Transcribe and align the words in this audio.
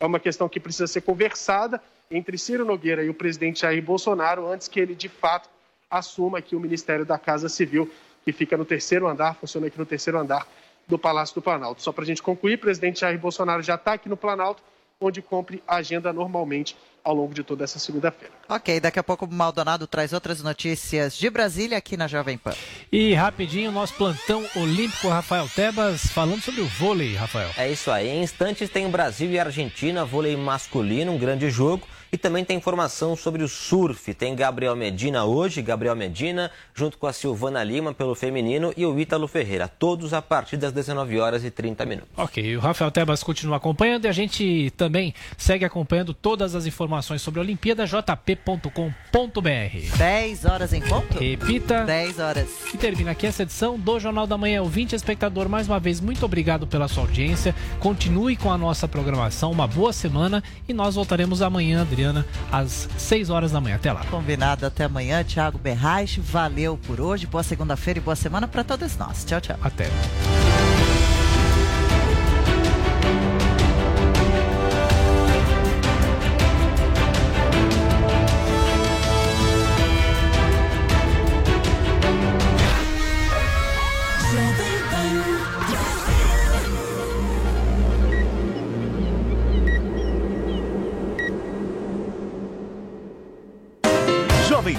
é 0.00 0.06
uma 0.06 0.20
questão 0.20 0.48
que 0.48 0.60
precisa 0.60 0.86
ser 0.86 1.00
conversada 1.00 1.82
entre 2.10 2.38
Ciro 2.38 2.64
Nogueira 2.64 3.02
e 3.02 3.08
o 3.08 3.14
presidente 3.14 3.60
Jair 3.60 3.82
Bolsonaro 3.82 4.50
antes 4.50 4.68
que 4.68 4.80
ele, 4.80 4.94
de 4.94 5.08
fato, 5.08 5.48
assuma 5.90 6.38
aqui 6.38 6.54
o 6.54 6.60
Ministério 6.60 7.04
da 7.04 7.18
Casa 7.18 7.48
Civil, 7.48 7.90
que 8.24 8.32
fica 8.32 8.56
no 8.56 8.64
terceiro 8.64 9.08
andar, 9.08 9.34
funciona 9.34 9.66
aqui 9.66 9.78
no 9.78 9.86
terceiro 9.86 10.18
andar 10.18 10.46
do 10.86 10.98
Palácio 10.98 11.34
do 11.34 11.42
Planalto. 11.42 11.82
Só 11.82 11.92
para 11.92 12.04
a 12.04 12.06
gente 12.06 12.22
concluir, 12.22 12.54
o 12.54 12.58
presidente 12.58 13.00
Jair 13.00 13.18
Bolsonaro 13.18 13.62
já 13.62 13.74
está 13.74 13.94
aqui 13.94 14.08
no 14.08 14.16
Planalto, 14.16 14.62
onde 15.00 15.22
cumpre 15.22 15.62
a 15.66 15.76
agenda 15.76 16.12
normalmente 16.12 16.76
ao 17.04 17.14
longo 17.14 17.32
de 17.32 17.44
toda 17.44 17.62
essa 17.62 17.78
segunda-feira. 17.78 18.34
Ok, 18.48 18.80
daqui 18.80 18.98
a 18.98 19.02
pouco 19.02 19.24
o 19.24 19.32
Maldonado 19.32 19.86
traz 19.86 20.12
outras 20.12 20.42
notícias 20.42 21.16
de 21.16 21.30
Brasília 21.30 21.78
aqui 21.78 21.96
na 21.96 22.08
Jovem 22.08 22.36
Pan. 22.36 22.52
E 22.90 23.14
rapidinho, 23.14 23.70
nosso 23.70 23.94
plantão 23.94 24.44
olímpico 24.56 25.08
Rafael 25.08 25.48
Tebas 25.54 26.08
falando 26.08 26.42
sobre 26.42 26.60
o 26.60 26.66
vôlei, 26.66 27.14
Rafael. 27.14 27.50
É 27.56 27.70
isso 27.70 27.90
aí. 27.90 28.08
Em 28.08 28.22
instantes 28.24 28.68
tem 28.68 28.90
Brasil 28.90 29.30
e 29.30 29.38
Argentina, 29.38 30.04
vôlei 30.04 30.36
masculino, 30.36 31.12
um 31.12 31.18
grande 31.18 31.48
jogo. 31.48 31.86
E 32.10 32.16
também 32.16 32.44
tem 32.44 32.56
informação 32.56 33.14
sobre 33.14 33.42
o 33.42 33.48
surf. 33.48 34.14
Tem 34.14 34.34
Gabriel 34.34 34.74
Medina 34.74 35.24
hoje, 35.24 35.60
Gabriel 35.60 35.94
Medina, 35.94 36.50
junto 36.74 36.96
com 36.96 37.06
a 37.06 37.12
Silvana 37.12 37.62
Lima 37.62 37.92
pelo 37.92 38.14
feminino 38.14 38.72
e 38.76 38.86
o 38.86 38.98
Ítalo 38.98 39.28
Ferreira. 39.28 39.68
Todos 39.68 40.14
a 40.14 40.22
partir 40.22 40.56
das 40.56 40.72
19 40.72 41.20
horas 41.20 41.44
e 41.44 41.50
30 41.50 41.84
minutos. 41.84 42.10
Ok, 42.16 42.56
o 42.56 42.60
Rafael 42.60 42.90
Tebas 42.90 43.22
continua 43.22 43.58
acompanhando 43.58 44.06
e 44.06 44.08
a 44.08 44.12
gente 44.12 44.72
também 44.76 45.14
segue 45.36 45.64
acompanhando 45.64 46.14
todas 46.14 46.54
as 46.54 46.64
informações 46.64 47.20
sobre 47.20 47.40
a 47.40 47.42
Olimpíada, 47.42 47.86
jp.com.br. 47.86 49.98
10 49.98 50.44
horas 50.46 50.72
em 50.72 50.80
ponto? 50.80 51.18
Repita. 51.18 51.84
10 51.84 52.18
horas. 52.18 52.48
E 52.72 52.78
termina 52.78 53.10
aqui 53.10 53.26
essa 53.26 53.42
edição 53.42 53.78
do 53.78 54.00
Jornal 54.00 54.26
da 54.26 54.38
Manhã. 54.38 54.62
Ouvinte 54.62 54.94
espectador, 54.94 55.48
mais 55.48 55.66
uma 55.66 55.78
vez, 55.78 56.00
muito 56.00 56.24
obrigado 56.24 56.66
pela 56.66 56.88
sua 56.88 57.02
audiência. 57.02 57.54
Continue 57.80 58.36
com 58.36 58.50
a 58.50 58.56
nossa 58.56 58.88
programação. 58.88 59.50
Uma 59.50 59.66
boa 59.66 59.92
semana 59.92 60.42
e 60.66 60.72
nós 60.72 60.94
voltaremos 60.94 61.42
amanhã, 61.42 61.84
Adriana, 61.98 62.24
às 62.52 62.88
6 62.96 63.28
horas 63.28 63.50
da 63.50 63.60
manhã. 63.60 63.74
Até 63.74 63.92
lá. 63.92 64.04
Combinado, 64.04 64.64
até 64.64 64.84
amanhã. 64.84 65.24
Tiago 65.24 65.58
Berraich, 65.58 66.20
valeu 66.20 66.78
por 66.86 67.00
hoje. 67.00 67.26
Boa 67.26 67.42
segunda-feira 67.42 67.98
e 67.98 68.02
boa 68.02 68.14
semana 68.14 68.46
para 68.46 68.62
todos 68.62 68.96
nós. 68.96 69.24
Tchau, 69.24 69.40
tchau. 69.40 69.56
Até. 69.60 69.90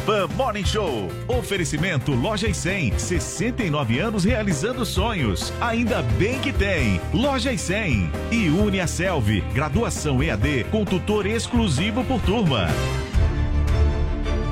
Pan 0.09 0.27
Morning 0.35 0.65
Show. 0.65 1.07
Oferecimento 1.27 2.11
Loja 2.13 2.47
e 2.47 2.53
100. 2.55 2.97
69 2.97 3.99
anos 3.99 4.23
realizando 4.23 4.83
sonhos. 4.83 5.53
Ainda 5.61 6.01
bem 6.17 6.39
que 6.39 6.51
tem. 6.51 6.99
Loja 7.13 7.53
e 7.53 7.59
100. 7.59 8.11
E 8.31 8.49
Une 8.49 8.79
a 8.79 8.87
Selvi. 8.87 9.41
Graduação 9.53 10.23
EAD 10.23 10.63
com 10.71 10.83
tutor 10.83 11.27
exclusivo 11.27 12.03
por 12.03 12.19
turma. 12.21 12.67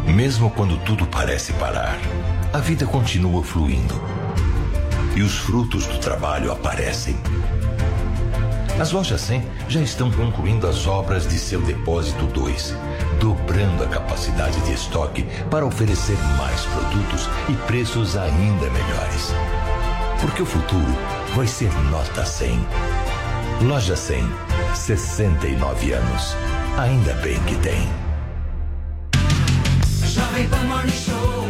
Mesmo 0.06 0.52
quando 0.52 0.78
tudo 0.86 1.08
parece 1.08 1.52
parar, 1.54 1.98
a 2.54 2.60
vida 2.60 2.86
continua 2.86 3.44
fluindo. 3.44 4.00
E 5.16 5.24
os 5.24 5.40
frutos 5.40 5.88
do 5.88 5.98
trabalho 5.98 6.52
aparecem. 6.52 7.18
As 8.80 8.92
lojas 8.92 9.22
100 9.22 9.44
já 9.68 9.82
estão 9.82 10.12
concluindo 10.12 10.68
as 10.68 10.86
obras 10.86 11.28
de 11.28 11.40
seu 11.40 11.60
depósito 11.62 12.28
2, 12.28 12.76
dobrando 13.20 13.84
a 13.84 13.88
capacidade 13.88 14.60
de 14.62 14.74
estoque 14.74 15.26
para 15.50 15.66
oferecer 15.66 16.18
mais 16.38 16.62
produtos 16.66 17.28
e 17.50 17.54
preços 17.66 18.16
ainda 18.16 18.70
melhores. 18.70 19.34
Porque 20.22 20.44
o 20.44 20.46
futuro 20.46 20.96
vai 21.36 21.48
ser 21.48 21.74
nota 21.90 22.24
100. 22.24 22.60
Loja 23.64 23.96
100, 23.96 24.24
69 24.76 25.94
anos. 25.94 26.36
Ainda 26.78 27.14
bem 27.16 27.40
que 27.46 27.56
tem. 27.56 27.90
Jovem 30.06 30.48
Pan 30.50 30.64
Morning 30.68 30.92
Show 30.92 31.47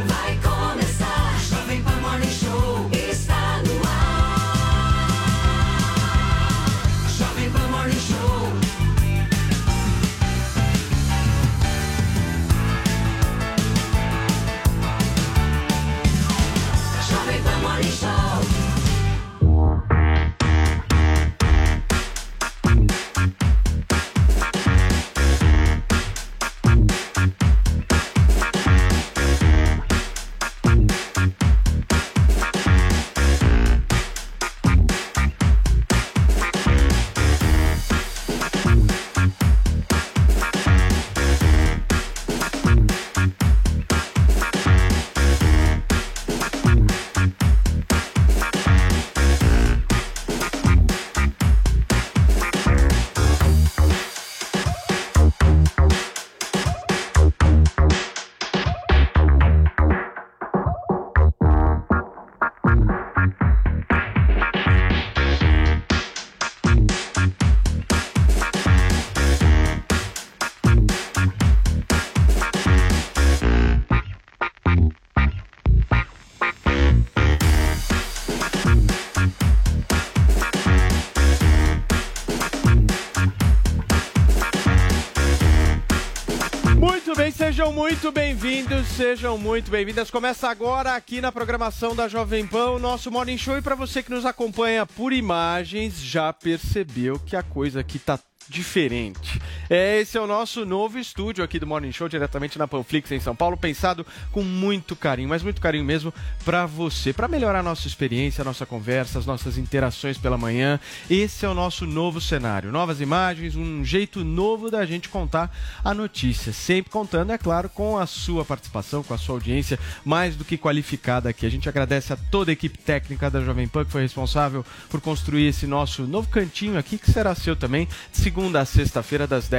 sejam 87.68 87.74
muito 87.74 88.12
bem-vindos, 88.14 88.88
sejam 88.88 89.38
muito 89.38 89.70
bem-vindas. 89.70 90.10
Começa 90.10 90.48
agora 90.48 90.96
aqui 90.96 91.20
na 91.20 91.34
programação 91.34 91.94
da 91.94 92.08
Jovem 92.08 92.48
Pan 92.48 92.72
o 92.72 92.80
nosso 92.80 93.12
Morning 93.12 93.38
Show. 93.38 93.58
E 93.58 93.62
para 93.62 93.76
você 93.76 94.02
que 94.02 94.10
nos 94.10 94.26
acompanha 94.26 94.86
por 94.86 95.12
imagens, 95.12 96.02
já 96.02 96.32
percebeu 96.32 97.20
que 97.20 97.36
a 97.36 97.44
coisa 97.44 97.82
aqui 97.82 98.00
tá 98.00 98.18
diferente. 98.48 99.42
É, 99.70 100.00
esse 100.00 100.18
é 100.18 100.22
o 100.22 100.28
nosso 100.28 100.66
novo 100.66 100.98
estúdio 100.98 101.44
aqui 101.44 101.60
do 101.60 101.68
Morning 101.68 101.92
Show, 101.92 102.08
diretamente 102.08 102.58
na 102.58 102.68
Panflix 102.70 103.12
em 103.12 103.20
São 103.20 103.36
Paulo, 103.36 103.58
pensado 103.58 104.06
com 104.32 104.42
muito 104.42 104.96
carinho, 104.96 105.28
mas 105.28 105.44
muito 105.44 105.60
carinho 105.60 105.84
mesmo 105.84 106.14
para 106.46 106.66
você, 106.66 107.12
para 107.12 107.28
melhorar 107.28 107.60
a 107.60 107.64
nossa 107.64 107.86
experiência, 107.86 108.42
a 108.42 108.46
nossa 108.46 108.66
conversa, 108.66 109.20
as 109.20 109.26
nossas 109.26 109.58
interações 109.58 110.18
pela 110.18 110.38
manhã. 110.38 110.80
Esse 111.10 111.46
é 111.46 111.50
o 111.50 111.54
nosso 111.54 111.86
novo 111.86 112.22
cenário, 112.22 112.72
novas 112.72 113.02
imagens, 113.02 113.58
um 113.58 113.84
jeito 113.84 114.24
novo 114.24 114.72
da 114.72 114.86
gente 114.86 115.10
contar 115.10 115.54
a 115.84 115.94
notícia, 115.94 116.54
sempre 116.54 116.90
contando, 116.90 117.34
é 117.34 117.38
claro, 117.38 117.68
com 117.68 117.98
a 117.98 118.06
sua 118.06 118.46
participação, 118.46 119.04
com 119.04 119.14
a 119.14 119.18
sua 119.18 119.36
audiência 119.36 119.78
mais 120.06 120.38
do 120.38 120.46
que 120.46 120.58
qualificada 120.58 121.28
aqui. 121.28 121.46
A 121.46 121.52
gente 121.52 121.68
agradece 121.68 122.14
a 122.14 122.18
toda 122.32 122.52
a 122.52 122.54
equipe 122.54 122.78
técnica 122.78 123.30
da 123.30 123.42
Jovem 123.42 123.68
Pan 123.68 123.84
que 123.84 123.92
foi 123.92 124.04
responsável 124.04 124.66
por 124.90 125.02
construir 125.02 125.48
esse 125.48 125.68
nosso 125.68 126.04
novo 126.04 126.30
cantinho 126.30 126.80
aqui, 126.80 126.98
que 126.98 127.12
será 127.12 127.36
seu 127.36 127.54
também, 127.54 127.86
de 128.14 128.18
segunda 128.18 128.62
a 128.62 128.66
sexta-feira, 128.66 129.28
das 129.28 129.50
10 129.50 129.57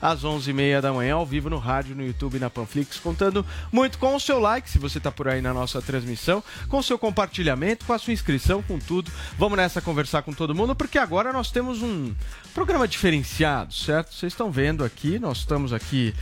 às 0.00 0.22
11h30 0.22 0.80
da 0.80 0.92
manhã, 0.92 1.14
ao 1.14 1.26
vivo 1.26 1.50
no 1.50 1.58
rádio, 1.58 1.94
no 1.94 2.04
YouTube 2.04 2.36
e 2.36 2.40
na 2.40 2.50
Panflix, 2.50 2.98
contando 2.98 3.44
muito 3.72 3.98
com 3.98 4.14
o 4.14 4.20
seu 4.20 4.38
like, 4.38 4.68
se 4.68 4.78
você 4.78 4.98
está 4.98 5.10
por 5.10 5.28
aí 5.28 5.40
na 5.40 5.54
nossa 5.54 5.80
transmissão, 5.80 6.42
com 6.68 6.78
o 6.78 6.82
seu 6.82 6.98
compartilhamento, 6.98 7.84
com 7.84 7.92
a 7.92 7.98
sua 7.98 8.12
inscrição, 8.12 8.62
com 8.62 8.78
tudo. 8.78 9.10
Vamos 9.38 9.56
nessa 9.56 9.80
conversar 9.80 10.22
com 10.22 10.32
todo 10.32 10.54
mundo, 10.54 10.74
porque 10.74 10.98
agora 10.98 11.32
nós 11.32 11.50
temos 11.50 11.82
um 11.82 12.14
programa 12.54 12.86
diferenciado, 12.86 13.72
certo? 13.72 14.14
Vocês 14.14 14.32
estão 14.32 14.50
vendo 14.50 14.84
aqui, 14.84 15.18
nós 15.18 15.38
estamos 15.38 15.72
aqui 15.72 16.14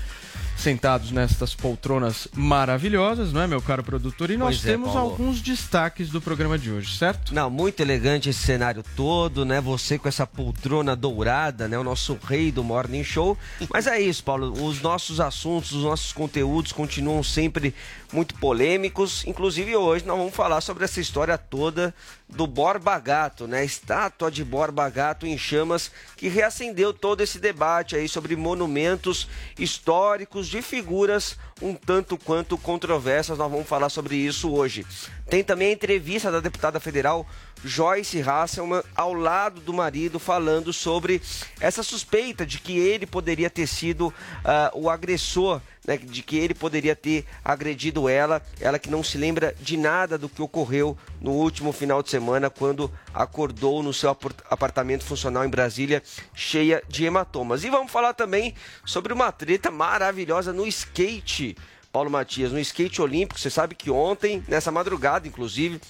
sentados 0.57 1.11
nestas 1.11 1.55
poltronas 1.55 2.27
maravilhosas, 2.35 3.33
não 3.33 3.43
é, 3.43 3.47
meu 3.47 3.61
caro 3.61 3.83
produtor? 3.83 4.31
E 4.31 4.37
nós 4.37 4.57
Pois 4.57 4.67
é, 4.67 4.71
temos 4.73 4.93
Paulo. 4.93 5.11
alguns 5.11 5.41
destaques 5.41 6.09
do 6.09 6.21
programa 6.21 6.59
de 6.59 6.71
hoje, 6.71 6.97
certo? 6.97 7.35
Não, 7.35 7.51
muito 7.51 7.81
elegante 7.81 8.31
esse 8.31 8.41
cenário 8.41 8.83
todo, 8.97 9.45
né? 9.45 9.61
Você 9.61 9.99
com 9.99 10.09
essa 10.09 10.27
poltrona 10.27 10.97
dourada, 10.97 11.69
né? 11.69 11.79
O 11.79 11.85
nosso 11.85 12.19
rei 12.27 12.51
do 12.51 12.65
Morning 12.65 13.05
Show. 13.05 13.37
Mas 13.71 13.87
é 13.87 14.01
isso, 14.01 14.25
Paulo. 14.25 14.53
Os 14.65 14.81
nossos 14.81 15.21
assuntos, 15.21 15.73
os 15.73 15.85
nossos 15.85 16.13
conteúdos 16.13 16.73
continuam 16.73 17.23
sempre 17.23 17.75
muito 18.13 18.35
polêmicos. 18.37 19.25
Inclusive 19.27 19.77
hoje 19.77 20.07
nós 20.07 20.17
vamos 20.17 20.35
falar 20.35 20.61
sobre 20.61 20.85
essa 20.85 21.01
história 21.01 21.37
toda 21.37 21.95
do 22.29 22.47
Borba 22.47 22.99
Gato, 22.99 23.47
né? 23.47 23.65
Estátua 23.65 24.31
de 24.31 24.43
Borba 24.45 24.89
Gato 24.89 25.27
em 25.27 25.37
chamas 25.37 25.91
que 26.17 26.29
reacendeu 26.29 26.93
todo 26.93 27.21
esse 27.21 27.39
debate 27.39 27.95
aí 27.95 28.09
sobre 28.09 28.35
monumentos 28.37 29.29
históricos 29.59 30.46
de 30.49 30.63
figuras 30.63 31.37
um 31.61 31.75
tanto 31.75 32.17
quanto 32.19 32.59
controversas. 32.59 33.39
Nós 33.39 33.51
vamos 33.51 33.67
falar 33.67 33.89
sobre 33.89 34.17
isso 34.17 34.53
hoje. 34.53 34.87
Tem 35.29 35.43
também 35.43 35.69
a 35.69 35.73
entrevista 35.73 36.31
da 36.31 36.41
deputada 36.41 36.79
federal 36.81 37.27
Joyce 37.65 38.21
Hasselman 38.21 38.83
ao 38.95 39.13
lado 39.13 39.61
do 39.61 39.73
marido 39.73 40.19
falando 40.19 40.73
sobre 40.73 41.21
essa 41.61 41.83
suspeita 41.83 42.45
de 42.47 42.59
que 42.59 42.79
ele 42.79 43.07
poderia 43.07 43.51
ter 43.51 43.67
sido 43.67 44.13
ah, 44.45 44.71
o 44.75 44.91
agressor, 44.91 45.61
né, 45.87 45.97
de 45.97 46.23
que 46.23 46.37
ele 46.37 46.55
poderia 46.55 46.95
ter 46.95 47.25
agredido 47.45 48.09
ela, 48.09 48.43
ela 48.61 48.79
que 48.79 48.91
não 48.91 49.03
se 49.03 49.17
lembra 49.17 49.55
de 49.61 49.77
nada 49.77 50.19
do 50.19 50.29
que 50.29 50.43
ocorreu 50.43 50.97
no 51.21 51.33
último 51.33 51.73
final 51.73 52.03
de 52.03 52.11
semana 52.11 52.51
quando 52.51 52.91
acordou 53.15 53.83
no 53.83 53.93
seu 53.93 54.11
apartamento 54.51 55.05
funcional 55.05 55.45
em 55.45 55.49
Brasília 55.49 56.03
cheia 56.35 56.83
de 56.89 57.05
hematomas. 57.05 57.65
E 57.65 57.71
vamos 57.71 57.91
falar 57.91 58.15
também 58.15 58.55
sobre 58.85 59.13
uma 59.13 59.33
treta 59.33 59.71
maravilhosa 59.71 60.53
no 60.53 60.67
skate. 60.67 61.57
Paulo 61.93 62.11
Matias, 62.11 62.53
no 62.53 62.59
skate 62.59 63.01
olímpico, 63.01 63.41
você 63.41 63.49
sabe 63.49 63.75
que 63.75 63.91
ontem, 63.91 64.45
nessa 64.49 64.71
madrugada, 64.71 65.27
inclusive, 65.27 65.81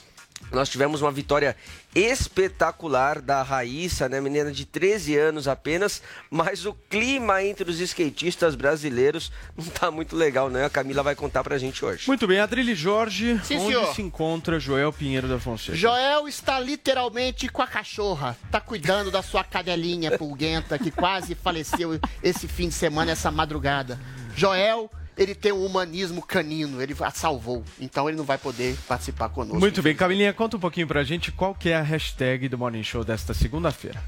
nós 0.53 0.69
tivemos 0.69 1.03
uma 1.03 1.11
vitória 1.11 1.57
espetacular 1.95 3.21
da 3.21 3.43
Raíssa, 3.43 4.09
né, 4.09 4.21
menina 4.21 4.53
de 4.53 4.65
13 4.65 5.17
anos 5.17 5.49
apenas, 5.49 6.03
mas 6.31 6.67
o 6.67 6.75
clima 6.89 7.43
entre 7.43 7.69
os 7.71 7.81
skatistas 7.81 8.55
brasileiros 8.55 9.33
não 9.57 9.65
tá 9.65 9.91
muito 9.91 10.15
legal, 10.15 10.49
né? 10.49 10.65
A 10.65 10.71
Camila 10.71 11.03
vai 11.03 11.15
contar 11.15 11.43
pra 11.43 11.59
gente 11.59 11.85
hoje. 11.85 12.07
Muito 12.07 12.27
bem, 12.27 12.39
Adrilho 12.39 12.77
Jorge, 12.77 13.41
Sim, 13.45 13.57
onde 13.59 13.67
senhor. 13.67 13.95
se 13.95 14.03
encontra 14.03 14.61
Joel 14.61 14.93
Pinheiro 14.93 15.27
da 15.27 15.39
Fonseca? 15.39 15.77
Joel 15.77 16.29
está 16.29 16.61
literalmente 16.61 17.49
com 17.49 17.63
a 17.63 17.67
cachorra. 17.67 18.37
Tá 18.51 18.61
cuidando 18.61 19.11
da 19.11 19.23
sua 19.23 19.43
cadelinha 19.43 20.17
pulguenta 20.19 20.79
que 20.79 20.91
quase 20.91 21.35
faleceu 21.35 21.99
esse 22.23 22.47
fim 22.47 22.69
de 22.69 22.75
semana, 22.75 23.13
essa 23.13 23.31
madrugada. 23.31 23.99
Joel, 24.37 24.91
ele 25.17 25.35
tem 25.35 25.53
um 25.53 25.65
humanismo 25.65 26.21
canino, 26.21 26.81
ele 26.83 26.95
a 27.01 27.11
salvou. 27.11 27.65
Então 27.81 28.09
ele 28.09 28.17
não 28.17 28.25
vai 28.25 28.37
poder 28.37 28.77
participar 28.87 29.29
conosco. 29.31 29.59
Muito 29.59 29.83
bem, 29.83 29.95
Camilinha, 29.95 30.33
conta 30.33 30.57
um 30.57 30.61
pouquinho 30.61 30.87
pra 30.87 31.03
gente 31.03 31.33
qual 31.33 31.55
que 31.55 31.71
é 31.71 31.77
a 31.77 31.83
hashtag 31.83 32.49
do 32.49 32.59
Morning 32.59 32.83
Show 32.83 33.03
desta 33.03 33.33
segunda-feira. 33.33 34.03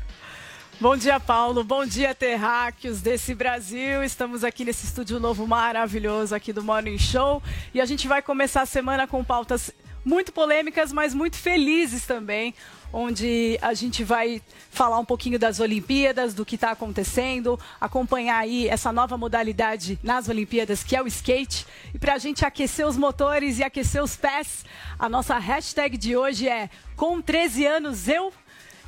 Bom 0.81 0.97
dia, 0.97 1.19
Paulo. 1.19 1.65
Bom 1.65 1.85
dia, 1.85 2.15
terráqueos 2.15 3.01
desse 3.01 3.35
Brasil. 3.35 4.05
Estamos 4.05 4.45
aqui 4.45 4.65
nesse 4.65 4.87
estúdio 4.87 5.19
novo 5.19 5.45
maravilhoso 5.45 6.35
aqui 6.35 6.53
do 6.53 6.63
Morning 6.63 6.99
Show. 6.99 7.43
E 7.75 7.81
a 7.81 7.85
gente 7.85 8.07
vai 8.07 8.23
começar 8.23 8.63
a 8.63 8.67
semana 8.67 9.05
com 9.05 9.25
pautas 9.25 9.73
muito 10.09 10.33
polêmicas, 10.33 10.91
mas 10.91 11.13
muito 11.13 11.37
felizes 11.37 12.07
também. 12.07 12.55
Onde 12.91 13.59
a 13.61 13.75
gente 13.75 14.03
vai 14.03 14.41
falar 14.71 14.99
um 14.99 15.05
pouquinho 15.05 15.39
das 15.39 15.61
Olimpíadas, 15.61 16.33
do 16.33 16.47
que 16.47 16.55
está 16.55 16.71
acontecendo, 16.71 17.61
acompanhar 17.79 18.39
aí 18.39 18.67
essa 18.67 18.91
nova 18.91 19.19
modalidade 19.19 19.99
nas 20.03 20.27
Olimpíadas, 20.27 20.83
que 20.83 20.97
é 20.97 21.03
o 21.03 21.07
skate. 21.07 21.67
E 21.95 21.99
para 21.99 22.15
a 22.15 22.19
gente 22.19 22.47
aquecer 22.47 22.87
os 22.87 22.97
motores 22.97 23.59
e 23.59 23.63
aquecer 23.63 24.03
os 24.03 24.17
pés, 24.17 24.65
a 24.99 25.07
nossa 25.11 25.39
hashtag 25.39 25.99
de 25.99 26.17
hoje 26.17 26.49
é 26.49 26.71
Com 26.97 27.21
13 27.21 27.67
anos 27.67 28.09
eu 28.09 28.33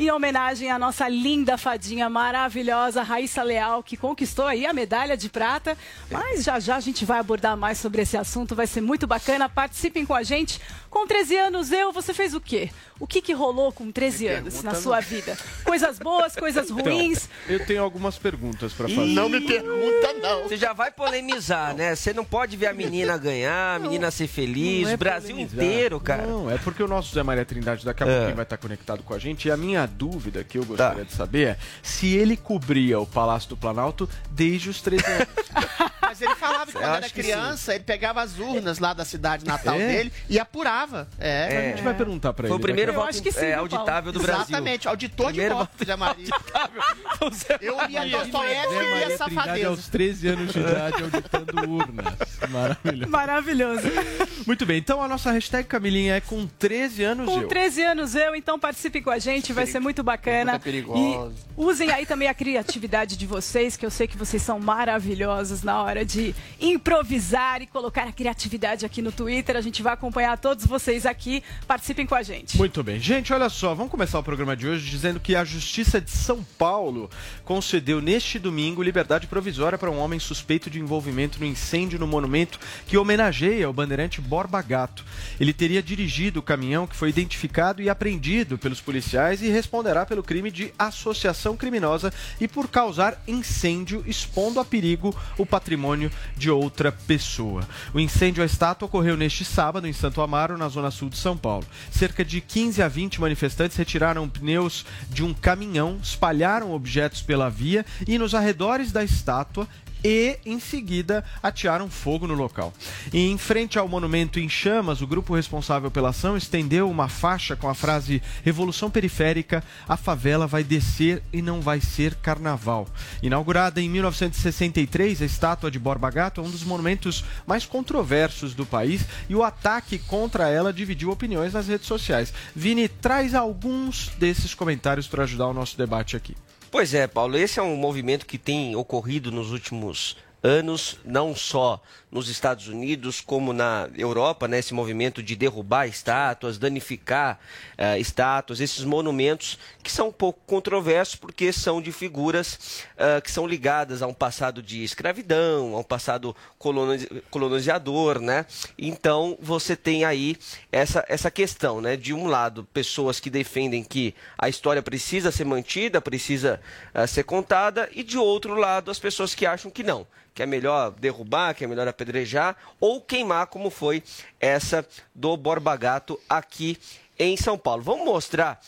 em 0.00 0.10
homenagem 0.10 0.70
à 0.70 0.78
nossa 0.78 1.06
linda 1.10 1.58
fadinha 1.58 2.08
maravilhosa 2.08 3.02
Raíssa 3.02 3.42
Leal, 3.42 3.82
que 3.82 3.98
conquistou 3.98 4.46
aí 4.46 4.64
a 4.64 4.72
medalha 4.72 5.14
de 5.14 5.28
prata. 5.28 5.76
Mas 6.10 6.42
já 6.42 6.58
já 6.58 6.76
a 6.76 6.80
gente 6.80 7.04
vai 7.04 7.18
abordar 7.18 7.54
mais 7.54 7.76
sobre 7.76 8.00
esse 8.00 8.16
assunto, 8.16 8.56
vai 8.56 8.66
ser 8.66 8.80
muito 8.80 9.06
bacana. 9.06 9.46
Participem 9.46 10.06
com 10.06 10.14
a 10.14 10.22
gente. 10.22 10.58
Com 10.90 11.06
13 11.06 11.36
anos, 11.36 11.70
eu, 11.70 11.92
você 11.92 12.12
fez 12.12 12.34
o 12.34 12.40
quê? 12.40 12.68
O 12.98 13.06
que, 13.06 13.22
que 13.22 13.32
rolou 13.32 13.72
com 13.72 13.90
13 13.92 14.26
anos 14.26 14.62
na 14.62 14.74
sua 14.74 14.96
não. 14.96 15.02
vida? 15.02 15.38
Coisas 15.64 15.98
boas, 16.00 16.34
coisas 16.34 16.68
ruins. 16.68 17.28
Então, 17.44 17.56
eu 17.56 17.64
tenho 17.64 17.82
algumas 17.82 18.18
perguntas 18.18 18.72
pra 18.72 18.88
fazer. 18.88 19.06
Não 19.06 19.28
me 19.28 19.40
pergunta, 19.40 20.12
não. 20.20 20.42
Você 20.42 20.56
já 20.56 20.72
vai 20.72 20.90
polemizar, 20.90 21.74
né? 21.74 21.94
Você 21.94 22.12
não 22.12 22.24
pode 22.24 22.56
ver 22.56 22.66
a 22.66 22.74
menina 22.74 23.16
ganhar, 23.16 23.76
a 23.76 23.78
menina 23.78 24.10
ser 24.10 24.26
feliz, 24.26 24.82
Não 24.82 24.90
é 24.90 24.94
o 24.94 24.98
Brasil 24.98 25.30
polemizar. 25.36 25.64
inteiro, 25.64 26.00
cara. 26.00 26.26
Não, 26.26 26.50
é 26.50 26.58
porque 26.58 26.82
o 26.82 26.88
nosso 26.88 27.14
Zé 27.14 27.22
Maria 27.22 27.44
Trindade 27.44 27.84
daqui 27.84 28.02
a 28.02 28.06
É. 28.06 28.14
pouquinho 28.16 28.36
vai 28.36 28.42
estar 28.42 28.56
conectado 28.58 29.02
com 29.04 29.14
a 29.14 29.18
gente. 29.18 29.46
E 29.46 29.50
a 29.50 29.56
minha 29.56 29.86
dúvida 29.86 30.42
que 30.44 30.58
eu 30.58 30.64
gostaria 30.64 31.04
Tá. 31.04 31.04
de 31.04 31.12
saber 31.14 31.46
é 31.50 31.58
se 31.82 32.14
ele 32.16 32.36
cobria 32.36 32.98
o 32.98 33.06
Palácio 33.06 33.48
do 33.48 33.56
Planalto 33.56 34.10
desde 34.32 34.68
os 34.68 34.82
13 34.82 35.04
anos. 35.06 35.28
Mas 36.02 36.20
ele 36.20 36.34
falava 36.34 36.66
que 36.70 36.76
Eu 36.76 36.80
quando 36.82 36.94
era 36.96 37.08
criança, 37.08 37.72
ele 37.74 37.84
pegava 37.84 38.20
as 38.20 38.36
urnas 38.38 38.80
lá 38.80 38.92
da 38.92 39.04
cidade 39.04 39.46
natal 39.46 39.76
É? 39.76 39.86
dele 39.86 40.12
e 40.28 40.38
apurava. 40.40 40.79
É. 41.18 41.46
A 41.46 41.70
gente 41.70 41.82
vai 41.82 41.94
perguntar 41.94 42.32
pra 42.32 42.46
Foi 42.48 42.56
ele. 42.56 42.58
o 42.58 42.62
primeiro 42.62 42.92
a 42.92 42.94
voto 42.94 43.08
acho 43.08 43.22
que 43.22 43.32
sim, 43.32 43.44
é, 43.44 43.54
auditável 43.54 44.12
do? 44.12 44.20
Brasil. 44.20 44.42
Exatamente, 44.44 44.88
auditor 44.88 45.26
Primeiro 45.26 45.54
de 45.54 45.58
voto, 45.60 45.84
Zé 45.84 45.96
Maria. 45.96 46.28
Eu 47.60 47.86
lia 47.86 48.18
Dostoiévski 48.18 48.74
e 48.74 48.94
lia 49.06 49.16
safadeza. 49.16 49.68
aos 49.68 49.88
13 49.88 50.28
anos 50.28 50.52
de 50.52 50.60
idade 50.60 51.02
auditando 51.02 51.54
urnas. 51.70 52.14
Maravilhoso. 52.50 53.10
Maravilhoso. 53.10 53.82
Muito 54.46 54.64
bem, 54.66 54.78
então 54.78 55.02
a 55.02 55.08
nossa 55.08 55.30
hashtag, 55.30 55.66
Camilinha, 55.68 56.16
é 56.16 56.20
com 56.20 56.46
13 56.46 57.04
anos 57.04 57.26
Com 57.26 57.42
eu. 57.42 57.48
13 57.48 57.82
anos 57.82 58.14
eu, 58.14 58.34
então 58.34 58.58
participe 58.58 59.00
com 59.02 59.10
a 59.10 59.18
gente, 59.18 59.52
vai 59.52 59.66
ser 59.66 59.80
muito 59.80 60.02
bacana. 60.02 60.58
Pergunta 60.58 60.94
perigosa. 60.94 61.34
E 61.56 61.62
usem 61.62 61.90
aí 61.92 62.06
também 62.06 62.28
a 62.28 62.34
criatividade 62.34 63.16
de 63.16 63.26
vocês, 63.26 63.76
que 63.76 63.84
eu 63.84 63.90
sei 63.90 64.06
que 64.06 64.16
vocês 64.16 64.42
são 64.42 64.58
maravilhosos 64.58 65.62
na 65.62 65.82
hora 65.82 66.04
de 66.04 66.34
improvisar 66.60 67.60
e 67.62 67.66
colocar 67.66 68.04
a 68.04 68.12
criatividade 68.12 68.84
aqui 68.86 69.02
no 69.02 69.12
Twitter. 69.12 69.56
A 69.56 69.60
gente 69.60 69.82
vai 69.82 69.92
acompanhar 69.92 70.36
todos 70.38 70.66
vocês 70.70 71.04
aqui. 71.04 71.42
Participem 71.66 72.06
com 72.06 72.14
a 72.14 72.22
gente. 72.22 72.56
Muito 72.56 72.82
bem. 72.82 72.98
Gente, 72.98 73.32
olha 73.32 73.48
só, 73.48 73.74
vamos 73.74 73.90
começar 73.90 74.18
o 74.18 74.22
programa 74.22 74.56
de 74.56 74.66
hoje 74.66 74.88
dizendo 74.88 75.20
que 75.20 75.34
a 75.34 75.44
Justiça 75.44 76.00
de 76.00 76.10
São 76.10 76.42
Paulo 76.56 77.10
concedeu 77.44 78.00
neste 78.00 78.38
domingo 78.38 78.82
liberdade 78.82 79.26
provisória 79.26 79.76
para 79.76 79.90
um 79.90 79.98
homem 79.98 80.18
suspeito 80.18 80.70
de 80.70 80.80
envolvimento 80.80 81.40
no 81.40 81.46
incêndio 81.46 81.98
no 81.98 82.06
monumento 82.06 82.58
que 82.86 82.96
homenageia 82.96 83.68
o 83.68 83.72
bandeirante 83.72 84.20
Borba 84.20 84.62
Gato. 84.62 85.04
Ele 85.38 85.52
teria 85.52 85.82
dirigido 85.82 86.40
o 86.40 86.42
caminhão 86.42 86.86
que 86.86 86.96
foi 86.96 87.08
identificado 87.08 87.82
e 87.82 87.90
apreendido 87.90 88.56
pelos 88.56 88.80
policiais 88.80 89.42
e 89.42 89.48
responderá 89.48 90.06
pelo 90.06 90.22
crime 90.22 90.50
de 90.50 90.72
associação 90.78 91.56
criminosa 91.56 92.12
e 92.40 92.46
por 92.46 92.68
causar 92.68 93.22
incêndio 93.26 94.04
expondo 94.06 94.60
a 94.60 94.64
perigo 94.64 95.14
o 95.36 95.44
patrimônio 95.44 96.10
de 96.36 96.50
outra 96.50 96.92
pessoa. 96.92 97.66
O 97.92 97.98
incêndio 97.98 98.42
à 98.42 98.46
estátua 98.46 98.86
ocorreu 98.86 99.16
neste 99.16 99.44
sábado 99.44 99.86
em 99.86 99.92
Santo 99.92 100.20
Amaro, 100.20 100.56
na 100.60 100.68
zona 100.68 100.90
sul 100.90 101.08
de 101.08 101.16
São 101.16 101.36
Paulo. 101.36 101.66
Cerca 101.90 102.24
de 102.24 102.40
15 102.40 102.82
a 102.82 102.88
20 102.88 103.20
manifestantes 103.20 103.76
retiraram 103.76 104.28
pneus 104.28 104.84
de 105.08 105.24
um 105.24 105.34
caminhão, 105.34 105.98
espalharam 106.02 106.72
objetos 106.72 107.22
pela 107.22 107.50
via 107.50 107.84
e 108.06 108.18
nos 108.18 108.34
arredores 108.34 108.92
da 108.92 109.02
estátua 109.02 109.66
e, 110.04 110.38
em 110.44 110.58
seguida, 110.58 111.24
atearam 111.42 111.88
fogo 111.88 112.26
no 112.26 112.34
local. 112.34 112.72
E 113.12 113.30
em 113.30 113.38
frente 113.38 113.78
ao 113.78 113.88
monumento 113.88 114.38
em 114.38 114.48
chamas, 114.48 115.00
o 115.00 115.06
grupo 115.06 115.34
responsável 115.34 115.90
pela 115.90 116.10
ação 116.10 116.36
estendeu 116.36 116.90
uma 116.90 117.08
faixa 117.08 117.56
com 117.56 117.68
a 117.68 117.74
frase 117.74 118.22
Revolução 118.44 118.90
Periférica, 118.90 119.62
a 119.88 119.96
favela 119.96 120.46
vai 120.46 120.64
descer 120.64 121.22
e 121.32 121.42
não 121.42 121.60
vai 121.60 121.80
ser 121.80 122.14
carnaval. 122.16 122.86
Inaugurada 123.22 123.80
em 123.80 123.88
1963, 123.88 125.22
a 125.22 125.24
estátua 125.24 125.70
de 125.70 125.78
Borba 125.78 126.10
Gato 126.10 126.40
é 126.40 126.44
um 126.44 126.50
dos 126.50 126.64
monumentos 126.64 127.24
mais 127.46 127.66
controversos 127.66 128.54
do 128.54 128.66
país 128.66 129.04
e 129.28 129.34
o 129.34 129.42
ataque 129.42 129.98
contra 129.98 130.48
ela 130.48 130.72
dividiu 130.72 131.10
opiniões 131.10 131.52
nas 131.52 131.68
redes 131.68 131.86
sociais. 131.86 132.32
Vini, 132.54 132.88
traz 132.88 133.34
alguns 133.34 134.08
desses 134.18 134.54
comentários 134.54 135.06
para 135.06 135.24
ajudar 135.24 135.48
o 135.48 135.54
nosso 135.54 135.76
debate 135.76 136.16
aqui. 136.16 136.34
Pois 136.70 136.94
é, 136.94 137.08
Paulo, 137.08 137.36
esse 137.36 137.58
é 137.58 137.62
um 137.62 137.74
movimento 137.74 138.24
que 138.24 138.38
tem 138.38 138.76
ocorrido 138.76 139.32
nos 139.32 139.50
últimos 139.50 140.16
anos, 140.42 140.98
não 141.04 141.34
só 141.34 141.80
nos 142.10 142.28
Estados 142.28 142.66
Unidos 142.66 143.20
como 143.20 143.52
na 143.52 143.88
Europa, 143.96 144.48
né, 144.48 144.58
esse 144.58 144.74
movimento 144.74 145.22
de 145.22 145.36
derrubar 145.36 145.86
estátuas, 145.86 146.58
danificar 146.58 147.38
eh, 147.78 147.98
estátuas, 147.98 148.60
esses 148.60 148.84
monumentos 148.84 149.58
que 149.82 149.92
são 149.92 150.08
um 150.08 150.12
pouco 150.12 150.40
controversos 150.46 151.14
porque 151.14 151.52
são 151.52 151.80
de 151.80 151.92
figuras 151.92 152.84
ah, 152.98 153.20
que 153.20 153.30
são 153.30 153.46
ligadas 153.46 154.02
a 154.02 154.06
um 154.06 154.14
passado 154.14 154.62
de 154.62 154.82
escravidão, 154.82 155.74
a 155.74 155.78
um 155.78 155.84
passado 155.84 156.34
coloniz- 156.58 157.06
colonizador, 157.30 158.20
né? 158.20 158.44
Então 158.78 159.38
você 159.40 159.76
tem 159.76 160.04
aí 160.04 160.36
essa, 160.72 161.04
essa 161.08 161.30
questão, 161.30 161.80
né? 161.80 161.96
De 161.96 162.12
um 162.12 162.26
lado, 162.26 162.64
pessoas 162.72 163.20
que 163.20 163.30
defendem 163.30 163.82
que 163.84 164.14
a 164.36 164.48
história 164.48 164.82
precisa 164.82 165.30
ser 165.30 165.44
mantida, 165.44 166.00
precisa 166.00 166.60
ah, 166.92 167.06
ser 167.06 167.24
contada, 167.24 167.88
e 167.92 168.02
de 168.02 168.18
outro 168.18 168.54
lado, 168.54 168.90
as 168.90 168.98
pessoas 168.98 169.34
que 169.34 169.46
acham 169.46 169.70
que 169.70 169.82
não, 169.82 170.06
que 170.34 170.42
é 170.42 170.46
melhor 170.46 170.90
derrubar, 170.92 171.54
que 171.54 171.64
é 171.64 171.66
melhor 171.66 171.88
apedrejar, 171.88 172.56
ou 172.78 173.00
queimar, 173.00 173.46
como 173.46 173.70
foi 173.70 174.02
essa 174.38 174.86
do 175.14 175.36
Borba 175.36 175.76
Gato 175.76 176.18
aqui 176.28 176.78
em 177.18 177.36
São 177.36 177.58
Paulo. 177.58 177.82
Vamos 177.82 178.04
mostrar 178.04 178.60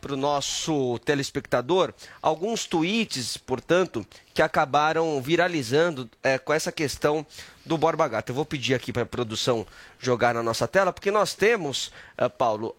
para 0.00 0.14
o 0.14 0.16
nosso 0.16 0.98
telespectador 1.00 1.92
alguns 2.22 2.64
tweets, 2.64 3.36
portanto, 3.36 4.06
que 4.32 4.40
acabaram 4.40 5.20
viralizando 5.20 6.08
eh, 6.22 6.38
com 6.38 6.52
essa 6.54 6.72
questão 6.72 7.26
do 7.64 7.76
Borba 7.76 8.08
Gato. 8.08 8.30
Eu 8.30 8.34
vou 8.34 8.46
pedir 8.46 8.74
aqui 8.74 8.90
para 8.90 9.02
a 9.02 9.06
produção 9.06 9.66
jogar 9.98 10.32
na 10.32 10.42
nossa 10.42 10.66
tela, 10.66 10.94
porque 10.94 11.10
nós 11.10 11.34
temos, 11.34 11.92
eh, 12.16 12.28
Paulo, 12.28 12.74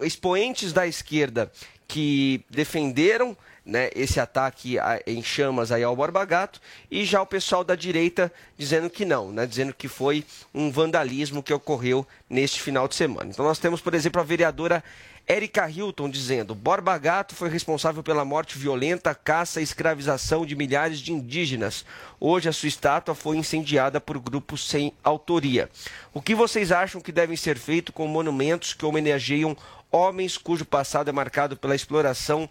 expoentes 0.00 0.72
da 0.72 0.86
esquerda 0.86 1.52
que 1.86 2.42
defenderam 2.48 3.36
né, 3.64 3.88
esse 3.94 4.20
ataque 4.20 4.76
em 5.06 5.22
chamas 5.22 5.72
aí 5.72 5.82
ao 5.82 5.96
Borba 5.96 6.24
Gato 6.24 6.60
e 6.90 7.04
já 7.04 7.22
o 7.22 7.26
pessoal 7.26 7.64
da 7.64 7.74
direita 7.74 8.32
dizendo 8.58 8.90
que 8.90 9.04
não, 9.04 9.32
né, 9.32 9.46
dizendo 9.46 9.72
que 9.72 9.88
foi 9.88 10.24
um 10.52 10.70
vandalismo 10.70 11.42
que 11.42 11.52
ocorreu 11.52 12.06
neste 12.28 12.60
final 12.60 12.86
de 12.86 12.94
semana. 12.94 13.30
Então 13.30 13.44
nós 13.44 13.58
temos, 13.58 13.80
por 13.80 13.94
exemplo, 13.94 14.20
a 14.20 14.24
vereadora 14.24 14.84
Érica 15.26 15.68
Hilton 15.70 16.10
dizendo: 16.10 16.54
Borba 16.54 16.98
Gato 16.98 17.34
foi 17.34 17.48
responsável 17.48 18.02
pela 18.02 18.24
morte 18.24 18.58
violenta, 18.58 19.14
caça 19.14 19.60
e 19.60 19.64
escravização 19.64 20.44
de 20.44 20.54
milhares 20.54 20.98
de 20.98 21.12
indígenas. 21.12 21.84
Hoje 22.20 22.48
a 22.48 22.52
sua 22.52 22.68
estátua 22.68 23.14
foi 23.14 23.38
incendiada 23.38 23.98
por 24.00 24.18
grupos 24.18 24.68
sem 24.68 24.92
autoria. 25.02 25.70
O 26.12 26.20
que 26.20 26.34
vocês 26.34 26.70
acham 26.70 27.00
que 27.00 27.10
devem 27.10 27.36
ser 27.36 27.56
feito 27.56 27.92
com 27.92 28.06
monumentos 28.06 28.74
que 28.74 28.84
homenageiam 28.84 29.56
homens 29.90 30.36
cujo 30.36 30.64
passado 30.64 31.08
é 31.08 31.12
marcado 31.12 31.56
pela 31.56 31.74
exploração 31.74 32.48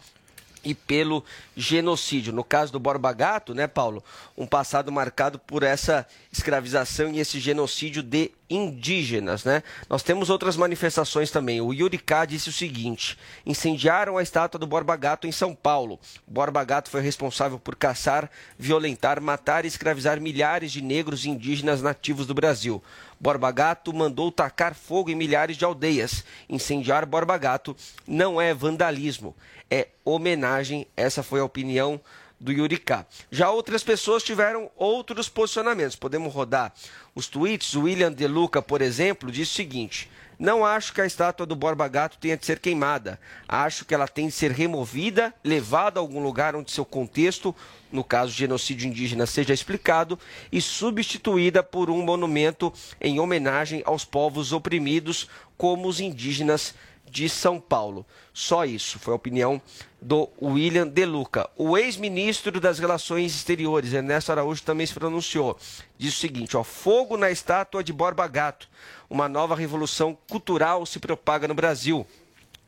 e 0.64 0.74
pelo 0.74 1.24
genocídio. 1.56 2.34
No 2.34 2.44
caso 2.44 2.72
do 2.72 2.80
Borba 2.80 3.12
Gato, 3.14 3.54
né, 3.54 3.68
Paulo? 3.68 4.04
Um 4.38 4.46
passado 4.46 4.92
marcado 4.92 5.38
por 5.40 5.64
essa 5.64 6.08
escravização 6.32 7.12
e 7.12 7.20
esse 7.20 7.40
genocídio 7.40 8.02
de 8.02 8.32
indígenas, 8.50 9.44
né? 9.44 9.64
Nós 9.90 10.04
temos 10.04 10.30
outras 10.30 10.56
manifestações 10.56 11.32
também. 11.32 11.60
O 11.60 11.74
Yuri 11.74 12.00
disse 12.28 12.50
o 12.50 12.54
seguinte: 12.54 13.18
incendiaram 13.46 14.18
a 14.18 14.24
estátua 14.24 14.60
do 14.60 14.68
Borba 14.68 14.96
Gato 14.96 15.28
em 15.28 15.32
São 15.32 15.56
Paulo. 15.56 16.00
Borba 16.28 16.64
Gato 16.64 16.90
foi 16.90 17.02
responsável 17.02 17.60
por 17.60 17.76
caçar, 17.76 18.30
violentar, 18.58 19.20
matar 19.22 19.66
e 19.66 19.68
escravizar 19.68 20.22
milhares 20.22 20.72
de 20.72 20.82
negros 20.82 21.26
e 21.26 21.30
indígenas 21.30 21.82
nativos 21.82 22.28
do 22.28 22.34
Brasil. 22.34 22.82
Borba 23.24 23.52
Gato 23.52 23.94
mandou 23.94 24.30
tacar 24.30 24.76
fogo 24.76 25.10
em 25.10 25.16
milhares 25.16 25.56
de 25.56 25.64
aldeias. 25.64 26.26
Incendiar 26.50 27.06
Borba 27.06 27.38
Gato 27.38 27.74
não 28.06 28.42
é 28.42 28.54
vandalismo, 28.54 29.34
é 29.72 29.88
homenagem. 30.04 30.86
Essa 30.98 31.24
foi 31.24 31.40
a 31.40 31.46
opinião 31.46 32.02
do 32.38 32.52
Yuri 32.52 32.78
K. 32.78 33.08
Já 33.32 33.50
outras 33.50 33.82
pessoas 33.82 34.24
tiveram 34.24 34.70
outros 34.76 35.30
posicionamentos. 35.30 35.96
Podemos 35.96 36.34
rodar 36.34 36.74
os 37.16 37.28
tweets. 37.28 37.74
O 37.76 37.84
William 37.84 38.12
De 38.12 38.28
Luca, 38.28 38.62
por 38.62 38.82
exemplo, 38.82 39.32
disse 39.32 39.54
o 39.54 39.56
seguinte: 39.56 40.12
Não 40.44 40.66
acho 40.66 40.92
que 40.92 41.00
a 41.00 41.06
estátua 41.06 41.46
do 41.46 41.56
Borba 41.56 41.88
Gato 41.88 42.18
tenha 42.18 42.36
de 42.36 42.46
ser 42.46 42.60
queimada. 42.60 43.18
Acho 43.48 43.86
que 43.86 43.96
ela 43.96 44.10
tem 44.10 44.28
de 44.28 44.34
ser 44.34 44.52
removida, 44.52 45.34
levada 45.42 45.98
a 45.98 46.02
algum 46.02 46.22
lugar 46.22 46.54
onde 46.54 46.70
seu 46.70 46.84
contexto, 46.84 47.56
no 47.90 48.04
caso 48.04 48.34
genocídio 48.34 48.90
indígena, 48.90 49.26
seja 49.26 49.54
explicado 49.54 50.20
e 50.52 50.60
substituída 50.60 51.64
por 51.64 51.90
um 51.90 52.02
monumento 52.04 52.74
em 53.00 53.22
homenagem 53.22 53.84
aos 53.86 54.04
povos 54.04 54.52
oprimidos, 54.52 55.30
como 55.58 55.88
os 55.88 56.02
indígenas 56.02 56.76
de 57.10 57.30
São 57.30 57.58
Paulo. 57.58 58.06
Só 58.34 58.66
isso, 58.66 59.00
foi 59.00 59.14
a 59.14 59.16
opinião 59.16 59.62
do 60.02 60.28
William 60.42 60.88
De 60.88 61.06
Luca. 61.06 61.50
O 61.56 61.78
ex-ministro 61.78 62.60
das 62.60 62.80
Relações 62.80 63.34
Exteriores, 63.34 63.94
Ernesto 63.94 64.32
Araújo, 64.32 64.64
também 64.64 64.86
se 64.86 64.94
pronunciou. 64.94 65.58
Diz 65.98 66.16
o 66.16 66.20
seguinte: 66.20 66.58
ó, 66.58 66.64
fogo 66.64 67.16
na 67.16 67.30
estátua 67.30 67.84
de 67.84 67.94
Borba 67.94 68.28
Gato. 68.28 68.68
Uma 69.14 69.30
nova 69.30 69.56
revolução 69.56 70.18
cultural 70.28 70.88
se 70.88 70.98
propaga 70.98 71.48
no 71.48 71.54
Brasil, 71.54 72.04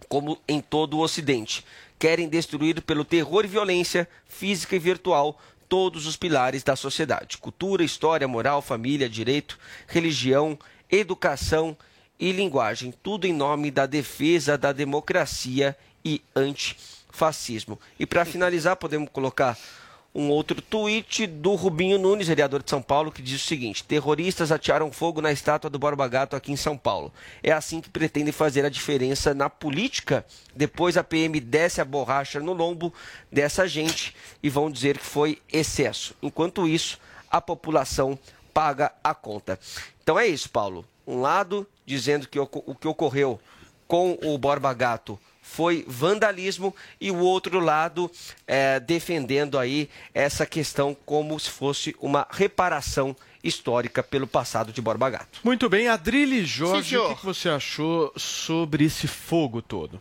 como 0.07 0.39
em 0.47 0.61
todo 0.61 0.95
o 0.95 0.99
Ocidente. 0.99 1.65
Querem 1.97 2.29
destruir 2.29 2.83
pelo 2.83 3.03
terror 3.03 3.43
e 3.43 3.47
violência 3.47 4.07
física 4.27 4.75
e 4.75 4.79
virtual 4.79 5.41
todos 5.67 6.05
os 6.05 6.15
pilares 6.15 6.61
da 6.61 6.75
sociedade: 6.75 7.39
cultura, 7.39 7.83
história, 7.83 8.27
moral, 8.27 8.61
família, 8.61 9.09
direito, 9.09 9.57
religião, 9.87 10.55
educação 10.87 11.75
e 12.19 12.31
linguagem, 12.31 12.93
tudo 13.01 13.25
em 13.25 13.33
nome 13.33 13.71
da 13.71 13.87
defesa 13.87 14.55
da 14.55 14.71
democracia 14.71 15.75
e 16.05 16.21
antifascismo. 16.35 17.79
E 17.97 18.05
para 18.05 18.23
finalizar, 18.23 18.75
podemos 18.75 19.09
colocar 19.11 19.57
um 20.15 20.29
outro 20.29 20.61
tweet 20.61 21.27
do 21.27 21.55
Rubinho 21.55 21.99
Nunes, 21.99 22.29
vereador 22.29 22.63
de 22.63 22.69
São 22.69 22.81
Paulo, 22.81 23.11
que 23.11 23.21
diz 23.21 23.43
o 23.43 23.45
seguinte: 23.45 23.83
terroristas 23.83 24.49
atearam 24.49 24.89
fogo 24.89 25.21
na 25.21 25.29
estátua 25.29 25.69
do 25.69 25.77
Borba 25.77 26.07
Gato 26.07 26.37
aqui 26.37 26.53
em 26.53 26.55
São 26.55 26.77
Paulo. 26.77 27.11
É 27.43 27.51
assim 27.51 27.81
que 27.81 27.89
pretendem 27.89 28.31
fazer 28.31 28.63
a 28.63 28.69
diferença 28.69 29.33
na 29.33 29.49
política. 29.49 30.25
Depois 30.55 30.95
a 30.95 31.03
PM 31.03 31.37
desce 31.41 31.81
a 31.81 31.85
borracha 31.85 32.39
no 32.39 32.53
lombo 32.53 32.93
dessa 33.29 33.67
gente 33.67 34.15
e 34.41 34.49
vão 34.49 34.71
dizer 34.71 34.97
que 34.97 35.05
foi 35.05 35.41
excesso. 35.51 36.15
Enquanto 36.23 36.65
isso, 36.65 36.97
a 37.29 37.41
população 37.41 38.17
paga 38.53 38.93
a 39.03 39.13
conta. 39.13 39.59
Então 40.01 40.17
é 40.17 40.25
isso, 40.25 40.49
Paulo. 40.49 40.85
Um 41.05 41.19
lado 41.19 41.67
dizendo 41.85 42.25
que 42.27 42.39
o 42.39 42.47
que 42.47 42.87
ocorreu 42.87 43.37
com 43.85 44.17
o 44.23 44.37
Borba 44.37 44.73
Gato 44.73 45.19
foi 45.45 45.85
vandalismo 45.87 46.75
e 46.99 47.11
o 47.11 47.19
outro 47.19 47.59
lado 47.59 48.11
eh, 48.47 48.79
defendendo 48.79 49.57
aí 49.57 49.89
essa 50.13 50.45
questão 50.45 50.97
como 51.05 51.39
se 51.39 51.49
fosse 51.49 51.95
uma 52.01 52.27
reparação 52.31 53.15
histórica 53.43 54.01
pelo 54.01 54.25
passado 54.25 54.73
de 54.73 54.81
Borba 54.81 55.09
Gato. 55.09 55.39
Muito 55.43 55.69
bem, 55.69 55.87
Adrilho 55.87 56.43
Jorge, 56.45 56.89
Sim, 56.89 56.97
o 56.97 57.15
que 57.15 57.25
você 57.25 57.47
achou 57.47 58.11
sobre 58.17 58.85
esse 58.85 59.07
fogo 59.07 59.61
todo? 59.61 59.99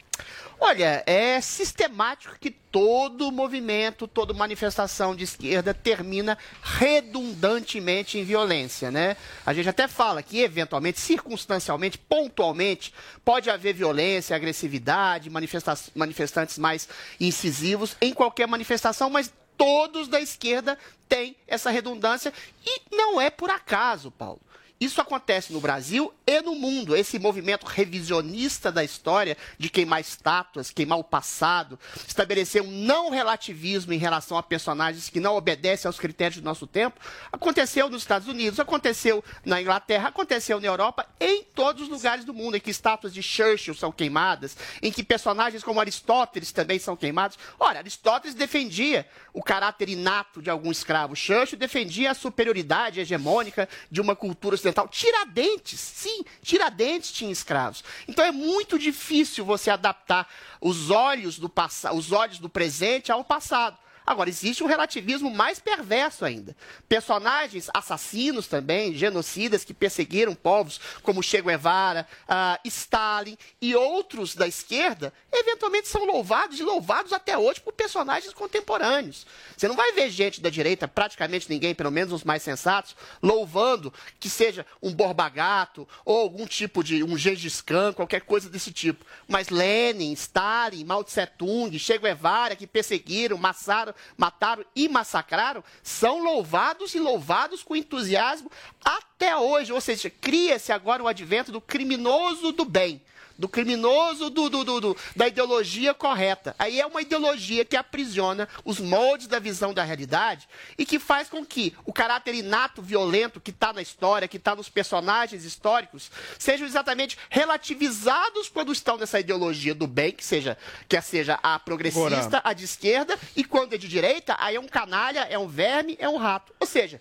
Olha, 0.66 1.04
é 1.06 1.42
sistemático 1.42 2.38
que 2.40 2.50
todo 2.50 3.30
movimento, 3.30 4.08
toda 4.08 4.32
manifestação 4.32 5.14
de 5.14 5.22
esquerda 5.22 5.74
termina 5.74 6.38
redundantemente 6.62 8.18
em 8.18 8.24
violência, 8.24 8.90
né? 8.90 9.14
A 9.44 9.52
gente 9.52 9.68
até 9.68 9.86
fala 9.86 10.22
que 10.22 10.40
eventualmente, 10.40 10.98
circunstancialmente, 10.98 11.98
pontualmente, 11.98 12.94
pode 13.22 13.50
haver 13.50 13.74
violência, 13.74 14.34
agressividade, 14.34 15.28
manifesta- 15.28 15.76
manifestantes 15.94 16.56
mais 16.56 16.88
incisivos 17.20 17.94
em 18.00 18.14
qualquer 18.14 18.48
manifestação, 18.48 19.10
mas 19.10 19.30
todos 19.58 20.08
da 20.08 20.18
esquerda 20.18 20.78
têm 21.06 21.36
essa 21.46 21.70
redundância 21.70 22.32
e 22.64 22.80
não 22.90 23.20
é 23.20 23.28
por 23.28 23.50
acaso, 23.50 24.10
Paulo. 24.10 24.40
Isso 24.80 25.00
acontece 25.00 25.52
no 25.52 25.60
Brasil 25.60 26.12
e 26.26 26.40
no 26.40 26.54
mundo. 26.56 26.96
Esse 26.96 27.18
movimento 27.18 27.64
revisionista 27.64 28.72
da 28.72 28.82
história, 28.82 29.36
de 29.56 29.70
queimar 29.70 30.00
estátuas, 30.00 30.70
queimar 30.70 30.98
o 30.98 31.04
passado, 31.04 31.78
estabelecer 32.06 32.60
um 32.60 32.70
não 32.70 33.08
relativismo 33.08 33.92
em 33.92 33.98
relação 33.98 34.36
a 34.36 34.42
personagens 34.42 35.08
que 35.08 35.20
não 35.20 35.36
obedecem 35.36 35.88
aos 35.88 35.98
critérios 35.98 36.40
do 36.40 36.44
nosso 36.44 36.66
tempo, 36.66 37.00
aconteceu 37.32 37.88
nos 37.88 38.02
Estados 38.02 38.26
Unidos, 38.26 38.58
aconteceu 38.58 39.22
na 39.44 39.60
Inglaterra, 39.60 40.08
aconteceu 40.08 40.60
na 40.60 40.66
Europa, 40.66 41.06
em 41.20 41.44
todos 41.44 41.84
os 41.84 41.88
lugares 41.88 42.24
do 42.24 42.34
mundo, 42.34 42.56
em 42.56 42.60
que 42.60 42.70
estátuas 42.70 43.14
de 43.14 43.22
Churchill 43.22 43.74
são 43.74 43.92
queimadas, 43.92 44.56
em 44.82 44.90
que 44.90 45.04
personagens 45.04 45.62
como 45.62 45.80
Aristóteles 45.80 46.50
também 46.50 46.80
são 46.80 46.96
queimados. 46.96 47.38
Ora, 47.60 47.78
Aristóteles 47.78 48.34
defendia 48.34 49.06
o 49.32 49.42
caráter 49.42 49.88
inato 49.88 50.42
de 50.42 50.50
algum 50.50 50.72
escravo. 50.72 51.14
Churchill 51.14 51.58
defendia 51.58 52.10
a 52.10 52.14
superioridade 52.14 53.00
hegemônica 53.00 53.68
de 53.90 54.00
uma 54.00 54.16
cultura 54.16 54.56
ocidental. 54.64 54.88
Tiradentes, 54.88 55.78
sim, 55.78 56.24
Tiradentes 56.42 57.12
tinha 57.12 57.30
escravos. 57.30 57.84
Então 58.08 58.24
é 58.24 58.32
muito 58.32 58.78
difícil 58.78 59.44
você 59.44 59.70
adaptar 59.70 60.28
os 60.60 60.90
olhos 60.90 61.38
do 61.38 61.48
passado, 61.48 61.96
os 61.96 62.12
olhos 62.12 62.38
do 62.38 62.48
presente 62.48 63.12
ao 63.12 63.22
passado. 63.22 63.76
Agora, 64.06 64.28
existe 64.28 64.62
um 64.62 64.66
relativismo 64.66 65.30
mais 65.30 65.58
perverso 65.58 66.24
ainda. 66.24 66.54
Personagens 66.86 67.70
assassinos 67.72 68.46
também, 68.46 68.94
genocidas 68.94 69.64
que 69.64 69.72
perseguiram 69.72 70.34
povos 70.34 70.78
como 71.02 71.22
Che 71.22 71.40
Guevara, 71.40 72.06
ah, 72.28 72.60
Stalin 72.64 73.38
e 73.62 73.74
outros 73.74 74.34
da 74.34 74.46
esquerda, 74.46 75.12
eventualmente 75.32 75.88
são 75.88 76.04
louvados 76.04 76.60
e 76.60 76.62
louvados 76.62 77.12
até 77.14 77.38
hoje 77.38 77.60
por 77.60 77.72
personagens 77.72 78.34
contemporâneos. 78.34 79.26
Você 79.56 79.66
não 79.66 79.76
vai 79.76 79.92
ver 79.92 80.10
gente 80.10 80.40
da 80.40 80.50
direita, 80.50 80.86
praticamente 80.86 81.48
ninguém, 81.48 81.74
pelo 81.74 81.90
menos 81.90 82.12
os 82.12 82.24
mais 82.24 82.42
sensatos, 82.42 82.94
louvando 83.22 83.92
que 84.20 84.28
seja 84.28 84.66
um 84.82 84.92
Borba 84.92 85.28
Gato 85.30 85.88
ou 86.04 86.18
algum 86.18 86.46
tipo 86.46 86.84
de 86.84 87.02
um 87.02 87.16
Gengis 87.16 87.62
Khan, 87.62 87.94
qualquer 87.94 88.20
coisa 88.20 88.50
desse 88.50 88.70
tipo. 88.70 89.04
Mas 89.26 89.48
Lenin, 89.48 90.12
Stalin, 90.12 90.84
Mao 90.84 91.02
Tse 91.02 91.26
Tung, 91.26 91.78
Che 91.78 91.96
Guevara, 91.96 92.54
que 92.54 92.66
perseguiram, 92.66 93.38
massaram, 93.38 93.93
mataram 94.16 94.64
e 94.74 94.88
massacraram, 94.88 95.62
são 95.82 96.22
louvados 96.22 96.94
e 96.94 96.98
louvados 96.98 97.62
com 97.62 97.76
entusiasmo 97.76 98.50
até 98.84 99.36
hoje. 99.36 99.72
Ou 99.72 99.80
seja, 99.80 100.10
cria-se 100.10 100.72
agora 100.72 101.02
o 101.02 101.08
advento 101.08 101.52
do 101.52 101.60
criminoso 101.60 102.52
do 102.52 102.64
bem. 102.64 103.02
Do 103.38 103.48
criminoso, 103.48 104.30
do, 104.30 104.48
do, 104.48 104.64
do- 104.64 104.80
do- 104.80 104.96
da 105.16 105.26
ideologia 105.28 105.92
correta. 105.92 106.54
Aí 106.58 106.80
é 106.80 106.86
uma 106.86 107.02
ideologia 107.02 107.64
que 107.64 107.76
aprisiona 107.76 108.48
os 108.64 108.78
moldes 108.78 109.26
da 109.26 109.38
visão 109.38 109.74
da 109.74 109.82
realidade 109.82 110.48
e 110.78 110.86
que 110.86 110.98
faz 110.98 111.28
com 111.28 111.44
que 111.44 111.74
o 111.84 111.92
caráter 111.92 112.34
inato, 112.34 112.80
violento 112.80 113.40
que 113.40 113.50
está 113.50 113.72
na 113.72 113.82
história, 113.82 114.28
que 114.28 114.36
está 114.36 114.54
nos 114.54 114.68
personagens 114.68 115.44
históricos, 115.44 116.10
sejam 116.38 116.66
exatamente 116.66 117.18
relativizados 117.28 118.48
quando 118.48 118.72
estão 118.72 118.96
nessa 118.96 119.18
ideologia 119.20 119.74
do 119.74 119.86
bem, 119.86 120.12
que 120.12 120.24
seja, 120.24 120.56
que 120.88 121.00
seja 121.00 121.38
a 121.42 121.58
progressista, 121.58 122.40
a 122.44 122.52
de 122.52 122.64
esquerda, 122.64 123.18
e 123.34 123.42
quando 123.44 123.74
é 123.74 123.78
de 123.78 123.88
direita, 123.88 124.36
aí 124.38 124.56
é 124.56 124.60
um 124.60 124.68
canalha, 124.68 125.20
é 125.30 125.38
um 125.38 125.48
verme, 125.48 125.96
é 125.98 126.08
um 126.08 126.16
rato. 126.16 126.52
Ou 126.60 126.66
seja, 126.66 127.00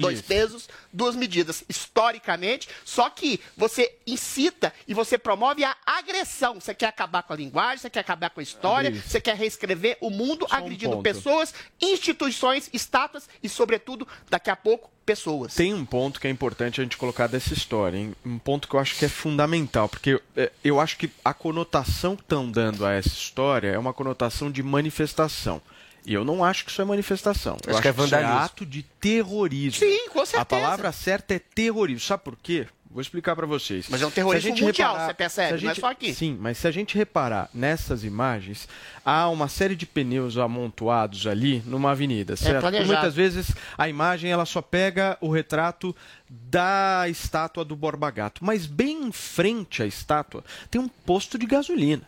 Dois 0.00 0.20
pesos, 0.20 0.68
duas 0.92 1.16
medidas, 1.16 1.64
historicamente. 1.68 2.68
Só 2.84 3.08
que 3.08 3.40
você 3.56 3.94
incita 4.06 4.72
e 4.86 4.94
você 4.94 5.16
promove 5.16 5.64
a 5.64 5.76
agressão. 5.86 6.60
Você 6.60 6.74
quer 6.74 6.86
acabar 6.86 7.22
com 7.22 7.32
a 7.32 7.36
linguagem, 7.36 7.78
você 7.78 7.90
quer 7.90 8.00
acabar 8.00 8.30
com 8.30 8.40
a 8.40 8.42
história, 8.42 8.92
você 8.92 9.20
quer 9.20 9.36
reescrever 9.36 9.96
o 10.00 10.10
mundo, 10.10 10.46
Só 10.48 10.54
um 10.54 10.58
agredindo 10.58 10.96
ponto. 10.96 11.02
pessoas, 11.02 11.54
instituições, 11.80 12.68
estátuas 12.72 13.28
e, 13.42 13.48
sobretudo, 13.48 14.06
daqui 14.28 14.50
a 14.50 14.56
pouco, 14.56 14.90
pessoas. 15.04 15.54
Tem 15.54 15.74
um 15.74 15.84
ponto 15.84 16.20
que 16.20 16.26
é 16.26 16.30
importante 16.30 16.80
a 16.80 16.84
gente 16.84 16.96
colocar 16.96 17.26
dessa 17.26 17.52
história, 17.52 17.98
hein? 17.98 18.14
um 18.24 18.38
ponto 18.38 18.68
que 18.68 18.74
eu 18.74 18.80
acho 18.80 18.96
que 18.96 19.04
é 19.04 19.08
fundamental, 19.08 19.88
porque 19.88 20.20
é, 20.36 20.50
eu 20.62 20.78
acho 20.80 20.96
que 20.96 21.10
a 21.24 21.34
conotação 21.34 22.16
que 22.16 22.22
estão 22.22 22.50
dando 22.50 22.86
a 22.86 22.92
essa 22.92 23.08
história 23.08 23.68
é 23.68 23.78
uma 23.78 23.92
conotação 23.92 24.50
de 24.50 24.62
manifestação. 24.62 25.60
E 26.04 26.14
eu 26.14 26.24
não 26.24 26.44
acho 26.44 26.64
que 26.64 26.70
isso 26.70 26.82
é 26.82 26.84
manifestação. 26.84 27.56
Eu 27.66 27.72
Acho 27.72 27.82
que 27.82 27.88
é 27.88 27.90
isso 27.92 28.00
é 28.00 28.04
vandalismo. 28.04 28.36
ato 28.38 28.66
de 28.66 28.82
terrorismo. 28.82 29.78
Sim, 29.78 30.08
com 30.08 30.24
certeza. 30.26 30.42
A 30.42 30.44
palavra 30.44 30.90
certa 30.92 31.34
é 31.34 31.38
terrorismo. 31.38 32.00
Sabe 32.00 32.24
por 32.24 32.36
quê? 32.36 32.66
Vou 32.90 33.00
explicar 33.00 33.34
para 33.34 33.46
vocês. 33.46 33.86
Mas 33.88 34.02
é 34.02 34.04
um 34.06 34.08
Se 34.08 34.12
a 34.12 34.14
terrorismo 34.16 34.50
gente 34.50 34.62
mundial, 34.64 34.90
reparar- 34.92 35.08
você 35.08 35.14
percebe, 35.14 35.48
se 35.48 35.54
a 35.54 35.56
não 35.64 35.70
é 35.70 35.74
gente- 35.74 35.80
só 35.80 35.90
aqui. 35.90 36.12
Sim, 36.12 36.36
mas 36.38 36.58
se 36.58 36.68
a 36.68 36.70
gente 36.70 36.98
reparar 36.98 37.48
nessas 37.54 38.04
imagens, 38.04 38.68
há 39.02 39.30
uma 39.30 39.48
série 39.48 39.74
de 39.74 39.86
pneus 39.86 40.36
amontoados 40.36 41.26
ali 41.26 41.62
numa 41.64 41.92
avenida, 41.92 42.36
certo? 42.36 42.60
planejado. 42.60 42.92
Muitas 42.92 43.14
vezes 43.14 43.52
a 43.78 43.88
imagem 43.88 44.30
ela 44.30 44.44
só 44.44 44.60
pega 44.60 45.16
o 45.22 45.30
retrato 45.30 45.96
da 46.28 47.04
estátua 47.08 47.64
do 47.64 47.74
Borba 47.74 48.10
Gato, 48.10 48.44
mas 48.44 48.66
bem 48.66 49.04
em 49.04 49.12
frente 49.12 49.82
à 49.82 49.86
estátua 49.86 50.44
tem 50.70 50.78
um 50.78 50.88
posto 50.88 51.38
de 51.38 51.46
gasolina. 51.46 52.02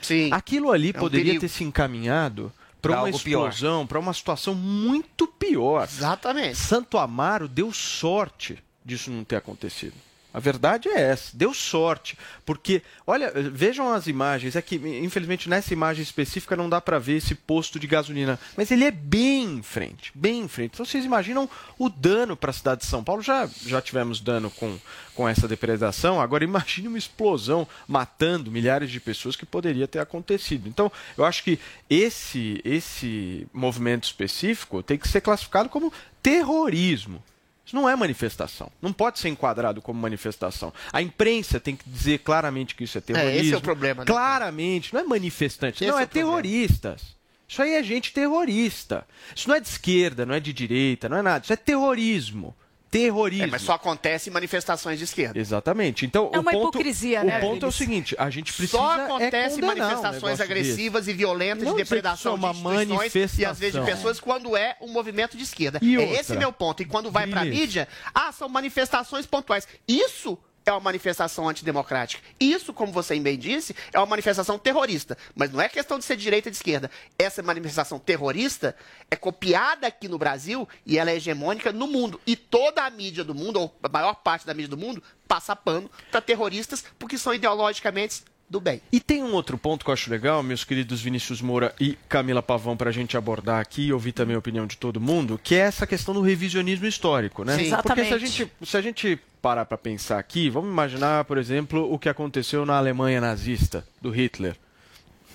Sim. 0.00 0.30
Aquilo 0.32 0.72
ali 0.72 0.92
É 0.94 0.96
um 0.96 1.00
poderia 1.00 1.24
perigo. 1.26 1.40
ter 1.42 1.48
se 1.48 1.62
encaminhado 1.62 2.50
para 2.80 2.98
uma 2.98 3.10
explosão, 3.10 3.86
para 3.86 3.98
uma 3.98 4.12
situação 4.14 4.54
muito 4.54 5.26
pior. 5.26 5.84
Exatamente. 5.84 6.56
Santo 6.56 6.98
Amaro 6.98 7.48
deu 7.48 7.72
sorte 7.72 8.62
disso 8.84 9.10
não 9.10 9.24
ter 9.24 9.36
acontecido. 9.36 9.94
A 10.32 10.38
verdade 10.38 10.88
é 10.88 11.00
essa, 11.00 11.36
deu 11.36 11.52
sorte, 11.52 12.16
porque 12.46 12.82
olha, 13.06 13.32
vejam 13.32 13.92
as 13.92 14.06
imagens, 14.06 14.54
é 14.54 14.62
que 14.62 14.76
infelizmente 14.76 15.48
nessa 15.48 15.72
imagem 15.72 16.02
específica 16.02 16.56
não 16.56 16.68
dá 16.68 16.80
para 16.80 16.98
ver 16.98 17.16
esse 17.16 17.34
posto 17.34 17.80
de 17.80 17.86
gasolina, 17.86 18.38
mas 18.56 18.70
ele 18.70 18.84
é 18.84 18.90
bem 18.90 19.44
em 19.44 19.62
frente, 19.62 20.12
bem 20.14 20.40
em 20.40 20.48
frente. 20.48 20.74
Então 20.74 20.86
vocês 20.86 21.04
imaginam 21.04 21.50
o 21.78 21.88
dano 21.88 22.36
para 22.36 22.50
a 22.50 22.54
cidade 22.54 22.82
de 22.82 22.86
São 22.86 23.02
Paulo? 23.02 23.22
Já 23.22 23.48
já 23.66 23.80
tivemos 23.80 24.20
dano 24.20 24.50
com 24.50 24.78
com 25.20 25.28
essa 25.28 25.46
depredação, 25.46 26.18
agora 26.18 26.44
imagine 26.44 26.88
uma 26.88 26.96
explosão 26.96 27.68
matando 27.86 28.50
milhares 28.50 28.90
de 28.90 28.98
pessoas 28.98 29.36
que 29.36 29.44
poderia 29.44 29.86
ter 29.86 29.98
acontecido. 29.98 30.66
Então, 30.66 30.90
eu 31.18 31.26
acho 31.26 31.44
que 31.44 31.58
esse 31.90 32.60
esse 32.64 33.46
movimento 33.52 34.04
específico 34.04 34.82
tem 34.82 34.96
que 34.96 35.08
ser 35.08 35.20
classificado 35.20 35.68
como 35.68 35.92
terrorismo. 36.22 37.22
Isso 37.64 37.76
não 37.76 37.88
é 37.88 37.94
manifestação. 37.94 38.70
Não 38.80 38.92
pode 38.92 39.18
ser 39.18 39.28
enquadrado 39.28 39.80
como 39.80 40.00
manifestação. 40.00 40.72
A 40.92 41.00
imprensa 41.00 41.60
tem 41.60 41.76
que 41.76 41.88
dizer 41.88 42.18
claramente 42.18 42.74
que 42.74 42.84
isso 42.84 42.98
é 42.98 43.00
terrorismo. 43.00 43.40
esse 43.40 43.54
é 43.54 43.56
o 43.56 43.60
problema, 43.60 44.02
né? 44.02 44.06
Claramente. 44.06 44.92
Não 44.92 45.00
é 45.00 45.04
manifestante. 45.04 45.84
Esse 45.84 45.90
não, 45.90 45.98
é 45.98 46.02
é, 46.02 46.06
problema. 46.06 46.30
terroristas. 46.30 47.16
Isso 47.46 47.62
aí 47.62 47.74
é 47.74 47.82
gente 47.82 48.12
terrorista. 48.12 49.06
Isso 49.34 49.48
não 49.48 49.56
é 49.56 49.60
de 49.60 49.68
esquerda, 49.68 50.24
não 50.24 50.34
é 50.34 50.40
de 50.40 50.52
direita, 50.52 51.08
não 51.08 51.16
é 51.16 51.22
nada. 51.22 51.42
Isso 51.44 51.52
é 51.52 51.56
terrorismo. 51.56 52.54
Terrorismo. 52.90 53.44
É, 53.44 53.46
mas 53.46 53.62
só 53.62 53.72
acontece 53.74 54.28
em 54.28 54.32
manifestações 54.32 54.98
de 54.98 55.04
esquerda. 55.04 55.38
Exatamente. 55.38 56.04
Então, 56.04 56.30
É 56.32 56.38
o 56.38 56.40
uma 56.40 56.50
ponto, 56.50 56.68
hipocrisia, 56.78 57.22
o 57.22 57.24
né, 57.24 57.40
ponto 57.40 57.64
é 57.64 57.68
o 57.68 57.72
seguinte, 57.72 58.16
a 58.18 58.28
gente 58.30 58.52
precisa 58.52 58.78
Só 58.78 58.98
é 58.98 59.04
acontece 59.04 59.62
um 59.62 59.66
manifestações 59.66 60.40
agressivas 60.40 61.06
e 61.06 61.12
violentas 61.12 61.64
Não 61.64 61.72
de 61.72 61.76
que 61.76 61.84
depredação 61.84 62.32
é 62.32 62.34
uma 62.34 62.52
de 62.52 62.92
instituições 62.92 63.38
e 63.38 63.44
às 63.44 63.58
vezes 63.58 63.80
de 63.80 63.86
pessoas 63.86 64.18
quando 64.18 64.56
é 64.56 64.76
um 64.80 64.88
movimento 64.88 65.36
de 65.36 65.44
esquerda. 65.44 65.78
E 65.82 65.94
é 65.94 66.00
outra? 66.00 66.20
esse 66.20 66.36
meu 66.36 66.52
ponto. 66.52 66.82
E 66.82 66.84
quando 66.84 67.10
vai 67.10 67.26
pra 67.26 67.42
Adriles. 67.42 67.60
mídia, 67.60 67.88
ah, 68.12 68.32
são 68.32 68.48
manifestações 68.48 69.24
pontuais. 69.24 69.68
Isso 69.86 70.36
é 70.64 70.72
uma 70.72 70.80
manifestação 70.80 71.48
antidemocrática. 71.48 72.22
Isso, 72.38 72.72
como 72.72 72.92
você 72.92 73.18
bem 73.18 73.38
disse, 73.38 73.74
é 73.92 73.98
uma 73.98 74.06
manifestação 74.06 74.58
terrorista. 74.58 75.16
Mas 75.34 75.50
não 75.52 75.60
é 75.60 75.68
questão 75.68 75.98
de 75.98 76.04
ser 76.04 76.16
de 76.16 76.22
direita 76.22 76.48
ou 76.48 76.50
de 76.50 76.56
esquerda. 76.56 76.90
Essa 77.18 77.42
manifestação 77.42 77.98
terrorista 77.98 78.76
é 79.10 79.16
copiada 79.16 79.86
aqui 79.86 80.08
no 80.08 80.18
Brasil 80.18 80.68
e 80.84 80.98
ela 80.98 81.10
é 81.10 81.16
hegemônica 81.16 81.72
no 81.72 81.86
mundo. 81.86 82.20
E 82.26 82.36
toda 82.36 82.84
a 82.84 82.90
mídia 82.90 83.24
do 83.24 83.34
mundo, 83.34 83.60
ou 83.60 83.76
a 83.82 83.88
maior 83.88 84.14
parte 84.14 84.46
da 84.46 84.54
mídia 84.54 84.70
do 84.70 84.76
mundo, 84.76 85.02
passa 85.26 85.54
pano 85.56 85.90
para 86.10 86.20
terroristas 86.20 86.84
porque 86.98 87.16
são 87.16 87.34
ideologicamente 87.34 88.22
do 88.50 88.60
bem. 88.60 88.82
E 88.90 88.98
tem 88.98 89.22
um 89.22 89.32
outro 89.32 89.56
ponto 89.56 89.84
que 89.84 89.90
eu 89.90 89.94
acho 89.94 90.10
legal, 90.10 90.42
meus 90.42 90.64
queridos 90.64 91.00
Vinícius 91.00 91.40
Moura 91.40 91.72
e 91.78 91.96
Camila 92.08 92.42
Pavão, 92.42 92.76
para 92.76 92.90
a 92.90 92.92
gente 92.92 93.16
abordar 93.16 93.60
aqui 93.60 93.82
e 93.86 93.92
ouvir 93.92 94.10
também 94.10 94.34
a 94.34 94.38
opinião 94.40 94.66
de 94.66 94.76
todo 94.76 95.00
mundo, 95.00 95.40
que 95.42 95.54
é 95.54 95.58
essa 95.60 95.86
questão 95.86 96.12
do 96.12 96.20
revisionismo 96.20 96.84
histórico, 96.86 97.44
né? 97.44 97.56
Sim. 97.56 97.70
Porque 97.70 97.70
se 97.70 97.74
a 97.74 98.16
Exatamente. 98.16 98.26
gente, 98.26 98.52
se 98.66 98.76
a 98.76 98.80
gente 98.82 99.18
parar 99.40 99.64
para 99.64 99.78
pensar 99.78 100.18
aqui, 100.18 100.50
vamos 100.50 100.68
imaginar, 100.68 101.24
por 101.26 101.38
exemplo, 101.38 101.90
o 101.92 101.96
que 101.98 102.08
aconteceu 102.08 102.66
na 102.66 102.76
Alemanha 102.76 103.20
nazista, 103.20 103.86
do 104.02 104.10
Hitler. 104.10 104.56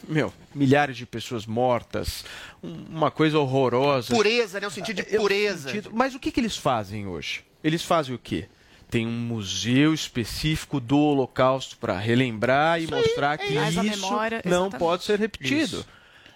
Meu, 0.08 0.32
milhares 0.54 0.98
de 0.98 1.06
pessoas 1.06 1.46
mortas, 1.48 2.24
um- 2.62 2.86
uma 2.98 3.10
coisa 3.10 3.40
horrorosa. 3.40 4.14
Pureza, 4.14 4.60
né? 4.60 4.68
O 4.68 4.72
sentido 4.72 5.02
de 5.04 5.16
É, 5.16 5.18
o 5.18 5.22
pureza. 5.22 5.70
sentido- 5.70 5.90
Mas 5.94 6.14
o 6.14 6.20
que, 6.20 6.32
que 6.32 6.40
eles 6.40 6.56
fazem 6.58 7.08
hoje? 7.08 7.44
Eles 7.64 7.82
fazem 7.84 8.14
o 8.14 8.20
quê? 8.20 8.46
Tem 8.96 9.06
um 9.06 9.12
museu 9.12 9.94
específico 9.94 10.80
do 10.80 10.98
Holocausto 10.98 11.76
para 11.76 11.98
relembrar 12.00 12.82
e 12.82 12.88
mostrar 12.88 13.38
que 13.38 13.54
Faz 13.54 13.78
a 13.78 13.84
isso 13.84 14.02
memória, 14.02 14.42
não 14.46 14.70
pode 14.72 15.04
ser 15.04 15.20
repetido. 15.20 15.86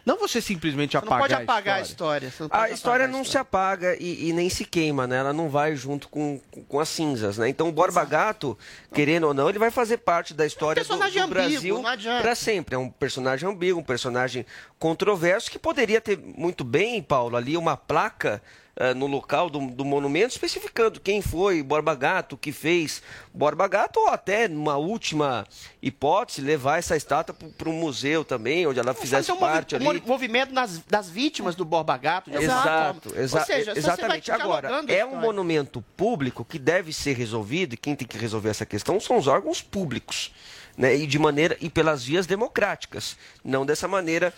Não 0.06 0.18
você 0.18 0.42
simplesmente 0.42 0.92
Você 0.98 1.06
não 1.06 1.14
apagar, 1.14 1.20
pode 1.30 1.34
apagar 1.44 1.76
a 1.76 1.78
a 1.78 1.82
história. 1.82 2.28
história. 2.28 2.50
Você 2.50 2.54
não 2.58 2.62
A 2.64 2.70
história 2.70 3.06
apagar 3.06 3.18
não 3.18 3.24
se 3.24 3.30
história. 3.30 3.42
apaga 3.44 3.96
e, 3.98 4.28
e 4.28 4.34
nem 4.34 4.50
se 4.50 4.66
queima, 4.66 5.08
né? 5.08 5.18
Ela 5.20 5.32
não 5.32 5.48
vai 5.48 5.74
junto 5.74 6.10
com, 6.10 6.42
com- 6.68 6.80
as 6.82 6.90
cinzas, 6.90 7.38
né? 7.38 7.48
Então 7.48 7.70
o 7.70 7.72
Borba 7.72 8.04
Gato, 8.04 8.58
querendo 8.94 9.28
ou 9.28 9.34
não, 9.34 9.48
ele 9.48 9.60
vai 9.60 9.72
fazer 9.72 10.00
parte 10.00 10.34
da 10.34 10.46
história 10.46 10.84
do, 10.84 10.86
personagem 10.88 11.22
do 11.22 11.26
ambíguo, 11.28 11.34
Brasil 11.52 11.82
não 11.82 11.88
adianta. 11.90 12.22
para 12.24 12.36
sempre. 12.36 12.76
É 12.76 12.78
um 12.78 12.90
personagem 12.90 13.48
ambíguo, 13.48 13.80
um 13.80 13.86
personagem 13.86 14.46
controverso 14.78 15.50
que 15.50 15.58
poderia 15.60 16.02
ter 16.02 16.18
muito 16.18 16.66
bem, 16.66 17.02
Paulo, 17.02 17.38
ali 17.38 17.56
uma 17.56 17.78
placa 17.78 18.42
eh, 18.80 18.94
no 18.94 19.06
local 19.08 19.50
do, 19.50 19.60
do 19.68 19.84
monumento 19.86 20.30
especificando 20.32 21.00
quem 21.00 21.22
foi 21.22 21.62
Borba 21.62 21.94
Gato, 21.94 22.34
o 22.34 22.38
que 22.38 22.52
fez 22.54 23.04
Borba 23.34 23.68
Gato, 23.68 24.00
ou 24.00 24.08
até, 24.08 24.48
numa 24.48 24.78
última 24.78 25.46
hipótese, 25.82 26.42
levar 26.42 26.80
essa 26.80 26.96
estátua 26.96 27.36
para 27.58 27.70
um 27.70 27.74
museu 27.74 28.24
também, 28.24 28.66
onde 28.66 28.80
ela 28.80 28.94
fizesse 28.94 29.32
um 29.32 29.36
movi- 29.36 29.52
parte 29.52 29.76
um 29.76 29.90
ali. 29.90 30.02
movimento 30.06 30.54
nas- 30.54 30.80
das 30.80 31.10
vítimas 31.10 31.56
do 31.56 31.66
Borba 31.66 31.98
Gato. 31.98 32.32
Exato, 32.34 33.14
exa 33.20 33.46
seja, 33.46 33.74
exatamente. 33.78 34.32
Agora, 34.32 34.70
é 34.88 35.06
um 35.06 35.18
monumento 35.18 35.84
público 35.96 36.46
que 36.46 36.58
deve 36.58 36.94
ser 36.94 37.16
resolvido, 37.16 37.74
e 37.74 37.78
quem 37.78 37.96
tem 37.96 38.08
que 38.08 38.18
resolver 38.18 38.50
essa 38.50 38.66
questão 38.66 39.00
são 39.00 39.18
os 39.18 39.28
órgãos 39.28 39.62
públicos, 39.62 40.32
né? 40.78 40.96
E 40.96 41.06
de 41.06 41.20
maneira 41.20 41.58
e 41.60 41.70
pelas 41.70 42.04
vias 42.04 42.26
democráticas, 42.26 43.18
não 43.44 43.66
dessa 43.66 43.88
maneira 43.88 44.34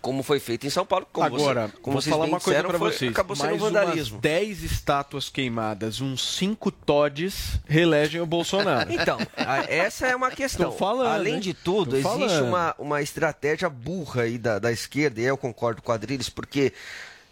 como 0.00 0.22
foi 0.22 0.40
feito 0.40 0.66
em 0.66 0.70
São 0.70 0.86
Paulo, 0.86 1.06
como, 1.12 1.26
Agora, 1.26 1.66
você, 1.68 1.76
como 1.82 1.92
vou 1.94 2.02
vocês 2.02 2.10
falar 2.12 2.24
bem 2.24 2.34
uma 2.34 2.40
coisa 2.40 2.64
para 2.64 2.78
vocês. 2.78 3.10
acabou 3.12 3.36
sendo 3.36 3.46
Mais 3.48 3.60
vandalismo. 3.60 4.14
umas 4.16 4.22
10 4.22 4.62
estátuas 4.62 5.28
queimadas, 5.28 6.00
uns 6.00 6.36
5 6.36 6.70
Todes 6.70 7.60
reelegem 7.66 8.20
o 8.20 8.26
Bolsonaro. 8.26 8.90
Então, 8.92 9.18
a- 9.36 9.64
essa 9.68 10.06
é 10.06 10.16
uma 10.16 10.30
questão. 10.30 10.70
Tô 10.70 10.76
falando, 10.78 11.08
Além 11.14 11.34
hein? 11.34 11.40
de 11.40 11.52
tudo, 11.54 11.90
Tô 11.90 11.96
existe 11.96 12.08
falando. 12.18 12.46
uma, 12.48 12.74
uma 12.78 13.02
estratégia 13.02 13.68
burra 13.68 14.22
aí 14.22 14.38
da, 14.38 14.58
da 14.58 14.72
esquerda, 14.72 15.20
e 15.20 15.24
eu 15.24 15.36
concordo 15.36 15.82
com 15.82 15.92
o 15.92 15.94
Adriles, 15.94 16.28
porque 16.28 16.72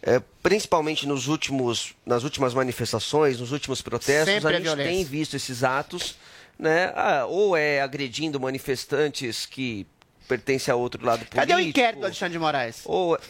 é, 0.03 0.21
principalmente 0.43 1.07
nos 1.09 1.27
últimos, 1.27 1.95
nas 2.07 2.23
últimas 2.23 2.55
manifestações, 2.55 3.41
nos 3.41 3.51
últimos 3.51 3.83
protestos, 3.83 4.33
Sempre 4.35 4.47
a 4.47 4.51
a 4.51 4.53
gente 4.55 4.63
violência. 4.65 4.93
tem 4.93 5.05
visto 5.05 5.35
esses 5.37 5.65
atos, 5.65 6.17
né? 6.59 6.93
ah, 6.95 7.25
ou 7.27 7.57
é 7.57 7.81
agredindo 7.81 8.39
manifestantes 8.39 9.45
que 9.47 9.87
pertencem 10.29 10.71
a 10.71 10.77
outro 10.77 11.05
lado 11.05 11.21
político. 11.21 11.37
Cadê 11.37 11.55
o 11.55 11.61
inquérito 11.61 12.01
do 12.01 12.07
Alexandre 12.07 12.33
de 12.33 12.39
Moraes? 12.39 12.83
Ou 12.85 13.17
é, 13.17 13.21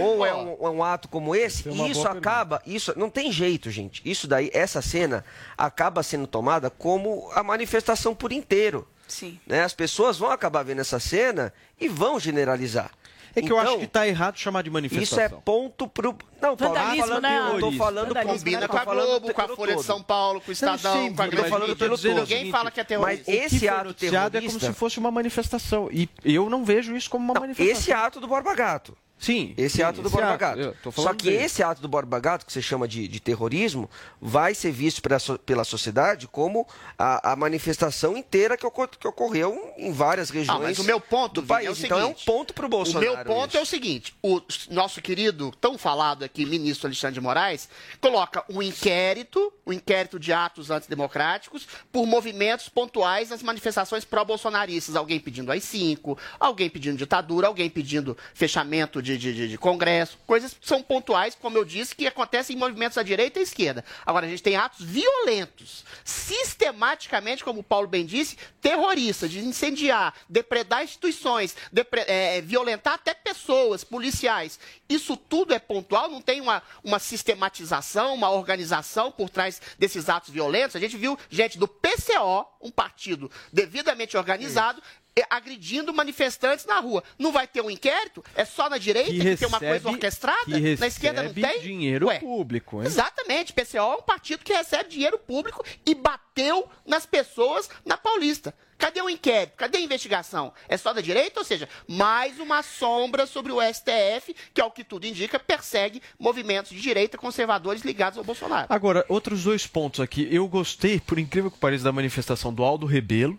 ou 0.00 0.24
é 0.24 0.34
um, 0.34 0.66
é 0.66 0.70
um 0.70 0.84
ato 0.84 1.08
como 1.08 1.34
esse, 1.34 1.68
e 1.68 1.90
isso 1.90 2.06
acaba, 2.06 2.62
isso 2.64 2.94
não 2.96 3.10
tem 3.10 3.32
jeito, 3.32 3.70
gente. 3.70 4.00
Isso 4.04 4.28
daí, 4.28 4.50
essa 4.54 4.80
cena 4.80 5.24
acaba 5.56 6.02
sendo 6.02 6.26
tomada 6.26 6.70
como 6.70 7.30
a 7.34 7.42
manifestação 7.42 8.14
por 8.14 8.32
inteiro. 8.32 8.86
Sim. 9.08 9.38
Né? 9.46 9.62
As 9.62 9.74
pessoas 9.74 10.18
vão 10.18 10.30
acabar 10.30 10.62
vendo 10.62 10.80
essa 10.80 11.00
cena 11.00 11.52
e 11.80 11.88
vão 11.88 12.20
generalizar. 12.20 12.90
É 13.38 13.42
que 13.42 13.52
eu 13.52 13.58
acho 13.58 13.68
Então, 13.70 13.80
que 13.80 13.86
tá 13.86 14.06
errado 14.06 14.36
chamar 14.36 14.62
de 14.62 14.68
Isso 14.68 14.72
manifestação. 14.74 15.24
é 15.24 15.28
ponto 15.28 15.88
pro. 15.88 16.16
Não, 16.40 16.56
Paulo, 16.56 16.74
falando, 16.96 17.22
né, 17.22 17.50
eu 17.54 17.60
tô 17.60 17.72
falando 17.72 18.08
Vandalismo, 18.08 18.38
Combina 18.38 18.60
né, 18.60 18.68
com 18.68 18.76
a 18.76 18.84
Globo, 18.84 19.34
com 19.34 19.40
a 19.42 19.48
Folha 19.48 19.76
de. 19.76 19.82
São 19.82 20.02
Paulo, 20.02 20.40
com 20.40 20.50
o 20.50 20.52
Estadão, 20.52 20.92
sim, 21.02 21.14
com 21.14 21.22
a 21.22 21.26
grande 21.26 21.48
falando 21.50 21.76
pelo 21.76 21.98
todo. 21.98 22.14
Ninguém 22.20 22.50
fala 22.50 22.70
que 22.70 22.80
é 22.80 22.84
Mas 22.98 23.20
terrorista. 23.20 23.32
esse 23.56 23.68
ato 23.68 23.84
noticiado 23.86 24.36
é 24.36 24.40
como 24.40 24.50
terrorista- 24.50 24.72
se 24.72 24.78
fosse 24.78 24.98
uma 24.98 25.10
manifestação. 25.10 25.88
E 25.92 26.08
eu 26.24 26.48
não 26.48 26.64
vejo 26.64 26.94
isso 26.96 27.10
como 27.10 27.24
uma 27.24 27.34
Não, 27.34 27.40
manifestação. 27.40 27.78
esse 27.80 27.92
ato 27.92 28.20
do 28.20 28.28
Borba 28.28 28.54
Gato. 28.54 28.96
Sim. 29.18 29.52
Esse 29.56 29.76
sim, 29.78 29.82
ato 29.82 30.00
do 30.00 30.08
esse 30.08 30.16
Borba 30.16 30.30
ato, 30.34 30.38
Gato. 30.38 30.92
Só 30.92 31.12
que 31.12 31.24
dele. 31.30 31.44
esse 31.44 31.62
ato 31.62 31.80
do 31.82 31.88
Borba 31.88 32.18
Gato, 32.20 32.46
que 32.46 32.52
você 32.52 32.62
chama 32.62 32.86
de, 32.86 33.08
de 33.08 33.20
terrorismo, 33.20 33.90
vai 34.20 34.54
ser 34.54 34.70
visto 34.70 35.02
pela, 35.02 35.18
pela 35.44 35.64
sociedade 35.64 36.28
como 36.28 36.66
a, 36.96 37.32
a 37.32 37.36
manifestação 37.36 38.16
inteira 38.16 38.56
que, 38.56 38.66
ocor- 38.66 38.88
que 38.88 39.06
ocorreu 39.08 39.72
em 39.76 39.92
várias 39.92 40.30
regiões 40.30 40.58
Ah, 40.60 40.62
mas 40.62 40.78
o 40.78 40.84
meu 40.84 41.00
ponto, 41.00 41.40
do 41.40 41.46
país. 41.46 41.66
é 41.66 41.70
o 41.70 41.74
então 41.86 41.98
é 41.98 42.02
um 42.04 42.08
seguinte, 42.08 42.24
ponto 42.24 42.54
pro 42.54 42.66
O 42.66 42.70
Bolsonaro. 42.70 43.04
meu 43.16 43.24
ponto 43.24 43.56
é 43.56 43.60
o 43.60 43.66
seguinte: 43.66 44.14
o 44.22 44.40
nosso 44.70 45.00
querido, 45.00 45.52
tão 45.60 45.76
falado 45.78 46.22
aqui, 46.24 46.44
ministro 46.46 46.86
Alexandre 46.86 47.14
de 47.14 47.20
Moraes, 47.20 47.68
coloca 48.00 48.44
um 48.48 48.62
inquérito, 48.62 49.52
um 49.66 49.72
inquérito 49.72 50.18
de 50.18 50.32
atos 50.32 50.70
antidemocráticos, 50.70 51.66
por 51.92 52.06
movimentos 52.06 52.68
pontuais 52.68 53.30
nas 53.30 53.42
manifestações 53.42 54.04
pró-bolsonaristas. 54.04 54.96
Alguém 54.96 55.20
pedindo 55.20 55.50
AI-5, 55.52 56.16
alguém 56.38 56.68
pedindo 56.68 56.96
ditadura, 56.96 57.46
alguém 57.46 57.68
pedindo 57.70 58.16
fechamento 58.34 59.00
de, 59.02 59.07
de, 59.16 59.32
de- 59.32 59.48
de 59.48 59.56
Congresso, 59.58 60.18
coisas 60.26 60.52
que 60.52 60.66
são 60.68 60.82
pontuais, 60.82 61.34
como 61.40 61.56
eu 61.56 61.64
disse, 61.64 61.94
que 61.94 62.06
acontecem 62.06 62.54
em 62.56 62.58
movimentos 62.58 62.98
à 62.98 63.02
direita 63.02 63.38
e 63.38 63.40
à 63.40 63.42
esquerda. 63.44 63.84
Agora, 64.04 64.26
a 64.26 64.28
gente 64.28 64.42
tem 64.42 64.56
atos 64.56 64.84
violentos, 64.84 65.84
sistematicamente, 66.04 67.44
como 67.44 67.60
o 67.60 67.64
Paulo 67.64 67.86
bem 67.86 68.04
disse, 68.04 68.36
terroristas, 68.60 69.30
de 69.30 69.38
incendiar, 69.38 70.12
depredar 70.28 70.82
instituições, 70.82 71.56
depre- 71.72 72.04
é, 72.08 72.40
violentar 72.40 72.94
até 72.94 73.14
pessoas, 73.14 73.84
policiais. 73.84 74.58
Isso 74.88 75.16
tudo 75.16 75.54
é 75.54 75.58
pontual, 75.58 76.10
não 76.10 76.20
tem 76.20 76.40
uma, 76.40 76.62
uma 76.82 76.98
sistematização, 76.98 78.14
uma 78.14 78.30
organização 78.30 79.12
por 79.12 79.30
trás 79.30 79.60
desses 79.78 80.08
atos 80.08 80.30
violentos. 80.30 80.74
A 80.76 80.80
gente 80.80 80.96
viu 80.96 81.18
gente 81.30 81.58
do 81.58 81.68
PCO, 81.68 82.46
um 82.60 82.70
partido 82.70 83.30
devidamente 83.52 84.16
organizado, 84.16 84.82
agredindo 85.30 85.92
manifestantes 85.92 86.66
na 86.66 86.80
rua. 86.80 87.02
Não 87.18 87.32
vai 87.32 87.46
ter 87.46 87.60
um 87.60 87.70
inquérito? 87.70 88.24
É 88.34 88.44
só 88.44 88.68
na 88.68 88.78
direita 88.78 89.10
que, 89.10 89.36
tem 89.36 89.48
uma 89.48 89.58
coisa 89.58 89.88
orquestrada? 89.88 90.44
que 90.44 90.76
na 90.76 90.86
esquerda 90.86 91.22
não 91.22 91.32
recebe 91.32 91.52
tem? 91.52 91.60
dinheiro 91.60 92.06
Ué, 92.06 92.18
público, 92.18 92.80
hein? 92.80 92.86
Exatamente. 92.86 93.52
PCO 93.52 93.76
é 93.78 93.96
um 93.96 94.02
partido 94.02 94.44
que 94.44 94.52
recebe 94.52 94.90
dinheiro 94.90 95.18
público 95.18 95.64
e 95.84 95.94
bateu 95.94 96.68
nas 96.86 97.06
pessoas 97.06 97.68
na 97.84 97.96
Paulista. 97.96 98.54
Cadê 98.78 99.02
o 99.02 99.10
inquérito? 99.10 99.56
Cadê 99.56 99.78
a 99.78 99.80
investigação? 99.80 100.52
É 100.68 100.76
só 100.76 100.92
da 100.92 101.00
direita? 101.00 101.40
Ou 101.40 101.44
seja, 101.44 101.68
mais 101.88 102.38
uma 102.38 102.62
sombra 102.62 103.26
sobre 103.26 103.50
o 103.50 103.60
STF, 103.60 104.34
que, 104.54 104.60
ao 104.60 104.70
que 104.70 104.84
tudo 104.84 105.04
indica, 105.04 105.38
persegue 105.38 106.00
movimentos 106.16 106.70
de 106.70 106.80
direita 106.80 107.18
conservadores 107.18 107.82
ligados 107.82 108.16
ao 108.16 108.24
Bolsonaro. 108.24 108.68
Agora, 108.70 109.04
outros 109.08 109.42
dois 109.42 109.66
pontos 109.66 109.98
aqui. 109.98 110.28
Eu 110.30 110.46
gostei, 110.46 111.00
por 111.00 111.18
incrível 111.18 111.50
que 111.50 111.58
pareça, 111.58 111.82
da 111.82 111.92
manifestação 111.92 112.54
do 112.54 112.62
Aldo 112.62 112.86
Rebelo, 112.86 113.36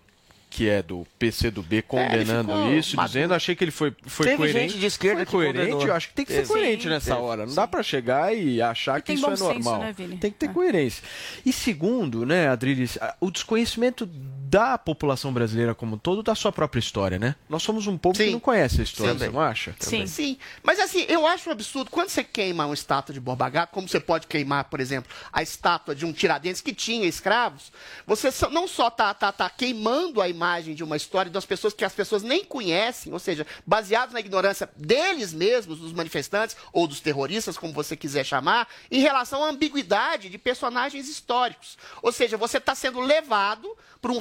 que 0.49 0.67
é 0.67 0.81
do 0.81 1.05
PCdoB, 1.19 1.83
condenando 1.83 2.51
ficou 2.53 2.73
isso, 2.73 2.97
dizendo, 3.05 3.33
achei 3.35 3.55
que 3.55 3.63
ele 3.63 3.69
foi, 3.71 3.93
foi 4.07 4.25
Teve 4.25 4.37
coerente. 4.37 4.69
gente 4.73 4.79
de 4.79 4.85
esquerda 4.87 5.23
foi 5.25 5.45
coerente, 5.45 5.71
condenou. 5.71 5.87
eu 5.87 5.93
acho 5.93 6.07
que 6.09 6.13
tem 6.15 6.25
que 6.25 6.31
ser 6.31 6.39
Teve. 6.39 6.49
coerente 6.53 6.83
Sim. 6.83 6.89
nessa 6.89 7.11
Teve. 7.13 7.21
hora. 7.27 7.45
Não 7.45 7.53
dá 7.53 7.67
pra 7.67 7.83
chegar 7.83 8.35
e 8.35 8.59
achar 8.61 8.97
E 8.99 9.01
que 9.03 9.13
isso 9.13 9.25
é 9.27 9.35
senso, 9.35 9.43
normal. 9.53 9.79
né, 9.79 9.93
Vini? 9.95 10.17
tem 10.17 10.31
que 10.31 10.37
ter 10.37 10.47
É. 10.47 10.53
coerência. 10.53 11.03
E 11.45 11.53
segundo, 11.53 12.25
né, 12.25 12.47
Adriles, 12.47 12.97
o 13.21 13.29
desconhecimento 13.29 14.09
da 14.49 14.79
população 14.79 15.31
brasileira 15.31 15.75
como 15.75 15.95
um 15.95 15.97
todo 15.99 16.23
da 16.23 16.33
sua 16.33 16.51
própria 16.51 16.79
história, 16.79 17.19
né? 17.19 17.35
Nós 17.47 17.61
somos 17.61 17.85
um 17.85 17.95
povo 17.95 18.17
que 18.17 18.25
Sim. 18.25 18.31
não 18.31 18.39
conhece 18.39 18.81
a 18.81 18.83
história, 18.83 19.13
Também. 19.13 19.29
você 19.29 19.35
não 19.35 19.41
acha? 19.41 19.75
Sim. 19.79 20.07
Sim, 20.07 20.37
mas 20.63 20.79
assim, 20.79 21.05
eu 21.07 21.27
acho 21.27 21.49
um 21.49 21.51
absurdo. 21.51 21.91
Quando 21.91 22.09
você 22.09 22.23
queima 22.23 22.65
uma 22.65 22.73
estátua 22.73 23.13
de 23.13 23.19
Borba 23.19 23.47
Gato, 23.47 23.71
como 23.71 23.87
você 23.87 23.99
pode 23.99 24.25
queimar, 24.25 24.63
por 24.63 24.79
exemplo, 24.79 25.11
a 25.31 25.43
estátua 25.43 25.93
de 25.93 26.03
um 26.03 26.11
Tiradentes 26.11 26.61
que 26.61 26.73
tinha 26.73 27.07
escravos, 27.07 27.71
você 28.07 28.29
não 28.51 28.67
só 28.67 28.89
tá, 28.89 29.13
tá, 29.13 29.31
tá 29.31 29.47
queimando 29.51 30.19
a 30.19 30.27
imagem 30.27 30.73
de 30.73 30.83
uma 30.83 30.97
história 30.97 31.29
das 31.29 31.45
pessoas 31.45 31.71
que 31.71 31.85
as 31.85 31.93
pessoas 31.93 32.23
nem 32.23 32.43
conhecem, 32.43 33.13
ou 33.13 33.19
seja, 33.19 33.45
baseados 33.67 34.13
na 34.15 34.19
ignorância 34.19 34.67
deles 34.75 35.31
mesmos, 35.31 35.77
dos 35.77 35.93
manifestantes 35.93 36.57
ou 36.73 36.87
dos 36.87 36.99
terroristas, 36.99 37.55
como 37.55 37.71
você 37.71 37.95
quiser 37.95 38.25
chamar, 38.25 38.67
em 38.89 38.99
relação 38.99 39.43
à 39.43 39.49
ambiguidade 39.49 40.27
de 40.27 40.39
personagens 40.39 41.07
históricos. 41.07 41.77
Ou 42.01 42.11
seja, 42.11 42.35
você 42.35 42.57
está 42.57 42.73
sendo 42.73 42.99
levado 42.99 43.77
por 44.01 44.09
um 44.11 44.17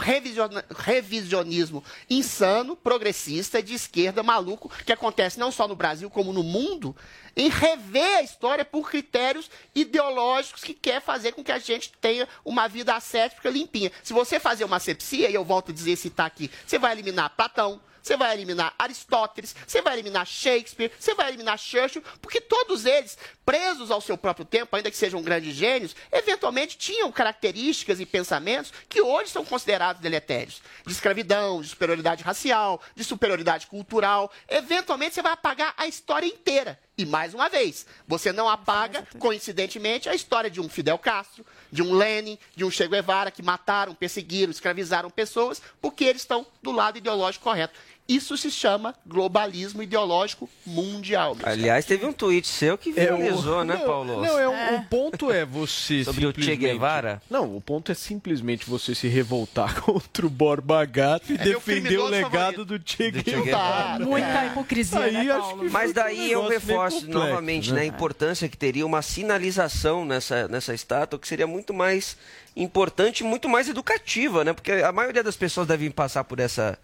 revisionismo 0.70 1.82
insano, 2.08 2.76
progressista, 2.76 3.62
de 3.62 3.74
esquerda, 3.74 4.22
maluco, 4.22 4.70
que 4.84 4.92
acontece 4.92 5.38
não 5.38 5.50
só 5.50 5.68
no 5.68 5.76
Brasil, 5.76 6.10
como 6.10 6.32
no 6.32 6.42
mundo, 6.42 6.94
em 7.36 7.48
rever 7.48 8.18
a 8.18 8.22
história 8.22 8.64
por 8.64 8.90
critérios 8.90 9.50
ideológicos 9.74 10.64
que 10.64 10.74
quer 10.74 11.00
fazer 11.00 11.32
com 11.32 11.44
que 11.44 11.52
a 11.52 11.58
gente 11.58 11.92
tenha 12.00 12.28
uma 12.44 12.68
vida 12.68 12.94
ascética 12.94 13.48
limpinha. 13.48 13.92
Se 14.02 14.12
você 14.12 14.40
fazer 14.40 14.64
uma 14.64 14.80
sepsia, 14.80 15.30
e 15.30 15.34
eu 15.34 15.44
volto 15.44 15.70
a 15.70 15.74
dizer, 15.74 15.96
citar 15.96 16.26
aqui, 16.26 16.50
você 16.66 16.78
vai 16.78 16.92
eliminar 16.92 17.30
Platão, 17.36 17.80
você 18.08 18.16
vai 18.16 18.34
eliminar 18.34 18.74
Aristóteles, 18.78 19.54
você 19.66 19.82
vai 19.82 19.94
eliminar 19.94 20.26
Shakespeare, 20.26 20.90
você 20.98 21.14
vai 21.14 21.28
eliminar 21.28 21.58
Churchill, 21.58 22.02
porque 22.22 22.40
todos 22.40 22.86
eles, 22.86 23.18
presos 23.44 23.90
ao 23.90 24.00
seu 24.00 24.16
próprio 24.16 24.46
tempo, 24.46 24.74
ainda 24.74 24.90
que 24.90 24.96
sejam 24.96 25.22
grandes 25.22 25.54
gênios, 25.54 25.94
eventualmente 26.10 26.78
tinham 26.78 27.12
características 27.12 28.00
e 28.00 28.06
pensamentos 28.06 28.72
que 28.88 29.02
hoje 29.02 29.30
são 29.30 29.44
considerados 29.44 30.00
deletérios. 30.00 30.62
De 30.86 30.92
escravidão, 30.92 31.60
de 31.60 31.68
superioridade 31.68 32.24
racial, 32.24 32.80
de 32.94 33.04
superioridade 33.04 33.66
cultural. 33.66 34.32
Eventualmente 34.48 35.14
você 35.14 35.22
vai 35.22 35.32
apagar 35.32 35.74
a 35.76 35.86
história 35.86 36.26
inteira. 36.26 36.78
E 36.98 37.06
mais 37.06 37.32
uma 37.32 37.48
vez, 37.48 37.86
você 38.08 38.32
não 38.32 38.48
apaga, 38.48 39.06
coincidentemente, 39.20 40.08
a 40.08 40.14
história 40.16 40.50
de 40.50 40.60
um 40.60 40.68
Fidel 40.68 40.98
Castro, 40.98 41.46
de 41.70 41.80
um 41.80 41.94
Lenin, 41.94 42.36
de 42.56 42.64
um 42.64 42.70
Che 42.72 42.88
Guevara 42.88 43.30
que 43.30 43.40
mataram, 43.40 43.94
perseguiram, 43.94 44.50
escravizaram 44.50 45.08
pessoas, 45.08 45.62
porque 45.80 46.04
eles 46.04 46.22
estão 46.22 46.44
do 46.60 46.72
lado 46.72 46.98
ideológico 46.98 47.44
correto. 47.44 47.78
Isso 48.08 48.38
se 48.38 48.50
chama 48.50 48.94
globalismo 49.06 49.82
ideológico 49.82 50.48
mundial. 50.64 51.36
Aliás, 51.42 51.84
teve 51.84 52.06
um 52.06 52.12
tweet 52.12 52.48
seu 52.48 52.78
que 52.78 52.88
É, 52.96 53.12
o- 53.12 53.18
viralizou, 53.18 53.62
né, 53.66 53.74
não, 53.76 53.84
Paulo? 53.84 54.22
Não, 54.24 54.38
é, 54.38 54.48
um- 54.48 54.76
o 54.76 54.82
ponto 54.84 55.30
é 55.30 55.44
você 55.44 56.04
Sobre 56.08 56.24
o 56.24 56.30
Che 56.30 56.40
simplesmente- 56.40 56.56
Guevara? 56.72 57.20
Não, 57.28 57.54
o 57.54 57.60
ponto 57.60 57.92
é 57.92 57.94
simplesmente 57.94 58.64
você 58.64 58.94
se 58.94 59.08
revoltar 59.08 59.74
contra 59.82 60.24
o 60.26 60.30
Borba 60.30 60.82
Gato 60.86 61.30
e 61.30 61.36
É 61.36 61.44
meu 61.44 61.58
defender 61.60 61.98
o 61.98 62.06
legado 62.06 62.64
do 62.64 62.80
Che 62.82 63.10
Do 63.10 63.18
Che 63.18 63.30
Guevara. 63.42 63.98
Guevara. 63.98 64.04
Muita 64.06 64.46
hipocrisia, 64.46 64.98
Aí 65.00 65.12
né, 65.26 65.34
Paulo? 65.34 65.70
Mas 65.70 65.88
Fica 65.88 66.00
um 66.00 66.04
daí 66.04 66.32
eu 66.32 66.48
reforço 66.48 67.00
complexo, 67.02 67.18
novamente 67.28 67.70
né? 67.72 67.80
né, 67.80 67.82
a 67.82 67.86
importância 67.86 68.48
que 68.48 68.56
teria 68.56 68.86
uma 68.86 69.02
sinalização 69.02 70.06
nessa, 70.06 70.48
nessa 70.48 70.72
estátua, 70.72 71.18
que 71.18 71.28
seria 71.28 71.46
muito 71.46 71.74
mais 71.74 72.16
importante 72.56 73.20
e 73.20 73.24
muito 73.24 73.50
mais 73.50 73.68
educativa, 73.68 74.44
né? 74.44 74.54
Porque 74.54 74.72
a 74.72 74.90
maioria 74.92 75.22
das 75.22 75.36
pessoas 75.36 75.66
devem 75.66 75.90
passar 75.90 76.24
por 76.24 76.40
essa 76.40 76.78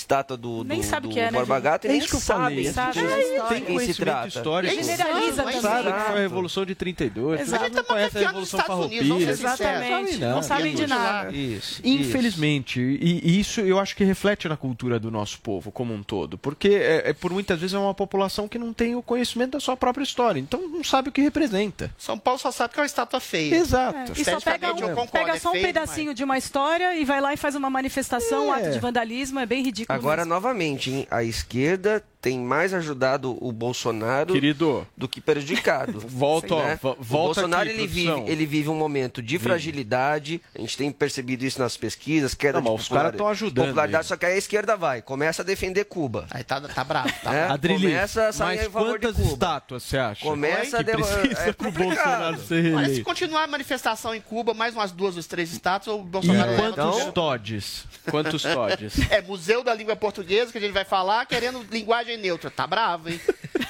estátua 0.00 0.36
do, 0.36 0.64
Nem 0.64 0.80
do, 0.80 0.86
sabe 0.86 1.06
o 1.06 1.10
do 1.10 1.14
que 1.14 1.20
é, 1.20 1.30
né? 1.30 1.60
Gato 1.60 1.84
É 1.86 1.88
nem 1.88 1.98
isso 1.98 2.08
que 2.08 2.16
eu 2.16 2.20
falei. 2.20 2.72
sabe 2.72 2.92
de 2.92 2.98
história. 2.98 3.48
Tem 3.48 3.64
conhecimento 3.64 4.28
histórico. 4.28 4.74
É 4.74 4.82
Generaliza 4.82 5.42
também. 5.42 5.60
Sabe 5.60 5.92
que 5.92 6.00
foi 6.00 6.18
a 6.18 6.20
Revolução 6.20 6.64
de 6.66 6.74
32. 6.74 7.40
Exato. 7.40 7.70
Não 7.70 7.96
a 7.96 7.98
Revolução 8.08 8.60
vamos 8.66 8.66
Farroupilha. 8.66 9.02
ser 9.02 9.36
sinceros. 9.36 9.60
Exatamente. 9.60 10.10
Sabe 10.10 10.16
não. 10.18 10.30
Não 10.36 10.42
sabem 10.42 10.74
de 10.74 10.86
nada. 10.86 11.32
Isso, 11.32 11.80
Infelizmente, 11.84 12.80
e 12.80 13.20
e 13.22 13.40
isso 13.40 13.60
eu 13.60 13.78
acho 13.78 13.94
que 13.96 14.04
reflete 14.04 14.48
na 14.48 14.56
cultura 14.56 14.98
do 14.98 15.10
nosso 15.10 15.40
povo 15.40 15.70
como 15.70 15.92
um 15.92 16.02
todo, 16.02 16.38
porque 16.38 16.68
é, 16.68 17.10
é 17.10 17.12
por 17.12 17.32
muitas 17.32 17.58
vezes 17.60 17.74
é 17.74 17.78
uma 17.78 17.94
população 17.94 18.48
que 18.48 18.58
não 18.58 18.72
tem 18.72 18.94
o 18.94 19.02
conhecimento 19.02 19.52
da 19.52 19.60
sua 19.60 19.76
própria 19.76 20.02
história, 20.02 20.38
então 20.40 20.60
não 20.68 20.82
sabe 20.82 21.08
o 21.08 21.12
que 21.12 21.20
representa. 21.20 21.90
São 21.98 22.18
Paulo 22.18 22.38
só 22.38 22.50
sabe 22.50 22.72
que 22.74 22.80
é 22.80 22.82
uma 22.82 22.86
estátua 22.86 23.20
feia. 23.20 23.54
Exato. 23.54 24.12
E 24.16 24.24
só 24.24 24.40
pega, 24.40 24.72
um, 24.72 24.76
concordo, 24.80 25.10
pega 25.12 25.32
é 25.32 25.38
só 25.38 25.50
um 25.50 25.52
feio 25.52 25.66
pedacinho 25.66 26.14
de 26.14 26.24
uma 26.24 26.38
história 26.38 26.94
e 26.96 27.04
vai 27.04 27.20
lá 27.20 27.32
e 27.34 27.36
faz 27.36 27.54
uma 27.54 27.70
manifestação, 27.70 28.48
um 28.48 28.54
É. 28.54 28.58
ato 28.62 28.70
de 28.72 28.78
vandalismo, 28.78 29.38
é 29.38 29.46
bem 29.46 29.62
ridículo. 29.62 29.89
Agora, 29.94 30.24
novamente, 30.24 30.90
hein, 30.90 31.06
a 31.10 31.22
esquerda 31.22 32.02
tem 32.20 32.38
mais 32.38 32.74
ajudado 32.74 33.36
o 33.40 33.50
Bolsonaro 33.50 34.32
Querido, 34.34 34.86
do 34.96 35.08
que 35.08 35.20
prejudicado. 35.20 36.00
Volta, 36.06 36.54
ó, 36.54 36.62
né? 36.62 36.78
vo- 36.80 36.90
o 36.98 37.02
volta 37.02 37.40
Bolsonaro 37.40 37.68
aqui, 37.70 37.78
ele, 37.80 37.88
produção. 37.88 38.20
vive, 38.20 38.30
ele 38.32 38.46
vive 38.46 38.68
um 38.68 38.74
momento 38.74 39.22
de 39.22 39.38
fragilidade, 39.38 40.40
a 40.54 40.60
gente 40.60 40.76
tem 40.76 40.90
percebido 40.92 41.44
isso 41.44 41.58
nas 41.58 41.76
pesquisas, 41.76 42.34
queda 42.34 42.60
Não, 42.60 42.74
de 42.74 42.80
os 42.82 42.88
caras 42.88 43.02
populari- 43.12 43.16
tão 43.16 43.28
ajudando 43.28 43.66
popularidade, 43.68 44.06
só 44.06 44.16
que 44.16 44.26
aí 44.26 44.34
a 44.34 44.38
esquerda 44.38 44.76
vai, 44.76 45.00
começa 45.02 45.42
a 45.42 45.44
defender 45.44 45.84
Cuba. 45.84 46.26
Aí 46.30 46.44
tá, 46.44 46.60
tá 46.60 46.84
bravo. 46.84 47.10
Tá 47.22 47.30
né? 47.32 47.44
Adrilis, 47.48 47.82
começa 47.82 48.28
a 48.28 48.32
sair 48.32 48.56
mas 48.58 48.66
a 48.66 48.70
favor 48.70 48.98
de 48.98 49.06
quantas 49.06 49.16
Cuba. 49.16 49.32
estátuas 49.32 49.82
você 49.82 49.98
acha? 49.98 50.24
Começa 50.24 50.78
a 50.78 50.84
que 50.84 50.90
de- 50.90 50.96
precisa 51.02 51.40
é 51.40 51.52
pro. 51.52 51.70
Bolsonaro 51.72 52.36
ser 52.36 52.38
Mas 52.38 52.46
se 52.46 52.60
reeleito? 52.60 53.04
continuar 53.04 53.44
a 53.44 53.46
manifestação 53.46 54.14
em 54.14 54.20
Cuba, 54.20 54.52
mais 54.52 54.74
umas 54.74 54.92
duas 54.92 55.14
dos 55.14 55.26
três 55.26 55.52
estátuas, 55.52 55.96
o 55.96 56.00
E 56.00 56.04
Bolsonaro 56.04 56.50
leva 56.50 56.72
quantos. 56.74 57.12
Todes? 57.12 57.84
Quantos 58.10 58.42
Todes? 58.42 58.94
É 59.10 59.22
Museu 59.22 59.64
da 59.64 59.72
Língua 59.74 59.96
Portuguesa 59.96 60.52
que 60.52 60.58
a 60.58 60.60
gente 60.60 60.72
vai 60.72 60.84
falar, 60.84 61.24
querendo 61.26 61.64
linguagem 61.70 62.09
neutra. 62.16 62.50
Tá 62.50 62.66
bravo, 62.66 63.08
hein? 63.08 63.20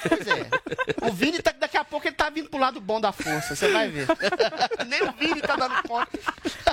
Pois 0.07 0.27
é. 0.27 1.07
O 1.07 1.11
Vini, 1.11 1.39
tá, 1.41 1.53
daqui 1.59 1.77
a 1.77 1.83
pouco, 1.83 2.07
ele 2.07 2.15
tá 2.15 2.29
vindo 2.29 2.49
pro 2.49 2.59
lado 2.59 2.79
bom 2.81 2.99
da 2.99 3.11
força, 3.11 3.55
você 3.55 3.71
vai 3.71 3.89
ver. 3.89 4.07
Nem 4.87 5.03
o 5.03 5.11
Vini 5.13 5.41
tá 5.41 5.55
dando 5.55 5.81
conta. 5.87 6.09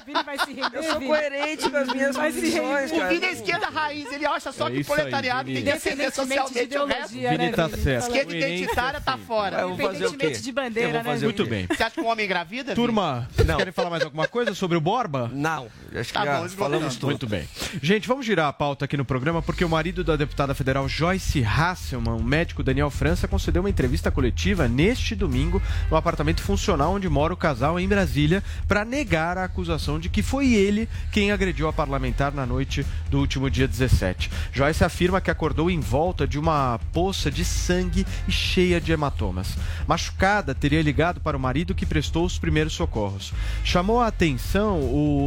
O 0.01 0.05
Vini 0.07 0.23
vai 0.23 0.39
se 0.39 0.53
render, 0.53 0.77
Eu 0.79 0.83
sou 0.83 0.95
Vini. 0.99 1.07
coerente 1.07 1.71
com 1.71 1.77
as 1.77 1.89
minhas 1.89 2.17
Vai 2.17 2.33
se 2.33 2.39
convicções, 2.41 2.91
render. 2.91 2.95
O 2.95 2.99
cara. 3.01 3.15
Vini 3.15 3.27
é 3.27 3.33
esquerda 3.33 3.67
raiz, 3.69 4.13
ele 4.13 4.27
acha 4.27 4.53
só 4.53 4.69
É 4.69 4.71
que 4.71 4.77
aí, 4.79 4.85
proletariado 4.85 5.45
tem 5.47 5.57
que 5.57 5.63
defender 5.63 6.05
Independentemente 6.07 6.11
de 6.11 6.15
socialmente 6.15 6.79
o 6.79 6.87
resto. 6.87 7.13
ideologia, 7.15 7.31
Vini 7.31 7.51
né, 7.51 7.53
tá 7.53 7.67
Vini? 7.67 7.83
certo. 7.83 8.07
Esquerda 8.07 8.37
identitária 8.37 9.01
tá 9.01 9.19
fora. 9.19 9.61
Eu 9.61 9.69
vou 9.69 9.77
fazer 9.77 9.89
o 9.89 9.91
quê? 9.91 10.05
Independentemente 10.15 10.43
de 10.43 10.53
bandeira, 10.53 10.89
Eu 10.89 10.93
vou 10.95 11.03
né, 11.03 11.11
fazer 11.11 11.27
o 11.27 11.29
Muito 11.29 11.47
bem. 11.47 11.67
Você 11.67 11.83
acha 11.83 11.91
que 11.95 12.01
um 12.01 12.07
homem 12.07 12.25
engravida? 12.25 12.75
Vini? 12.75 12.75
Turma, 12.75 13.29
vocês 13.33 13.47
Não. 13.47 13.57
querem 13.57 13.73
falar 13.73 13.91
mais 13.91 14.03
alguma 14.05 14.27
coisa 14.29 14.55
sobre 14.55 14.77
o 14.77 14.81
Borba? 14.81 15.31
Não, 15.33 15.69
acho 15.95 16.09
que 16.09 16.13
Tá 16.19 16.25
já 16.25 16.41
bom, 16.41 16.49
falamos 16.49 16.97
tudo. 16.97 17.11
Muito 17.11 17.27
bem. 17.27 17.47
Gente, 17.83 18.09
vamos 18.09 18.25
girar 18.25 18.49
a 18.49 18.53
pauta 18.53 18.85
aqui 18.87 18.97
no 18.97 19.05
programa 19.05 19.43
porque 19.43 19.65
o 19.65 19.69
marido 19.69 20.03
da 20.03 20.17
deputada 20.17 20.55
federal 20.55 20.89
Joyce 20.89 21.41
Hasselman, 21.59 22.15
o 22.15 22.23
médico 22.23 22.63
Daniel 22.63 22.89
França, 22.89 23.27
concedeu 23.27 23.63
uma 23.63 23.69
entrevista 23.71 24.13
coletiva 24.13 24.69
neste 24.69 25.17
domingo 25.17 25.61
no 25.91 25.97
apartamento 25.97 26.41
funcional 26.41 26.95
onde 26.95 27.09
mora 27.09 27.35
o 27.35 27.37
casal 27.37 27.81
em 27.81 27.89
Brasília 27.89 28.45
para 28.69 28.85
negar 28.85 29.37
a 29.37 29.45
acusação 29.45 29.99
de 29.99 30.09
que 30.09 30.23
foi 30.23 30.53
ele 30.55 30.89
quem 31.11 31.33
agrediu 31.33 31.67
a 31.67 31.73
parlamentar 31.73 32.33
na 32.33 32.47
noite 32.47 32.87
do 33.11 33.19
último 33.19 33.51
dia 33.51 33.67
17. 33.67 34.31
Joyce 34.53 34.85
afirma 34.85 35.21
que 35.21 35.33
acordou 35.33 35.69
em 35.69 35.81
volta 35.81 36.29
de 36.29 36.39
uma 36.39 36.79
poça 36.93 37.29
de 37.29 37.45
sangue 37.45 38.07
e 38.29 38.31
cheia 38.31 38.81
de 38.81 38.93
hematomas. 38.93 39.57
Machucada, 39.87 40.55
teria 40.55 40.81
ligado 40.81 41.21
para 41.21 41.37
o 41.37 41.41
marido 41.41 41.75
que 41.75 41.85
prestou 41.85 42.25
os 42.25 42.39
primeiros 42.39 42.73
socorros. 42.73 43.33
Chamou 43.65 44.01
a 44.01 44.07
atenção 44.07 44.79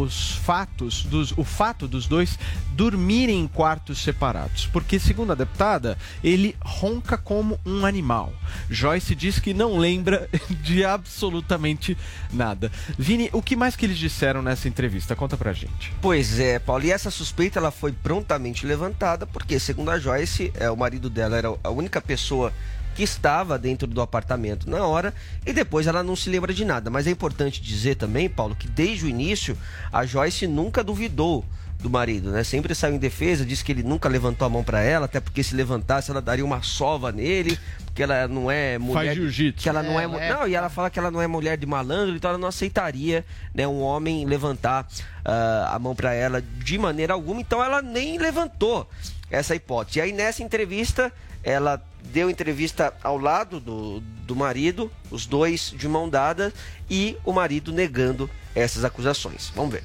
os 0.01 0.31
fatos 0.37 1.03
dos, 1.03 1.33
o 1.37 1.43
fato 1.43 1.89
dos 1.89 2.07
dois 2.07 2.39
dormirem 2.73 3.41
em 3.41 3.47
quartos 3.47 4.01
separados, 4.01 4.65
porque 4.67 4.97
segundo 4.97 5.33
a 5.33 5.35
deputada, 5.35 5.97
ele 6.23 6.55
ronca 6.61 7.17
como 7.17 7.59
um 7.65 7.85
animal. 7.85 8.33
Joyce 8.69 9.15
diz 9.15 9.39
que 9.39 9.53
não 9.53 9.77
lembra 9.77 10.29
de 10.61 10.83
absolutamente 10.83 11.97
nada. 12.31 12.71
Vini, 12.97 13.29
o 13.33 13.41
que 13.41 13.55
mais 13.55 13.75
que 13.75 13.85
eles 13.85 13.97
disseram 13.97 14.41
nessa 14.41 14.67
entrevista? 14.67 15.15
Conta 15.15 15.37
pra 15.37 15.53
gente. 15.53 15.93
Pois 16.01 16.39
é, 16.39 16.59
Paulo, 16.59 16.83
e 16.85 16.91
essa 16.91 17.11
suspeita 17.11 17.59
ela 17.59 17.71
foi 17.71 17.91
prontamente 17.91 18.65
levantada 18.65 19.25
porque, 19.25 19.59
segundo 19.59 19.91
a 19.91 19.99
Joyce, 19.99 20.51
é, 20.55 20.69
o 20.69 20.77
marido 20.77 21.09
dela 21.09 21.37
era 21.37 21.53
a 21.63 21.69
única 21.69 22.01
pessoa 22.01 22.53
que 22.95 23.03
estava 23.03 23.57
dentro 23.57 23.87
do 23.87 24.01
apartamento 24.01 24.69
na 24.69 24.85
hora 24.85 25.13
e 25.45 25.53
depois 25.53 25.87
ela 25.87 26.03
não 26.03 26.15
se 26.15 26.29
lembra 26.29 26.53
de 26.53 26.65
nada. 26.65 26.89
Mas 26.89 27.07
é 27.07 27.11
importante 27.11 27.61
dizer 27.61 27.95
também, 27.95 28.29
Paulo, 28.29 28.55
que 28.55 28.67
desde 28.67 29.05
o 29.05 29.09
início 29.09 29.57
a 29.91 30.05
Joyce 30.05 30.47
nunca 30.47 30.83
duvidou 30.83 31.45
do 31.81 31.89
marido, 31.89 32.29
né? 32.31 32.43
Sempre 32.43 32.75
saiu 32.75 32.95
em 32.95 32.99
defesa, 32.99 33.43
disse 33.43 33.63
que 33.63 33.71
ele 33.71 33.81
nunca 33.83 34.07
levantou 34.07 34.45
a 34.45 34.49
mão 34.49 34.63
para 34.63 34.81
ela, 34.81 35.05
até 35.05 35.19
porque 35.19 35.41
se 35.43 35.55
levantasse 35.55 36.11
ela 36.11 36.21
daria 36.21 36.45
uma 36.45 36.61
sova 36.61 37.11
nele, 37.11 37.57
porque 37.85 38.03
ela 38.03 38.27
não 38.27 38.51
é 38.51 38.77
mulher, 38.77 39.05
Faz 39.05 39.15
jiu-jitsu. 39.15 39.63
que 39.63 39.67
ela 39.67 39.81
não 39.81 39.99
é, 39.99 40.03
É, 40.03 40.27
é. 40.27 40.33
não, 40.33 40.47
e 40.47 40.55
ela 40.55 40.69
fala 40.69 40.89
que 40.89 40.99
ela 40.99 41.09
não 41.09 41.21
é 41.21 41.27
mulher 41.27 41.57
de 41.57 41.65
malandro, 41.65 42.15
então 42.15 42.29
ela 42.29 42.37
não 42.37 42.47
aceitaria, 42.47 43.25
né, 43.53 43.67
um 43.67 43.81
homem 43.81 44.25
levantar 44.25 44.87
ah, 45.25 45.71
a 45.73 45.79
mão 45.79 45.95
para 45.95 46.13
ela 46.13 46.41
de 46.41 46.77
maneira 46.77 47.13
alguma, 47.13 47.41
então 47.41 47.63
ela 47.63 47.81
nem 47.81 48.17
levantou 48.19 48.87
essa 49.29 49.55
hipótese. 49.55 49.99
E 49.99 50.01
aí 50.03 50.11
nessa 50.11 50.43
entrevista, 50.43 51.11
ela 51.43 51.81
deu 52.13 52.29
entrevista 52.29 52.93
ao 53.03 53.17
lado 53.17 53.59
do, 53.59 53.99
do 54.27 54.35
marido, 54.35 54.91
os 55.09 55.25
dois 55.25 55.73
de 55.75 55.87
mão 55.87 56.07
dada, 56.07 56.53
e 56.89 57.17
o 57.25 57.33
marido 57.33 57.71
negando 57.71 58.29
essas 58.53 58.83
acusações. 58.83 59.51
Vamos 59.55 59.71
ver. 59.73 59.83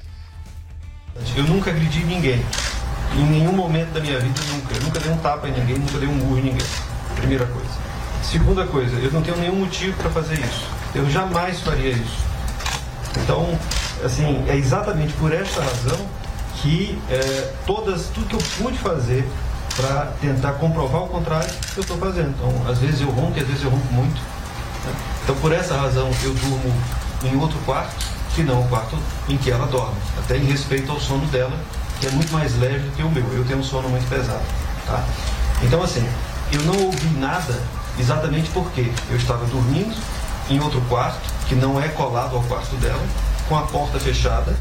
Eu 1.35 1.43
nunca 1.43 1.69
agredi 1.69 2.03
ninguém. 2.03 2.43
Em 3.15 3.23
nenhum 3.25 3.53
momento 3.53 3.93
da 3.93 3.99
minha 3.99 4.19
vida, 4.19 4.39
nunca. 4.51 4.75
Eu 4.75 4.81
nunca 4.81 4.99
dei 4.99 5.11
um 5.11 5.17
tapa 5.17 5.47
em 5.47 5.51
ninguém, 5.51 5.77
nunca 5.77 5.97
dei 5.97 6.07
um 6.07 6.15
murro 6.15 6.39
em 6.39 6.43
ninguém. 6.43 6.67
Primeira 7.15 7.45
coisa. 7.45 7.69
Segunda 8.23 8.65
coisa, 8.65 8.95
eu 8.97 9.11
não 9.11 9.21
tenho 9.21 9.37
nenhum 9.37 9.55
motivo 9.55 9.95
para 9.97 10.09
fazer 10.09 10.39
isso. 10.39 10.65
Eu 10.93 11.09
jamais 11.09 11.61
faria 11.61 11.91
isso. 11.91 12.17
Então, 13.23 13.57
assim, 14.03 14.43
é 14.47 14.55
exatamente 14.55 15.13
por 15.13 15.33
esta 15.33 15.61
razão 15.61 16.05
que 16.55 16.99
é, 17.09 17.53
todas, 17.65 18.07
tudo 18.13 18.27
que 18.27 18.35
eu 18.35 18.41
pude 18.57 18.77
fazer 18.77 19.27
para 19.75 20.11
tentar 20.19 20.53
comprovar 20.53 21.03
o 21.03 21.07
contrário, 21.07 21.49
eu 21.75 21.81
estou 21.81 21.97
fazendo. 21.97 22.29
Então, 22.29 22.71
às 22.71 22.79
vezes 22.79 23.01
eu 23.01 23.09
ronco, 23.09 23.39
às 23.39 23.47
vezes 23.47 23.63
eu 23.63 23.69
ronco 23.69 23.93
muito. 23.93 24.15
né? 24.85 24.93
Então, 25.23 25.35
por 25.35 25.51
essa 25.51 25.77
razão, 25.77 26.09
eu 26.23 26.33
durmo 26.33 26.73
em 27.23 27.35
outro 27.39 27.57
quarto, 27.59 28.05
que 28.37 28.43
não 28.43 28.61
o 28.61 28.67
quarto 28.67 28.95
em 29.27 29.35
que 29.35 29.49
ela 29.49 29.65
dorme. 29.65 29.97
Até 30.19 30.37
em 30.37 30.45
respeito 30.45 30.91
ao 30.91 30.99
sono 30.99 31.25
dela, 31.25 31.59
que 31.99 32.05
é 32.05 32.11
muito 32.11 32.31
mais 32.31 32.55
leve 32.59 32.87
do 32.87 32.95
que 32.95 33.01
o 33.01 33.09
meu. 33.09 33.25
Eu 33.33 33.43
tenho 33.43 33.59
um 33.59 33.63
sono 33.63 33.89
muito 33.89 34.07
pesado. 34.07 34.43
Tá? 34.85 35.03
Então, 35.63 35.81
assim, 35.81 36.07
eu 36.53 36.61
não 36.61 36.85
ouvi 36.85 37.07
nada 37.17 37.59
exatamente 37.99 38.47
porque 38.51 38.91
eu 39.09 39.17
estava 39.17 39.43
dormindo 39.47 39.97
em 40.51 40.59
outro 40.59 40.79
quarto, 40.81 41.19
que 41.47 41.55
não 41.55 41.81
é 41.81 41.87
colado 41.87 42.35
ao 42.35 42.43
quarto 42.43 42.75
dela, 42.75 43.01
com 43.49 43.57
a 43.57 43.63
porta 43.63 43.99
fechada. 43.99 44.55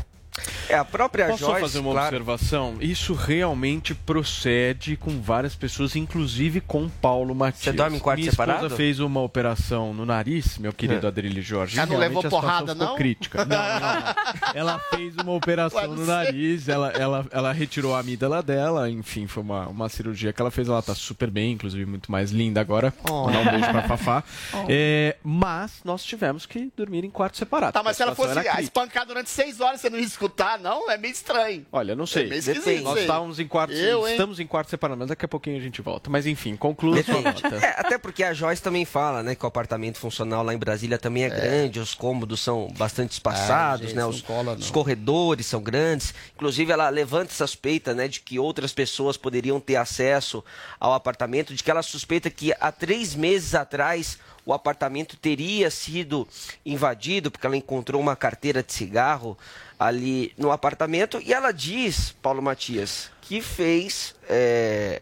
É 0.68 0.74
a 0.76 0.84
própria 0.84 1.28
Posso 1.28 1.44
Joyce, 1.44 1.60
fazer 1.60 1.78
uma 1.78 1.92
claro, 1.92 2.16
observação? 2.16 2.76
Isso 2.80 3.14
realmente 3.14 3.94
procede 3.94 4.96
com 4.96 5.20
várias 5.20 5.54
pessoas, 5.54 5.94
inclusive 5.96 6.60
com 6.60 6.88
Paulo 6.88 7.34
Matias. 7.34 7.64
Você 7.64 7.72
dorme 7.72 7.96
em 7.96 8.00
quarto 8.00 8.18
Minha 8.20 8.30
separado? 8.32 8.58
esposa 8.64 8.76
fez 8.76 8.98
uma 9.00 9.20
operação 9.22 9.94
no 9.94 10.04
nariz, 10.04 10.58
meu 10.58 10.72
querido 10.72 11.06
É. 11.06 11.08
Adrilho 11.08 11.40
Jorge. 11.42 11.76
Já 11.76 11.86
não 11.86 11.96
Realmente 11.96 12.24
levou 12.24 12.30
porrada, 12.30 12.74
não? 12.74 12.96
crítica. 12.96 13.44
Não, 13.44 13.56
não. 13.56 14.14
Ela 14.54 14.78
fez 14.90 15.14
uma 15.16 15.32
operação 15.32 15.82
não 15.82 15.90
no 15.90 15.96
sei. 16.04 16.06
nariz, 16.06 16.68
ela, 16.68 16.90
ela, 16.90 17.26
ela 17.30 17.52
retirou 17.52 17.94
a 17.94 18.00
amígdala 18.00 18.42
dela, 18.42 18.90
enfim, 18.90 19.26
foi 19.26 19.42
uma, 19.42 19.66
uma 19.68 19.88
cirurgia 19.88 20.32
que 20.32 20.40
ela 20.40 20.50
fez. 20.50 20.68
Ela 20.68 20.82
tá 20.82 20.94
super 20.94 21.30
bem, 21.30 21.52
inclusive 21.52 21.84
muito 21.86 22.10
mais 22.10 22.30
linda 22.30 22.60
agora. 22.60 22.92
Oh. 23.08 23.26
Mandar 23.26 23.40
um 23.40 23.50
beijo 23.50 23.70
pra 23.70 23.82
Fafá. 23.82 24.24
É, 24.68 25.16
mas 25.22 25.80
nós 25.84 26.02
tivemos 26.04 26.44
que 26.46 26.70
dormir 26.76 27.04
em 27.04 27.10
quartos 27.10 27.38
separados. 27.38 27.72
Tá, 27.72 27.82
mas 27.82 27.96
se 27.96 28.02
ela 28.02 28.14
fosse 28.14 28.34
espancar 28.60 29.06
durante 29.06 29.30
seis 29.30 29.60
horas 29.60 29.80
você 29.80 29.88
não 29.90 29.98
ia 29.98 30.04
escutar, 30.26 30.58
não? 30.58 30.90
É 30.90 30.98
meio 30.98 31.12
estranho. 31.12 31.66
Olha, 31.72 31.94
não 31.94 32.06
sei. 32.06 32.26
É 32.26 32.28
meio 32.28 32.82
Nós 32.82 33.00
estávamos 33.00 33.38
em 33.38 33.46
quartos, 33.46 33.78
Eu, 33.78 34.06
estamos 34.06 34.40
em 34.40 34.46
quartos 34.46 34.70
separados, 34.70 34.98
mas 34.98 35.08
daqui 35.08 35.24
a 35.24 35.28
pouquinho 35.28 35.56
a 35.56 35.60
gente 35.60 35.80
volta. 35.80 36.10
Mas 36.10 36.26
enfim, 36.26 36.56
conclua 36.56 37.00
a 37.00 37.04
sua 37.04 37.20
nota. 37.20 37.56
É, 37.56 37.74
até 37.78 37.98
porque 37.98 38.22
a 38.22 38.32
Joyce 38.32 38.62
também 38.62 38.84
fala, 38.84 39.22
né, 39.22 39.34
que 39.34 39.44
o 39.44 39.48
apartamento 39.48 39.98
funcional 39.98 40.42
lá 40.42 40.52
em 40.52 40.58
Brasília 40.58 40.98
também 40.98 41.24
é, 41.24 41.30
grande, 41.30 41.80
os 41.80 41.94
cômodos 41.94 42.40
são 42.40 42.68
bastante 42.76 43.12
espaçados, 43.12 43.86
Ah, 43.86 43.88
gente, 43.88 43.96
né, 43.96 44.06
os, 44.06 44.20
cola, 44.20 44.54
os 44.54 44.70
corredores 44.70 45.46
são 45.46 45.62
grandes. 45.62 46.12
Inclusive 46.34 46.72
ela 46.72 46.88
levanta 46.88 47.32
suspeita, 47.32 47.94
né, 47.94 48.08
de 48.08 48.20
que 48.20 48.38
outras 48.38 48.72
pessoas 48.72 49.16
poderiam 49.16 49.60
ter 49.60 49.76
acesso 49.76 50.44
ao 50.78 50.92
apartamento, 50.92 51.54
de 51.54 51.62
que 51.62 51.70
ela 51.70 51.82
suspeita 51.82 52.30
que 52.30 52.52
há 52.60 52.72
três 52.72 53.14
meses 53.14 53.54
atrás 53.54 54.18
o 54.46 54.52
apartamento 54.52 55.16
teria 55.16 55.68
sido 55.70 56.26
invadido 56.64 57.32
porque 57.32 57.44
ela 57.44 57.56
encontrou 57.56 58.00
uma 58.00 58.14
carteira 58.14 58.62
de 58.62 58.72
cigarro 58.72 59.36
ali 59.78 60.32
no 60.36 60.50
apartamento 60.50 61.20
e 61.22 61.32
ela 61.32 61.52
diz, 61.52 62.14
Paulo 62.22 62.42
Matias, 62.42 63.10
que 63.20 63.40
fez 63.40 64.14
é, 64.28 65.00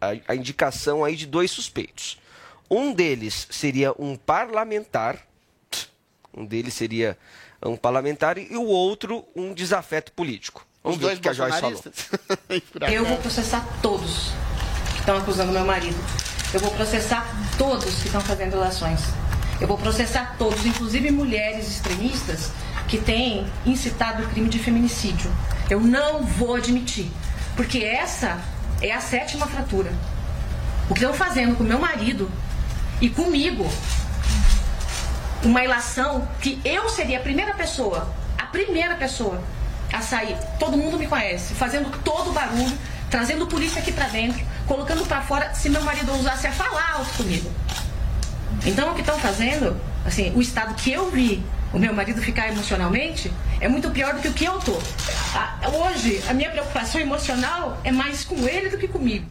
a, 0.00 0.32
a 0.32 0.34
indicação 0.34 1.04
aí 1.04 1.16
de 1.16 1.26
dois 1.26 1.50
suspeitos. 1.50 2.18
Um 2.70 2.92
deles 2.92 3.46
seria 3.50 3.92
um 3.98 4.16
parlamentar, 4.16 5.18
um 6.34 6.44
deles 6.44 6.74
seria 6.74 7.16
um 7.62 7.76
parlamentar 7.76 8.38
e 8.38 8.56
o 8.56 8.64
outro 8.64 9.24
um 9.36 9.52
desafeto 9.52 10.12
político. 10.12 10.66
Vamos 10.82 10.98
Os 10.98 11.00
ver 11.00 11.06
o 11.06 11.08
dois 11.08 11.20
que 11.20 11.28
a 11.28 11.32
Joyce 11.32 11.60
falou. 11.60 11.82
Eu 12.92 13.04
vou 13.04 13.16
processar 13.18 13.66
todos 13.80 14.32
que 14.92 15.00
estão 15.00 15.16
acusando 15.16 15.52
meu 15.52 15.64
marido. 15.64 15.96
Eu 16.52 16.60
vou 16.60 16.70
processar 16.72 17.26
todos 17.56 18.00
que 18.00 18.06
estão 18.06 18.20
fazendo 18.20 18.52
relações. 18.52 19.00
Eu 19.60 19.68
vou 19.68 19.78
processar 19.78 20.36
todos, 20.36 20.64
inclusive 20.66 21.10
mulheres 21.10 21.68
extremistas 21.68 22.50
que 22.88 22.98
têm 22.98 23.46
incitado 23.64 24.22
o 24.22 24.28
crime 24.28 24.48
de 24.48 24.58
feminicídio. 24.58 25.30
Eu 25.68 25.80
não 25.80 26.22
vou 26.22 26.56
admitir, 26.56 27.10
porque 27.56 27.78
essa 27.78 28.38
é 28.80 28.92
a 28.92 29.00
sétima 29.00 29.46
fratura. 29.46 29.92
O 30.88 30.94
que 30.94 31.00
estão 31.00 31.14
fazendo 31.14 31.56
com 31.56 31.64
meu 31.64 31.78
marido 31.78 32.30
e 33.00 33.08
comigo, 33.08 33.66
uma 35.42 35.64
ilação 35.64 36.28
que 36.40 36.60
eu 36.64 36.88
seria 36.88 37.18
a 37.18 37.22
primeira 37.22 37.54
pessoa, 37.54 38.12
a 38.38 38.44
primeira 38.44 38.94
pessoa 38.94 39.42
a 39.92 40.00
sair. 40.00 40.36
Todo 40.58 40.76
mundo 40.76 40.98
me 40.98 41.06
conhece, 41.06 41.54
fazendo 41.54 41.90
todo 42.02 42.30
o 42.30 42.32
barulho, 42.32 42.76
trazendo 43.08 43.46
polícia 43.46 43.80
aqui 43.80 43.92
pra 43.92 44.08
dentro, 44.08 44.44
colocando 44.66 45.06
pra 45.06 45.22
fora 45.22 45.54
se 45.54 45.70
meu 45.70 45.82
marido 45.82 46.12
ousasse 46.12 46.46
a 46.46 46.52
falar 46.52 46.94
alto 46.98 47.16
comigo. 47.16 47.50
Então 48.66 48.90
o 48.90 48.94
que 48.94 49.00
estão 49.00 49.18
fazendo, 49.18 49.80
assim, 50.04 50.32
o 50.34 50.40
estado 50.40 50.74
que 50.74 50.92
eu 50.92 51.10
vi 51.10 51.44
o 51.74 51.78
meu 51.78 51.92
marido 51.92 52.22
ficar 52.22 52.48
emocionalmente 52.48 53.32
é 53.60 53.68
muito 53.68 53.90
pior 53.90 54.14
do 54.14 54.22
que 54.22 54.28
o 54.28 54.32
que 54.32 54.44
eu 54.44 54.60
tô. 54.60 54.78
Hoje, 55.76 56.22
a 56.28 56.32
minha 56.32 56.48
preocupação 56.48 57.00
emocional 57.00 57.80
é 57.82 57.90
mais 57.90 58.24
com 58.24 58.36
ele 58.46 58.70
do 58.70 58.78
que 58.78 58.86
comigo. 58.86 59.26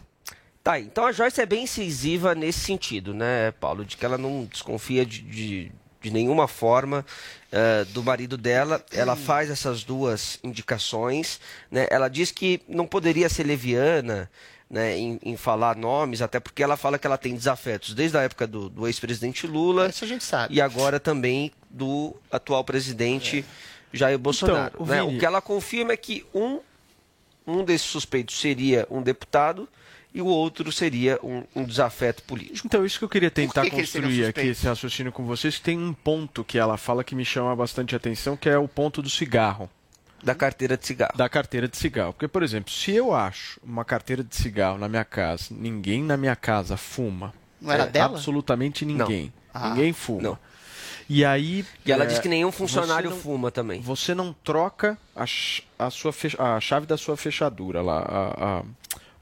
Tá, 0.62 0.78
então 0.78 1.06
a 1.06 1.12
Joyce 1.12 1.40
é 1.40 1.46
bem 1.46 1.64
incisiva 1.64 2.34
nesse 2.34 2.60
sentido, 2.60 3.14
né, 3.14 3.50
Paulo? 3.52 3.84
De 3.84 3.96
que 3.96 4.04
ela 4.04 4.18
não 4.18 4.44
desconfia 4.44 5.06
de, 5.06 5.22
de, 5.22 5.72
de 6.02 6.10
nenhuma 6.10 6.46
forma 6.46 7.04
eh, 7.50 7.84
do 7.90 8.02
marido 8.02 8.36
dela. 8.36 8.84
Ela 8.92 9.16
faz 9.16 9.50
essas 9.50 9.82
duas 9.82 10.38
indicações, 10.44 11.40
né? 11.70 11.86
Ela 11.90 12.08
diz 12.08 12.30
que 12.30 12.60
não 12.68 12.86
poderia 12.86 13.28
ser 13.28 13.44
leviana, 13.44 14.30
né, 14.70 14.96
em, 14.98 15.18
em 15.22 15.36
falar 15.36 15.76
nomes, 15.76 16.20
até 16.22 16.40
porque 16.40 16.62
ela 16.62 16.76
fala 16.76 16.98
que 16.98 17.06
ela 17.06 17.18
tem 17.18 17.34
desafetos 17.34 17.94
desde 17.94 18.16
a 18.16 18.22
época 18.22 18.46
do, 18.46 18.68
do 18.68 18.86
ex-presidente 18.86 19.46
Lula 19.46 19.88
Isso 19.88 20.04
a 20.04 20.08
gente 20.08 20.24
sabe. 20.24 20.54
e 20.54 20.60
agora 20.60 20.98
também 20.98 21.52
do 21.70 22.16
atual 22.32 22.64
presidente 22.64 23.44
Jair 23.92 24.18
Bolsonaro. 24.18 24.72
Então, 24.74 24.86
o 24.86 24.88
né? 24.88 25.00
Vini- 25.02 25.16
O 25.16 25.18
que 25.20 25.26
ela 25.26 25.40
confirma 25.40 25.92
é 25.92 25.96
que 25.96 26.24
um, 26.34 26.60
um 27.46 27.62
desses 27.64 27.86
suspeitos 27.88 28.38
seria 28.40 28.86
um 28.90 29.02
deputado 29.02 29.68
e 30.12 30.20
o 30.22 30.26
outro 30.26 30.70
seria 30.72 31.18
um, 31.22 31.42
um 31.54 31.64
desafeto 31.64 32.22
político. 32.22 32.66
Então, 32.66 32.84
isso 32.86 32.98
que 32.98 33.04
eu 33.04 33.08
queria 33.08 33.30
tentar 33.30 33.62
que 33.62 33.70
que 33.70 33.76
construir 33.76 34.06
aqui 34.06 34.24
suspeitos? 34.26 34.58
esse 34.58 34.66
raciocínio 34.66 35.12
com 35.12 35.24
vocês, 35.24 35.56
que 35.56 35.62
tem 35.62 35.76
um 35.78 35.92
ponto 35.92 36.42
que 36.44 36.56
ela 36.56 36.76
fala 36.76 37.02
que 37.04 37.14
me 37.16 37.24
chama 37.24 37.54
bastante 37.54 37.94
atenção, 37.96 38.36
que 38.36 38.48
é 38.48 38.56
o 38.56 38.66
ponto 38.68 39.02
do 39.02 39.10
cigarro. 39.10 39.68
Da 40.24 40.34
carteira 40.34 40.76
de 40.76 40.86
cigarro. 40.86 41.12
Da 41.16 41.28
carteira 41.28 41.68
de 41.68 41.76
cigarro. 41.76 42.12
Porque, 42.12 42.26
por 42.28 42.42
exemplo, 42.42 42.72
se 42.72 42.92
eu 42.92 43.14
acho 43.14 43.60
uma 43.62 43.84
carteira 43.84 44.24
de 44.24 44.34
cigarro 44.34 44.78
na 44.78 44.88
minha 44.88 45.04
casa, 45.04 45.48
ninguém 45.50 46.02
na 46.02 46.16
minha 46.16 46.34
casa 46.36 46.76
fuma. 46.76 47.32
Não 47.60 47.72
era 47.72 47.84
é, 47.84 47.86
dela? 47.88 48.06
Absolutamente 48.16 48.84
ninguém. 48.84 49.32
Ah. 49.52 49.70
Ninguém 49.70 49.92
fuma. 49.92 50.22
Não. 50.22 50.38
E 51.08 51.24
aí. 51.24 51.64
E 51.84 51.92
ela 51.92 52.04
é, 52.04 52.06
diz 52.06 52.18
que 52.18 52.28
nenhum 52.28 52.50
funcionário 52.50 53.10
não- 53.10 53.16
fuma 53.18 53.50
também. 53.50 53.80
Você 53.82 54.14
não 54.14 54.32
troca 54.32 54.96
a, 55.14 55.24
a, 55.78 55.90
sua 55.90 56.12
fech- 56.12 56.40
a 56.40 56.58
chave 56.60 56.86
da 56.86 56.96
sua 56.96 57.16
fechadura 57.16 57.82
lá, 57.82 57.98
a, 58.00 58.44
a, 58.58 58.62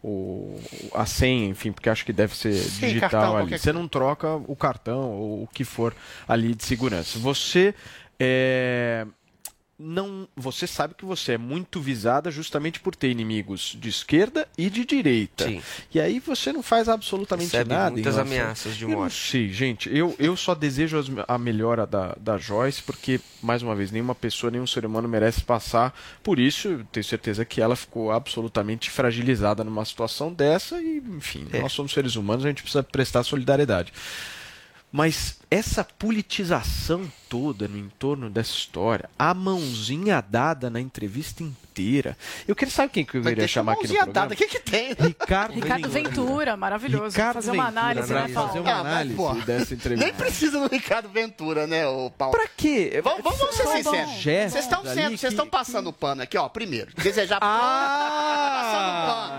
o, 0.03 0.61
a 0.95 1.05
senha, 1.07 1.49
enfim, 1.49 1.73
porque 1.73 1.89
acho 1.89 2.05
que 2.05 2.13
deve 2.13 2.37
ser 2.37 2.53
digital 2.53 3.11
cartão, 3.11 3.37
ali. 3.37 3.59
Você 3.59 3.73
não 3.73 3.89
troca 3.89 4.35
o 4.47 4.55
cartão 4.55 5.11
ou 5.11 5.43
o 5.43 5.49
que 5.49 5.65
for 5.65 5.95
ali 6.29 6.55
de 6.55 6.65
segurança. 6.65 7.19
Você 7.19 7.75
é, 8.19 9.05
não, 9.85 10.29
você 10.37 10.67
sabe 10.67 10.95
que 10.95 11.05
você 11.05 11.33
é 11.33 11.39
muito 11.39 11.81
visada 11.81 12.31
justamente 12.31 12.79
por 12.79 12.95
ter 12.95 13.11
inimigos 13.11 13.77
de 13.81 13.89
esquerda 13.89 14.47
e 14.57 14.71
de 14.71 14.85
direita. 14.85 15.47
Sim. 15.49 15.61
E 15.93 16.01
aí 16.01 16.21
você 16.21 16.53
não 16.53 16.63
faz 16.63 16.89
absolutamente 16.89 17.51
Recebe 17.51 17.71
nada. 17.75 17.91
muitas 17.91 18.17
ameaças 18.17 18.77
de 18.77 18.87
morte. 18.87 19.15
sei, 19.31 19.49
gente. 19.49 19.95
Eu, 19.95 20.15
eu 20.19 20.37
só 20.37 20.55
desejo 20.55 21.03
a 21.27 21.37
melhora 21.37 21.87
da, 21.87 22.15
da 22.21 22.39
Joyce, 22.39 22.83
porque, 22.83 23.21
mais 23.43 23.63
uma 23.63 23.75
vez, 23.75 23.91
nenhuma 23.91 24.15
pessoa, 24.15 24.51
nenhum 24.51 24.67
ser 24.67 24.87
humano 24.87 25.09
merece 25.09 25.43
passar 25.43 25.93
por 26.23 26.39
isso. 26.39 26.69
Eu 26.69 26.85
tenho 26.93 27.05
certeza 27.05 27.45
que 27.45 27.61
ela 27.61 27.75
ficou 27.75 28.13
absolutamente 28.13 28.89
fragilizada 28.91 29.65
numa 29.65 29.85
situação 29.85 30.33
dessa 30.33 30.81
e, 30.81 30.99
enfim, 30.99 31.47
É. 31.53 31.61
nós 31.61 31.73
somos 31.73 31.93
seres 31.93 32.15
humanos, 32.15 32.45
a 32.45 32.49
gente 32.49 32.63
precisa 32.63 32.83
prestar 32.85 33.25
solidariedade. 33.25 33.93
Mas 34.91 35.39
essa 35.51 35.83
politização 35.83 37.11
toda 37.33 37.67
no 37.67 37.79
entorno 37.79 38.29
dessa 38.29 38.51
história, 38.53 39.09
a 39.19 39.33
mãozinha 39.33 40.23
dada 40.29 40.69
na 40.69 40.79
entrevista 40.79 41.43
inteira. 41.43 42.15
Eu 42.47 42.55
quero 42.55 42.71
saber 42.71 42.91
quem 42.91 43.05
que 43.07 43.17
eu 43.17 43.23
deixa 43.23 43.49
chamar 43.49 43.73
aqui 43.73 43.85
no 43.85 43.95
mãozinha 43.95 44.05
programa. 44.05 44.29
dada, 44.29 44.35
o 44.35 44.37
que 44.37 44.47
que 44.47 44.59
tem? 44.61 44.93
Ricardo, 44.93 45.55
Ricardo 45.55 45.89
Ventura, 45.89 46.55
maravilhoso. 46.59 47.17
Ricardo 47.17 47.33
fazer 47.37 47.53
uma 47.53 47.65
Ventura, 47.71 47.81
análise, 47.81 48.13
né? 48.13 48.21
né, 48.21 48.29
Fazer 48.29 48.35
Paulo? 48.35 48.61
uma 48.61 48.71
Ah, 48.71 48.85
mas, 48.85 49.19
análise 49.19 49.47
dessa 49.47 49.73
entrevista. 49.75 50.05
Nem 50.05 50.15
precisa 50.15 50.61
do 50.61 50.67
Ricardo 50.69 51.09
Ventura, 51.09 51.67
né, 51.67 51.87
o 51.87 52.11
Paulo? 52.11 52.37
Pra 52.37 52.47
quê? 52.55 53.01
Vamos, 53.03 53.23
vamos, 53.25 53.39
vamos 53.39 53.57
ser 53.57 53.67
sinceros. 53.69 54.13
Vocês 54.23 54.55
estão 54.57 54.85
sendo, 54.85 55.09
vocês 55.09 55.21
que- 55.21 55.27
estão 55.29 55.49
passando 55.49 55.89
o 55.89 55.93
pano 55.95 56.21
aqui, 56.21 56.37
ó. 56.37 56.51
Primeiro, 56.51 56.93
desejar 56.97 57.39
Ah, 57.41 58.61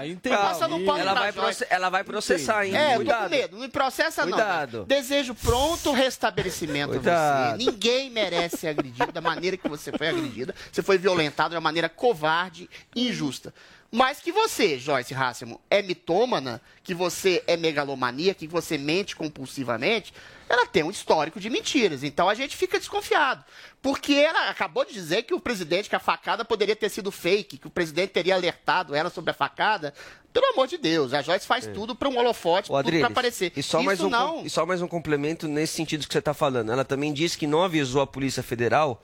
passando 0.02 0.20
pano. 0.22 0.44
Passando 0.44 0.80
pano 0.86 1.00
Ela 1.00 1.14
vai, 1.14 1.32
proce- 1.32 1.68
ela 1.70 1.90
vai 1.92 2.04
processar, 2.04 2.66
hein? 2.66 2.76
É, 2.76 2.88
eu 2.88 2.90
tô 2.92 2.96
Cuidado. 2.98 3.24
com 3.24 3.30
medo. 3.30 3.56
Não 3.56 3.62
me 3.62 3.70
processa, 3.70 4.26
não. 4.26 4.32
Cuidado. 4.34 4.86
Desejo 4.86 5.36
pronto 5.36 5.92
restabelecimento 5.92 6.92
a 6.92 6.94
Cuidado. 6.96 7.58
você. 7.62 7.66
Ninguém 7.66 7.83
merece 8.10 8.58
ser 8.58 8.68
agredido 8.70 9.12
da 9.12 9.22
maneira 9.22 9.58
que 9.58 9.68
você 9.68 9.92
foi 9.92 10.08
agredida. 10.08 10.54
Você 10.72 10.82
foi 10.82 10.98
violentado 10.98 11.50
de 11.50 11.56
uma 11.56 11.62
maneira 11.62 11.90
covarde 11.90 12.70
e 12.96 13.10
injusta. 13.10 13.54
Mas 13.92 14.20
que 14.20 14.32
você, 14.32 14.80
Joyce 14.80 15.14
Hassemo, 15.14 15.62
é 15.70 15.84
mitômana, 15.84 16.60
que 16.84 16.96
você 16.96 17.44
é 17.46 17.56
megalomaníaca, 17.56 18.40
que 18.40 18.48
você 18.48 18.76
mente 18.76 19.16
compulsivamente, 19.16 20.12
ela 20.50 20.66
tem 20.66 20.84
um 20.84 20.92
histórico 20.92 21.40
de 21.40 21.50
mentiras. 21.50 22.04
Então 22.04 22.30
a 22.30 22.34
gente 22.34 22.56
fica 22.56 22.78
desconfiado. 22.78 23.44
Porque 23.82 24.14
ela 24.14 24.50
acabou 24.50 24.86
de 24.86 24.94
dizer 24.94 25.24
que 25.24 25.34
o 25.34 25.40
presidente, 25.40 25.90
que 25.90 25.96
a 25.96 26.00
facada 26.00 26.46
poderia 26.46 26.76
ter 26.76 26.90
sido 26.90 27.12
fake, 27.12 27.58
que 27.58 27.68
o 27.68 27.70
presidente 27.70 28.12
teria 28.12 28.36
alertado 28.36 28.96
ela 28.96 29.10
sobre 29.10 29.32
a 29.32 29.34
facada. 29.34 29.94
Pelo 30.32 30.48
amor 30.54 30.68
de 30.68 30.78
Deus, 30.78 31.14
a 31.14 31.22
Joyce 31.22 31.46
faz 31.46 31.68
tudo 31.68 31.96
para 31.96 32.10
um 32.10 32.18
holofote, 32.18 32.72
Ô, 32.72 32.76
tudo 32.76 32.84
para 32.84 32.88
Adriles, 32.88 33.12
aparecer. 33.12 33.52
E 33.56 33.62
só, 33.62 33.80
Isso 33.80 33.86
mais 33.86 34.00
um, 34.02 34.10
não. 34.10 34.46
e 34.46 34.50
só 34.50 34.66
mais 34.66 34.82
um 34.82 34.88
complemento 34.88 35.48
nesse 35.48 35.74
sentido 35.74 36.08
que 36.08 36.14
você 36.14 36.20
está 36.20 36.34
falando. 36.34 36.72
Ela 36.72 36.86
também 36.86 37.14
disse 37.14 37.38
que 37.38 37.46
não 37.46 37.62
avisou 37.62 38.02
a 38.02 38.08
Polícia 38.08 38.42
Federal 38.42 39.04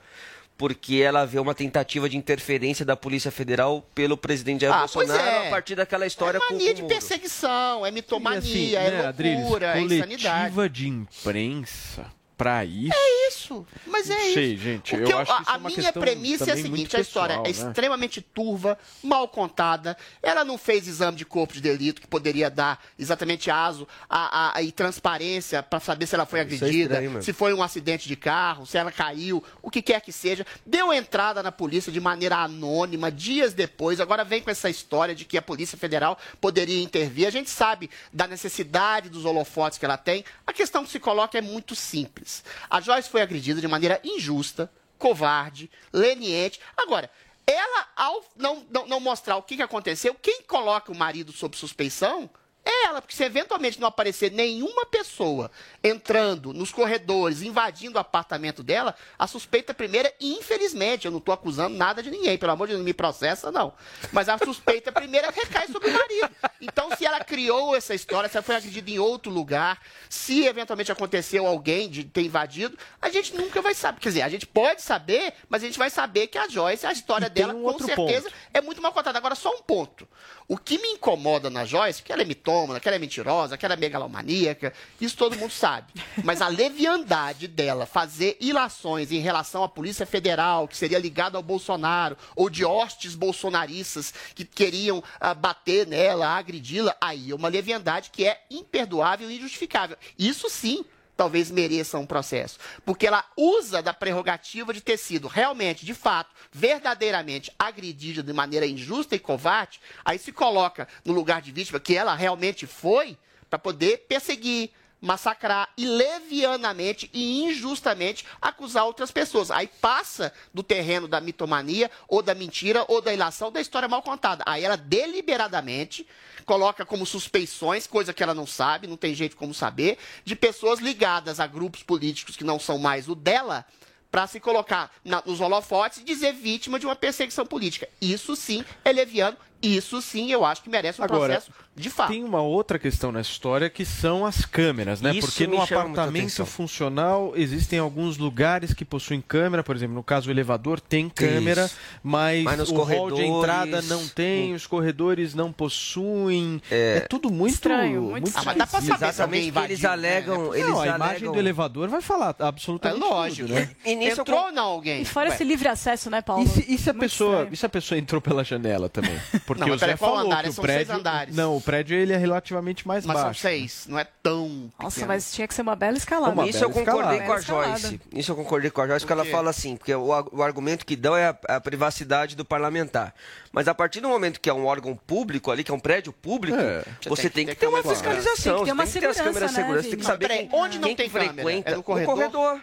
porque 0.60 0.98
ela 0.98 1.26
vê 1.26 1.40
uma 1.40 1.56
tentativa 1.56 2.10
de 2.10 2.18
interferência 2.18 2.84
da 2.86 2.94
Polícia 2.96 3.32
Federal 3.32 3.82
pelo 3.96 4.18
presidente 4.18 4.60
Jair 4.62 4.74
Ah, 4.74 4.80
Bolsonaro 4.80 5.22
é. 5.22 5.48
a 5.48 5.50
partir 5.50 5.74
daquela 5.74 6.06
história 6.06 6.38
é 6.38 6.42
com, 6.42 6.54
mania 6.54 6.68
com 6.68 6.74
de 6.76 6.82
o 6.82 6.84
Moro. 6.84 6.94
perseguição, 6.96 7.86
é 7.86 7.90
mitomania, 7.92 8.40
assim, 8.40 8.76
é 8.76 8.92
né, 8.92 9.06
Adriles, 9.08 9.40
loucura, 9.40 9.78
é 9.78 9.82
insanidade. 9.82 10.54
coletiva 10.54 10.70
de 10.70 10.88
imprensa 10.90 12.19
pra 12.40 12.64
isso. 12.64 12.94
É 12.96 13.28
isso, 13.28 13.68
mas 13.86 14.10
é 14.10 14.14
Não 14.16 14.26
isso. 14.26 14.34
sei, 14.34 14.58
gente, 14.58 14.96
eu 14.96 15.04
que 15.06 15.12
acho 15.14 15.36
que 15.36 15.42
isso 15.42 15.52
a 15.52 15.56
é 15.56 15.60
minha 15.60 15.94
premissa 15.94 16.50
é 16.50 16.54
a 16.54 16.56
seguinte: 16.56 16.96
a 16.96 17.00
história 17.02 17.34
é 17.34 17.42
pessoal, 17.42 17.66
né? 17.66 17.70
extremamente 17.70 18.22
turva, 18.22 18.78
mal 19.04 19.28
contada. 19.28 19.98
Ela 20.24 20.46
não 20.46 20.58
fez 20.58 20.88
exame 20.88 21.18
de 21.18 21.26
corpo 21.26 21.54
de 21.54 21.60
delito 21.62 22.00
que 22.02 22.08
poderia 22.08 22.50
dar 22.50 22.82
exatamente 22.98 23.52
aso 23.52 23.86
a, 24.10 24.20
a- 24.54 24.58
a- 24.58 24.64
e 24.64 24.72
transparência 24.72 25.62
para 25.62 25.82
saber 25.82 26.08
se 26.08 26.16
ela 26.16 26.26
foi 26.26 26.40
é 26.40 26.42
agredida, 26.44 26.70
estranho 26.96 27.12
mesmo. 27.12 27.24
se 27.24 27.34
foi 27.34 27.54
um 27.54 27.62
acidente 27.62 28.08
de 28.08 28.16
carro, 28.16 28.66
se 28.66 28.78
ela 28.78 28.92
caiu, 28.92 29.44
o 29.62 29.70
que 29.70 29.82
quer 29.82 30.00
que 30.02 30.12
seja. 30.14 30.46
Deu 30.66 30.94
entrada 30.94 31.44
na 31.44 31.52
polícia 31.52 31.92
de 31.92 32.00
maneira 32.00 32.38
anônima 32.38 33.12
dias 33.12 33.54
depois. 33.54 34.00
Agora 34.00 34.24
vem 34.24 34.42
com 34.42 34.50
essa 34.50 34.70
história 34.70 35.14
de 35.14 35.26
que 35.26 35.38
a 35.38 35.42
Polícia 35.42 35.78
Federal 35.78 36.18
poderia 36.40 36.82
intervir. 36.82 37.28
A 37.28 37.32
gente 37.32 37.50
sabe 37.50 37.90
da 38.14 38.26
necessidade 38.28 39.10
dos 39.10 39.26
holofotes 39.26 39.78
que 39.78 39.84
ela 39.84 39.98
tem. 39.98 40.24
A 40.48 40.54
questão 40.54 40.86
que 40.86 40.92
se 40.92 41.00
coloca 41.00 41.38
é 41.38 41.42
muito 41.42 41.76
simples. 41.76 42.29
A 42.70 42.80
Joyce 42.82 43.10
foi 43.10 43.22
agredida 43.22 43.62
de 43.62 43.68
maneira 43.68 44.00
injusta, 44.04 44.72
covarde, 44.98 45.70
leniente. 45.92 46.60
Agora, 46.76 47.10
ela, 47.46 47.88
ao 47.96 48.24
não, 48.36 48.66
não, 48.70 48.88
não 48.88 49.00
mostrar 49.00 49.38
o 49.38 49.44
que, 49.44 49.56
que 49.56 49.62
aconteceu, 49.62 50.16
quem 50.16 50.44
coloca 50.44 50.92
o 50.92 50.98
marido 50.98 51.32
sob 51.32 51.58
suspeição 51.58 52.30
é 52.70 52.86
ela, 52.86 53.02
porque 53.02 53.16
se 53.16 53.24
eventualmente 53.24 53.80
não 53.80 53.88
aparecer 53.88 54.32
nenhuma 54.32 54.86
pessoa 54.86 55.52
entrando 55.84 56.54
nos 56.54 56.72
corredores, 56.72 57.42
invadindo 57.42 57.98
o 57.98 58.02
apartamento 58.02 58.62
dela, 58.64 58.96
a 59.18 59.28
suspeita 59.28 59.74
primeira, 59.74 60.14
infelizmente, 60.20 61.06
eu 61.06 61.12
não 61.12 61.20
estou 61.20 61.34
acusando 61.34 61.76
nada 61.76 62.04
de 62.04 62.12
ninguém, 62.12 62.38
pelo 62.38 62.52
amor 62.52 62.68
de 62.68 62.74
Deus, 62.74 62.80
não 62.80 62.86
me 62.86 62.94
processa, 62.94 63.52
não. 63.52 63.74
Mas 64.12 64.30
a 64.30 64.38
suspeita 64.38 64.92
primeira 64.92 65.32
recai 65.32 65.68
sobre 65.68 65.90
o 65.90 65.94
marido. 65.94 66.30
Então, 66.62 66.90
se 66.96 67.06
ela 67.06 67.24
criou 67.24 67.76
essa 67.76 67.94
história, 67.94 68.30
se 68.30 68.38
ela 68.38 68.44
foi 68.44 68.56
agredida 68.56 68.90
em 68.92 69.00
outro 69.00 69.32
lugar, 69.32 69.82
se 70.10 70.46
eventualmente 70.46 70.92
aconteceu 70.92 71.46
alguém 71.48 71.90
de 71.90 72.04
ter 72.04 72.22
invadido, 72.22 72.78
a 73.02 73.10
gente 73.10 73.36
nunca 73.36 73.62
vai 73.62 73.74
saber. 73.74 74.00
Quer 74.00 74.10
dizer, 74.10 74.22
a 74.22 74.30
gente 74.30 74.46
pode 74.46 74.82
saber, 74.82 75.34
mas 75.48 75.64
a 75.64 75.66
gente 75.66 75.80
vai 75.80 75.90
saber 75.90 76.28
que 76.28 76.38
a 76.38 76.48
Joyce, 76.48 76.86
a 76.86 76.92
história 76.92 77.28
E 77.28 77.30
dela, 77.30 77.54
um 77.54 77.64
com 77.64 77.80
certeza, 77.80 78.30
ponto. 78.30 78.36
é 78.54 78.62
muito 78.62 78.82
mal 78.82 78.92
contada. 78.92 79.18
Agora, 79.18 79.36
só 79.36 79.50
um 79.52 79.62
ponto. 79.62 80.08
O 80.52 80.58
que 80.58 80.80
me 80.80 80.88
incomoda 80.94 81.48
na 81.48 81.64
Joyce, 81.64 82.02
que 82.02 82.12
ela 82.12 82.24
é 82.24 82.26
mitômana, 82.26 82.80
que 82.80 82.88
ela 82.88 82.96
é 82.96 83.00
mentirosa, 83.00 83.56
que 83.56 83.64
ela 83.64 83.76
é 83.76 83.78
megalomaníaca, 83.78 84.74
isso 85.00 85.16
todo 85.16 85.38
mundo 85.38 85.52
sabe. 85.52 85.94
Mas 86.24 86.42
a 86.42 86.48
leviandade 86.48 87.48
dela 87.48 87.86
fazer 87.86 88.36
ilações 88.42 89.12
em 89.12 89.20
relação 89.20 89.64
à 89.64 89.70
Polícia 89.70 90.08
Federal, 90.08 90.68
que 90.68 90.76
seria 90.76 90.98
ligada 90.98 91.38
ao 91.38 91.44
Bolsonaro, 91.44 92.18
ou 92.36 92.50
de 92.50 92.66
hostes 92.66 93.14
bolsonaristas 93.14 94.12
que 94.34 94.44
queriam 94.44 95.04
ah, 95.20 95.36
bater 95.36 95.86
nela, 95.86 96.28
agredi-la, 96.28 96.98
aí 97.00 97.30
é 97.30 97.36
uma 97.36 97.48
leviandade 97.48 98.10
que 98.10 98.26
é 98.26 98.42
imperdoável 98.50 99.30
e 99.30 99.38
injustificável. 99.38 99.98
Isso 100.18 100.50
sim 100.50 100.84
talvez 101.20 101.52
mereça 101.52 102.00
um 102.00 102.06
processo. 102.06 102.58
Porque 102.86 103.06
ela 103.06 103.26
usa 103.36 103.82
da 103.82 103.94
prerrogativa 103.94 104.74
de 104.74 104.80
ter 104.80 104.96
sido 104.96 105.28
realmente, 105.28 105.86
de 105.86 105.94
fato, 105.94 106.34
verdadeiramente 106.50 107.52
agredida 107.60 108.24
de 108.24 108.32
maneira 108.32 108.66
injusta 108.66 109.18
e 109.18 109.20
covarde, 109.20 109.82
aí 110.06 110.18
se 110.18 110.32
coloca 110.32 110.88
no 111.04 111.12
lugar 111.12 111.42
de 111.42 111.52
vítima, 111.52 111.78
que 111.78 111.94
ela 111.94 112.16
realmente 112.16 112.66
foi, 112.66 113.18
para 113.50 113.60
poder 113.60 114.06
perseguir, 114.08 114.72
massacrar 115.02 115.70
e 115.78 115.86
levianamente 115.86 117.10
e 117.14 117.44
injustamente 117.44 118.26
acusar 118.42 118.86
outras 118.86 119.12
pessoas. 119.12 119.50
Aí 119.50 119.68
passa 119.68 120.34
do 120.54 120.62
terreno 120.62 121.08
da 121.08 121.22
mitomania 121.22 121.90
ou 122.08 122.22
da 122.22 122.36
mentira 122.36 122.84
ou 122.88 123.02
da 123.02 123.14
ilação 123.14 123.52
da 123.52 123.62
história 123.62 123.88
mal 123.88 124.02
contada. 124.02 124.44
Aí 124.46 124.64
ela 124.64 124.78
deliberadamente 124.78 126.08
coloca 126.46 126.86
como 126.86 127.06
suspeições, 127.06 127.88
coisa 127.88 128.14
que 128.14 128.24
ela 128.24 128.34
não 128.34 128.48
sabe, 128.48 128.88
não 128.88 128.98
tem 128.98 129.14
jeito 129.14 129.36
como 129.38 129.54
saber, 129.54 129.98
de 130.26 130.36
pessoas 130.36 130.80
ligadas 130.80 131.40
a 131.40 131.48
grupos 131.48 131.84
políticos 131.84 132.36
que 132.36 132.44
não 132.44 132.60
são 132.60 132.78
mais 132.78 133.08
o 133.08 133.16
dela, 133.16 133.66
para 134.12 134.26
se 134.26 134.40
colocar 134.40 134.92
na- 135.06 135.22
nos 135.24 135.40
holofotes 135.40 136.00
e 136.00 136.04
dizer 136.04 136.34
vítima 136.34 136.80
de 136.80 136.88
uma 136.88 136.96
perseguição 136.96 137.46
política. 137.46 137.88
Isso 138.02 138.36
sim 138.36 138.66
é 138.84 138.92
leviano 138.92 139.38
Isso 139.62 140.02
sim, 140.02 140.32
eu 140.32 140.46
acho 140.46 140.62
que 140.64 140.70
merece 140.70 141.02
um 141.02 141.04
Agora, 141.04 141.34
processo 141.34 141.52
de 141.76 141.90
fato. 141.90 142.10
Tem 142.10 142.24
uma 142.24 142.42
outra 142.42 142.78
questão 142.78 143.12
nessa 143.12 143.30
história 143.30 143.70
que 143.70 143.86
são 143.86 144.26
as 144.26 144.46
câmeras, 144.46 145.02
né? 145.02 145.12
Isso 145.16 145.28
Porque 145.28 145.48
no 145.48 145.62
apartamento 145.62 146.46
funcional 146.46 147.32
existem 147.36 147.80
alguns 147.80 148.18
lugares 148.18 148.74
que 148.74 148.84
possuem 148.84 149.22
câmera, 149.22 149.64
por 149.64 149.76
exemplo, 149.76 149.96
no 149.96 150.04
caso 150.04 150.28
o 150.28 150.32
elevador 150.32 150.80
tem 150.82 151.10
câmera, 151.10 151.66
Isso. 151.66 151.76
mas, 152.04 152.44
Mas 152.44 152.70
o 152.70 152.84
hall 152.84 153.12
de 153.12 153.24
entrada 153.24 153.82
não 153.84 154.06
tem, 154.08 154.54
os 154.54 154.68
corredores 154.68 155.34
não 155.34 155.52
possuem. 155.54 156.62
É, 156.70 157.02
tudo 157.10 157.32
muito 157.32 157.54
Estranho, 157.54 158.02
muito 158.02 158.30
Ah, 158.36 158.42
mas 158.46 158.58
dá 158.58 158.68
pra 158.68 158.82
saber 158.82 158.92
alguém 158.94 159.08
Exatamente, 159.10 159.52
que 159.52 159.60
eles 159.60 159.80
invadiu, 159.80 159.90
alegam, 159.92 160.52
né? 160.52 160.58
eles 160.60 160.70
não, 160.70 160.78
a 160.80 160.82
alegam... 160.82 160.96
imagem 160.96 161.32
do 161.32 161.40
elevador 161.40 161.88
vai 161.88 162.02
falar 162.02 162.36
É 162.38 162.44
absolutamente 162.44 163.00
lógico, 163.00 163.48
tudo, 163.48 163.56
né? 163.60 163.70
E 163.86 163.92
Entrou 164.10 164.46
ou 164.46 164.52
não 164.52 164.66
alguém? 164.66 165.02
E 165.02 165.06
fora 165.06 165.30
Ué, 165.30 165.36
esse 165.36 165.44
livre 165.44 165.68
acesso, 165.68 166.10
né, 166.10 166.22
Paulo? 166.22 166.44
E 166.44 166.48
se, 166.48 166.66
e 166.74 166.78
se 166.78 166.90
a 166.90 166.94
Muito 166.94 167.04
pessoa, 167.04 167.32
estranho. 167.36 167.54
e 167.54 167.58
se 167.58 167.66
a 167.66 167.70
pessoa 167.70 167.98
entrou 167.98 168.20
pela 168.22 168.44
janela 168.44 168.90
também? 168.90 169.18
Porque 169.50 169.62
Não, 169.62 169.68
o 169.68 169.72
mas 169.72 169.80
Zé 169.80 169.86
peraí, 169.88 169.98
qual 169.98 170.12
falou 170.16 170.26
andar? 170.28 170.44
que 170.44 170.50
o 170.50 170.54
São 170.54 170.64
seis 170.64 170.76
prédio, 170.76 170.96
andares. 170.96 171.36
não, 171.36 171.58
o 171.58 171.62
prédio 171.62 171.98
ele 171.98 172.14
é 172.14 172.18
relativamente 172.18 172.88
mais 172.88 173.04
Mas 173.04 173.16
são 173.18 173.26
baixo. 173.26 173.40
seis, 173.42 173.86
não 173.90 173.98
é 173.98 174.06
tão. 174.22 174.72
Nossa, 174.80 174.96
pequeno. 174.98 175.08
mas 175.08 175.32
tinha 175.34 175.48
que 175.48 175.54
ser 175.56 175.64
uma 175.64 175.76
bela 175.76 175.98
escalada. 175.98 176.32
Uma 176.34 176.48
Isso 176.48 176.64
eu 176.64 176.70
bela 176.70 176.86
concordei 176.86 177.18
escalada. 177.20 177.44
com 177.46 177.60
a. 177.60 177.66
Joyce. 177.76 178.02
Isso 178.14 178.32
eu 178.32 178.36
concordei 178.36 178.70
com 178.70 178.82
a 178.82 178.88
Joyce, 178.88 179.06
Por 179.06 179.08
que 179.08 179.14
ela 179.14 179.26
fala 179.26 179.50
assim, 179.50 179.76
porque 179.76 179.96
o, 179.96 180.06
o 180.32 180.44
argumento 180.44 180.86
que 180.86 180.96
dão 180.96 181.18
é 181.18 181.30
a, 181.30 181.56
a 181.56 181.60
privacidade 181.60 182.36
do 182.36 182.46
parlamentar. 182.46 183.16
Mas 183.52 183.68
a 183.68 183.74
partir 183.74 184.02
do 184.02 184.08
momento 184.08 184.40
que 184.40 184.52
é 184.52 184.54
um 184.54 184.68
órgão 184.68 184.96
público 184.96 185.50
ali, 185.50 185.64
que 185.64 185.72
é 185.72 185.74
um 185.74 185.80
prédio 185.80 186.14
público, 186.14 186.56
É. 186.60 186.84
você 187.08 187.28
tem 187.28 187.46
que, 187.48 187.56
ter 187.56 187.62
ter 187.62 187.68
uma 187.68 187.82
fiscalização, 187.82 188.58
Tem 188.58 188.60
que 188.60 188.66
ter 188.66 188.72
uma 188.74 188.84
tem 188.84 188.94
que 188.94 189.00
ter 189.00 189.06
as 189.08 189.16
segurança, 189.18 189.24
câmeras 189.34 189.50
de 189.52 189.58
né, 189.58 189.64
segurança, 189.64 189.90
tem 189.90 189.98
que 190.00 190.06
saber 190.06 190.28
Mas 190.28 190.38
peraí, 190.38 190.48
quem, 190.48 190.60
onde 190.60 190.78
não 190.78 190.88
quem 190.90 190.96
tem 190.96 191.06
que 191.08 191.12
frequenta 191.12 191.72
É 191.72 191.76
no 191.76 191.82
corredor? 191.84 192.62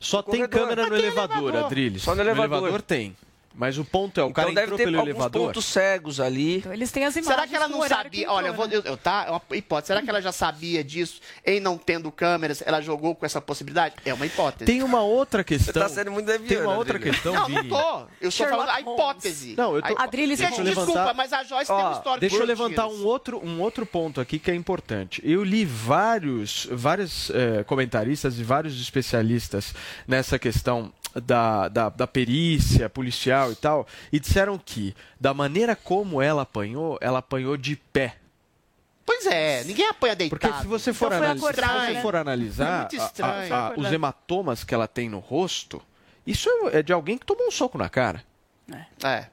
Só 0.00 0.22
tem 0.22 0.46
câmera 0.46 0.82
no 0.84 0.90
Mas 0.90 1.00
tem 1.00 1.08
elevador, 1.08 1.38
elevador. 1.38 1.64
Adriles. 1.66 2.02
Só 2.02 2.14
no 2.14 2.20
elevador. 2.22 2.82
tem. 2.82 3.16
Mas 3.58 3.76
o 3.76 3.84
ponto 3.84 4.20
é, 4.20 4.22
o 4.22 4.32
cara 4.32 4.50
Então 4.50 4.54
deve 4.54 4.66
entrou 4.66 4.78
ter 4.78 4.84
pelo 4.84 4.98
alguns 5.00 5.10
elevador. 5.10 5.46
pontos 5.48 5.64
cegos 5.64 6.20
ali. 6.20 6.58
Então 6.58 6.72
eles 6.72 6.92
têm 6.92 7.04
as 7.04 7.16
imagens. 7.16 7.34
Será 7.34 7.46
que 7.48 7.56
ela 7.56 7.66
não 7.66 7.86
sabia? 7.88 8.30
Olha, 8.30 8.46
eu 8.46 8.54
vou, 8.54 8.68
né? 8.68 8.80
eu, 8.84 8.96
tá, 8.96 9.24
é 9.26 9.30
uma 9.32 9.42
hipótese. 9.56 9.88
Será 9.88 10.00
que 10.00 10.08
ela 10.08 10.22
já 10.22 10.30
sabia 10.30 10.84
disso? 10.84 11.20
Em 11.44 11.58
não 11.58 11.76
tendo 11.76 12.12
câmeras, 12.12 12.62
ela 12.64 12.80
jogou 12.80 13.16
com 13.16 13.26
essa 13.26 13.40
possibilidade? 13.40 13.96
É 14.04 14.14
uma 14.14 14.24
hipótese. 14.24 14.64
Tem 14.64 14.80
uma 14.84 15.02
outra 15.02 15.40
Você 15.42 15.44
questão. 15.58 15.82
tá 15.82 15.88
sendo 15.88 16.12
muito 16.12 16.26
deviano, 16.26 16.46
Tem 16.48 16.58
uma 16.60 16.76
outra 16.76 17.00
questão, 17.00 17.34
não, 17.34 17.48
não 17.48 17.56
Vini. 17.62 17.68
tô. 17.68 18.06
Eu 18.20 18.28
estou 18.28 18.46
falando 18.48 18.70
a 18.70 18.80
hipótese. 18.80 19.54
Não, 19.56 19.74
eu 19.74 19.82
tô- 19.82 19.98
A- 19.98 20.04
Adriles, 20.04 20.38
Gente, 20.38 20.48
deixa 20.50 20.60
eu 20.60 20.64
desculpa, 20.66 20.92
levantar- 20.92 21.14
mas 21.14 21.32
a 21.32 21.42
Joyce 21.42 21.66
tem 21.66 21.74
Ó, 21.76 21.80
uma 21.88 21.92
história 21.96 22.20
Deixa 22.20 22.36
eu 22.36 22.44
levantar 22.46 22.86
um 22.86 23.04
outro, 23.04 23.44
um 23.44 23.60
outro 23.60 23.84
ponto 23.84 24.20
aqui 24.20 24.38
que 24.38 24.50
é 24.52 24.54
importante. 24.54 25.20
Eu 25.24 25.42
li 25.42 25.64
vários, 25.64 26.68
vários 26.70 27.30
eh, 27.30 27.64
comentaristas 27.64 28.38
e 28.38 28.44
vários 28.44 28.80
especialistas 28.80 29.74
nessa 30.06 30.38
questão 30.38 30.92
da, 31.14 31.68
da, 31.68 31.88
da 31.88 32.06
perícia 32.06 32.88
policial 32.88 33.50
e 33.52 33.56
tal, 33.56 33.86
e 34.12 34.18
disseram 34.20 34.58
que, 34.58 34.94
da 35.20 35.32
maneira 35.34 35.74
como 35.76 36.20
ela 36.22 36.42
apanhou, 36.42 36.98
ela 37.00 37.18
apanhou 37.20 37.56
de 37.56 37.76
pé. 37.76 38.16
Pois 39.06 39.24
é, 39.26 39.64
ninguém 39.64 39.86
apanha 39.88 40.14
deitado. 40.14 40.38
Porque 40.38 40.52
se 40.60 40.66
você 40.66 40.92
for, 40.92 41.06
Então 41.06 41.18
foi 41.18 41.26
analisar, 41.26 41.80
se 41.80 41.86
você 41.86 41.92
né? 41.94 42.02
for 42.02 42.16
analisar 42.16 42.88
É 42.92 42.96
estranho. 42.96 43.54
a- 43.54 43.68
a- 43.68 43.72
os 43.76 43.90
hematomas 43.90 44.64
que 44.64 44.74
ela 44.74 44.86
tem 44.86 45.08
no 45.08 45.18
rosto, 45.18 45.80
isso 46.26 46.50
é 46.72 46.82
de 46.82 46.92
alguém 46.92 47.16
que 47.16 47.24
tomou 47.24 47.46
um 47.48 47.50
soco 47.50 47.78
na 47.78 47.88
cara. 47.88 48.22
É. 49.02 49.26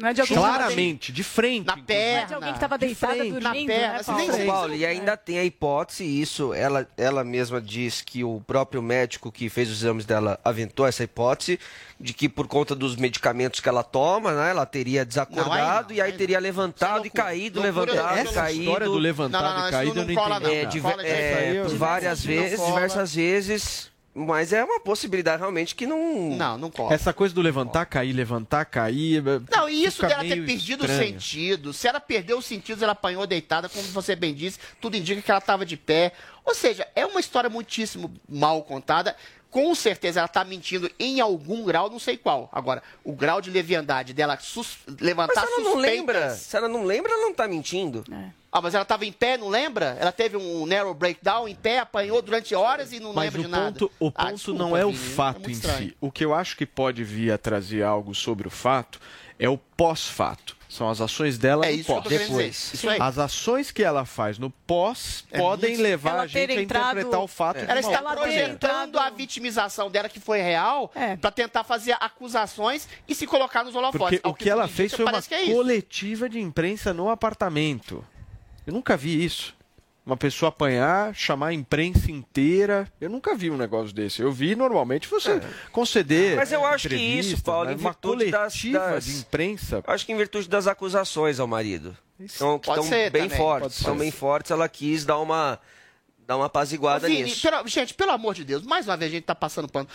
Não 0.00 0.08
é 0.08 0.12
de 0.14 0.20
alguém 0.22 0.36
Claramente, 0.36 1.12
de 1.12 1.22
frente. 1.22 1.66
Na 1.66 1.74
inclusive. 1.74 1.92
Não 1.92 2.00
é 2.00 2.10
perna. 2.14 2.26
de 2.26 2.34
alguém 2.34 2.48
que 2.50 2.56
estava 2.56 2.78
De 2.78 2.86
deitada 2.86 3.14
frente. 3.14 3.30
dormindo, 3.32 3.42
Na 3.42 3.52
perna, 3.74 4.36
né, 4.38 4.44
Paulo? 4.46 4.74
e 4.74 4.86
ainda 4.86 5.16
tem 5.16 5.38
a 5.38 5.44
hipótese, 5.44 6.04
isso 6.04 6.54
ela, 6.54 6.88
ela 6.96 7.22
mesma 7.22 7.60
diz 7.60 8.00
que 8.00 8.24
o 8.24 8.40
próprio 8.46 8.82
médico 8.82 9.30
que 9.30 9.48
fez 9.50 9.68
os 9.70 9.82
exames 9.82 10.04
dela 10.06 10.40
aventou 10.44 10.86
essa 10.86 11.04
hipótese 11.04 11.58
de 12.00 12.14
que 12.14 12.30
por 12.30 12.46
conta 12.46 12.74
dos 12.74 12.96
medicamentos 12.96 13.60
que 13.60 13.68
ela 13.68 13.82
toma, 13.82 14.32
né, 14.32 14.50
ela 14.50 14.64
teria 14.64 15.04
desacordado 15.04 15.48
Não, 15.48 15.52
aí 15.52 15.82
não, 15.84 15.92
e 15.96 16.00
aí 16.00 16.10
aí 16.12 16.16
teria 16.16 16.38
não. 16.38 16.42
levantado 16.44 17.04
é 17.04 17.06
e 17.06 17.10
caído, 17.10 17.60
Loucura 17.60 17.92
levantado, 17.92 18.16
é 18.16 18.20
Essa 18.22 18.32
caído. 18.32 18.60
história 18.62 18.86
do 18.86 18.98
levantado 18.98 19.42
Não, 19.44 19.50
não, 19.54 19.60
não, 19.60 19.68
e 19.68 19.70
caído 19.70 19.94
não 19.96 20.02
eu 20.02 20.06
não 20.06 20.12
entendi. 20.14 20.40
não. 20.40 20.50
É, 20.50 20.64
de, 20.64 20.78
é, 20.78 21.64
várias 21.76 22.24
não 22.24 22.34
vezes, 22.34 22.64
diversas 22.66 23.14
vezes, 23.14 23.89
mas 24.14 24.52
é 24.52 24.64
uma 24.64 24.80
possibilidade 24.80 25.38
realmente 25.38 25.74
que 25.74 25.86
não... 25.86 26.30
Não, 26.30 26.58
não 26.58 26.70
corre. 26.70 26.94
Essa 26.94 27.12
coisa 27.12 27.34
do 27.34 27.40
levantar, 27.40 27.86
cair, 27.86 28.12
levantar, 28.12 28.64
cair. 28.64 29.22
Não, 29.50 29.68
e 29.68 29.84
isso 29.84 30.02
dela 30.02 30.22
ter 30.22 30.44
perdido 30.44 30.82
o 30.82 30.86
estranho. 30.86 31.12
sentido. 31.12 31.72
Se 31.72 31.86
ela 31.86 32.00
perdeu 32.00 32.38
os 32.38 32.44
sentidos, 32.44 32.82
ela 32.82 32.92
apanhou 32.92 33.26
deitada, 33.26 33.68
como 33.68 33.84
você 33.88 34.16
bem 34.16 34.34
disse, 34.34 34.58
tudo 34.80 34.96
indica 34.96 35.22
que 35.22 35.30
ela 35.30 35.38
estava 35.38 35.64
de 35.64 35.76
pé. 35.76 36.12
Ou 36.44 36.54
seja, 36.54 36.86
é 36.96 37.06
uma 37.06 37.20
história 37.20 37.48
muitíssimo 37.48 38.12
mal 38.28 38.62
contada. 38.64 39.14
Com 39.50 39.74
certeza 39.74 40.20
ela 40.20 40.26
está 40.26 40.44
mentindo 40.44 40.88
em 40.98 41.20
algum 41.20 41.64
grau, 41.64 41.90
não 41.90 41.98
sei 41.98 42.16
qual. 42.16 42.48
Agora, 42.52 42.82
o 43.02 43.12
grau 43.12 43.40
de 43.40 43.50
leviandade 43.50 44.12
dela 44.12 44.38
sus- 44.38 44.78
Mas 44.86 44.96
levantar 45.00 45.40
se 45.46 45.52
ela 45.52 45.56
não 45.64 45.72
suspeitas- 45.72 45.96
lembra, 45.98 46.30
se 46.30 46.56
ela 46.56 46.68
não 46.68 46.84
lembra, 46.84 47.12
ela 47.12 47.22
não 47.22 47.34
tá 47.34 47.48
mentindo. 47.48 48.04
Ah, 48.52 48.60
mas 48.60 48.74
ela 48.74 48.82
estava 48.82 49.04
em 49.04 49.12
pé, 49.12 49.36
não 49.36 49.48
lembra? 49.48 49.96
Ela 50.00 50.10
teve 50.12 50.36
um 50.36 50.66
narrow 50.66 50.92
breakdown 50.94 51.48
em 51.48 51.54
pé, 51.54 51.78
apanhou 51.80 52.20
durante 52.22 52.54
horas 52.54 52.92
e 52.92 52.98
não 53.00 53.12
Mas 53.12 53.24
lembra 53.26 53.40
o 53.40 53.44
de 53.44 53.48
nada. 53.50 53.64
ponto, 53.72 53.92
o 54.00 54.08
Ah, 54.14 54.24
ponto 54.24 54.34
desculpa, 54.36 54.58
não 54.58 54.76
é 54.76 54.84
o 54.84 54.90
Vini, 54.92 55.14
fato 55.14 55.40
muito 55.40 55.50
em 55.50 55.54
si. 55.54 55.96
O 56.00 56.10
que 56.12 56.24
eu 56.24 56.32
acho 56.34 56.56
que 56.56 56.66
pode 56.66 57.02
vir 57.04 57.32
a 57.32 57.38
trazer 57.38 57.82
algo 57.82 58.14
sobre 58.14 58.46
o 58.48 58.50
fato 58.50 59.00
é 59.38 59.48
o 59.48 59.56
pós-fato. 59.58 60.56
São 60.70 60.88
as 60.88 61.00
ações 61.00 61.36
dela 61.36 61.66
É 61.66 61.70
no 61.72 61.74
isso 61.74 61.84
que 61.86 61.90
eu 61.92 61.96
pós. 62.28 62.84
aí. 62.88 62.98
As 63.00 63.18
ações 63.18 63.72
que 63.72 63.82
ela 63.82 64.04
faz 64.04 64.38
no 64.38 64.50
pós 64.50 65.24
É 65.32 65.36
podem 65.38 65.70
muito- 65.70 65.82
levar 65.82 66.10
Ela 66.12 66.22
a 66.22 66.26
gente 66.28 66.46
ter 66.46 66.58
a 66.58 66.62
entrado- 66.62 66.90
interpretar 66.92 67.20
o 67.20 67.26
fato 67.26 67.56
de 67.58 67.64
Ela 67.64 67.72
uma 67.72 67.80
está 67.80 67.98
ela 67.98 68.14
projetando 68.16 68.52
entrado- 68.54 68.98
a 69.00 69.10
vitimização 69.10 69.90
dela 69.90 70.08
que 70.08 70.20
foi 70.20 70.40
real 70.40 70.88
É. 70.94 71.16
para 71.16 71.32
tentar 71.32 71.64
fazer 71.64 71.96
acusações 71.98 72.88
e 73.08 73.16
se 73.16 73.26
colocar 73.26 73.64
nos 73.64 73.74
holofotes. 73.74 73.98
Porque 73.98 74.20
Ao 74.22 74.30
o 74.30 74.34
que 74.34 74.48
ela 74.48 74.62
tudo 74.68 74.76
fez 74.76 74.94
foi 74.94 75.04
uma 75.04 75.20
que 75.20 75.34
é 75.34 75.46
coletiva 75.52 76.28
de 76.28 76.38
imprensa 76.38 76.94
no 76.94 77.10
apartamento. 77.10 78.04
Eu 78.64 78.72
nunca 78.72 78.96
vi 78.96 79.24
isso. 79.24 79.52
Uma 80.10 80.16
pessoa 80.16 80.48
apanhar, 80.48 81.14
chamar 81.14 81.46
a 81.48 81.52
imprensa 81.54 82.10
inteira. 82.10 82.90
Eu 83.00 83.08
nunca 83.08 83.32
vi 83.36 83.48
um 83.48 83.56
negócio 83.56 83.94
desse. 83.94 84.20
Eu 84.20 84.32
vi 84.32 84.56
normalmente 84.56 85.06
você 85.06 85.40
conceder. 85.70 86.32
É. 86.32 86.34
Mas 86.36 86.50
eu 86.50 86.66
acho 86.66 86.88
que 86.88 86.96
isso, 86.96 87.40
Paulo, 87.44 87.66
mas 87.66 87.78
em 87.78 87.80
uma 87.80 87.90
virtude 87.92 88.28
das- 88.28 88.64
das- 88.64 89.04
de 89.04 89.18
imprensa. 89.18 89.84
Acho 89.86 90.04
que 90.04 90.12
em 90.12 90.16
virtude 90.16 90.48
das 90.48 90.66
acusações 90.66 91.38
ao 91.38 91.46
marido. 91.46 91.96
Então, 92.18 92.58
que 92.58 92.68
estão 92.68 92.88
bem 92.90 93.08
também, 93.08 93.30
fortes. 93.30 93.76
Estão 93.78 93.96
bem 93.96 94.10
fortes, 94.10 94.50
ela 94.50 94.68
quis 94.68 95.04
dar 95.04 95.18
uma, 95.20 95.60
dar 96.26 96.36
uma 96.38 96.46
apaziguada 96.46 97.06
Vini, 97.06 97.22
nisso. 97.22 97.48
pelo- 97.48 97.68
gente, 97.68 97.94
pelo 97.94 98.10
amor 98.10 98.34
de 98.34 98.42
Deus, 98.44 98.64
mais 98.64 98.88
uma 98.88 98.96
vez 98.96 99.12
a 99.12 99.14
gente 99.14 99.24
tá 99.24 99.34
passando 99.36 99.68
pano. 99.68 99.88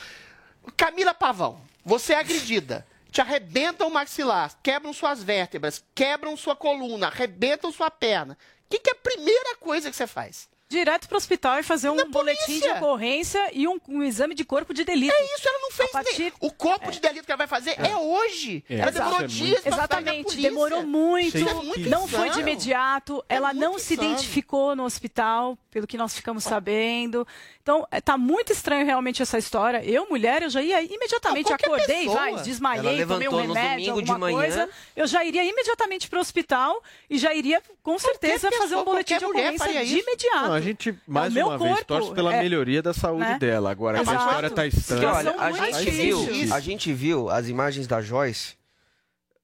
Camila 0.78 1.14
Pavão, 1.14 1.60
você 1.84 2.14
é 2.14 2.20
agredida. 2.20 2.88
Te 3.12 3.20
arrebentam 3.20 3.88
o 3.90 3.94
maxilar, 3.94 4.52
quebram 4.64 4.94
suas 4.94 5.22
vértebras, 5.22 5.84
quebram 5.94 6.38
sua 6.38 6.56
coluna, 6.56 7.08
arrebentam 7.08 7.70
sua 7.70 7.92
perna. 7.92 8.38
O 8.66 8.70
que, 8.70 8.80
que 8.80 8.90
é 8.90 8.94
a 8.94 8.96
primeira 8.96 9.56
coisa 9.58 9.90
que 9.90 9.96
você 9.96 10.08
faz? 10.08 10.50
Direto 10.76 11.08
pro 11.08 11.18
hospital 11.18 11.58
e 11.60 11.64
fazer 11.64 11.90
um 11.90 11.96
Na 11.96 12.06
boletim 12.06 12.60
de 12.60 12.68
ocorrência 12.70 13.50
e 13.54 13.68
um, 13.68 13.80
um 13.88 14.04
exame 14.04 14.36
de 14.36 14.44
corpo 14.44 14.74
de 14.74 14.84
delito. 14.84 15.14
É 15.16 15.36
isso, 15.36 15.48
ela 15.48 15.60
não 15.62 15.72
fez 15.72 15.90
A 15.90 15.92
partir- 15.94 16.22
nem- 16.24 16.34
O 16.42 16.52
corpo 16.52 16.92
de 16.92 17.00
delito 17.00 17.26
que 17.26 17.32
ela 17.32 17.38
vai 17.38 17.48
fazer 17.48 17.72
é, 17.80 17.96
hoje. 17.96 18.64
É. 18.70 18.76
Ela 18.76 18.90
Exato. 18.92 19.06
demorou 19.06 19.22
é 19.26 19.28
dias 19.28 19.64
da 19.64 19.70
Exatamente, 19.70 20.36
demorou 20.38 20.84
muito, 20.84 21.38
é 21.38 21.54
muito 21.54 21.90
não 21.90 22.08
foi 22.08 22.30
de 22.30 22.40
imediato, 22.42 23.24
É 23.30 23.36
ela 23.36 23.54
não 23.54 23.80
se 23.80 23.94
insano. 23.94 24.10
identificou 24.12 24.76
no 24.76 24.84
hospital, 24.84 25.58
pelo 25.72 25.88
que 25.88 25.98
nós 25.98 26.14
ficamos 26.14 26.44
sabendo. 26.44 27.26
Então, 27.62 27.88
é, 27.90 28.00
tá 28.02 28.18
muito 28.18 28.52
estranho 28.52 28.86
realmente 28.86 29.22
essa 29.22 29.38
história. 29.38 29.84
Eu, 29.84 30.08
mulher, 30.10 30.44
eu 30.44 30.50
já 30.50 30.62
ia 30.62 30.82
imediatamente, 30.82 31.50
Não, 31.50 31.56
acordei, 31.56 32.00
pessoa. 32.00 32.16
vai, 32.18 32.32
Ela 32.34 32.42
desmaiei, 32.44 33.06
tomei 33.06 33.28
um 33.28 33.36
remédio, 33.36 33.94
alguma 33.94 34.18
manhã. 34.18 34.38
coisa. 34.38 34.70
Eu 34.96 35.08
já 35.08 35.24
iria 35.26 35.44
imediatamente 35.44 36.08
para 36.10 36.18
o 36.18 36.22
hospital 36.22 36.82
e 37.10 37.18
já 37.18 37.34
iria, 37.34 37.62
com 37.82 37.98
certeza, 37.98 38.50
pessoa, 38.50 38.62
fazer 38.62 38.76
um 38.76 38.84
boletim 38.84 39.18
de 39.18 39.26
ocorrência 39.26 39.86
de 39.86 40.00
imediato. 40.00 40.48
Não, 40.48 40.60
gente, 40.66 40.98
mais 41.08 41.34
meu 41.34 41.48
uma 41.48 41.58
vez, 41.58 41.70
corpo, 41.72 41.86
torce 41.86 42.14
pela 42.14 42.36
é, 42.36 42.42
melhoria 42.42 42.82
da 42.82 42.94
saúde 42.94 43.22
né? 43.24 43.40
dela. 43.40 43.72
Agora, 43.72 44.00
essa 44.00 44.12
Exato. 44.12 44.26
história 44.28 44.50
tá 44.50 44.62
Porque, 44.64 44.78
estranha. 44.78 45.10
olha, 45.14 45.36
a 45.40 45.52
gente, 45.52 45.92
viu, 45.92 46.54
a 46.54 46.60
gente 46.60 46.94
viu 46.94 47.30
as 47.30 47.48
imagens 47.48 47.88
da 47.88 48.02
Joyce 48.02 48.56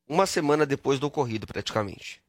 uma 0.08 0.26
semana 0.26 0.66
depois 0.66 1.00
do 1.00 1.08
ocorrido, 1.08 1.48
praticamente. 1.48 2.22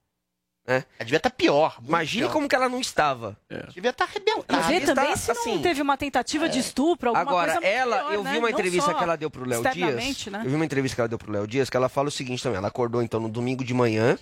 Ela 0.65 0.85
devia 1.01 1.17
estar 1.17 1.31
pior. 1.31 1.75
muito 1.79 1.89
Imagine 1.89 2.23
pior. 2.23 2.33
como 2.33 2.49
que 2.49 2.55
ela 2.55 2.69
não 2.69 2.81
estava. 2.81 3.37
Devia 3.75 3.91
estar 3.91 4.07
Pra 4.07 4.15
arrebentada. 4.15 4.63
ver 4.69 4.83
está, 4.83 4.95
também 4.95 5.17
se 5.17 5.29
não 5.35 5.41
assim, 5.41 5.59
teve 5.61 5.83
uma 5.83 5.97
tentativa 5.97 6.49
de 6.49 6.61
estupro, 6.61 7.09
alguma 7.09 7.21
Agora, 7.23 7.53
coisa 7.55 7.67
ela, 7.67 7.97
pior, 7.99 8.13
eu 8.15 8.23
né? 8.23 8.31
vi 8.31 8.39
uma 8.39 8.43
Não 8.49 8.55
entrevista 8.55 8.95
que 8.95 9.03
ela 9.03 9.17
deu 9.17 9.29
pro 9.29 9.45
Léo 9.45 9.61
Dias. 9.73 10.27
né? 10.27 10.43
Eu 10.45 10.51
vi 10.51 10.55
uma 10.55 10.65
entrevista 10.65 10.95
que 10.95 11.01
ela 11.01 11.09
deu 11.09 11.19
pro 11.19 11.33
Léo 11.33 11.49
Dias 11.49 11.69
que 11.69 11.77
ela 11.77 11.89
fala 11.89 12.07
o 12.09 12.13
seguinte 12.13 12.41
também. 12.43 12.59
Ela 12.59 12.69
acordou 12.69 13.03
então 13.03 13.19
no 13.19 13.29
domingo 13.29 13.65
de 13.65 13.75
manhã 13.75 14.17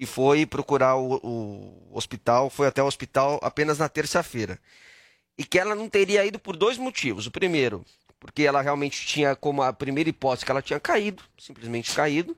e 0.00 0.06
foi 0.06 0.46
procurar 0.46 0.96
o, 0.96 1.20
o 1.22 1.90
hospital, 1.92 2.48
foi 2.48 2.66
até 2.66 2.82
o 2.82 2.86
hospital 2.86 3.38
apenas 3.42 3.76
na 3.76 3.86
terça-feira. 3.86 4.58
E 5.36 5.44
que 5.44 5.58
ela 5.58 5.74
não 5.74 5.90
teria 5.90 6.24
ido 6.24 6.38
por 6.38 6.56
dois 6.56 6.78
motivos. 6.78 7.26
O 7.26 7.30
primeiro, 7.30 7.84
porque 8.18 8.44
ela 8.44 8.62
realmente 8.62 9.06
tinha 9.06 9.36
como 9.36 9.62
a 9.62 9.74
primeira 9.74 10.08
hipótese 10.08 10.46
que 10.46 10.50
ela 10.50 10.62
tinha 10.62 10.80
caído, 10.80 11.22
simplesmente 11.38 11.94
caído. 11.94 12.34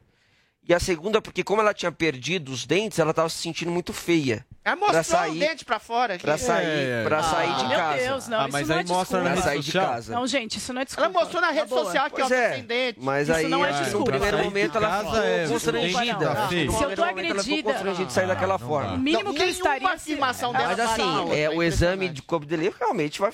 E 0.68 0.72
a 0.72 0.78
segunda, 0.78 1.20
porque 1.20 1.42
como 1.42 1.60
ela 1.60 1.74
tinha 1.74 1.90
perdido 1.90 2.52
os 2.52 2.64
dentes, 2.64 2.98
ela 3.00 3.12
tava 3.12 3.28
se 3.28 3.38
sentindo 3.38 3.70
muito 3.70 3.92
feia. 3.92 4.46
Ela 4.64 4.76
Pra 4.76 4.86
mostrou 4.86 5.02
sair- 5.18 5.36
o 5.36 5.40
dente 5.40 5.64
pra 5.64 5.80
fora. 5.80 6.14
aqui. 6.14 6.22
Pra 6.22 6.38
sair, 6.38 6.64
É, 6.66 7.00
é. 7.00 7.04
pra 7.04 7.18
Ah, 7.18 7.22
sair 7.24 7.54
de 7.56 7.64
meu 7.66 7.76
casa. 7.76 7.98
Deus, 8.04 8.28
não, 8.28 8.38
Ah, 8.38 8.42
isso 8.44 8.52
mas 8.52 8.68
não 8.68 8.76
aí 8.76 8.82
é 8.82 8.86
mostra 8.86 8.94
na 8.94 8.94
desculpa. 8.94 9.20
Pra 9.22 9.34
rede 9.34 9.42
sair 9.42 9.58
de 9.58 9.64
social. 9.64 9.86
casa. 9.92 10.14
Não, 10.14 10.26
gente, 10.28 10.56
isso 10.58 10.72
não 10.72 10.80
é 10.80 10.84
desculpa. 10.84 11.10
Ela 11.10 11.18
mostrou 11.20 11.42
na 11.42 11.50
rede 11.50 11.66
boa. 11.68 11.84
social 11.84 12.10
que 12.10 12.22
ó, 12.22 12.26
é, 12.26 12.48
tô 12.48 12.54
sem 12.54 12.64
dente. 12.64 12.98
Mas 13.02 13.28
Isso 13.28 13.36
aí, 13.38 13.48
não 13.48 13.64
é 13.64 13.68
que 13.72 13.74
no 13.78 13.82
desculpa. 13.82 14.10
primeiro 14.12 14.36
de 14.36 14.42
momento, 14.44 14.76
ela 14.78 14.98
ficou 15.04 15.16
é- 15.18 15.48
constrangida. 15.48 15.98
Desculpa, 16.02 16.34
Tá. 16.34 16.48
Se 16.48 16.54
eu 16.54 16.66
tô 16.66 16.72
momento, 16.72 16.82
ela 16.84 16.92
ficou 16.92 17.04
agredida- 17.06 17.72
constrangida 17.72 18.06
de 18.06 18.12
sair 18.12 18.26
daquela 18.28 18.58
forma. 18.60 18.94
O 18.94 18.98
mínimo 19.00 19.34
que 19.34 19.42
eu 19.42 19.48
estaria... 19.48 19.88
afirmação 19.88 20.52
dela 20.52 20.68
Mas 20.68 20.78
assim, 20.78 21.32
é, 21.34 21.50
o 21.50 21.60
é 21.60 21.66
exame 21.66 22.08
de 22.08 22.22
corpo 22.22 22.46
dele 22.46 22.72
realmente 22.78 23.18
vai, 23.18 23.32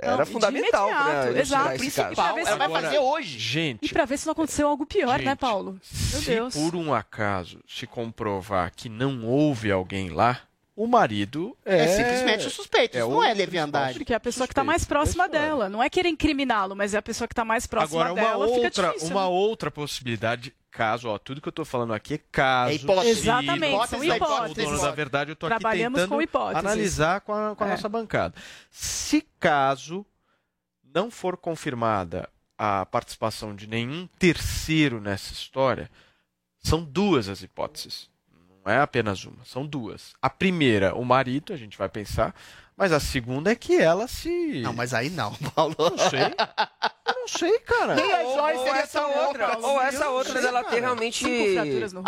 era 0.00 0.24
de 0.24 0.32
fundamental 0.32 0.90
exato. 1.36 1.78
Principal, 1.78 2.38
ela 2.38 2.56
vai 2.68 2.82
fazer 2.82 2.98
hoje. 2.98 3.36
E 3.36 3.40
Gente, 3.40 3.92
pra 3.94 4.04
ver 4.04 4.18
se 4.18 4.26
não 4.26 4.32
aconteceu 4.32 4.66
algo 4.66 4.84
pior, 4.84 5.20
né, 5.20 5.36
Paulo? 5.36 5.78
Meu 6.12 6.20
Deus. 6.22 6.55
Por 6.56 6.74
um 6.76 6.92
acaso 6.94 7.60
se 7.68 7.86
comprovar 7.86 8.72
que 8.74 8.88
não 8.88 9.24
houve 9.24 9.70
alguém 9.70 10.08
lá, 10.10 10.40
o 10.74 10.86
marido 10.86 11.56
é... 11.64 11.84
É, 11.84 11.88
simplesmente 11.88 12.46
o 12.46 12.50
suspeito. 12.50 12.96
é 12.96 13.00
Isso 13.00 13.08
não 13.08 13.24
é 13.24 13.32
leviandade. 13.32 13.98
Porque 13.98 14.12
é 14.12 14.16
a 14.16 14.20
pessoa 14.20 14.46
que 14.46 14.52
está 14.52 14.62
mais 14.62 14.84
próxima 14.84 15.26
dela. 15.28 15.68
Não 15.70 15.82
é 15.82 15.88
querer 15.88 16.08
incriminá-lo, 16.10 16.76
mas 16.76 16.92
é 16.92 16.98
a 16.98 17.02
pessoa 17.02 17.26
que 17.26 17.32
está 17.32 17.44
mais 17.46 17.66
próxima 17.66 18.04
Agora, 18.04 18.12
uma 18.12 18.30
dela. 18.30 18.46
Outra, 18.46 18.88
difícil, 18.88 19.08
uma 19.08 19.22
né? 19.22 19.26
outra 19.28 19.70
possibilidade, 19.70 20.52
caso, 20.70 21.08
ó, 21.08 21.16
tudo 21.18 21.40
que 21.40 21.48
eu 21.48 21.52
tô 21.52 21.64
falando 21.64 21.94
aqui 21.94 22.14
é 22.14 22.20
caso. 22.30 22.72
É 22.72 22.74
hipótese. 22.74 23.08
Exatamente, 23.20 23.72
Hipótese 23.74 24.06
são 24.06 24.16
hipóteses. 24.16 24.82
da 24.82 24.90
verdade, 24.90 25.30
eu 25.30 25.36
tô 25.36 25.46
aqui 25.46 25.58
Trabalhamos 25.58 25.98
tentando 26.00 26.14
com 26.14 26.20
hipóteses. 26.22 26.64
analisar 26.64 27.20
com 27.22 27.32
a, 27.32 27.56
com 27.56 27.64
a 27.64 27.66
É. 27.68 27.70
nossa 27.70 27.88
bancada. 27.88 28.34
Se 28.70 29.26
caso 29.40 30.04
não 30.94 31.10
for 31.10 31.38
confirmada 31.38 32.28
a 32.58 32.84
participação 32.84 33.54
de 33.56 33.66
nenhum 33.66 34.06
terceiro 34.18 35.00
nessa 35.00 35.32
história, 35.32 35.90
são 36.66 36.82
duas 36.82 37.28
as 37.28 37.42
hipóteses. 37.42 38.10
Não 38.64 38.72
é 38.72 38.78
apenas 38.78 39.24
uma, 39.24 39.44
são 39.44 39.64
duas. 39.64 40.14
A 40.20 40.28
primeira, 40.28 40.94
o 40.94 41.04
marido, 41.04 41.52
a 41.52 41.56
gente 41.56 41.78
vai 41.78 41.88
pensar, 41.88 42.34
mas 42.76 42.90
a 42.90 42.98
segunda 42.98 43.52
é 43.52 43.54
que 43.54 43.76
ela 43.76 44.08
se. 44.08 44.60
Não, 44.62 44.72
mas 44.72 44.92
aí 44.92 45.08
não, 45.08 45.32
Paulo. 45.54 45.76
Não 45.78 45.96
sei. 46.10 46.34
Eu 47.06 47.14
não 47.14 47.28
sei, 47.28 47.58
cara. 47.60 47.94
Nem 47.94 48.12
a 48.12 48.18
Ou, 48.20 48.34
Joyce 48.36 48.58
ou 48.58 48.64
seria 48.66 48.80
essa 48.82 49.06
outra, 49.06 49.58
ou 49.58 49.80
essa 49.82 50.08
outra 50.10 50.40
cara. 50.42 50.64
ter 50.64 50.80
realmente 50.80 51.24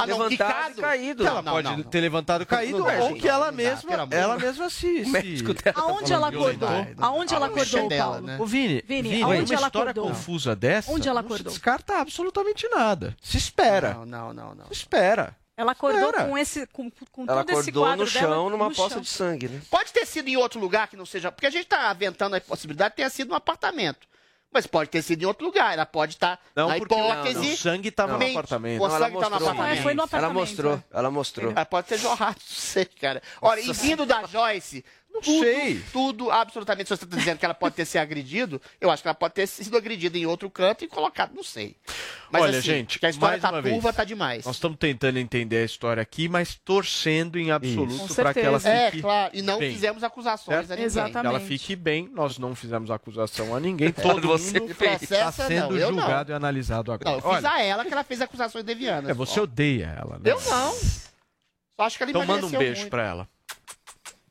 levantado 0.07 0.73
e 0.73 0.81
caído. 0.81 1.27
Ela 1.27 1.43
pode 1.43 1.85
ter 1.85 2.01
levantado 2.01 2.47
caído, 2.47 2.79
Não 2.79 2.87
dá, 2.87 3.05
ou 3.05 3.15
que 3.15 3.29
ela 3.29 3.53
mesma, 3.53 4.09
ela 4.11 4.37
mesma 4.37 4.69
se. 4.71 5.03
O 5.49 5.55
tá 5.55 5.73
Aonde 5.75 6.13
ela 6.13 6.29
acordou? 6.29 6.69
Aonde 6.99 7.35
ela 7.35 7.47
acordou, 7.47 7.87
o 7.87 7.89
Paulo? 7.89 8.21
né? 8.23 8.37
Ô, 8.41 8.47
Vini, 8.47 8.83
Vini, 8.87 9.23
aonde 9.23 9.53
uma 9.53 9.59
ela 9.59 9.67
história 9.69 9.91
acordou? 9.91 10.09
confusa 10.11 10.57
dessa, 10.57 10.91
Onde 10.91 11.09
ela 11.09 11.21
acordou? 11.21 11.53
descarta 11.53 11.99
absolutamente 12.01 12.69
nada. 12.69 13.17
Se 13.23 13.37
espera. 13.37 13.95
Não, 13.95 14.07
não, 14.07 14.33
não, 14.35 14.55
não. 14.55 14.67
Se 14.67 14.73
espera. 14.73 15.37
Ela 15.57 15.73
acordou 15.73 16.11
Espera. 16.11 16.25
com 16.29 16.39
esse, 16.39 16.67
com, 16.69 16.89
com 17.11 17.25
Ela 17.27 17.43
todo 17.45 17.51
esse 17.51 17.71
acordou 17.71 17.83
quadro 17.83 18.05
no 18.05 18.07
chão, 18.07 18.23
dela 18.23 18.51
numa 18.51 18.69
no 18.69 18.75
poça 18.77 18.95
chão. 18.95 19.01
de 19.03 19.09
sangue, 19.09 19.49
né? 19.49 19.61
Pode 19.69 19.93
ter 19.93 20.07
sido 20.07 20.29
em 20.29 20.37
outro 20.37 20.61
lugar 20.61 20.87
que 20.87 20.97
não 20.97 21.05
seja. 21.05 21.33
Porque 21.33 21.47
a 21.49 21.51
gente 21.51 21.65
está 21.65 21.91
aventando 21.91 22.37
a 22.37 22.41
possibilidade 22.41 22.95
de 22.95 23.03
ter 23.03 23.11
sido 23.11 23.31
no 23.31 23.35
apartamento. 23.35 24.07
Mas 24.53 24.67
pode 24.67 24.89
ter 24.91 25.03
sido 25.03 25.23
em 25.23 25.27
outro 25.27 25.45
lugar. 25.47 25.75
Ela 25.75 25.85
pode 25.85 26.15
estar 26.15 26.41
Não, 26.57 26.69
na 26.69 26.77
porque 26.79 26.95
o- 26.95 26.99
hipótese. 26.99 27.53
o 27.53 27.57
sangue 27.57 27.89
estava 27.91 28.17
no 28.19 28.27
apartamento. 28.31 28.83
O 28.83 28.89
Não, 28.89 28.97
ela 28.97 29.05
sangue 29.07 29.17
está 29.17 29.27
no 29.29 29.31
mostrou. 29.35 29.51
apartamento. 29.53 29.83
Foi 29.83 29.95
no 29.95 30.01
Ela 30.01 30.05
apartamento, 30.05 30.35
mostrou, 30.39 30.75
é. 30.75 30.83
ela 30.99 31.11
mostrou. 31.11 31.51
Ela 31.53 31.65
pode 31.67 31.87
ter 31.89 31.99
jorrado, 31.99 32.37
não 32.49 32.57
sei, 32.57 32.85
cara. 32.87 33.23
Olha, 33.43 33.61
e 33.61 33.73
vindo 33.73 34.07
da 34.07 34.25
Joyce, 34.25 34.85
Não 35.11 35.23
tudo, 35.23 35.41
sei. 35.41 35.83
tudo, 35.93 36.31
absolutamente, 36.31 36.87
se 36.89 36.97
você 36.97 37.05
está 37.05 37.17
dizendo 37.17 37.39
que 37.39 37.45
ela 37.45 37.55
pode 37.55 37.75
ter 37.75 37.85
sido 37.85 38.01
agredido, 38.03 38.63
eu 38.81 38.89
acho 38.91 39.03
que 39.03 39.09
ela 39.09 39.15
pode 39.15 39.35
ter 39.35 39.47
sido 39.49 39.77
agredida 39.77 40.17
em 40.17 40.27
outro 40.27 40.49
canto 40.49 40.85
e 40.85 40.89
colocado, 40.89 41.35
não 41.35 41.43
sei. 41.43 41.77
Mas 42.31 42.43
Olha, 42.43 42.59
assim, 42.59 42.67
gente, 42.69 42.99
que 43.01 43.07
a 43.07 43.11
história 43.11 43.39
mais 43.41 43.43
tá 43.43 43.61
vez. 43.61 43.97
tá 43.97 44.05
demais. 44.05 44.45
Nós 44.45 44.57
estamos 44.57 44.79
tentando 44.79 45.19
entender 45.19 45.57
a 45.57 45.65
história 45.65 46.01
aqui, 46.01 46.29
mas 46.29 46.55
torcendo 46.55 47.37
em 47.39 47.51
absoluto 47.51 48.15
para 48.15 48.33
que 48.33 48.41
ela 48.41 48.61
certeza. 48.61 48.87
fique 48.87 48.99
É, 48.99 49.01
claro, 49.03 49.31
e 49.35 49.43
não 49.43 49.59
bem. 49.59 49.73
fizemos 49.73 50.05
acusações 50.05 50.57
Certo? 50.57 50.71
a 50.71 50.75
ninguém. 50.75 50.87
Exatamente. 50.87 51.21
que 51.23 51.27
ela 51.27 51.41
fique 51.41 51.75
bem. 51.75 52.09
Nós 52.15 52.39
não 52.39 52.55
fizemos 52.55 52.91
acusação 52.91 53.57
a 53.57 53.59
ninguém. 53.61 53.89
É, 53.89 53.93
Todo 53.93 54.29
você 54.29 54.61
mundo 54.61 54.75
fez. 54.75 55.03
está 55.03 55.33
sendo 55.33 55.71
não, 55.71 55.77
eu 55.79 55.91
não. 55.91 55.99
julgado 56.01 56.31
e 56.31 56.35
analisado 56.35 56.93
agora. 56.93 57.11
Não, 57.11 57.17
eu 57.19 57.23
fiz 57.23 57.45
Olha, 57.45 57.51
a 57.51 57.63
ela 57.63 57.85
que 57.85 57.93
ela 57.93 58.05
fez 58.05 58.21
acusações 58.21 58.65
devianas. 58.65 59.11
é, 59.11 59.15
você 59.15 59.41
odeia 59.41 59.97
ela, 59.99 60.17
né? 60.19 60.31
Eu 60.31 60.41
não. 60.43 60.73
Só 60.75 61.85
acho 61.87 61.97
que 61.97 62.03
ela 62.05 62.11
Então 62.11 62.27
manda 62.27 62.47
um 62.47 62.51
beijo 62.51 62.89
pra 62.89 63.05
ela. 63.05 63.29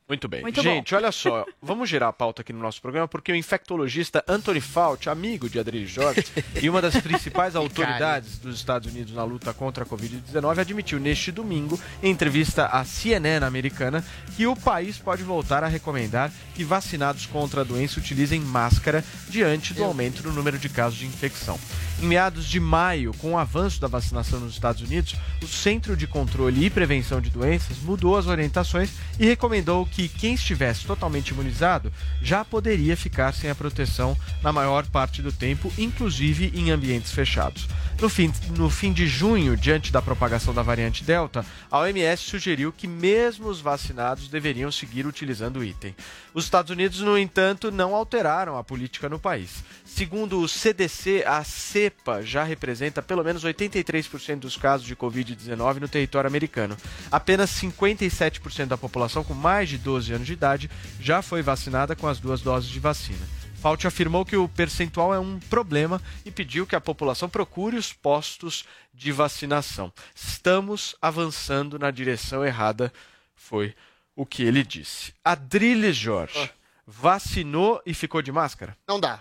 Muito 0.08 0.26
bem. 0.26 0.40
Muito 0.40 0.62
Gente, 0.62 0.94
olha 0.94 1.12
só. 1.12 1.44
Vamos 1.60 1.90
girar 1.90 2.08
a 2.08 2.12
pauta 2.12 2.40
aqui 2.40 2.50
no 2.50 2.60
nosso 2.60 2.80
programa, 2.80 3.06
porque 3.06 3.30
o 3.30 3.36
infectologista 3.36 4.24
Anthony 4.26 4.60
Fauci, 4.60 5.10
amigo 5.10 5.50
de 5.50 5.58
Adri 5.58 5.86
Jorge 5.86 6.24
e 6.62 6.70
uma 6.70 6.80
das 6.80 6.96
principais 6.96 7.54
autoridades 7.56 8.38
dos 8.38 8.56
Estados 8.56 8.90
Unidos 8.90 9.12
na 9.12 9.22
luta 9.22 9.52
contra 9.52 9.84
a 9.84 9.86
Covid-19, 9.86 10.58
admitiu 10.58 10.98
neste 10.98 11.30
domingo, 11.30 11.78
em 12.02 12.10
entrevista 12.10 12.66
à 12.66 12.84
CNN 12.86 13.44
americana, 13.44 14.02
que 14.34 14.46
o 14.46 14.56
país 14.56 14.96
pode 14.96 15.22
voltar 15.22 15.62
a 15.62 15.68
recomendar 15.68 16.32
que 16.54 16.64
vacinados 16.64 17.26
contra 17.26 17.60
a 17.60 17.64
doença 17.64 18.00
utilizem 18.00 18.40
máscara 18.40 19.04
diante 19.28 19.74
do 19.74 19.84
aumento 19.84 20.22
no 20.22 20.32
número 20.32 20.58
de 20.58 20.70
casos 20.70 20.98
de 20.98 21.04
infecção. 21.06 21.58
Em 22.00 22.06
meados 22.06 22.46
de 22.46 22.60
maio, 22.60 23.12
com 23.14 23.32
o 23.32 23.38
avanço 23.38 23.80
da 23.80 23.88
vacinação 23.88 24.40
nos 24.40 24.52
Estados 24.52 24.82
Unidos, 24.82 25.16
o 25.42 25.48
Centro 25.48 25.96
de 25.96 26.06
Controle 26.06 26.64
e 26.64 26.70
Prevenção 26.70 27.20
de 27.20 27.28
Doenças 27.28 27.78
mudou 27.78 28.16
as 28.16 28.26
orientações 28.26 28.90
e 29.18 29.26
recomendou 29.26 29.84
que 29.84 29.97
quem 30.06 30.34
estivesse 30.34 30.84
totalmente 30.84 31.30
imunizado 31.30 31.90
já 32.20 32.44
poderia 32.44 32.94
ficar 32.96 33.32
sem 33.32 33.48
a 33.48 33.54
proteção 33.54 34.14
na 34.42 34.52
maior 34.52 34.86
parte 34.86 35.22
do 35.22 35.32
tempo, 35.32 35.72
inclusive 35.78 36.52
em 36.54 36.70
ambientes 36.70 37.10
fechados. 37.10 37.66
No 38.00 38.08
fim, 38.08 38.32
no 38.56 38.70
fim 38.70 38.92
de 38.92 39.08
junho, 39.08 39.56
diante 39.56 39.90
da 39.90 40.00
propagação 40.00 40.54
da 40.54 40.62
variante 40.62 41.02
Delta, 41.02 41.44
a 41.68 41.80
OMS 41.80 42.22
sugeriu 42.22 42.72
que 42.72 42.86
mesmo 42.86 43.48
os 43.48 43.60
vacinados 43.60 44.28
deveriam 44.28 44.70
seguir 44.70 45.04
utilizando 45.04 45.56
o 45.56 45.64
item. 45.64 45.96
Os 46.32 46.44
Estados 46.44 46.70
Unidos, 46.70 47.00
no 47.00 47.18
entanto, 47.18 47.72
não 47.72 47.96
alteraram 47.96 48.56
a 48.56 48.62
política 48.62 49.08
no 49.08 49.18
país. 49.18 49.64
Segundo 49.84 50.40
o 50.40 50.48
CDC, 50.48 51.24
a 51.26 51.42
cepa 51.42 52.22
já 52.22 52.44
representa 52.44 53.02
pelo 53.02 53.24
menos 53.24 53.44
83% 53.44 54.38
dos 54.38 54.56
casos 54.56 54.86
de 54.86 54.94
Covid-19 54.94 55.80
no 55.80 55.88
território 55.88 56.28
americano. 56.28 56.76
Apenas 57.10 57.50
57% 57.50 58.66
da 58.66 58.78
população 58.78 59.24
com 59.24 59.34
mais 59.34 59.68
de 59.68 59.76
12 59.88 60.12
anos 60.12 60.26
de 60.26 60.34
idade 60.34 60.70
já 61.00 61.22
foi 61.22 61.40
vacinada 61.40 61.96
com 61.96 62.06
as 62.06 62.20
duas 62.20 62.42
doses 62.42 62.68
de 62.68 62.78
vacina. 62.78 63.26
Fauci 63.54 63.86
afirmou 63.86 64.22
que 64.22 64.36
o 64.36 64.46
percentual 64.46 65.14
é 65.14 65.18
um 65.18 65.40
problema 65.40 66.00
e 66.26 66.30
pediu 66.30 66.66
que 66.66 66.76
a 66.76 66.80
população 66.80 67.26
procure 67.26 67.74
os 67.74 67.90
postos 67.90 68.66
de 68.92 69.10
vacinação. 69.10 69.90
Estamos 70.14 70.94
avançando 71.00 71.78
na 71.78 71.90
direção 71.90 72.44
errada, 72.44 72.92
foi 73.34 73.74
o 74.14 74.26
que 74.26 74.42
ele 74.42 74.62
disse. 74.62 75.14
Adrilles 75.24 75.96
Jorge 75.96 76.50
vacinou 76.86 77.80
e 77.86 77.94
ficou 77.94 78.20
de 78.20 78.30
máscara? 78.30 78.76
Não 78.86 79.00
dá. 79.00 79.20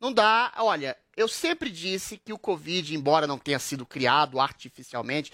Não 0.00 0.12
dá. 0.12 0.52
Olha, 0.58 0.96
eu 1.16 1.26
sempre 1.26 1.70
disse 1.70 2.16
que 2.16 2.32
o 2.32 2.38
Covid, 2.38 2.94
embora 2.94 3.26
não 3.26 3.38
tenha 3.38 3.58
sido 3.58 3.84
criado 3.84 4.38
artificialmente, 4.38 5.32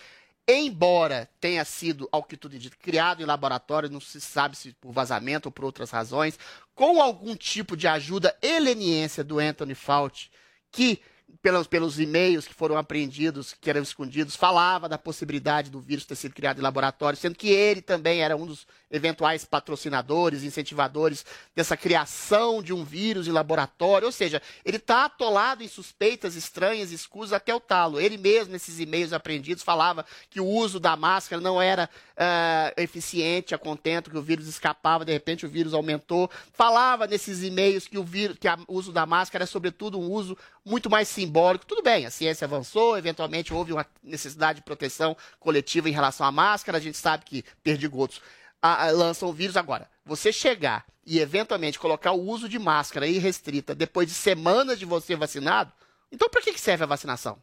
embora 0.59 1.28
tenha 1.40 1.64
sido, 1.64 2.09
ao 2.11 2.22
que 2.22 2.36
tudo 2.36 2.57
indica, 2.57 2.76
criado 2.80 3.22
em 3.22 3.26
laboratório, 3.26 3.90
não 3.90 4.01
se 4.01 4.20
sabe 4.20 4.57
se 4.57 4.72
por 4.74 4.92
vazamento 4.92 5.46
ou 5.46 5.53
por 5.53 5.64
outras 5.64 5.90
razões, 5.90 6.38
com 6.74 7.01
algum 7.01 7.36
tipo 7.36 7.76
de 7.76 7.86
ajuda 7.86 8.36
e 8.40 8.59
leniência 8.59 9.22
do 9.22 9.38
Anthony 9.38 9.74
Fauci, 9.74 10.30
que 10.72 11.01
pelos, 11.43 11.66
pelos 11.66 11.99
e-mails 11.99 12.47
que 12.47 12.55
foram 12.55 12.76
apreendidos, 12.76 13.55
que 13.59 13.70
eram 13.70 13.82
escondidos, 13.82 14.36
falava 14.36 14.88
da 14.88 14.99
possibilidade 14.99 15.70
do 15.70 15.80
vírus 15.80 16.05
ter 16.05 16.14
sido 16.14 16.34
criado 16.34 16.59
em 16.59 16.62
laboratório, 16.62 17.18
sendo 17.18 17.34
que 17.34 17.49
ele 17.49 17.80
também 17.80 18.22
era 18.22 18.36
um 18.36 18.47
dos 18.47 18.66
eventuais 18.91 19.45
patrocinadores, 19.45 20.43
incentivadores 20.43 21.24
dessa 21.55 21.76
criação 21.76 22.62
de 22.62 22.72
um 22.72 22.84
vírus 22.84 23.26
em 23.26 23.32
laboratório. 23.32 24.07
Ou 24.07 24.12
seja, 24.12 24.43
ele 24.64 24.76
está 24.76 25.05
atolado 25.05 25.62
em 25.62 25.68
suspeitas 25.68 26.34
estranhas 26.34 26.93
escusas 26.93 27.32
até 27.32 27.55
o 27.55 27.61
talo. 27.61 28.01
Ele 28.01 28.18
mesmo, 28.18 28.53
nesses 28.53 28.78
e-mails 28.78 29.12
apreendidos, 29.12 29.62
falava 29.62 30.05
que 30.28 30.41
o 30.41 30.47
uso 30.47 30.78
da 30.78 30.97
máscara 30.97 31.41
não 31.41 31.61
era 31.61 31.88
ah, 32.23 32.71
eficiente 32.77 33.55
a 33.55 33.59
contento, 33.59 34.11
que 34.11 34.18
o 34.18 34.23
vírus 34.23 34.47
escapava, 34.47 35.07
de 35.07 35.12
repente 35.12 35.47
o 35.47 35.49
vírus 35.49 35.73
aumentou. 35.73 36.31
Falava 36.53 37.07
nesses 37.07 37.43
e-mails 37.43 37.89
que 37.89 37.97
o 37.97 38.05
vírus, 38.05 38.37
que 38.39 38.47
a- 38.47 38.59
uso 38.68 38.93
da 38.93 39.07
máscara 39.07 39.45
é, 39.45 39.47
sobretudo, 39.47 39.99
um 39.99 40.11
uso 40.11 40.37
muito 40.62 40.91
mais 40.91 41.09
simbólico. 41.09 41.64
Tudo 41.64 41.83
bem, 41.83 42.05
a 42.05 42.11
ciência 42.11 42.45
avançou, 42.45 42.99
eventualmente 42.99 43.55
houve 43.55 43.73
uma 43.73 43.87
necessidade 44.03 44.59
de 44.59 44.64
proteção 44.64 45.16
coletiva 45.39 45.89
em 45.89 45.93
relação 45.93 46.27
à 46.27 46.31
máscara. 46.31 46.77
A 46.77 46.81
gente 46.81 46.99
sabe 46.99 47.25
que 47.25 47.43
perdigotos 47.62 48.21
ah, 48.61 48.85
ah, 48.87 48.91
lançam 48.91 49.29
o 49.31 49.33
vírus. 49.33 49.57
Agora, 49.57 49.89
você 50.05 50.31
chegar 50.31 50.85
e 51.07 51.18
eventualmente 51.21 51.79
colocar 51.79 52.12
o 52.12 52.21
uso 52.23 52.49
de 52.51 52.59
máscara 52.59 53.07
irrestrita 53.07 53.75
depois 53.75 54.07
de 54.07 54.12
semanas 54.14 54.79
de 54.79 54.85
você 54.85 55.16
vacinado, 55.16 55.73
então 56.12 56.29
para 56.29 56.43
que 56.43 56.61
serve 56.61 56.85
a 56.85 56.87
vacinação? 56.87 57.39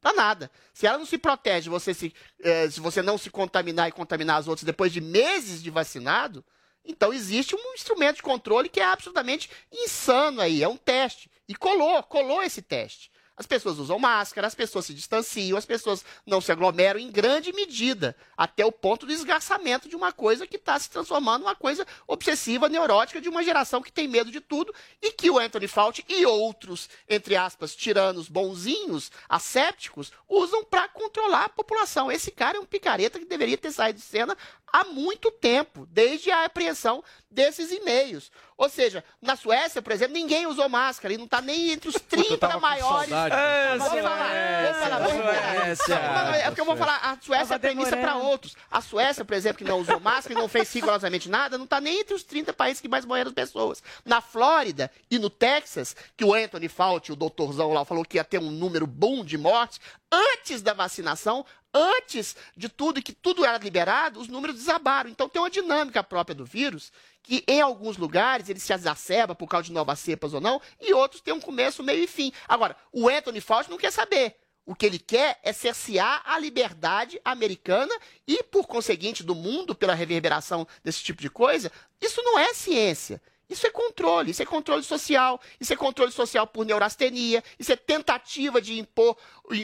Pra 0.00 0.12
nada. 0.14 0.50
Se 0.72 0.86
ela 0.86 0.98
não 0.98 1.04
se 1.04 1.18
protege, 1.18 1.68
você 1.68 1.92
se, 1.92 2.14
eh, 2.42 2.70
se 2.70 2.80
você 2.80 3.02
não 3.02 3.18
se 3.18 3.28
contaminar 3.30 3.88
e 3.88 3.92
contaminar 3.92 4.38
as 4.38 4.48
outras 4.48 4.64
depois 4.64 4.92
de 4.92 5.00
meses 5.00 5.62
de 5.62 5.70
vacinado, 5.70 6.44
então 6.84 7.12
existe 7.12 7.54
um 7.54 7.74
instrumento 7.74 8.16
de 8.16 8.22
controle 8.22 8.68
que 8.68 8.80
é 8.80 8.84
absolutamente 8.84 9.50
insano 9.70 10.40
aí, 10.40 10.62
é 10.62 10.68
um 10.68 10.76
teste. 10.76 11.30
E 11.46 11.54
colou, 11.54 12.02
colou 12.04 12.42
esse 12.42 12.62
teste. 12.62 13.10
As 13.40 13.46
pessoas 13.46 13.78
usam 13.78 13.98
máscara, 13.98 14.46
as 14.46 14.54
pessoas 14.54 14.84
se 14.84 14.92
distanciam, 14.92 15.56
as 15.56 15.64
pessoas 15.64 16.04
não 16.26 16.42
se 16.42 16.52
aglomeram 16.52 17.00
em 17.00 17.10
grande 17.10 17.54
medida, 17.54 18.14
até 18.36 18.66
o 18.66 18.70
ponto 18.70 19.06
do 19.06 19.12
esgarçamento 19.12 19.88
de 19.88 19.96
uma 19.96 20.12
coisa 20.12 20.46
que 20.46 20.56
está 20.56 20.78
se 20.78 20.90
transformando 20.90 21.44
numa 21.44 21.54
coisa 21.54 21.86
obsessiva, 22.06 22.68
neurótica, 22.68 23.18
de 23.18 23.30
uma 23.30 23.42
geração 23.42 23.80
que 23.80 23.90
tem 23.90 24.06
medo 24.06 24.30
de 24.30 24.42
tudo 24.42 24.74
e 25.00 25.10
que 25.12 25.30
o 25.30 25.38
Anthony 25.38 25.68
Fauci 25.68 26.04
e 26.06 26.26
outros, 26.26 26.90
entre 27.08 27.34
aspas, 27.34 27.74
tiranos 27.74 28.28
bonzinhos, 28.28 29.10
assépticos, 29.26 30.12
usam 30.28 30.62
para 30.62 30.86
controlar 30.88 31.44
a 31.44 31.48
população. 31.48 32.12
Esse 32.12 32.30
cara 32.30 32.58
é 32.58 32.60
um 32.60 32.66
picareta 32.66 33.18
que 33.18 33.24
deveria 33.24 33.56
ter 33.56 33.72
saído 33.72 34.00
de 34.00 34.04
cena 34.04 34.36
há 34.70 34.84
muito 34.84 35.30
tempo, 35.30 35.86
desde 35.86 36.30
a 36.30 36.44
apreensão 36.44 37.02
desses 37.30 37.70
e-mails. 37.70 38.30
Ou 38.56 38.68
seja, 38.68 39.02
na 39.22 39.36
Suécia, 39.36 39.80
por 39.80 39.92
exemplo, 39.92 40.12
ninguém 40.14 40.46
usou 40.46 40.68
máscara 40.68 41.14
e 41.14 41.16
não 41.16 41.24
está 41.24 41.40
nem 41.40 41.70
entre 41.70 41.88
os 41.88 41.94
30 42.08 42.58
maiores. 42.58 43.10
É, 43.10 43.78
Vou 43.78 43.88
falar, 43.88 44.28
vou 44.64 44.74
falar, 44.74 44.98
vou 44.98 45.10
falar. 45.22 45.76
Suécia. 45.76 45.98
Não, 45.98 46.24
não, 46.24 46.34
É 46.34 46.44
porque 46.44 46.60
eu 46.60 46.64
vou 46.64 46.76
falar, 46.76 46.96
a 46.96 47.16
Suécia 47.20 47.54
é 47.54 47.58
premissa 47.58 47.96
para 47.96 48.16
outros. 48.16 48.56
A 48.70 48.80
Suécia, 48.80 49.24
por 49.24 49.34
exemplo, 49.34 49.58
que 49.58 49.64
não 49.64 49.80
usou 49.80 50.00
máscara 50.00 50.34
e 50.34 50.42
não 50.42 50.48
fez 50.48 50.72
rigorosamente 50.72 51.28
nada, 51.28 51.56
não 51.56 51.64
está 51.64 51.80
nem 51.80 52.00
entre 52.00 52.14
os 52.14 52.22
30 52.24 52.52
países 52.52 52.80
que 52.80 52.88
mais 52.88 53.04
morreram 53.04 53.32
pessoas. 53.32 53.82
Na 54.04 54.20
Flórida 54.20 54.90
e 55.10 55.18
no 55.18 55.30
Texas, 55.30 55.94
que 56.16 56.24
o 56.24 56.34
Anthony 56.34 56.68
Fauci, 56.68 57.12
o 57.12 57.16
doutorzão 57.16 57.72
lá, 57.72 57.84
falou 57.84 58.04
que 58.04 58.16
ia 58.18 58.24
ter 58.24 58.38
um 58.38 58.50
número 58.50 58.86
bom 58.86 59.24
de 59.24 59.38
mortes, 59.38 59.80
antes 60.12 60.60
da 60.60 60.74
vacinação, 60.74 61.46
antes 61.72 62.36
de 62.56 62.68
tudo 62.68 62.98
e 62.98 63.02
que 63.02 63.12
tudo 63.12 63.44
era 63.44 63.56
liberado, 63.58 64.20
os 64.20 64.28
números 64.28 64.56
desabaram. 64.56 65.08
Então 65.08 65.28
tem 65.28 65.40
uma 65.40 65.48
dinâmica 65.50 66.02
própria 66.02 66.34
do 66.34 66.44
vírus 66.44 66.92
que 67.22 67.44
em 67.46 67.60
alguns 67.60 67.96
lugares 67.96 68.48
ele 68.48 68.60
se 68.60 68.72
exacerba 68.72 69.34
por 69.34 69.46
causa 69.46 69.66
de 69.66 69.72
novas 69.72 69.98
cepas 69.98 70.32
ou 70.34 70.40
não, 70.40 70.60
e 70.80 70.92
outros 70.94 71.20
têm 71.20 71.34
um 71.34 71.40
começo, 71.40 71.82
meio 71.82 72.02
e 72.02 72.06
fim. 72.06 72.32
Agora, 72.48 72.76
o 72.92 73.08
Anthony 73.08 73.40
Fauci 73.40 73.70
não 73.70 73.78
quer 73.78 73.92
saber. 73.92 74.36
O 74.66 74.74
que 74.74 74.86
ele 74.86 74.98
quer 74.98 75.40
é 75.42 75.52
cercear 75.52 76.22
a 76.24 76.38
liberdade 76.38 77.20
americana 77.24 77.92
e, 78.26 78.42
por 78.42 78.66
conseguinte, 78.66 79.22
do 79.24 79.34
mundo, 79.34 79.74
pela 79.74 79.94
reverberação 79.94 80.66
desse 80.84 81.02
tipo 81.02 81.20
de 81.20 81.28
coisa. 81.30 81.72
Isso 82.00 82.22
não 82.22 82.38
é 82.38 82.54
ciência. 82.54 83.20
Isso 83.48 83.66
é 83.66 83.70
controle, 83.70 84.30
isso 84.30 84.42
é 84.42 84.46
controle 84.46 84.84
social, 84.84 85.40
isso 85.58 85.72
é 85.72 85.76
controle 85.76 86.12
social 86.12 86.46
por 86.46 86.64
neurastenia, 86.64 87.42
isso 87.58 87.72
é 87.72 87.76
tentativa 87.76 88.62
de 88.62 88.78
impor 88.78 89.16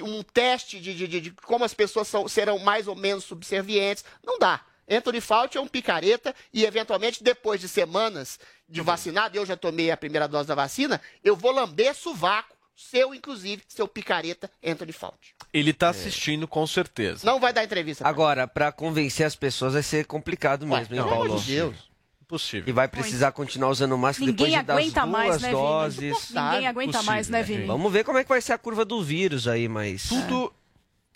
um 0.02 0.24
teste 0.24 0.80
de, 0.80 0.92
de- 0.92 1.06
de- 1.06 1.20
de 1.20 1.30
como 1.30 1.64
as 1.64 1.72
pessoas 1.72 2.08
são- 2.08 2.26
serão 2.26 2.58
mais 2.58 2.88
ou 2.88 2.96
menos 2.96 3.22
subservientes. 3.22 4.04
Não 4.24 4.40
dá. 4.40 4.60
Anthony 4.88 5.20
Fauci 5.20 5.58
é 5.58 5.60
um 5.60 5.66
picareta 5.66 6.34
e, 6.52 6.64
eventualmente, 6.64 7.22
depois 7.22 7.60
de 7.60 7.68
semanas 7.68 8.38
de 8.68 8.80
vacinado, 8.80 9.36
eu 9.36 9.46
já 9.46 9.56
tomei 9.56 9.90
a 9.90 9.96
primeira 9.96 10.26
dose 10.28 10.48
da 10.48 10.54
vacina, 10.54 11.00
eu 11.24 11.36
vou 11.36 11.52
lamber 11.52 11.94
sovaco, 11.94 12.54
seu, 12.74 13.14
inclusive, 13.14 13.62
seu 13.68 13.88
picareta 13.88 14.50
Anthony 14.64 14.92
Fauci. 14.92 15.34
Ele 15.52 15.72
tá 15.72 15.88
assistindo 15.88 16.46
com 16.46 16.66
certeza. 16.66 17.24
Não 17.24 17.40
vai 17.40 17.52
dar 17.52 17.64
entrevista. 17.64 18.06
Agora, 18.06 18.46
pra 18.46 18.70
convencer 18.70 19.24
as 19.26 19.34
pessoas 19.34 19.72
vai 19.72 19.82
ser 19.82 20.04
complicado 20.04 20.66
mesmo, 20.66 20.94
hein, 20.94 21.00
pelo 21.00 21.08
Paulo? 21.08 21.24
amor 21.32 21.40
de 21.40 21.54
Deus. 21.54 21.76
Impossível. 22.20 22.68
E 22.68 22.72
vai 22.72 22.88
precisar 22.88 23.30
continuar 23.32 23.70
usando 23.70 23.96
máscara 23.96 24.30
depois 24.30 24.50
Ninguém 24.50 24.60
de 24.60 24.66
das 24.66 24.76
aguenta 24.76 25.00
duas 25.00 25.10
mais, 25.12 25.42
né, 25.42 25.48
Vini? 25.48 25.60
doses. 25.60 26.30
Ninguém 26.30 26.66
aguenta 26.66 27.02
mais, 27.04 27.28
né, 27.28 27.42
Vini? 27.42 27.66
Vamos 27.66 27.92
ver 27.92 28.04
como 28.04 28.18
é 28.18 28.24
que 28.24 28.28
vai 28.28 28.40
ser 28.40 28.52
a 28.52 28.58
curva 28.58 28.84
do 28.84 29.00
vírus 29.02 29.46
aí, 29.46 29.68
mas... 29.68 30.08
Tudo 30.08 30.52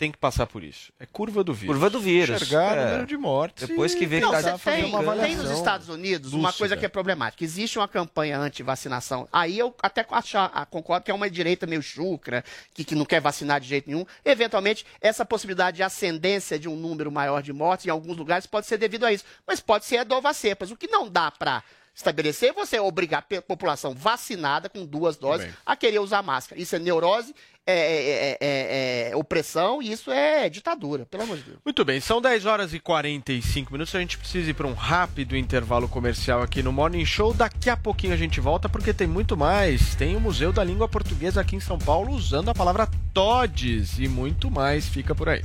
tem 0.01 0.11
que 0.11 0.17
passar 0.17 0.47
por 0.47 0.63
isso. 0.63 0.91
É 0.99 1.05
curva 1.05 1.43
do 1.43 1.53
vírus. 1.53 1.75
Curva 1.75 1.87
do 1.87 1.99
vírus. 1.99 2.41
Enxergar 2.41 2.75
É. 2.75 2.85
número 2.85 3.05
de 3.05 3.15
mortes. 3.15 3.67
Depois 3.67 3.93
que 3.93 4.07
vê 4.07 4.15
que 4.19 4.25
Não, 4.25 4.31
tá 4.31 4.57
você 4.57 4.71
tem, 4.71 4.91
tem 5.21 5.35
nos 5.35 5.51
Estados 5.51 5.89
Unidos 5.89 6.33
uma 6.33 6.47
lúcida. 6.47 6.57
coisa 6.57 6.75
que 6.75 6.83
é 6.83 6.89
problemática. 6.89 7.43
Existe 7.43 7.77
uma 7.77 7.87
campanha 7.87 8.39
anti-vacinação. 8.39 9.29
Aí 9.31 9.59
eu 9.59 9.75
até 9.79 10.03
achar, 10.09 10.49
ah, 10.55 10.65
concordo 10.65 11.05
que 11.05 11.11
é 11.11 11.13
uma 11.13 11.29
direita 11.29 11.67
meio 11.67 11.83
chucra, 11.83 12.43
que, 12.73 12.83
que 12.83 12.95
não 12.95 13.05
quer 13.05 13.21
vacinar 13.21 13.61
de 13.61 13.67
jeito 13.67 13.87
nenhum. 13.91 14.03
Eventualmente, 14.25 14.87
essa 14.99 15.23
possibilidade 15.23 15.77
de 15.77 15.83
ascendência 15.83 16.57
de 16.57 16.67
um 16.67 16.75
número 16.75 17.11
maior 17.11 17.43
de 17.43 17.53
mortes 17.53 17.85
em 17.85 17.91
alguns 17.91 18.17
lugares 18.17 18.47
pode 18.47 18.65
ser 18.65 18.79
devido 18.79 19.05
a 19.05 19.13
isso. 19.13 19.23
Mas 19.45 19.59
pode 19.59 19.85
ser 19.85 19.97
a 19.99 20.33
cepas. 20.33 20.71
O 20.71 20.75
que 20.75 20.87
não 20.87 21.07
dá 21.07 21.29
para 21.29 21.63
estabelecer 22.01 22.49
é 22.49 22.53
você 22.53 22.79
obrigar 22.79 23.25
a 23.37 23.41
população 23.41 23.93
vacinada 23.93 24.67
com 24.69 24.85
duas 24.85 25.15
doses 25.17 25.45
bem. 25.47 25.55
a 25.65 25.75
querer 25.75 25.99
usar 25.99 26.21
máscara. 26.21 26.59
Isso 26.61 26.75
é 26.75 26.79
neurose, 26.79 27.33
é, 27.65 27.73
é- 27.73 28.37
é- 28.41 29.09
é 29.11 29.15
opressão 29.15 29.81
e 29.81 29.91
isso 29.91 30.11
é 30.11 30.49
ditadura, 30.49 31.05
pelo 31.05 31.23
amor 31.23 31.37
de 31.37 31.43
Deus. 31.43 31.57
Muito 31.63 31.85
bem, 31.85 31.99
são 32.01 32.19
10 32.21 32.45
horas 32.45 32.73
e 32.73 32.79
45 32.79 33.71
minutos. 33.71 33.93
A 33.95 33.99
gente 33.99 34.17
precisa 34.17 34.49
ir 34.49 34.53
para 34.53 34.67
um 34.67 34.73
rápido 34.73 35.37
intervalo 35.37 35.87
comercial 35.87 36.41
aqui 36.41 36.61
no 36.63 36.71
Morning 36.71 37.05
Show. 37.05 37.33
Daqui 37.33 37.69
a 37.69 37.77
pouquinho 37.77 38.13
a 38.13 38.17
gente 38.17 38.39
volta 38.39 38.67
porque 38.67 38.93
tem 38.93 39.07
muito 39.07 39.37
mais. 39.37 39.95
Tem 39.95 40.15
o 40.15 40.19
Museu 40.19 40.51
da 40.51 40.63
Língua 40.63 40.87
Portuguesa 40.87 41.41
aqui 41.41 41.55
em 41.55 41.59
São 41.59 41.77
Paulo 41.77 42.11
usando 42.13 42.49
a 42.49 42.53
palavra 42.55 42.89
todes 43.13 43.99
e 43.99 44.07
muito 44.07 44.49
mais. 44.49 44.87
Fica 44.87 45.13
por 45.13 45.29
aí. 45.29 45.43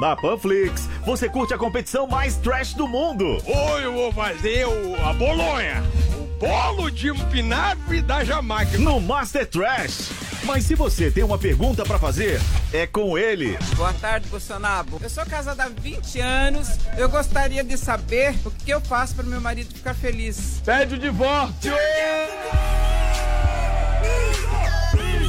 Na 0.00 0.16
Panflix, 0.16 0.88
você 1.04 1.28
curte 1.28 1.52
a 1.52 1.58
competição 1.58 2.06
mais 2.06 2.34
trash 2.36 2.72
do 2.72 2.88
mundo. 2.88 3.36
Hoje 3.44 3.84
eu 3.84 3.92
vou 3.92 4.10
fazer 4.10 4.66
o, 4.66 4.96
a 5.06 5.12
bolonha. 5.12 5.84
O 6.14 6.38
bolo 6.38 6.90
de 6.90 7.08
espinafre 7.08 8.00
da 8.00 8.24
Jamaica. 8.24 8.78
No 8.78 8.98
Master 8.98 9.46
Trash. 9.46 10.10
Mas 10.44 10.64
se 10.64 10.74
você 10.74 11.10
tem 11.10 11.22
uma 11.22 11.36
pergunta 11.36 11.84
pra 11.84 11.98
fazer, 11.98 12.40
é 12.72 12.86
com 12.86 13.18
ele. 13.18 13.58
Boa 13.76 13.92
tarde, 13.92 14.26
Bolsonaro. 14.30 14.88
Eu 15.02 15.10
sou 15.10 15.26
casada 15.26 15.64
há 15.64 15.68
20 15.68 16.18
anos. 16.18 16.78
Eu 16.96 17.10
gostaria 17.10 17.62
de 17.62 17.76
saber 17.76 18.34
o 18.42 18.50
que 18.50 18.70
eu 18.70 18.80
faço 18.80 19.14
para 19.14 19.24
meu 19.24 19.42
marido 19.42 19.74
ficar 19.74 19.92
feliz. 19.92 20.62
Pede 20.64 20.94
o 20.94 20.98
divórcio. 20.98 21.74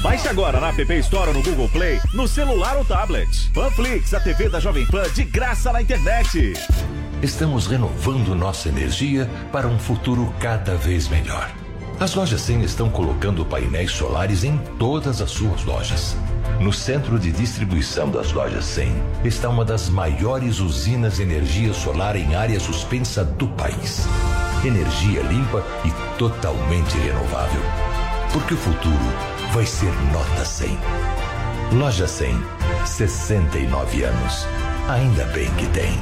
Baixe 0.02 0.28
agora 0.28 0.60
na 0.60 0.70
App 0.70 0.94
Store 0.98 1.28
ou 1.28 1.36
no 1.36 1.44
Google 1.44 1.70
Play, 1.70 2.02
no 2.12 2.28
celular 2.28 2.76
ou 2.76 2.84
tablet. 2.84 3.52
Panflix, 3.54 4.12
a 4.16 4.20
TV 4.20 4.50
da 4.50 4.60
Jovem 4.60 4.84
Pan 4.88 5.04
de 5.14 5.24
graça 5.24 5.72
na 5.72 5.80
internet. 5.80 6.54
Estamos 7.22 7.68
renovando 7.68 8.34
nossa 8.34 8.68
energia 8.68 9.30
para 9.52 9.68
um 9.68 9.78
futuro 9.78 10.34
cada 10.40 10.76
vez 10.76 11.08
melhor. 11.08 11.52
As 12.00 12.16
lojas 12.16 12.42
100 12.42 12.64
estão 12.64 12.90
colocando 12.90 13.46
painéis 13.46 13.92
solares 13.92 14.44
em 14.44 14.58
todas 14.80 15.22
as 15.22 15.30
suas 15.30 15.64
lojas. 15.66 16.18
No 16.60 16.74
centro 16.74 17.20
de 17.20 17.32
distribuição 17.32 18.10
das 18.10 18.32
lojas 18.32 18.66
100 18.66 18.92
está 19.24 19.50
uma 19.50 19.64
das 19.64 19.88
maiores 19.88 20.60
usinas 20.60 21.18
de 21.18 21.22
energia 21.22 21.74
solar 21.74 22.16
em 22.16 22.34
área 22.34 22.60
suspensa 22.60 23.24
do 23.24 23.48
país. 23.50 24.08
Energia 24.66 25.22
limpa 25.22 25.64
e 25.86 26.18
totalmente 26.18 26.98
renovável. 26.98 27.62
Porque 28.34 28.56
o 28.56 28.58
futuro 28.58 29.31
vai 29.54 29.66
ser 29.66 29.92
nota 30.14 30.46
100. 30.46 30.78
Loja 31.74 32.08
100, 32.08 32.42
69 32.86 34.04
anos. 34.04 34.48
Ainda 34.88 35.26
bem 35.26 35.54
que 35.56 35.68
tem. 35.68 36.00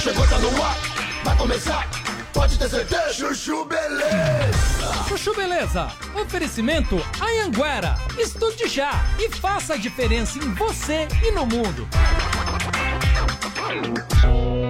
Chegou, 0.00 0.26
tá 0.26 0.38
no 0.38 0.62
ar, 0.62 0.76
vai 1.22 1.36
começar, 1.36 1.88
pode 2.32 2.58
ter 2.58 2.68
certeza. 2.68 3.12
Chuchu 3.12 3.64
Beleza. 3.64 5.04
Chuchu 5.08 5.34
Beleza, 5.34 5.88
oferecimento 6.20 7.00
Anhanguera. 7.20 7.96
Estude 8.18 8.66
já 8.66 8.90
e 9.20 9.30
faça 9.30 9.74
a 9.74 9.76
diferença 9.76 10.38
em 10.38 10.52
você 10.54 11.06
e 11.24 11.30
no 11.30 11.46
mundo. 11.46 11.88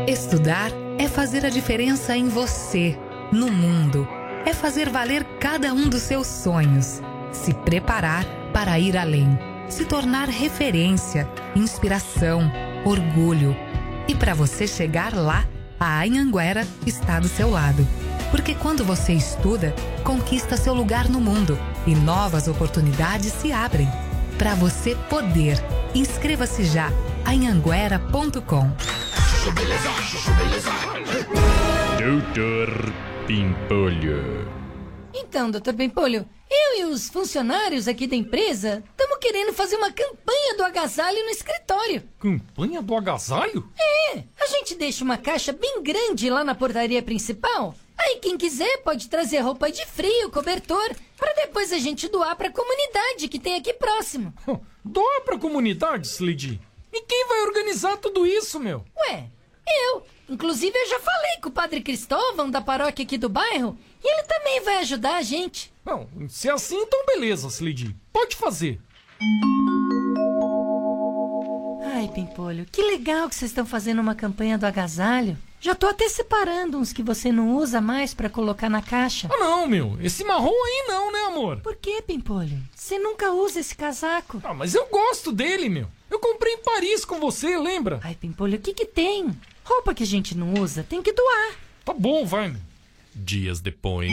Estudar 0.06 0.70
é 0.98 1.08
fazer 1.08 1.44
a 1.46 1.48
diferença 1.48 2.14
em 2.14 2.28
você, 2.28 2.98
no 3.32 3.50
mundo. 3.50 4.06
É 4.44 4.52
fazer 4.52 4.90
valer 4.90 5.24
cada 5.40 5.72
um 5.72 5.88
dos 5.88 6.02
seus 6.02 6.26
sonhos. 6.26 7.00
Se 7.44 7.54
preparar 7.54 8.24
para 8.52 8.78
ir 8.78 8.96
além. 8.96 9.38
Se 9.68 9.84
tornar 9.84 10.28
referência, 10.28 11.28
inspiração, 11.54 12.50
orgulho. 12.84 13.56
E 14.08 14.14
para 14.14 14.34
você 14.34 14.66
chegar 14.66 15.14
lá, 15.14 15.44
a 15.78 16.02
Anhanguera 16.02 16.66
está 16.84 17.20
do 17.20 17.28
seu 17.28 17.50
lado. 17.50 17.86
Porque 18.30 18.54
quando 18.54 18.84
você 18.84 19.12
estuda, 19.12 19.74
conquista 20.02 20.56
seu 20.56 20.74
lugar 20.74 21.08
no 21.08 21.20
mundo 21.20 21.56
e 21.86 21.94
novas 21.94 22.48
oportunidades 22.48 23.32
se 23.32 23.52
abrem. 23.52 23.88
Para 24.38 24.54
você 24.54 24.96
poder, 25.08 25.62
inscreva-se 25.94 26.64
já 26.64 26.90
anhanguera.com. 27.24 28.72
Doutor 31.98 32.92
Pimpolho. 33.26 34.65
Então, 35.18 35.50
doutor 35.50 35.72
Pimpolho, 35.72 36.28
eu 36.50 36.78
e 36.80 36.84
os 36.84 37.08
funcionários 37.08 37.88
aqui 37.88 38.06
da 38.06 38.14
empresa 38.14 38.84
estamos 38.90 39.16
querendo 39.18 39.52
fazer 39.54 39.76
uma 39.76 39.90
campanha 39.90 40.56
do 40.58 40.62
agasalho 40.62 41.24
no 41.24 41.30
escritório. 41.30 42.06
Campanha 42.18 42.82
do 42.82 42.94
agasalho? 42.94 43.66
É, 44.14 44.24
a 44.38 44.46
gente 44.46 44.74
deixa 44.74 45.02
uma 45.02 45.16
caixa 45.16 45.54
bem 45.54 45.82
grande 45.82 46.28
lá 46.28 46.44
na 46.44 46.54
portaria 46.54 47.02
principal. 47.02 47.74
Aí 47.98 48.16
quem 48.16 48.36
quiser 48.36 48.82
pode 48.82 49.08
trazer 49.08 49.38
roupa 49.38 49.70
de 49.70 49.86
frio, 49.86 50.30
cobertor, 50.30 50.94
para 51.16 51.32
depois 51.32 51.72
a 51.72 51.78
gente 51.78 52.08
doar 52.08 52.36
para 52.36 52.48
a 52.48 52.52
comunidade 52.52 53.26
que 53.26 53.38
tem 53.38 53.54
aqui 53.54 53.72
próximo. 53.72 54.34
Doa 54.84 55.22
pra 55.22 55.38
comunidade, 55.38 56.06
Slid. 56.06 56.60
E 56.92 57.02
quem 57.02 57.26
vai 57.26 57.40
organizar 57.42 57.96
tudo 57.96 58.26
isso, 58.26 58.60
meu? 58.60 58.84
Ué, 59.08 59.30
eu. 59.66 60.06
Inclusive, 60.28 60.76
eu 60.76 60.88
já 60.88 60.98
falei 61.00 61.36
com 61.40 61.48
o 61.48 61.52
padre 61.52 61.80
Cristóvão, 61.80 62.50
da 62.50 62.60
paróquia 62.60 63.04
aqui 63.04 63.16
do 63.16 63.28
bairro, 63.28 63.78
e 64.02 64.12
ele 64.12 64.22
também 64.24 64.60
vai 64.62 64.78
ajudar 64.78 65.16
a 65.16 65.22
gente. 65.22 65.72
Não, 65.84 66.08
se 66.28 66.48
é 66.48 66.52
assim, 66.52 66.76
então 66.76 67.06
beleza, 67.06 67.46
Slade. 67.48 67.94
Pode 68.12 68.34
fazer. 68.34 68.80
Ai, 71.84 72.08
Pimpolho, 72.08 72.66
que 72.70 72.82
legal 72.82 73.28
que 73.28 73.34
vocês 73.36 73.50
estão 73.50 73.64
fazendo 73.64 74.00
uma 74.00 74.14
campanha 74.14 74.58
do 74.58 74.66
agasalho. 74.66 75.38
Já 75.60 75.74
tô 75.74 75.86
até 75.86 76.08
separando 76.08 76.78
uns 76.78 76.92
que 76.92 77.02
você 77.02 77.32
não 77.32 77.56
usa 77.56 77.80
mais 77.80 78.12
pra 78.12 78.28
colocar 78.28 78.68
na 78.68 78.82
caixa. 78.82 79.28
Ah, 79.32 79.38
não, 79.38 79.66
meu. 79.66 79.96
Esse 80.00 80.22
marrom 80.22 80.48
aí 80.48 80.84
não, 80.86 81.10
né, 81.10 81.20
amor? 81.26 81.60
Por 81.60 81.74
que, 81.76 82.02
Pimpolho? 82.02 82.58
Você 82.74 82.98
nunca 82.98 83.32
usa 83.32 83.60
esse 83.60 83.74
casaco. 83.74 84.40
Ah, 84.44 84.52
mas 84.54 84.74
eu 84.74 84.86
gosto 84.86 85.32
dele, 85.32 85.68
meu. 85.68 85.88
Eu 86.10 86.18
comprei 86.18 86.52
em 86.54 86.62
Paris 86.62 87.04
com 87.04 87.18
você, 87.18 87.56
lembra? 87.56 88.00
Ai, 88.04 88.14
Pimpolho, 88.14 88.58
o 88.58 88.60
que 88.60 88.74
que 88.74 88.84
tem? 88.84 89.30
Roupa 89.66 89.92
que 89.92 90.04
a 90.04 90.06
gente 90.06 90.36
não 90.36 90.54
usa 90.54 90.86
tem 90.88 91.02
que 91.02 91.12
doar. 91.12 91.56
Tá 91.84 91.92
bom, 91.92 92.24
vai, 92.24 92.46
meu. 92.48 92.60
Dias 93.12 93.60
depois. 93.60 94.12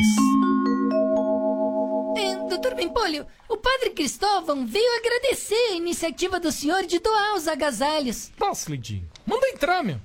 É, 2.17 2.35
doutor 2.49 2.73
Pimpolho, 2.75 3.27
o 3.47 3.55
padre 3.57 3.91
Cristóvão 3.91 4.65
veio 4.65 4.97
agradecer 4.97 5.53
a 5.53 5.75
iniciativa 5.75 6.39
do 6.39 6.51
senhor 6.51 6.87
de 6.87 6.97
doar 6.97 7.35
os 7.35 7.47
agasalhos. 7.47 8.31
Tá, 8.35 8.51
Slade. 8.51 9.05
Manda 9.27 9.47
entrar, 9.49 9.83
meu. 9.83 9.99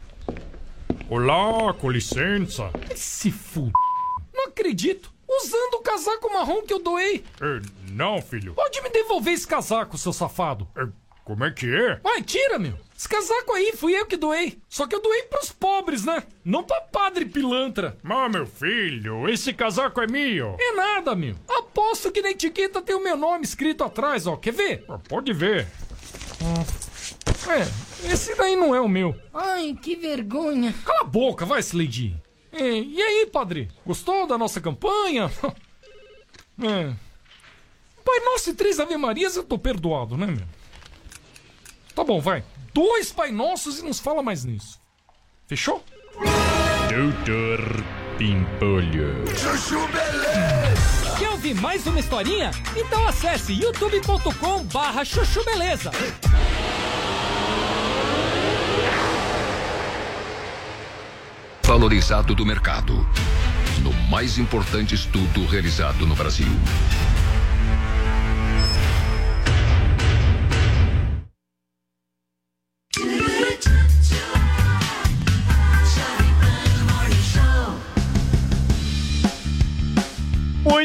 Olá, 1.09 1.73
com 1.73 1.91
licença. 1.91 2.71
Se 2.95 3.31
f... 3.31 3.73
Não 4.35 4.49
acredito. 4.49 5.11
Usando 5.27 5.75
o 5.77 5.83
casaco 5.83 6.31
marrom 6.31 6.61
que 6.61 6.75
eu 6.75 6.83
doei. 6.83 7.25
não, 7.91 8.21
filho. 8.21 8.53
Pode 8.53 8.83
me 8.83 8.91
devolver 8.91 9.33
esse 9.33 9.47
casaco, 9.47 9.97
seu 9.97 10.13
safado. 10.13 10.69
Como 11.25 11.43
é 11.45 11.51
que 11.51 11.75
é? 11.75 11.97
Vai, 11.97 12.23
tira, 12.23 12.59
meu. 12.59 12.79
Esse 12.99 13.09
casaco 13.09 13.53
aí 13.53 13.73
fui 13.77 13.95
eu 13.95 14.07
que 14.07 14.17
doei. 14.17 14.59
Só 14.69 14.85
que 14.85 14.93
eu 14.93 15.01
doei 15.01 15.23
pros 15.23 15.53
pobres, 15.53 16.05
né? 16.05 16.21
Não 16.45 16.65
pra 16.65 16.81
padre 16.81 17.25
pilantra. 17.27 17.97
Mas, 18.03 18.33
meu 18.33 18.45
filho, 18.45 19.29
esse 19.29 19.55
casaco 19.55 20.01
é 20.01 20.09
meu. 20.09 20.57
É 20.59 20.73
nada, 20.73 21.15
meu. 21.15 21.37
Aposto 21.49 22.11
que 22.11 22.21
na 22.21 22.31
etiqueta 22.31 22.83
tem 22.83 22.97
o 22.97 23.03
meu 23.05 23.17
nome 23.17 23.45
escrito 23.45 23.85
atrás, 23.85 24.27
ó. 24.27 24.37
Quer 24.37 24.53
ver? 24.53 24.85
Pode 25.09 25.33
ver. 25.33 25.69
É, 27.49 28.13
esse 28.13 28.35
daí 28.35 28.57
não 28.57 28.75
é 28.75 28.81
o 28.81 28.89
meu. 28.89 29.15
Ai, 29.33 29.79
que 29.81 29.95
vergonha. 29.95 30.75
Cala 30.85 31.03
a 31.03 31.05
boca, 31.05 31.47
vai, 31.47 31.61
Slade. 31.61 32.21
É, 32.51 32.69
e 32.69 33.01
aí, 33.01 33.27
padre? 33.27 33.69
Gostou 33.87 34.27
da 34.27 34.37
nossa 34.37 34.61
campanha? 34.61 35.31
É. 36.61 36.93
Pai 38.05 38.19
Nosso 38.25 38.51
e 38.51 38.53
três 38.53 38.81
Ave 38.81 38.97
Marias 38.97 39.37
eu 39.37 39.45
tô 39.45 39.57
perdoado, 39.57 40.17
né, 40.17 40.27
meu? 40.27 40.45
Tá 41.95 42.03
bom, 42.03 42.21
vai. 42.21 42.43
Dois 42.79 43.11
Pai 43.11 43.33
Nossos 43.33 43.81
e 43.81 43.83
nos 43.83 43.99
fala 43.99 44.23
mais 44.23 44.45
nisso. 44.45 44.81
Fechou? 45.49 45.85
Doutor 46.89 47.85
Pimpolho. 48.17 49.27
Chuchu 49.37 49.85
Beleza! 49.89 51.17
Quer 51.19 51.29
ouvir 51.31 51.55
mais 51.55 51.85
uma 51.89 51.99
historinha? 51.99 52.53
Então 52.77 53.05
acesse 53.09 53.53
youtube.com 53.53 54.63
barra 54.67 55.05
chuchu 55.05 55.45
beleza. 55.45 55.91
Valorizado 61.65 62.33
do 62.33 62.47
mercado. 62.47 62.95
No 63.83 63.93
mais 64.09 64.39
importante 64.39 64.95
estudo 64.95 65.45
realizado 65.47 66.07
no 66.07 66.15
Brasil. 66.15 66.47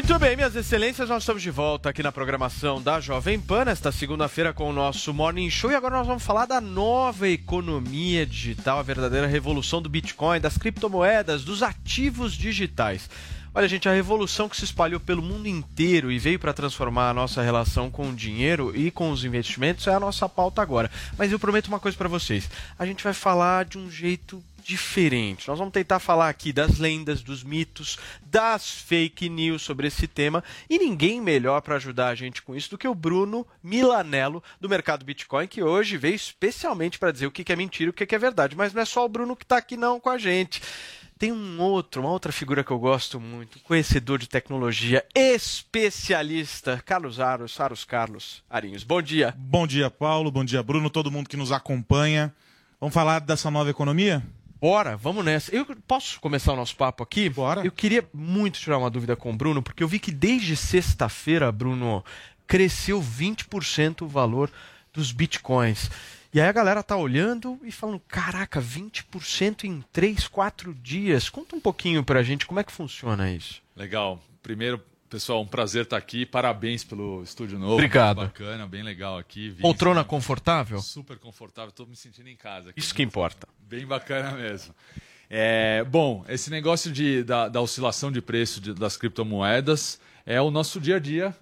Muito 0.06 0.18
bem, 0.18 0.36
minhas 0.36 0.54
excelências, 0.54 1.08
nós 1.08 1.22
estamos 1.22 1.42
de 1.42 1.50
volta 1.50 1.88
aqui 1.88 2.02
na 2.02 2.12
programação 2.12 2.80
da 2.80 3.00
Jovem 3.00 3.40
Pan, 3.40 3.64
nesta 3.64 3.90
segunda-feira 3.90 4.52
com 4.52 4.68
o 4.68 4.72
nosso 4.72 5.14
Morning 5.14 5.48
Show. 5.48 5.72
E 5.72 5.74
agora 5.74 5.96
nós 5.96 6.06
vamos 6.06 6.22
falar 6.22 6.44
da 6.44 6.60
nova 6.60 7.26
economia 7.26 8.26
digital, 8.26 8.78
a 8.78 8.82
verdadeira 8.82 9.26
revolução 9.26 9.80
do 9.80 9.88
Bitcoin, 9.88 10.40
das 10.40 10.58
criptomoedas, 10.58 11.42
dos 11.42 11.62
ativos 11.62 12.34
digitais. 12.34 13.08
Olha, 13.54 13.66
gente, 13.66 13.88
a 13.88 13.94
revolução 13.94 14.46
que 14.46 14.58
se 14.58 14.66
espalhou 14.66 15.00
pelo 15.00 15.22
mundo 15.22 15.48
inteiro 15.48 16.12
e 16.12 16.18
veio 16.18 16.38
para 16.38 16.52
transformar 16.52 17.08
a 17.08 17.14
nossa 17.14 17.40
relação 17.40 17.90
com 17.90 18.10
o 18.10 18.14
dinheiro 18.14 18.76
e 18.76 18.90
com 18.90 19.10
os 19.10 19.24
investimentos 19.24 19.86
é 19.86 19.94
a 19.94 20.00
nossa 20.00 20.28
pauta 20.28 20.60
agora. 20.60 20.90
Mas 21.16 21.32
eu 21.32 21.38
prometo 21.38 21.68
uma 21.68 21.80
coisa 21.80 21.96
para 21.96 22.10
vocês: 22.10 22.50
a 22.78 22.84
gente 22.84 23.02
vai 23.02 23.14
falar 23.14 23.64
de 23.64 23.78
um 23.78 23.90
jeito 23.90 24.44
diferente. 24.64 25.46
Nós 25.46 25.58
vamos 25.58 25.72
tentar 25.72 25.98
falar 25.98 26.28
aqui 26.28 26.52
das 26.52 26.78
lendas, 26.78 27.22
dos 27.22 27.44
mitos, 27.44 27.98
das 28.24 28.70
fake 28.70 29.28
news 29.28 29.62
sobre 29.62 29.86
esse 29.86 30.08
tema 30.08 30.42
e 30.68 30.78
ninguém 30.78 31.20
melhor 31.20 31.60
para 31.60 31.76
ajudar 31.76 32.08
a 32.08 32.14
gente 32.14 32.42
com 32.42 32.56
isso 32.56 32.70
do 32.70 32.78
que 32.78 32.88
o 32.88 32.94
Bruno 32.94 33.46
Milanello 33.62 34.42
do 34.60 34.68
mercado 34.68 35.04
Bitcoin, 35.04 35.46
que 35.46 35.62
hoje 35.62 35.96
veio 35.96 36.14
especialmente 36.14 36.98
para 36.98 37.12
dizer 37.12 37.26
o 37.26 37.30
que 37.30 37.52
é 37.52 37.56
mentira 37.56 37.88
e 37.88 37.90
o 37.90 37.92
que 37.92 38.14
é 38.14 38.18
verdade. 38.18 38.56
Mas 38.56 38.72
não 38.72 38.82
é 38.82 38.84
só 38.84 39.04
o 39.04 39.08
Bruno 39.08 39.36
que 39.36 39.44
está 39.44 39.58
aqui 39.58 39.76
não 39.76 40.00
com 40.00 40.08
a 40.08 40.18
gente. 40.18 40.62
Tem 41.18 41.30
um 41.30 41.60
outro, 41.60 42.02
uma 42.02 42.10
outra 42.10 42.32
figura 42.32 42.64
que 42.64 42.72
eu 42.72 42.78
gosto 42.78 43.20
muito, 43.20 43.60
conhecedor 43.60 44.18
de 44.18 44.28
tecnologia, 44.28 45.06
especialista, 45.14 46.82
Carlos 46.84 47.20
Aros, 47.20 47.60
Aros 47.60 47.84
Carlos 47.84 48.42
Arinhos. 48.50 48.82
Bom 48.82 49.00
dia. 49.00 49.32
Bom 49.38 49.66
dia, 49.66 49.88
Paulo. 49.88 50.30
Bom 50.30 50.44
dia, 50.44 50.62
Bruno. 50.62 50.90
Todo 50.90 51.10
mundo 51.10 51.28
que 51.28 51.36
nos 51.36 51.52
acompanha. 51.52 52.34
Vamos 52.80 52.92
falar 52.92 53.20
dessa 53.20 53.50
nova 53.50 53.70
economia? 53.70 54.22
Bora, 54.64 54.96
vamos 54.96 55.22
nessa. 55.22 55.54
Eu 55.54 55.66
posso 55.86 56.18
começar 56.18 56.54
o 56.54 56.56
nosso 56.56 56.74
papo 56.74 57.02
aqui? 57.02 57.28
Bora. 57.28 57.62
Eu 57.62 57.70
queria 57.70 58.02
muito 58.14 58.58
tirar 58.58 58.78
uma 58.78 58.88
dúvida 58.88 59.14
com 59.14 59.30
o 59.30 59.36
Bruno, 59.36 59.62
porque 59.62 59.82
eu 59.82 59.86
vi 59.86 59.98
que 59.98 60.10
desde 60.10 60.56
sexta-feira, 60.56 61.52
Bruno, 61.52 62.02
cresceu 62.46 62.98
20% 62.98 64.00
o 64.00 64.08
valor 64.08 64.50
dos 64.90 65.12
bitcoins. 65.12 65.90
E 66.32 66.40
aí 66.40 66.48
a 66.48 66.52
galera 66.52 66.82
tá 66.82 66.96
olhando 66.96 67.60
e 67.62 67.70
falando, 67.70 68.00
caraca, 68.08 68.58
20% 68.58 69.64
em 69.64 69.84
3, 69.92 70.28
4 70.28 70.72
dias. 70.72 71.28
Conta 71.28 71.54
um 71.54 71.60
pouquinho 71.60 72.02
pra 72.02 72.22
gente 72.22 72.46
como 72.46 72.58
é 72.58 72.64
que 72.64 72.72
funciona 72.72 73.30
isso. 73.30 73.60
Legal. 73.76 74.18
Primeiro, 74.42 74.82
pessoal, 75.14 75.42
um 75.42 75.46
prazer 75.46 75.84
estar 75.84 75.96
aqui. 75.96 76.26
Parabéns 76.26 76.82
pelo 76.82 77.22
estúdio 77.22 77.56
novo. 77.56 77.74
Obrigado. 77.74 78.16
Muito 78.16 78.32
Bacana, 78.32 78.66
bem 78.66 78.82
legal 78.82 79.16
aqui. 79.16 79.48
Vim- 79.50 79.62
Poltrona 79.62 80.02
confortável? 80.02 80.80
Super 80.82 81.18
confortável, 81.18 81.68
estou 81.70 81.86
me 81.86 81.94
sentindo 81.94 82.28
em 82.28 82.34
casa. 82.34 82.70
Aqui. 82.70 82.80
Isso 82.80 82.92
que 82.92 83.00
importa. 83.00 83.46
Bem 83.60 83.86
bacana 83.86 84.32
mesmo. 84.32 84.74
É, 85.30 85.84
bom, 85.84 86.24
esse 86.28 86.50
negócio 86.50 86.90
de, 86.90 87.22
da, 87.22 87.48
da 87.48 87.60
oscilação 87.60 88.10
de 88.10 88.20
preço 88.20 88.60
de- 88.60 88.74
das 88.74 88.96
criptomoedas 88.96 90.00
é 90.26 90.40
o 90.40 90.50
nosso 90.50 90.80
dia 90.80 90.96
a 90.96 90.98
dia 90.98 91.32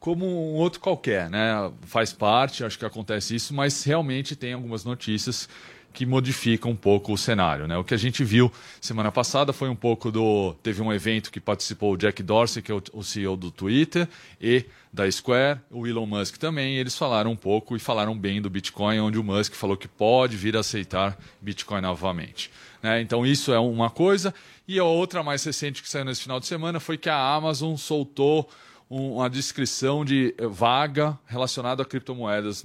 como 0.00 0.24
um 0.26 0.54
outro 0.54 0.80
qualquer, 0.80 1.28
né? 1.28 1.70
Faz 1.82 2.14
parte, 2.14 2.64
acho 2.64 2.78
que 2.78 2.84
acontece 2.86 3.34
isso, 3.34 3.52
mas 3.52 3.84
realmente 3.84 4.34
tem 4.34 4.54
algumas 4.54 4.84
notícias 4.86 5.50
que 5.94 6.04
modificam 6.04 6.72
um 6.72 6.76
pouco 6.76 7.12
o 7.12 7.16
cenário, 7.16 7.66
né? 7.66 7.78
O 7.78 7.84
que 7.84 7.94
a 7.94 7.96
gente 7.96 8.22
viu 8.22 8.52
semana 8.80 9.10
passada 9.10 9.52
foi 9.52 9.68
um 9.70 9.74
pouco 9.76 10.10
do 10.12 10.52
teve 10.62 10.82
um 10.82 10.92
evento 10.92 11.30
que 11.30 11.40
participou 11.40 11.94
o 11.94 11.96
Jack 11.96 12.22
Dorsey, 12.22 12.62
que 12.62 12.70
é 12.70 12.74
o, 12.92 13.02
CEO 13.02 13.36
do 13.36 13.50
Twitter 13.50 14.06
e 14.40 14.66
da 14.92 15.10
Square, 15.10 15.60
o 15.70 15.86
Elon 15.86 16.06
Musk 16.06 16.36
também, 16.36 16.76
eles 16.76 16.96
falaram 16.98 17.30
um 17.32 17.36
pouco 17.36 17.74
e 17.74 17.78
falaram 17.78 18.16
bem 18.16 18.42
do 18.42 18.50
Bitcoin, 18.50 19.00
onde 19.00 19.18
o 19.18 19.24
Musk 19.24 19.54
falou 19.54 19.76
que 19.76 19.88
pode 19.88 20.36
vir 20.36 20.56
a 20.56 20.60
aceitar 20.60 21.18
Bitcoin 21.40 21.80
novamente. 21.80 22.50
né? 22.82 23.00
Então 23.00 23.24
isso 23.24 23.52
é 23.52 23.58
uma 23.58 23.88
coisa. 23.88 24.34
E 24.68 24.78
a 24.78 24.84
outra 24.84 25.22
mais 25.22 25.42
recente 25.44 25.82
que 25.82 25.88
saiu 25.88 26.04
nesse 26.04 26.22
final 26.22 26.38
de 26.38 26.46
semana 26.46 26.78
foi 26.80 26.96
que 26.98 27.08
a 27.08 27.34
Amazon 27.34 27.76
soltou 27.76 28.48
um- 28.90 29.14
uma 29.16 29.28
descrição 29.30 30.04
de 30.04 30.34
eh, 30.38 30.46
vaga 30.46 31.18
relacionada 31.26 31.82
a 31.82 31.86
criptomoedas 31.86 32.62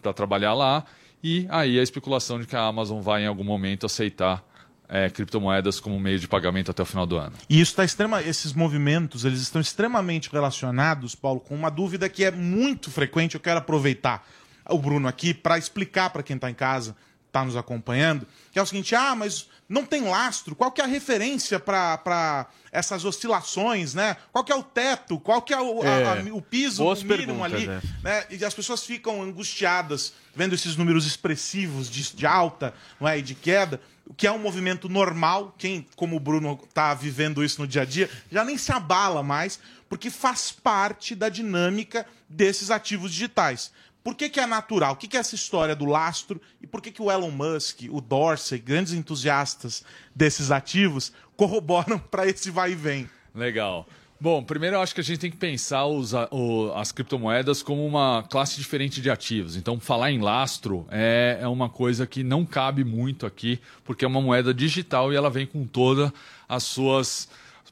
para 0.00 0.12
trabalhar 0.14 0.54
lá. 0.54 0.84
E 1.22 1.46
aí 1.50 1.78
a 1.78 1.82
especulação 1.82 2.40
de 2.40 2.46
que 2.46 2.56
a 2.56 2.62
Amazon 2.62 3.00
vai 3.00 3.22
em 3.22 3.26
algum 3.26 3.44
momento 3.44 3.86
aceitar 3.86 4.44
eh, 4.88 5.08
criptomoedas 5.08 5.80
como 5.80 5.98
meio 5.98 6.18
de 6.18 6.28
pagamento 6.28 6.70
até 6.70 6.82
o 6.82 6.86
final 6.86 7.06
do 7.06 7.16
ano. 7.16 7.32
E 7.48 7.60
isso 7.60 7.74
tá 7.74 7.84
extrema, 7.84 8.20
esses 8.20 8.52
movimentos, 8.52 9.24
eles 9.24 9.40
estão 9.40 9.60
extremamente 9.60 10.28
relacionados, 10.30 11.14
Paulo, 11.14 11.40
com 11.40 11.54
uma 11.54 11.70
dúvida 11.70 12.08
que 12.08 12.24
é 12.24 12.30
muito 12.30 12.90
frequente. 12.90 13.34
Eu 13.34 13.40
quero 13.40 13.58
aproveitar 13.58 14.26
o 14.68 14.78
Bruno 14.78 15.08
aqui 15.08 15.32
para 15.32 15.56
explicar 15.56 16.10
para 16.10 16.22
quem 16.22 16.36
está 16.36 16.50
em 16.50 16.54
casa, 16.54 16.96
está 17.26 17.44
nos 17.44 17.56
acompanhando, 17.56 18.26
que 18.52 18.58
é 18.58 18.62
o 18.62 18.66
seguinte: 18.66 18.94
ah, 18.94 19.14
mas 19.14 19.48
não 19.72 19.84
tem 19.86 20.02
lastro. 20.02 20.54
Qual 20.54 20.70
que 20.70 20.80
é 20.80 20.84
a 20.84 20.86
referência 20.86 21.58
para 21.58 22.46
essas 22.70 23.04
oscilações, 23.04 23.94
né? 23.94 24.16
Qual 24.30 24.44
que 24.44 24.52
é 24.52 24.54
o 24.54 24.62
teto? 24.62 25.18
Qual 25.18 25.40
que 25.40 25.52
é 25.54 25.60
o, 25.60 25.82
É. 25.82 26.04
a- 26.20 26.34
o 26.34 26.42
piso 26.42 26.84
o 26.84 26.94
mínimo 27.04 27.42
ali? 27.42 27.68
essa. 27.68 27.82
né? 28.02 28.24
E 28.30 28.44
as 28.44 28.52
pessoas 28.54 28.84
ficam 28.84 29.22
angustiadas 29.22 30.12
vendo 30.34 30.54
esses 30.54 30.76
números 30.76 31.06
expressivos 31.06 31.90
de, 31.90 32.14
de 32.14 32.26
alta 32.26 32.74
não 33.00 33.08
é? 33.08 33.18
e 33.18 33.22
de 33.22 33.34
queda, 33.34 33.80
o 34.06 34.14
que 34.14 34.26
é 34.26 34.32
um 34.32 34.38
movimento 34.38 34.88
normal. 34.88 35.54
Quem, 35.56 35.86
como 35.96 36.16
o 36.16 36.20
Bruno, 36.20 36.58
está 36.68 36.92
vivendo 36.94 37.42
isso 37.44 37.60
no 37.60 37.66
dia 37.66 37.82
a 37.82 37.84
dia, 37.84 38.10
já 38.30 38.44
nem 38.44 38.58
se 38.58 38.72
abala 38.72 39.22
mais, 39.22 39.58
porque 39.88 40.10
faz 40.10 40.50
parte 40.52 41.14
da 41.14 41.28
dinâmica 41.28 42.06
desses 42.28 42.70
ativos 42.70 43.10
digitais. 43.12 43.70
Por 44.02 44.14
que, 44.16 44.28
que 44.28 44.40
é 44.40 44.46
natural? 44.46 44.94
O 44.94 44.96
que, 44.96 45.06
que 45.06 45.16
é 45.16 45.20
essa 45.20 45.34
história 45.34 45.76
do 45.76 45.84
lastro? 45.84 46.40
E 46.60 46.66
por 46.66 46.80
que, 46.82 46.90
que 46.90 47.00
o 47.00 47.10
Elon 47.10 47.30
Musk, 47.30 47.82
o 47.90 48.00
Dorsey, 48.00 48.58
grandes 48.58 48.92
entusiastas 48.92 49.84
desses 50.14 50.50
ativos, 50.50 51.12
corroboram 51.36 51.98
para 52.10 52.26
esse 52.26 52.50
vai 52.50 52.72
e 52.72 52.74
vem? 52.74 53.08
Legal. 53.34 53.86
Bom, 54.20 54.40
primeiro 54.42 54.76
eu 54.76 54.80
acho 54.80 54.94
que 54.94 55.00
a 55.00 55.04
gente 55.04 55.18
tem 55.18 55.30
que 55.32 55.36
pensar 55.36 55.84
os, 55.86 56.12
o- 56.30 56.72
as 56.76 56.92
criptomoedas 56.92 57.60
como 57.60 57.84
uma 57.84 58.22
classe 58.30 58.56
diferente 58.56 59.00
de 59.00 59.10
ativos. 59.10 59.56
Então, 59.56 59.80
falar 59.80 60.12
em 60.12 60.20
lastro 60.20 60.86
é, 60.90 61.38
é 61.40 61.48
uma 61.48 61.68
coisa 61.68 62.06
que 62.06 62.22
não 62.22 62.44
cabe 62.44 62.84
muito 62.84 63.26
aqui, 63.26 63.60
porque 63.84 64.04
é 64.04 64.08
uma 64.08 64.20
moeda 64.20 64.54
digital 64.54 65.12
e 65.12 65.16
ela 65.16 65.28
vem 65.28 65.44
com 65.44 65.64
todas 65.66 66.12
as 66.48 66.62
suas 66.62 67.28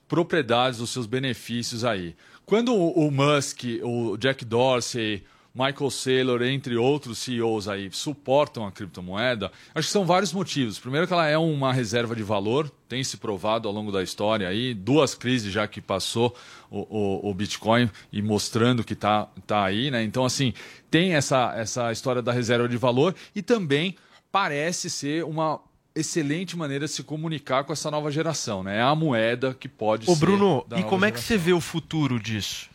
propriedades, 0.08 0.80
os 0.80 0.90
seus 0.90 1.06
benefícios 1.06 1.84
aí. 1.84 2.16
Quando 2.44 2.74
o, 2.74 3.06
o 3.06 3.10
Musk, 3.12 3.62
o 3.84 4.16
Jack 4.16 4.44
Dorsey, 4.44 5.22
Michael 5.54 5.90
Saylor, 5.90 6.42
entre 6.42 6.76
outros 6.76 7.18
CEOs 7.18 7.66
aí, 7.66 7.90
suportam 7.92 8.64
a 8.66 8.70
criptomoeda, 8.70 9.50
acho 9.74 9.88
que 9.88 9.92
são 9.92 10.06
vários 10.06 10.32
motivos. 10.32 10.78
Primeiro 10.78 11.06
que 11.06 11.12
ela 11.12 11.26
é 11.26 11.36
uma 11.36 11.72
reserva 11.72 12.14
de 12.14 12.22
valor, 12.22 12.70
tem 12.88 13.02
se 13.02 13.16
provado 13.16 13.66
ao 13.66 13.74
longo 13.74 13.90
da 13.90 14.02
história 14.02 14.46
aí, 14.48 14.72
duas 14.74 15.14
crises 15.14 15.52
já 15.52 15.66
que 15.66 15.80
passou 15.80 16.36
o, 16.70 16.80
o- 17.26 17.30
o 17.30 17.34
Bitcoin 17.34 17.90
e 18.12 18.22
mostrando 18.22 18.84
que 18.84 18.92
está 18.92 19.28
tá 19.46 19.64
aí, 19.64 19.90
né? 19.90 20.02
Então, 20.04 20.24
assim, 20.24 20.52
tem 20.90 21.14
essa, 21.14 21.52
essa 21.56 21.90
história 21.90 22.22
da 22.22 22.32
reserva 22.32 22.68
de 22.68 22.76
valor 22.76 23.14
e 23.34 23.42
também 23.42 23.96
parece 24.30 24.88
ser 24.88 25.24
uma 25.24 25.60
excelente 25.92 26.56
maneira 26.56 26.86
de 26.86 26.92
se 26.92 27.02
comunicar 27.02 27.64
com 27.64 27.72
essa 27.72 27.90
nova 27.90 28.10
geração, 28.12 28.62
né? 28.62 28.78
É 28.78 28.82
a 28.82 28.94
moeda 28.94 29.52
que 29.58 29.68
pode 29.68 30.08
Ô 30.08 30.14
ser 30.14 30.20
Bruno, 30.20 30.64
da 30.68 30.78
e 30.78 30.84
como 30.84 31.04
é 31.04 31.10
que 31.10 31.16
geração. 31.18 31.36
você 31.36 31.44
vê 31.44 31.52
o 31.52 31.60
futuro 31.60 32.20
disso? 32.20 32.70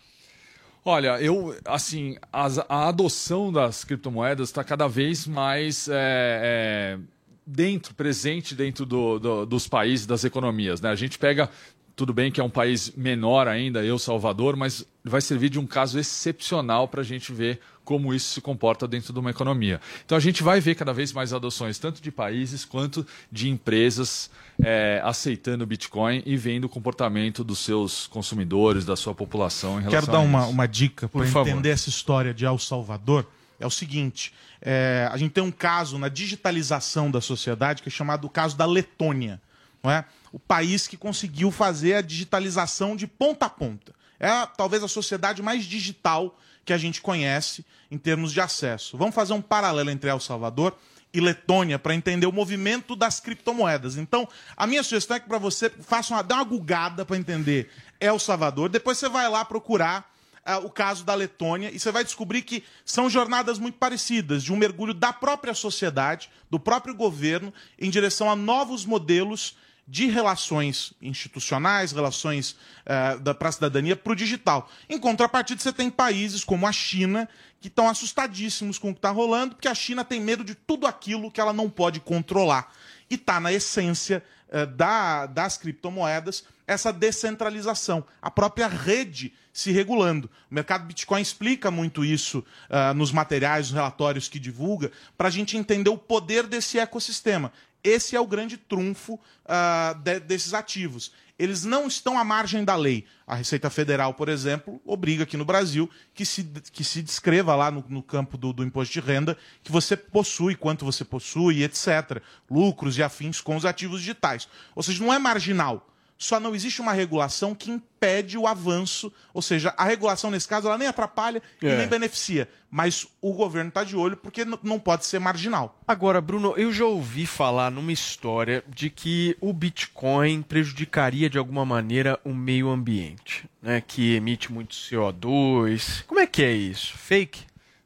Olha, 0.87 1.19
eu, 1.19 1.57
assim, 1.65 2.15
as- 2.31 2.59
a 2.59 2.87
adoção 2.89 3.51
das 3.51 3.83
criptomoedas 3.83 4.49
está 4.49 4.63
cada 4.63 4.87
vez 4.87 5.25
mais 5.25 5.87
é, 5.89 5.93
é, 5.95 6.99
dentro, 7.45 7.95
presente 7.95 8.53
dentro 8.53 8.85
do- 8.85 9.17
do- 9.17 9.45
dos 9.47 9.67
países, 9.67 10.05
das 10.05 10.23
economias. 10.23 10.79
Né? 10.81 10.89
A 10.89 10.95
gente 10.95 11.17
pega, 11.17 11.49
tudo 11.95 12.13
bem 12.13 12.31
que 12.31 12.41
é 12.41 12.43
um 12.43 12.49
país 12.49 12.91
menor 12.95 13.47
ainda, 13.47 13.85
El 13.85 13.97
Salvador, 13.97 14.55
mas 14.55 14.85
vai 15.03 15.21
servir 15.21 15.49
de 15.49 15.59
um 15.59 15.65
caso 15.65 15.97
excepcional 15.97 16.87
para 16.87 17.01
a 17.01 17.03
gente 17.03 17.31
ver 17.31 17.59
como 17.85 18.13
isso 18.13 18.33
se 18.33 18.41
comporta 18.41 18.87
dentro 18.87 19.13
de 19.13 19.19
uma 19.19 19.29
economia. 19.29 19.79
Então 20.03 20.17
a 20.17 20.21
gente 20.21 20.43
vai 20.43 20.59
ver 20.59 20.75
cada 20.75 20.91
vez 20.91 21.13
mais 21.13 21.31
adoções, 21.31 21.77
tanto 21.77 22.01
de 22.01 22.11
países 22.11 22.65
quanto 22.65 23.05
de 23.31 23.47
empresas 23.47 24.29
é, 24.61 24.99
aceitando 25.03 25.63
o 25.63 25.67
Bitcoin 25.67 26.21
e 26.25 26.35
vendo 26.35 26.65
o 26.65 26.69
comportamento 26.69 27.43
dos 27.43 27.59
seus 27.59 28.07
consumidores, 28.07 28.83
da 28.83 28.95
sua 28.95 29.13
população 29.13 29.79
em 29.79 29.83
relação 29.83 30.01
Quero 30.01 30.11
dar 30.11 30.19
uma, 30.19 30.47
uma 30.47 30.67
dica 30.67 31.07
para 31.07 31.25
entender 31.25 31.69
essa 31.69 31.89
história 31.89 32.33
de 32.33 32.43
El 32.43 32.57
Salvador. 32.57 33.27
É 33.59 33.65
o 33.65 33.71
seguinte: 33.71 34.33
é, 34.61 35.07
a 35.11 35.15
gente 35.15 35.31
tem 35.31 35.43
um 35.43 35.51
caso 35.51 35.97
na 35.97 36.09
digitalização 36.09 37.09
da 37.09 37.21
sociedade 37.21 37.81
que 37.81 37.87
é 37.87 37.91
chamado 37.91 38.25
o 38.25 38.29
caso 38.29 38.57
da 38.57 38.65
Letônia. 38.65 39.39
Não 39.85 39.91
é? 39.91 40.03
O 40.31 40.39
país 40.39 40.87
que 40.87 40.97
conseguiu 40.97 41.51
fazer 41.51 41.93
a 41.93 42.01
digitalização 42.01 42.95
de 42.95 43.05
ponta 43.05 43.45
a 43.45 43.49
ponta. 43.49 43.93
É 44.19 44.29
talvez 44.57 44.83
a 44.83 44.87
sociedade 44.87 45.43
mais 45.43 45.63
digital 45.63 46.39
que 46.65 46.73
a 46.73 46.77
gente 46.77 47.01
conhece 47.01 47.63
em 47.91 47.97
termos 47.97 48.33
de 48.33 48.41
acesso. 48.41 48.97
Vamos 48.97 49.13
fazer 49.13 49.33
um 49.33 49.41
paralelo 49.43 49.91
entre 49.91 50.09
El 50.09 50.19
Salvador 50.19 50.75
e 51.13 51.21
Letônia 51.21 51.77
para 51.77 51.93
entender 51.93 52.25
o 52.25 52.31
movimento 52.31 52.95
das 52.95 53.19
criptomoedas. 53.19 53.95
Então, 53.95 54.27
a 54.57 54.65
minha 54.65 54.81
sugestão 54.81 55.17
é 55.17 55.19
que 55.19 55.27
para 55.27 55.37
você 55.37 55.69
faça 55.69 56.15
uma, 56.15 56.23
dá 56.23 56.37
uma 56.37 56.43
gugada 56.43 57.05
para 57.05 57.15
entender 57.15 57.69
El 57.99 58.17
Salvador, 58.17 58.69
depois 58.69 58.97
você 58.97 59.07
vai 59.07 59.29
lá 59.29 59.45
procurar 59.45 60.11
ah, 60.43 60.57
o 60.57 60.69
caso 60.69 61.03
da 61.03 61.13
Letônia 61.13 61.69
e 61.71 61.79
você 61.79 61.91
vai 61.91 62.03
descobrir 62.03 62.41
que 62.41 62.63
são 62.83 63.07
jornadas 63.07 63.59
muito 63.59 63.77
parecidas, 63.77 64.43
de 64.43 64.51
um 64.51 64.57
mergulho 64.57 64.95
da 64.95 65.13
própria 65.13 65.53
sociedade, 65.53 66.29
do 66.49 66.59
próprio 66.59 66.95
governo, 66.95 67.53
em 67.79 67.91
direção 67.91 68.29
a 68.29 68.35
novos 68.35 68.83
modelos 68.83 69.55
de 69.87 70.07
relações 70.07 70.93
institucionais, 71.01 71.91
relações 71.91 72.55
eh, 72.85 73.17
da 73.17 73.33
para 73.35 73.49
a 73.49 73.51
cidadania 73.51 73.95
para 73.95 74.13
o 74.13 74.15
digital. 74.15 74.69
Em 74.89 74.97
contrapartida, 74.97 75.61
você 75.61 75.71
tem 75.71 75.89
países 75.91 76.43
como 76.43 76.65
a 76.65 76.71
China 76.71 77.29
que 77.61 77.67
estão 77.67 77.87
assustadíssimos 77.87 78.77
com 78.79 78.89
o 78.89 78.93
que 78.93 78.97
está 78.99 79.11
rolando, 79.11 79.55
porque 79.55 79.67
a 79.67 79.75
China 79.75 80.03
tem 80.03 80.19
medo 80.19 80.43
de 80.43 80.55
tudo 80.55 80.87
aquilo 80.87 81.29
que 81.31 81.39
ela 81.39 81.53
não 81.53 81.69
pode 81.69 81.99
controlar. 81.99 82.71
E 83.09 83.15
está 83.15 83.39
na 83.39 83.53
essência 83.53 84.23
eh, 84.49 84.65
da- 84.65 85.25
das 85.27 85.57
criptomoedas 85.57 86.43
essa 86.67 86.91
descentralização, 86.91 88.03
a 88.19 88.31
própria 88.31 88.67
rede 88.67 89.31
se 89.53 89.71
regulando. 89.71 90.29
O 90.49 90.55
mercado 90.55 90.85
Bitcoin 90.85 91.21
explica 91.21 91.69
muito 91.69 92.03
isso 92.03 92.43
ah, 92.69 92.91
nos 92.93 93.11
materiais, 93.11 93.67
nos 93.67 93.75
relatórios 93.75 94.27
que 94.27 94.39
divulga, 94.39 94.91
para 95.15 95.27
a 95.27 95.31
gente 95.31 95.55
entender 95.57 95.89
o 95.91 95.97
poder 95.97 96.47
desse 96.47 96.79
ecossistema. 96.79 97.53
Esse 97.85 98.15
é 98.15 98.19
o 98.19 98.25
grande 98.25 98.57
trunfo 98.57 99.19
ah, 99.45 99.95
de- 100.03 100.19
desses 100.19 100.55
ativos. 100.55 101.11
Eles 101.37 101.63
não 101.63 101.85
estão 101.85 102.17
à 102.17 102.23
margem 102.23 102.63
da 102.63 102.75
lei. 102.75 103.05
A 103.27 103.35
Receita 103.35 103.69
Federal, 103.69 104.13
por 104.13 104.27
exemplo, 104.27 104.81
obriga 104.83 105.23
aqui 105.23 105.37
no 105.37 105.45
Brasil 105.45 105.87
que 106.13 106.25
se, 106.25 106.43
que 106.71 106.83
se 106.83 107.03
descreva 107.03 107.55
lá 107.55 107.69
no, 107.69 107.85
no 107.87 108.01
campo 108.01 108.37
do, 108.37 108.51
do 108.51 108.63
imposto 108.63 108.93
de 108.93 108.99
renda 109.01 109.37
que 109.61 109.71
você 109.71 109.95
possui, 109.95 110.55
quanto 110.55 110.83
você 110.83 111.05
possui, 111.05 111.61
etc. 111.61 112.21
Lucros 112.49 112.97
e 112.97 113.03
afins 113.03 113.39
com 113.39 113.55
os 113.55 113.65
ativos 113.65 113.99
digitais. 113.99 114.47
Ou 114.73 114.81
seja, 114.81 115.03
não 115.03 115.13
é 115.13 115.19
marginal. 115.19 115.87
Só 116.17 116.39
não 116.39 116.55
existe 116.55 116.79
uma 116.81 116.93
regulação 116.93 117.53
que 117.53 117.69
impede 117.69 118.37
o 118.37 118.47
avanço, 118.47 119.11
ou 119.33 119.41
seja, 119.41 119.73
a 119.75 119.83
regulação 119.83 120.31
nesse 120.31 120.47
caso 120.47 120.67
ela 120.67 120.77
nem 120.77 120.87
atrapalha 120.87 121.41
e 121.61 121.67
É. 121.67 121.77
nem 121.77 121.87
beneficia, 121.87 122.47
mas 122.71 123.05
o 123.21 123.33
governo 123.33 123.67
está 123.67 123.83
de 123.83 123.97
olho 123.97 124.15
porque 124.15 124.45
não 124.63 124.79
pode 124.79 125.05
ser 125.05 125.19
marginal. 125.19 125.77
Agora, 125.85 126.21
Bruno, 126.21 126.53
eu 126.55 126.71
já 126.71 126.85
ouvi 126.85 127.25
falar 127.25 127.69
numa 127.69 127.91
história 127.91 128.63
de 128.67 128.89
que 128.89 129.35
o 129.41 129.51
Bitcoin 129.51 130.41
prejudicaria 130.41 131.29
de 131.29 131.37
alguma 131.37 131.65
maneira 131.65 132.17
o 132.23 132.33
meio 132.33 132.69
ambiente, 132.69 133.45
né? 133.61 133.83
Que 133.85 134.15
emite 134.15 134.51
muito 134.53 134.73
CO2. 134.73 136.03
Como 136.07 136.19
é 136.19 136.27
que 136.27 136.43
é 136.43 136.53
isso? 136.53 136.97
Fake? 136.97 137.41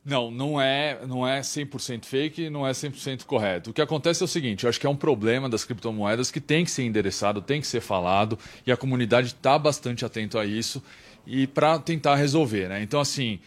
Não, 0.10 0.32
não 0.32 0.60
é, 0.60 1.00
não 1.08 1.28
é 1.28 1.42
100% 1.42 2.04
fake 2.04 2.50
não 2.50 2.66
é 2.66 2.72
100% 2.72 3.26
correto. 3.26 3.70
O 3.70 3.74
que 3.74 3.82
acontece 3.82 4.24
é 4.24 4.26
o 4.26 4.28
seguinte, 4.28 4.64
eu 4.64 4.70
acho 4.70 4.80
que 4.80 4.88
é 4.88 4.90
um 4.90 4.96
problema 4.96 5.48
das 5.48 5.64
criptomoedas 5.64 6.32
que 6.32 6.42
tem 6.42 6.66
que 6.66 6.72
ser 6.72 6.84
endereçado, 6.84 7.42
tem 7.44 7.62
que 7.62 7.68
ser 7.68 7.80
falado 7.80 8.38
e 8.66 8.72
a 8.72 8.78
comunidade 8.78 9.28
está 9.28 9.58
bastante 9.60 10.04
atento 10.04 10.40
a 10.40 10.46
isso 10.46 10.82
e 11.28 11.46
para 11.46 11.78
tentar 11.78 12.16
resolver, 12.16 12.68
né? 12.68 12.82
Então 12.82 13.00
assim, 13.00 13.40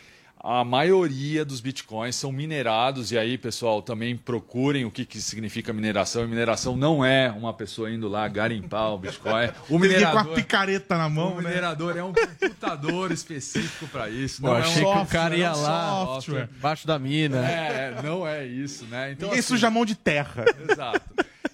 a 0.45 0.65
maioria 0.65 1.45
dos 1.45 1.61
bitcoins 1.61 2.17
são 2.17 2.33
minerados 2.33 3.13
e 3.13 3.19
aí, 3.19 3.39
pessoal, 3.39 3.81
também 3.81 4.17
procurem 4.17 4.85
o 4.85 4.91
que, 4.91 5.05
que 5.05 5.21
significa 5.21 5.73
mineração. 5.73 6.25
E 6.25 6.27
mineração 6.27 6.77
não 6.77 7.05
é 7.05 7.31
uma 7.31 7.55
pessoa 7.55 7.89
indo 7.93 8.09
lá 8.09 8.27
garimpar 8.27 8.93
o 8.93 8.99
bitcoin. 8.99 9.51
O 9.71 9.77
Ele 9.85 9.95
ia 9.99 10.01
com 10.01 10.19
a 10.19 10.25
minerador, 10.25 10.35
picareta 10.35 10.99
na 10.99 11.09
mão, 11.09 11.35
o 11.37 11.41
né? 11.41 11.49
minerador 11.51 11.97
é 11.97 12.03
um 12.03 12.13
computador 12.13 13.13
específico 13.13 13.87
para 13.87 14.11
isso. 14.11 14.41
Pô, 14.43 14.49
não 14.49 14.57
é 14.57 14.61
achei 14.61 14.85
um 14.85 14.93
que 14.93 14.99
o 15.03 15.07
cara 15.07 15.37
ia 15.37 15.51
não 15.51 15.57
é 15.57 15.59
um 15.59 15.63
lá, 15.63 16.05
software. 16.07 16.49
embaixo 16.59 16.87
da 16.89 16.99
mina. 16.99 17.39
É, 17.49 18.03
não 18.03 18.27
é 18.27 18.45
isso, 18.45 18.85
né? 18.87 19.13
Então, 19.13 19.29
Ninguém 19.29 19.39
assim, 19.39 19.49
suja 19.49 19.69
a 19.69 19.71
mão 19.71 19.85
de 19.85 19.95
terra. 19.95 20.45
Exato. 20.69 21.01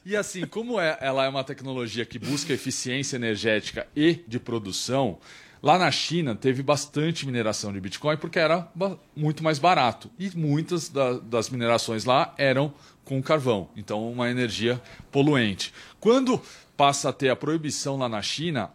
E 0.05 0.17
assim, 0.17 0.47
como 0.47 0.81
é- 0.81 0.97
ela 1.03 1.27
é 1.27 1.29
uma 1.29 1.45
tecnologia 1.45 2.07
que 2.07 2.19
busca 2.19 2.55
eficiência 2.55 3.17
energética 3.17 3.87
e 3.95 4.25
de 4.27 4.39
produção, 4.41 5.19
lá 5.63 5.79
na 5.79 5.91
China 5.91 6.35
teve 6.35 6.63
bastante 6.63 7.27
mineração 7.27 7.73
de 7.73 7.81
Bitcoin 7.81 8.17
porque 8.17 8.39
era 8.39 8.69
muito 9.17 9.43
mais 9.43 9.59
barato. 9.59 10.11
E 10.19 10.31
muitas 10.37 10.89
da- 10.89 11.15
das 11.19 11.51
minerações 11.51 12.05
lá 12.05 12.35
eram 12.39 12.73
com 13.05 13.23
carvão, 13.23 13.69
então 13.77 14.11
uma 14.11 14.31
energia 14.31 14.81
poluente. 15.11 15.73
Quando 15.99 16.41
passa 16.77 17.09
a 17.09 17.13
ter 17.13 17.31
a 17.31 17.37
proibição 17.37 17.97
lá 17.97 18.09
na 18.09 18.21
China, 18.23 18.71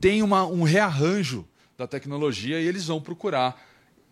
tem 0.00 0.22
uma- 0.22 0.46
um 0.46 0.62
rearranjo 0.62 1.44
da 1.76 1.86
tecnologia 1.86 2.60
e 2.60 2.66
eles 2.66 2.86
vão 2.86 3.00
procurar 3.00 3.60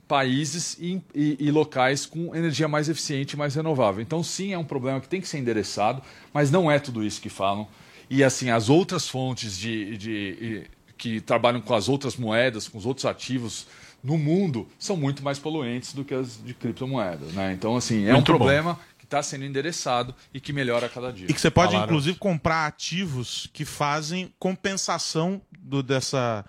países 0.08 0.76
e, 0.78 1.00
e- 1.14 1.36
e 1.40 1.50
locais 1.50 2.04
com 2.04 2.34
energia 2.34 2.68
mais 2.68 2.88
eficiente 2.88 3.32
e 3.34 3.36
mais 3.38 3.54
renovável. 3.54 4.02
Então, 4.02 4.22
sim, 4.22 4.52
é 4.52 4.58
um 4.58 4.64
problema 4.64 5.00
que 5.00 5.08
tem 5.08 5.20
que 5.20 5.28
ser 5.28 5.38
endereçado, 5.38 6.02
mas 6.34 6.50
não 6.50 6.70
é 6.70 6.78
tudo 6.78 7.02
isso 7.04 7.20
que 7.20 7.28
falam. 7.30 7.66
E, 8.10 8.22
assim, 8.22 8.50
as 8.50 8.68
outras 8.68 9.08
fontes 9.08 9.56
de, 9.56 9.96
de- 9.96 10.10
e- 10.10 10.66
que 11.02 11.20
trabalham 11.20 11.60
com 11.60 11.74
as 11.74 11.88
outras 11.88 12.14
moedas, 12.16 12.68
com 12.68 12.78
os 12.78 12.86
outros 12.86 13.04
ativos 13.06 13.66
no 14.04 14.16
mundo, 14.16 14.68
são 14.78 14.96
muito 14.96 15.20
mais 15.20 15.36
poluentes 15.36 15.92
do 15.92 16.04
que 16.04 16.14
as 16.14 16.38
de 16.44 16.54
criptomoedas. 16.54 17.32
Né? 17.32 17.52
Então, 17.52 17.74
assim, 17.76 18.04
é 18.06 18.10
um 18.10 18.14
Muito 18.14 18.30
bom. 18.30 18.38
problema 18.38 18.78
que 18.96 19.04
está 19.04 19.20
sendo 19.20 19.44
endereçado 19.44 20.14
e 20.32 20.38
que 20.38 20.52
melhora 20.52 20.86
a 20.86 20.88
cada 20.88 21.12
dia. 21.12 21.26
E 21.28 21.34
que 21.34 21.40
você 21.40 21.50
pode, 21.50 21.72
Falaram. 21.72 21.90
inclusive, 21.90 22.16
comprar 22.20 22.66
ativos 22.66 23.50
que 23.52 23.64
fazem 23.64 24.32
compensação 24.38 25.42
do, 25.58 25.82
dessa. 25.82 26.44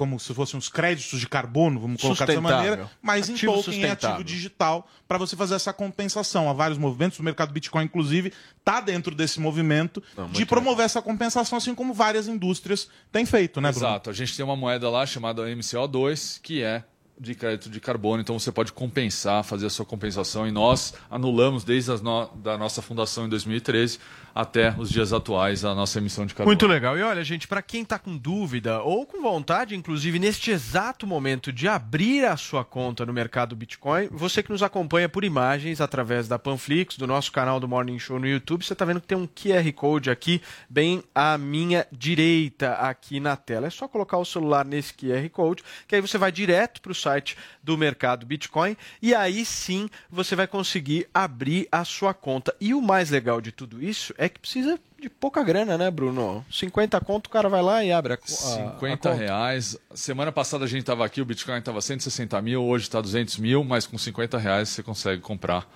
Como 0.00 0.18
se 0.18 0.32
fossem 0.32 0.56
uns 0.56 0.70
créditos 0.70 1.20
de 1.20 1.28
carbono, 1.28 1.78
vamos 1.78 2.00
colocar 2.00 2.24
dessa 2.24 2.40
maneira, 2.40 2.90
mas 3.02 3.28
em 3.28 3.36
token, 3.36 3.62
sustentável. 3.62 4.08
ativo 4.08 4.24
digital, 4.24 4.88
para 5.06 5.18
você 5.18 5.36
fazer 5.36 5.56
essa 5.56 5.74
compensação. 5.74 6.48
Há 6.48 6.54
vários 6.54 6.78
movimentos, 6.78 7.18
o 7.18 7.22
mercado 7.22 7.52
Bitcoin, 7.52 7.84
inclusive, 7.84 8.32
está 8.58 8.80
dentro 8.80 9.14
desse 9.14 9.38
movimento 9.38 10.02
de 10.32 10.46
promover 10.46 10.86
essa 10.86 11.02
compensação, 11.02 11.58
assim 11.58 11.74
como 11.74 11.92
várias 11.92 12.28
indústrias 12.28 12.88
têm 13.12 13.26
feito, 13.26 13.60
né, 13.60 13.70
Bruno? 13.70 13.88
Exato. 13.88 14.08
A 14.08 14.12
gente 14.14 14.34
tem 14.34 14.42
uma 14.42 14.56
moeda 14.56 14.88
lá 14.88 15.04
chamada 15.04 15.42
MCO2, 15.42 16.40
que 16.40 16.62
é 16.62 16.82
de 17.20 17.34
crédito 17.34 17.68
de 17.68 17.78
carbono, 17.78 18.22
então 18.22 18.38
você 18.38 18.50
pode 18.50 18.72
compensar, 18.72 19.44
fazer 19.44 19.66
a 19.66 19.70
sua 19.70 19.84
compensação 19.84 20.48
e 20.48 20.50
nós 20.50 20.94
anulamos 21.10 21.62
desde 21.62 21.92
a 21.92 21.98
no, 21.98 22.26
da 22.36 22.56
nossa 22.56 22.80
fundação 22.80 23.26
em 23.26 23.28
2013 23.28 24.00
até 24.34 24.74
os 24.78 24.90
dias 24.90 25.12
atuais 25.12 25.64
a 25.64 25.74
nossa 25.74 25.98
emissão 25.98 26.26
de 26.26 26.34
carbono. 26.34 26.50
Muito 26.50 26.66
legal. 26.66 26.96
E 26.96 27.02
olha, 27.02 27.22
gente, 27.24 27.48
para 27.48 27.62
quem 27.62 27.82
está 27.82 27.98
com 27.98 28.16
dúvida 28.16 28.82
ou 28.82 29.06
com 29.06 29.22
vontade, 29.22 29.74
inclusive 29.74 30.18
neste 30.18 30.50
exato 30.50 31.06
momento, 31.06 31.52
de 31.52 31.68
abrir 31.68 32.24
a 32.24 32.36
sua 32.36 32.64
conta 32.64 33.04
no 33.04 33.12
mercado 33.12 33.56
Bitcoin, 33.56 34.08
você 34.10 34.42
que 34.42 34.50
nos 34.50 34.62
acompanha 34.62 35.08
por 35.08 35.24
imagens 35.24 35.80
através 35.80 36.28
da 36.28 36.38
Panflix, 36.38 36.96
do 36.96 37.06
nosso 37.06 37.32
canal 37.32 37.60
do 37.60 37.68
Morning 37.68 37.98
Show 37.98 38.18
no 38.18 38.26
YouTube, 38.26 38.64
você 38.64 38.72
está 38.72 38.84
vendo 38.84 39.00
que 39.00 39.06
tem 39.06 39.18
um 39.18 39.26
QR 39.26 39.72
Code 39.74 40.10
aqui, 40.10 40.40
bem 40.68 41.02
à 41.14 41.36
minha 41.36 41.86
direita, 41.90 42.72
aqui 42.74 43.20
na 43.20 43.36
tela. 43.36 43.66
É 43.66 43.70
só 43.70 43.88
colocar 43.88 44.18
o 44.18 44.24
celular 44.24 44.64
nesse 44.64 44.94
QR 44.94 45.28
Code, 45.30 45.62
que 45.86 45.94
aí 45.94 46.00
você 46.00 46.18
vai 46.18 46.32
direto 46.32 46.80
para 46.80 46.92
o 46.92 46.94
site 46.94 47.36
do 47.62 47.76
mercado 47.76 48.26
Bitcoin 48.26 48.76
e 49.00 49.14
aí 49.14 49.44
sim 49.44 49.88
você 50.10 50.34
vai 50.34 50.46
conseguir 50.46 51.08
abrir 51.12 51.68
a 51.70 51.84
sua 51.84 52.14
conta. 52.14 52.54
E 52.60 52.74
o 52.74 52.80
mais 52.80 53.10
legal 53.10 53.40
de 53.40 53.52
tudo 53.52 53.82
isso 53.82 54.14
é 54.20 54.28
que 54.28 54.38
precisa 54.38 54.78
de 55.00 55.08
pouca 55.08 55.42
grana, 55.42 55.78
né, 55.78 55.90
Bruno? 55.90 56.44
50 56.50 57.00
conto, 57.00 57.28
o 57.28 57.30
cara 57.30 57.48
vai 57.48 57.62
lá 57.62 57.82
e 57.82 57.90
abre 57.90 58.12
a, 58.12 58.16
a, 58.16 58.18
a 58.18 58.28
50 58.74 58.78
conta. 58.78 59.14
reais. 59.14 59.78
Semana 59.94 60.30
passada 60.30 60.66
a 60.66 60.68
gente 60.68 60.80
estava 60.80 61.06
aqui, 61.06 61.22
o 61.22 61.24
Bitcoin 61.24 61.56
estava 61.56 61.80
160 61.80 62.40
mil, 62.42 62.62
hoje 62.62 62.84
está 62.84 63.00
200 63.00 63.38
mil, 63.38 63.64
mas 63.64 63.86
com 63.86 63.96
50 63.96 64.36
reais 64.36 64.68
você 64.68 64.82
consegue 64.82 65.22
comprar 65.22 65.66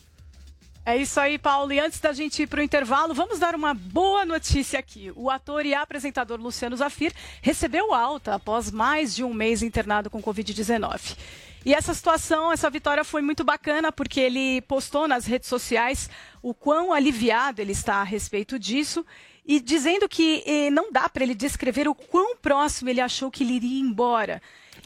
É 0.86 0.97
isso 0.97 1.17
aí, 1.17 1.38
Paulo. 1.38 1.71
E 1.71 1.80
antes 1.80 1.99
da 2.01 2.11
gente 2.11 2.43
ir 2.43 2.47
para 2.47 2.59
o 2.59 2.63
intervalo, 2.63 3.13
vamos 3.13 3.39
dar 3.39 3.55
uma 3.55 3.74
boa 3.74 4.26
notícia 4.26 4.78
aqui. 4.80 5.11
O 5.15 5.30
ator 5.30 5.65
e 5.65 5.74
apresentador 5.74 6.39
Luciano 6.39 6.76
Zafir 6.76 7.13
recebeu 7.41 7.93
alta 7.93 8.36
após 8.36 8.69
mais 8.69 9.15
de 9.15 9.24
um 9.24 9.34
mês 9.34 9.61
internado 9.63 10.09
com 10.09 10.21
Covid-19. 10.21 11.15
E 11.65 11.74
essa 11.74 11.93
situação, 11.93 12.51
essa 12.51 12.69
vitória 12.69 13.05
foi 13.05 13.21
muito 13.21 13.45
bacana 13.45 13.93
porque 13.93 14.19
ele 14.19 14.61
postou 14.63 15.07
nas 15.07 15.26
redes 15.26 15.47
sociais 15.47 16.09
o 16.41 16.53
quão 16.53 16.91
aliviado 16.91 17.61
ele 17.61 17.71
está 17.71 17.95
a 17.95 18.03
respeito 18.03 18.59
disso 18.59 19.05
e 19.46 19.60
dizendo 19.60 20.08
que 20.08 20.44
eh, 20.46 20.70
não 20.70 20.91
dá 20.91 21.10
para 21.10 21.24
ele 21.24 21.36
descrever 21.36 21.88
o 21.88 21.96
quão 21.96 22.36
próximo 22.38 22.89
ele 22.89 23.02
achou 23.02 23.30
que 23.30 23.44
ele 23.44 23.54
iria 23.54 23.82
embora. 23.82 24.41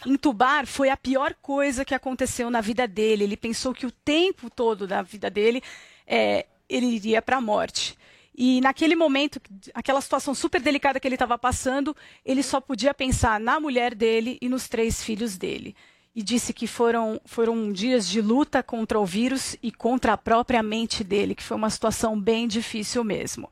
Entubar 0.05 0.65
foi 0.65 0.89
a 0.89 0.97
pior 0.97 1.35
coisa 1.41 1.85
que 1.85 1.93
aconteceu 1.93 2.49
na 2.49 2.61
vida 2.61 2.87
dele. 2.87 3.23
Ele 3.23 3.37
pensou 3.37 3.73
que 3.73 3.85
o 3.85 3.91
tempo 3.91 4.49
todo 4.49 4.87
da 4.87 5.01
vida 5.01 5.29
dele 5.29 5.61
eh, 6.05 6.45
ele 6.69 6.87
iria 6.87 7.21
para 7.21 7.37
a 7.37 7.41
morte. 7.41 7.97
E 8.35 8.61
naquele 8.61 8.95
momento, 8.95 9.41
aquela 9.73 9.99
situação 9.99 10.35
super 10.35 10.61
delicada 10.61 10.99
que 10.99 11.07
ele 11.07 11.15
estava 11.15 11.37
passando, 11.39 11.95
ele 12.23 12.43
só 12.43 12.61
podia 12.61 12.93
pensar 12.93 13.39
na 13.39 13.59
mulher 13.59 13.95
dele 13.95 14.37
e 14.39 14.47
nos 14.47 14.67
três 14.67 15.03
filhos 15.03 15.37
dele. 15.37 15.75
E 16.15 16.21
disse 16.21 16.53
que 16.53 16.67
foram, 16.67 17.19
foram 17.25 17.71
dias 17.71 18.07
de 18.07 18.21
luta 18.21 18.61
contra 18.61 18.99
o 18.99 19.05
vírus 19.05 19.55
e 19.61 19.71
contra 19.71 20.13
a 20.13 20.17
própria 20.17 20.61
mente 20.61 21.03
dele, 21.03 21.33
que 21.33 21.43
foi 21.43 21.57
uma 21.57 21.69
situação 21.69 22.19
bem 22.19 22.47
difícil 22.47 23.03
mesmo. 23.03 23.49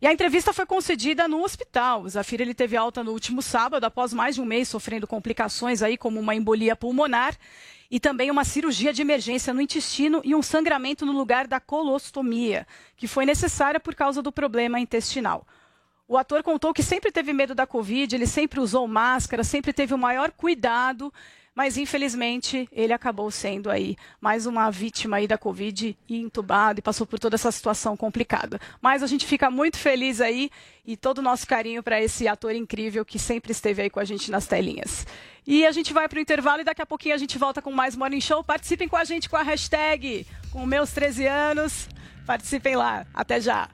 E 0.00 0.06
a 0.06 0.12
entrevista 0.12 0.52
foi 0.52 0.66
concedida 0.66 1.26
no 1.28 1.42
hospital. 1.42 2.02
O 2.02 2.08
Zafir 2.08 2.40
ele 2.40 2.54
teve 2.54 2.76
alta 2.76 3.02
no 3.02 3.12
último 3.12 3.40
sábado, 3.40 3.84
após 3.84 4.12
mais 4.12 4.34
de 4.34 4.40
um 4.40 4.44
mês 4.44 4.68
sofrendo 4.68 5.06
complicações 5.06 5.82
aí, 5.82 5.96
como 5.96 6.20
uma 6.20 6.34
embolia 6.34 6.76
pulmonar 6.76 7.36
e 7.90 8.00
também 8.00 8.30
uma 8.30 8.44
cirurgia 8.44 8.92
de 8.92 9.02
emergência 9.02 9.54
no 9.54 9.60
intestino 9.60 10.20
e 10.24 10.34
um 10.34 10.42
sangramento 10.42 11.06
no 11.06 11.12
lugar 11.12 11.46
da 11.46 11.60
colostomia, 11.60 12.66
que 12.96 13.06
foi 13.06 13.24
necessária 13.24 13.78
por 13.78 13.94
causa 13.94 14.20
do 14.20 14.32
problema 14.32 14.80
intestinal. 14.80 15.46
O 16.06 16.18
ator 16.18 16.42
contou 16.42 16.74
que 16.74 16.82
sempre 16.82 17.10
teve 17.10 17.32
medo 17.32 17.54
da 17.54 17.66
Covid, 17.66 18.14
ele 18.14 18.26
sempre 18.26 18.60
usou 18.60 18.86
máscara, 18.86 19.42
sempre 19.42 19.72
teve 19.72 19.94
o 19.94 19.98
maior 19.98 20.30
cuidado, 20.32 21.12
mas 21.54 21.76
infelizmente 21.76 22.68
ele 22.72 22.92
acabou 22.92 23.30
sendo 23.30 23.70
aí 23.70 23.96
mais 24.20 24.44
uma 24.46 24.70
vítima 24.70 25.16
aí 25.16 25.26
da 25.26 25.38
Covid 25.38 25.96
e 26.08 26.16
entubado 26.16 26.80
e 26.80 26.82
passou 26.82 27.06
por 27.06 27.18
toda 27.18 27.36
essa 27.36 27.52
situação 27.52 27.96
complicada. 27.96 28.60
Mas 28.82 29.02
a 29.02 29.06
gente 29.06 29.26
fica 29.26 29.50
muito 29.50 29.78
feliz 29.78 30.20
aí 30.20 30.50
e 30.86 30.96
todo 30.96 31.18
o 31.18 31.22
nosso 31.22 31.46
carinho 31.46 31.82
para 31.82 32.02
esse 32.02 32.26
ator 32.26 32.54
incrível 32.54 33.04
que 33.04 33.18
sempre 33.18 33.52
esteve 33.52 33.82
aí 33.82 33.90
com 33.90 34.00
a 34.00 34.04
gente 34.04 34.30
nas 34.30 34.46
telinhas. 34.46 35.06
E 35.46 35.66
a 35.66 35.72
gente 35.72 35.92
vai 35.92 36.08
para 36.08 36.18
o 36.18 36.22
intervalo 36.22 36.62
e 36.62 36.64
daqui 36.64 36.82
a 36.82 36.86
pouquinho 36.86 37.14
a 37.14 37.18
gente 37.18 37.38
volta 37.38 37.62
com 37.62 37.70
mais 37.70 37.94
Morning 37.94 38.20
Show. 38.20 38.42
Participem 38.42 38.88
com 38.88 38.96
a 38.96 39.04
gente 39.04 39.28
com 39.28 39.36
a 39.36 39.42
hashtag 39.42 40.26
com 40.50 40.64
meus 40.66 40.90
13 40.90 41.26
anos. 41.26 41.88
Participem 42.26 42.76
lá. 42.76 43.06
Até 43.14 43.40
já. 43.40 43.68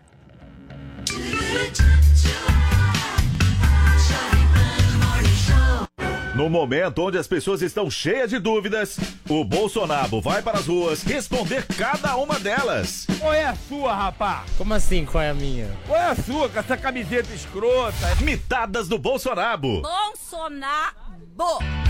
No 6.41 6.49
momento 6.49 7.03
onde 7.03 7.19
as 7.19 7.27
pessoas 7.27 7.61
estão 7.61 7.91
cheias 7.91 8.31
de 8.31 8.39
dúvidas, 8.39 8.99
o 9.29 9.45
Bolsonaro 9.45 10.23
vai 10.23 10.41
para 10.41 10.59
as 10.59 10.69
ruas 10.69 11.03
responder 11.03 11.67
cada 11.67 12.17
uma 12.17 12.41
delas. 12.41 13.07
Qual 13.19 13.35
é 13.35 13.45
a 13.45 13.55
sua, 13.55 13.95
rapá? 13.95 14.47
Como 14.57 14.73
assim, 14.73 15.05
qual 15.05 15.23
é 15.23 15.29
a 15.29 15.35
minha? 15.35 15.69
Qual 15.87 16.01
é 16.01 16.07
a 16.07 16.15
sua 16.15 16.49
com 16.49 16.59
essa 16.59 16.79
camiseta 16.79 17.31
escrota? 17.35 18.17
Mitadas 18.23 18.89
do 18.89 18.99
Bolsonaro. 18.99 19.83
Bolsonaro. 19.83 20.97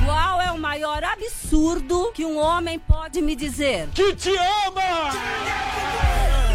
Qual 0.05 0.41
é 0.41 0.51
o 0.51 0.59
maior 0.59 1.05
absurdo 1.05 2.11
que 2.13 2.25
um 2.25 2.37
homem 2.37 2.77
pode 2.77 3.23
me 3.23 3.37
dizer? 3.37 3.87
Que 3.95 4.17
te 4.17 4.31
ama! 4.31 6.50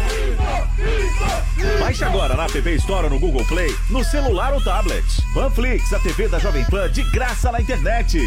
Baixe 1.80 2.04
agora 2.04 2.34
na 2.34 2.46
TV 2.46 2.74
Store 2.76 3.08
no 3.08 3.18
Google 3.18 3.44
Play, 3.46 3.74
no 3.90 4.04
celular 4.04 4.52
ou 4.52 4.60
tablet. 4.60 5.04
Panflix, 5.32 5.92
a 5.92 5.98
TV 5.98 6.28
da 6.28 6.38
Jovem 6.38 6.64
Pan 6.64 6.90
de 6.90 7.02
graça 7.10 7.50
na 7.52 7.60
internet. 7.60 8.18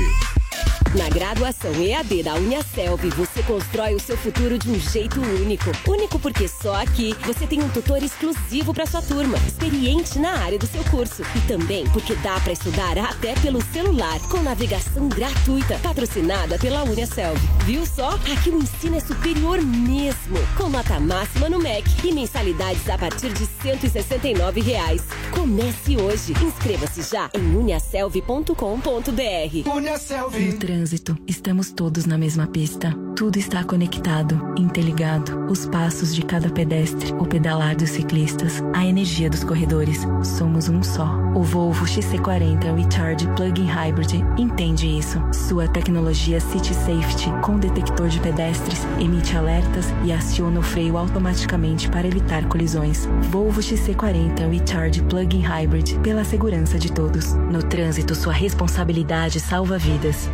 Na 0.95 1.07
graduação 1.07 1.71
EAD 1.75 2.23
da 2.23 2.33
Uniaselv, 2.33 3.11
você 3.11 3.43
constrói 3.43 3.93
o 3.93 3.99
seu 3.99 4.17
futuro 4.17 4.57
de 4.57 4.71
um 4.71 4.79
jeito 4.79 5.21
único. 5.21 5.69
Único 5.87 6.17
porque 6.17 6.47
só 6.47 6.81
aqui 6.81 7.15
você 7.23 7.45
tem 7.45 7.61
um 7.61 7.69
tutor 7.69 8.01
exclusivo 8.01 8.73
para 8.73 8.87
sua 8.87 9.03
turma, 9.03 9.37
experiente 9.47 10.17
na 10.17 10.31
área 10.39 10.57
do 10.57 10.65
seu 10.65 10.83
curso. 10.85 11.21
E 11.35 11.41
também 11.41 11.87
porque 11.91 12.15
dá 12.15 12.39
para 12.39 12.53
estudar 12.53 12.97
até 12.97 13.35
pelo 13.35 13.63
celular, 13.65 14.19
com 14.29 14.41
navegação 14.41 15.07
gratuita, 15.09 15.77
patrocinada 15.83 16.57
pela 16.57 16.81
Uniaselv. 16.83 17.39
Viu 17.65 17.85
só? 17.85 18.09
Aqui 18.33 18.49
o 18.49 18.57
ensino 18.57 18.97
é 18.97 18.99
superior 18.99 19.61
mesmo, 19.61 20.39
com 20.57 20.69
nota 20.69 20.99
máxima 20.99 21.49
no 21.49 21.59
MEC 21.59 21.87
e 22.03 22.11
mensalidades 22.11 22.89
a 22.89 22.97
partir 22.97 23.31
de 23.31 23.45
169 23.61 24.61
reais. 24.61 25.03
Comece 25.31 25.97
hoje. 25.97 26.33
Inscreva-se 26.43 27.03
já 27.03 27.29
em 27.35 27.55
uniaselv.com.br. 27.55 29.69
Uniaselv. 29.71 30.33
Trânsito, 30.80 31.17
estamos 31.27 31.71
todos 31.71 32.05
na 32.05 32.17
mesma 32.17 32.47
pista. 32.47 32.95
Tudo 33.13 33.38
está 33.38 33.65
conectado, 33.65 34.53
interligado. 34.57 35.45
Os 35.51 35.65
passos 35.65 36.15
de 36.15 36.21
cada 36.21 36.49
pedestre, 36.49 37.11
o 37.19 37.25
pedalar 37.25 37.75
dos 37.75 37.89
ciclistas, 37.89 38.63
a 38.73 38.86
energia 38.86 39.30
dos 39.30 39.43
corredores. 39.43 40.07
Somos 40.23 40.69
um 40.69 40.82
só. 40.82 41.19
O 41.36 41.43
Volvo 41.43 41.84
XC40 41.84 42.73
Recharge 42.77 43.27
Plug-in 43.36 43.65
Hybrid 43.65 44.23
entende 44.38 44.88
isso. 44.88 45.21
Sua 45.34 45.67
tecnologia 45.67 46.39
City 46.39 46.73
Safety 46.73 47.30
com 47.43 47.59
detector 47.59 48.07
de 48.07 48.21
pedestres 48.21 48.80
emite 49.01 49.36
alertas 49.36 49.88
e 50.05 50.13
aciona 50.13 50.61
o 50.61 50.63
freio 50.63 50.97
automaticamente 50.97 51.89
para 51.89 52.07
evitar 52.07 52.47
colisões. 52.47 53.05
Volvo 53.30 53.59
XC40 53.59 54.49
Recharge 54.49 55.01
Plug-in 55.03 55.41
Hybrid 55.41 55.99
pela 55.99 56.23
segurança 56.23 56.80
de 56.80 56.89
todos. 56.89 57.34
No 57.34 57.61
trânsito, 57.61 58.15
sua 58.15 58.32
responsabilidade 58.32 59.41
salva 59.41 59.77
vidas. 59.77 60.30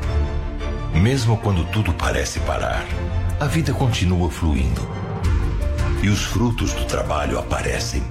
Mesmo 0.96 1.36
quando 1.38 1.66
tudo 1.72 1.93
parece 1.93 2.39
parar, 2.39 2.86
a 3.38 3.46
vida 3.46 3.74
continua 3.74 4.32
fluindo. 4.32 4.82
E 6.02 6.08
os 6.08 6.24
frutos 6.24 6.74
do 6.74 6.86
trabalho 6.86 7.38
aparecem. 7.38 8.02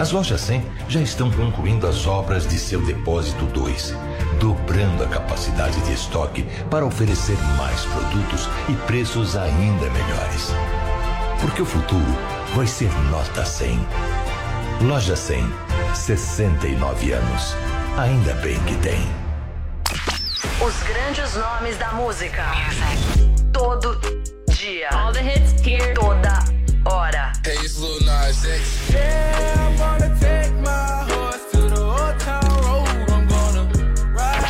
As 0.00 0.10
lojas 0.10 0.40
100 0.40 0.64
já 0.88 1.00
estão 1.00 1.30
concluindo 1.30 1.86
as 1.86 2.06
obras 2.06 2.46
de 2.48 2.58
seu 2.58 2.80
depósito 2.80 3.44
2, 3.44 3.94
dobrando 4.40 5.04
a 5.04 5.08
capacidade 5.08 5.78
de 5.82 5.92
estoque 5.92 6.46
para 6.70 6.86
oferecer 6.86 7.36
mais 7.58 7.84
produtos 7.84 8.48
e 8.68 8.72
preços 8.86 9.36
ainda 9.36 9.90
melhores. 9.90 10.50
Porque 11.42 11.60
o 11.60 11.66
futuro 11.66 12.16
vai 12.54 12.66
ser 12.66 12.90
nota 13.10 13.44
100. 13.44 13.78
Loja 14.82 15.14
100, 15.14 15.44
69 15.94 17.12
anos. 17.12 17.54
Ainda 17.98 18.32
bem 18.34 18.58
que 18.60 18.74
tem. 18.76 19.27
Os 20.60 20.82
grandes 20.82 21.34
nomes 21.36 21.76
da 21.76 21.92
música. 21.92 22.44
Todo 23.52 23.94
dia. 24.48 24.88
All 24.92 25.12
the 25.12 25.20
hits 25.20 25.52
here. 25.62 25.94
Toda 25.94 26.40
hora. 26.84 27.32
Hey, 27.44 27.54
it's 27.64 27.78
Lil 27.78 28.00
Nas 28.00 28.44
X. 28.44 28.90
Yeah, 28.90 29.54
I'm 29.56 29.76
gonna 29.76 30.16
take 30.18 30.52
my 30.54 31.04
horse 31.12 31.44
to 31.52 31.60
the 31.60 31.80
old 31.80 32.18
town 32.18 32.42
road. 32.64 32.88
I'm 33.08 33.28
gonna 33.28 33.68
ride. 34.12 34.44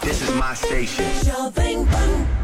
This 0.00 0.22
is 0.22 0.34
my 0.34 0.54
station. 0.54 1.04
Jovem 1.22 1.86
Pan. 1.86 2.39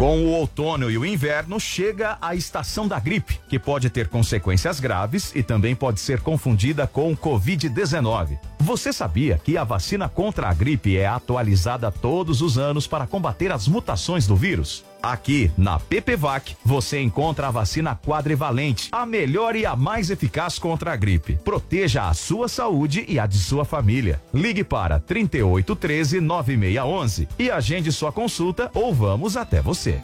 Com 0.00 0.24
o 0.24 0.30
outono 0.30 0.90
e 0.90 0.96
o 0.96 1.04
inverno 1.04 1.60
chega 1.60 2.16
a 2.22 2.34
estação 2.34 2.88
da 2.88 2.98
gripe, 2.98 3.38
que 3.50 3.58
pode 3.58 3.90
ter 3.90 4.08
consequências 4.08 4.80
graves 4.80 5.30
e 5.36 5.42
também 5.42 5.74
pode 5.74 6.00
ser 6.00 6.22
confundida 6.22 6.86
com 6.86 7.12
o 7.12 7.16
Covid-19. 7.16 8.38
Você 8.60 8.94
sabia 8.94 9.36
que 9.36 9.58
a 9.58 9.62
vacina 9.62 10.08
contra 10.08 10.48
a 10.48 10.54
gripe 10.54 10.96
é 10.96 11.06
atualizada 11.06 11.92
todos 11.92 12.40
os 12.40 12.56
anos 12.56 12.86
para 12.86 13.06
combater 13.06 13.52
as 13.52 13.68
mutações 13.68 14.26
do 14.26 14.34
vírus? 14.34 14.86
Aqui, 15.02 15.50
na 15.56 15.78
PPVAC, 15.78 16.56
você 16.64 17.00
encontra 17.00 17.48
a 17.48 17.50
vacina 17.50 17.96
quadrivalente, 17.96 18.88
a 18.92 19.06
melhor 19.06 19.56
e 19.56 19.64
a 19.64 19.74
mais 19.74 20.10
eficaz 20.10 20.58
contra 20.58 20.92
a 20.92 20.96
gripe. 20.96 21.36
Proteja 21.44 22.08
a 22.08 22.14
sua 22.14 22.48
saúde 22.48 23.04
e 23.08 23.18
a 23.18 23.26
de 23.26 23.38
sua 23.38 23.64
família. 23.64 24.20
Ligue 24.32 24.62
para 24.62 24.98
3813 24.98 26.20
9611 26.20 27.28
e 27.38 27.50
agende 27.50 27.90
sua 27.90 28.12
consulta 28.12 28.70
ou 28.74 28.94
vamos 28.94 29.36
até 29.36 29.60
você. 29.60 30.00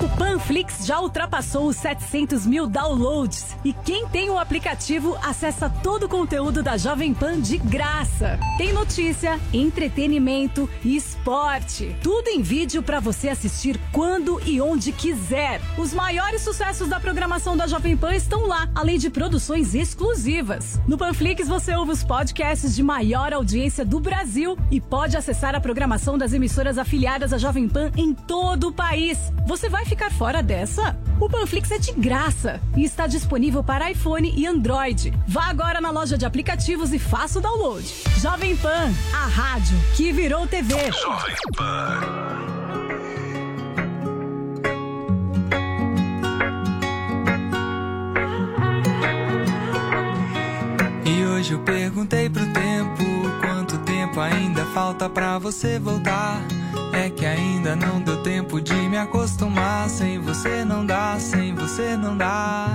O 0.00 0.08
Panflix 0.16 0.86
já 0.86 1.00
ultrapassou 1.00 1.66
os 1.66 1.76
700 1.76 2.46
mil 2.46 2.68
downloads 2.68 3.56
e 3.64 3.72
quem 3.72 4.06
tem 4.06 4.30
o 4.30 4.38
aplicativo 4.38 5.18
acessa 5.24 5.68
todo 5.68 6.04
o 6.04 6.08
conteúdo 6.08 6.62
da 6.62 6.76
Jovem 6.76 7.12
Pan 7.12 7.40
de 7.40 7.58
graça. 7.58 8.38
Tem 8.56 8.72
notícia, 8.72 9.40
entretenimento 9.52 10.70
e 10.84 10.94
esporte. 10.94 11.96
Tudo 12.00 12.28
em 12.28 12.42
vídeo 12.42 12.80
para 12.80 13.00
você 13.00 13.28
assistir 13.28 13.80
quando 13.90 14.40
e 14.46 14.60
onde 14.60 14.92
quiser. 14.92 15.60
Os 15.76 15.92
maiores 15.92 16.42
sucessos 16.42 16.88
da 16.88 17.00
programação 17.00 17.56
da 17.56 17.66
Jovem 17.66 17.96
Pan 17.96 18.14
estão 18.14 18.46
lá, 18.46 18.68
além 18.76 18.98
de 18.98 19.10
produções 19.10 19.74
exclusivas. 19.74 20.80
No 20.86 20.96
Panflix 20.96 21.48
você 21.48 21.74
ouve 21.74 21.90
os 21.90 22.04
podcasts 22.04 22.76
de 22.76 22.84
maior 22.84 23.32
audiência 23.32 23.84
do 23.84 23.98
Brasil 23.98 24.56
e 24.70 24.80
pode 24.80 25.16
acessar 25.16 25.56
a 25.56 25.60
programação 25.60 26.16
das 26.16 26.32
emissoras 26.32 26.78
afiliadas 26.78 27.32
à 27.32 27.38
Jovem 27.38 27.68
Pan 27.68 27.90
em 27.96 28.14
todo 28.14 28.68
o 28.68 28.72
país. 28.72 29.18
Você 29.46 29.68
vai 29.68 29.77
ficar 29.84 30.10
fora 30.10 30.42
dessa? 30.42 30.98
O 31.20 31.28
Panflix 31.28 31.70
é 31.70 31.78
de 31.78 31.92
graça 31.92 32.60
e 32.76 32.84
está 32.84 33.06
disponível 33.06 33.62
para 33.62 33.90
iPhone 33.90 34.32
e 34.36 34.46
Android. 34.46 35.12
Vá 35.26 35.46
agora 35.46 35.80
na 35.80 35.90
loja 35.90 36.16
de 36.16 36.24
aplicativos 36.24 36.92
e 36.92 36.98
faça 36.98 37.38
o 37.38 37.42
download. 37.42 37.86
Jovem 38.18 38.56
Pan, 38.56 38.92
a 39.12 39.26
rádio 39.26 39.76
que 39.96 40.12
virou 40.12 40.46
TV. 40.46 40.74
Jovem 40.92 41.36
Pan. 41.56 42.28
E 51.04 51.24
hoje 51.24 51.52
eu 51.52 51.60
perguntei 51.60 52.28
pro 52.30 52.46
tempo 52.52 53.04
quanto 53.40 53.78
tempo 53.78 54.20
ainda 54.20 54.64
falta 54.66 55.08
pra 55.08 55.38
você 55.38 55.78
voltar. 55.78 56.40
É 56.98 57.08
que 57.10 57.24
ainda 57.24 57.76
não 57.76 58.00
deu 58.00 58.20
tempo 58.24 58.60
de 58.60 58.74
me 58.74 58.98
acostumar. 58.98 59.88
Sem 59.88 60.18
você 60.18 60.64
não 60.64 60.84
dá, 60.84 61.16
sem 61.20 61.54
você 61.54 61.96
não 61.96 62.16
dá. 62.16 62.66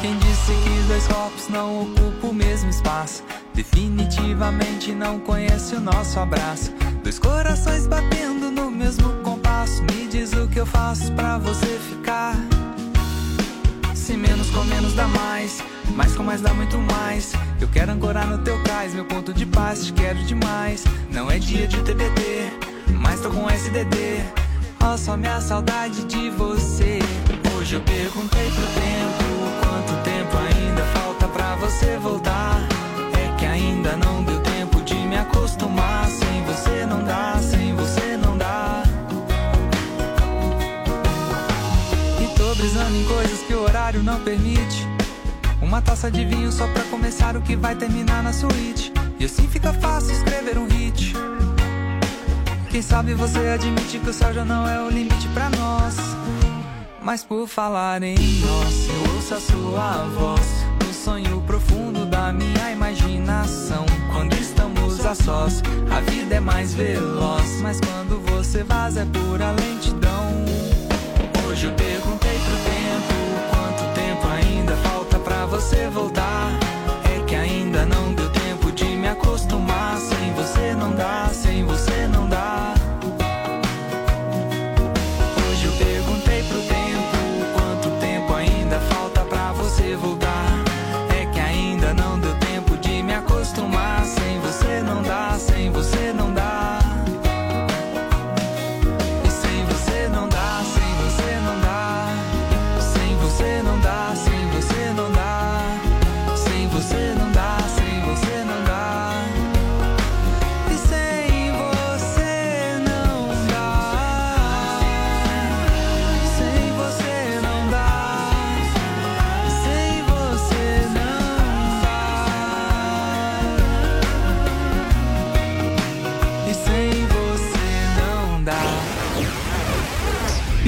Quem 0.00 0.16
disse 0.16 0.52
que 0.64 0.88
dois 0.88 1.06
corpos 1.06 1.48
não 1.50 1.82
ocupam 1.82 2.28
o 2.28 2.32
mesmo 2.32 2.70
espaço? 2.70 3.22
Definitivamente 3.52 4.92
não 4.94 5.20
conhece 5.20 5.74
o 5.74 5.80
nosso 5.80 6.18
abraço. 6.18 6.72
Dois 7.02 7.18
corações 7.18 7.86
batendo 7.86 8.50
no 8.50 8.70
mesmo 8.70 9.12
compasso. 9.22 9.82
Me 9.82 10.08
diz 10.08 10.32
o 10.32 10.48
que 10.48 10.58
eu 10.58 10.66
faço 10.66 11.12
pra 11.12 11.36
você 11.36 11.66
ficar. 11.90 12.34
Se 14.04 14.18
menos 14.18 14.50
com 14.50 14.62
menos 14.64 14.92
dá 14.92 15.08
mais, 15.08 15.64
mais 15.96 16.14
com 16.14 16.22
mais 16.22 16.42
dá 16.42 16.52
muito 16.52 16.76
mais. 16.76 17.32
Eu 17.58 17.66
quero 17.68 17.90
ancorar 17.90 18.26
no 18.26 18.36
teu 18.36 18.62
cais, 18.62 18.92
meu 18.92 19.06
ponto 19.06 19.32
de 19.32 19.46
paz, 19.46 19.86
te 19.86 19.94
quero 19.94 20.22
demais. 20.24 20.84
Não 21.10 21.30
é 21.30 21.38
dia 21.38 21.66
de 21.66 21.78
TBT, 21.78 22.52
mas 23.00 23.20
tô 23.20 23.30
com 23.30 23.48
SDD. 23.48 24.22
Ó, 24.82 24.94
só 24.98 25.16
minha 25.16 25.40
saudade 25.40 26.04
de 26.04 26.28
você. 26.28 26.98
Hoje 27.56 27.76
eu 27.76 27.80
perguntei 27.80 28.50
pro 28.50 28.66
tempo 28.74 29.24
quanto 29.62 30.02
tempo 30.04 30.36
ainda 30.36 30.82
falta 30.92 31.26
pra 31.28 31.56
você 31.56 31.96
voltar. 31.96 32.60
É 33.18 33.34
que 33.38 33.46
ainda 33.46 33.96
não 33.96 34.22
deu 34.22 34.38
tempo 34.40 34.82
de 34.82 34.96
me 34.96 35.16
acostumar. 35.16 36.06
Sem 36.10 36.42
você 36.42 36.53
horário 43.94 44.02
não 44.02 44.20
permite. 44.20 44.86
Uma 45.62 45.80
taça 45.80 46.10
de 46.10 46.24
vinho 46.24 46.50
só 46.50 46.66
pra 46.68 46.82
começar 46.84 47.36
o 47.36 47.42
que 47.42 47.54
vai 47.54 47.74
terminar 47.74 48.22
na 48.22 48.32
suíte. 48.32 48.92
E 49.18 49.24
assim 49.24 49.46
fica 49.46 49.72
fácil 49.72 50.12
escrever 50.12 50.58
um 50.58 50.66
hit. 50.66 51.14
Quem 52.70 52.82
sabe 52.82 53.14
você 53.14 53.38
admite 53.38 53.98
que 53.98 54.10
o 54.10 54.12
céu 54.12 54.32
já 54.34 54.44
não 54.44 54.68
é 54.68 54.82
o 54.82 54.90
limite 54.90 55.28
pra 55.28 55.48
nós. 55.50 55.96
Mas 57.02 57.22
por 57.22 57.46
falar 57.46 58.02
em 58.02 58.16
nós, 58.16 58.88
eu 58.88 59.14
ouço 59.14 59.34
a 59.34 59.40
sua 59.40 60.08
voz. 60.08 60.64
No 60.84 60.92
sonho 60.92 61.40
profundo 61.42 62.04
da 62.06 62.32
minha 62.32 62.72
imaginação. 62.72 63.86
Quando 64.12 64.34
estamos 64.34 65.04
a 65.06 65.14
sós, 65.14 65.62
a 65.90 66.00
vida 66.00 66.36
é 66.36 66.40
mais 66.40 66.74
veloz. 66.74 67.60
Mas 67.62 67.78
quando 67.80 68.20
você 68.30 68.64
vaza 68.64 69.02
é 69.02 69.04
pura 69.04 69.52
lentidão. 69.52 70.44
Hoje 71.46 71.68
perguntei 71.76 71.93
você 75.64 75.88
voltar. 75.88 76.63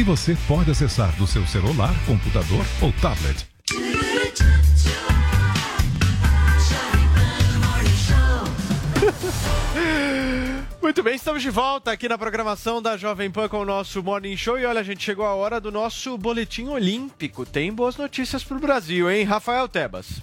Você 0.07 0.37
pode 0.47 0.71
acessar 0.71 1.11
do 1.17 1.27
seu 1.27 1.45
celular, 1.49 1.93
computador 2.07 2.65
ou 2.81 2.93
tablet. 2.93 3.45
Muito 10.81 11.03
bem, 11.03 11.17
estamos 11.17 11.43
de 11.43 11.51
volta 11.51 11.91
aqui 11.91 12.09
na 12.09 12.17
programação 12.17 12.81
da 12.81 12.97
Jovem 12.97 13.33
Pan 13.33 13.49
com 13.49 13.59
o 13.59 13.65
nosso 13.65 14.01
Morning 14.01 14.37
Show. 14.37 14.57
E 14.57 14.65
olha, 14.65 14.79
a 14.79 14.85
gente 14.85 15.03
chegou 15.03 15.27
a 15.27 15.35
hora 15.35 15.61
do 15.61 15.73
nosso 15.73 16.17
boletim 16.17 16.69
olímpico. 16.69 17.45
Tem 17.45 17.73
boas 17.73 17.97
notícias 17.97 18.45
pro 18.45 18.61
Brasil, 18.61 19.11
hein? 19.11 19.25
Rafael 19.25 19.67
Tebas. 19.67 20.23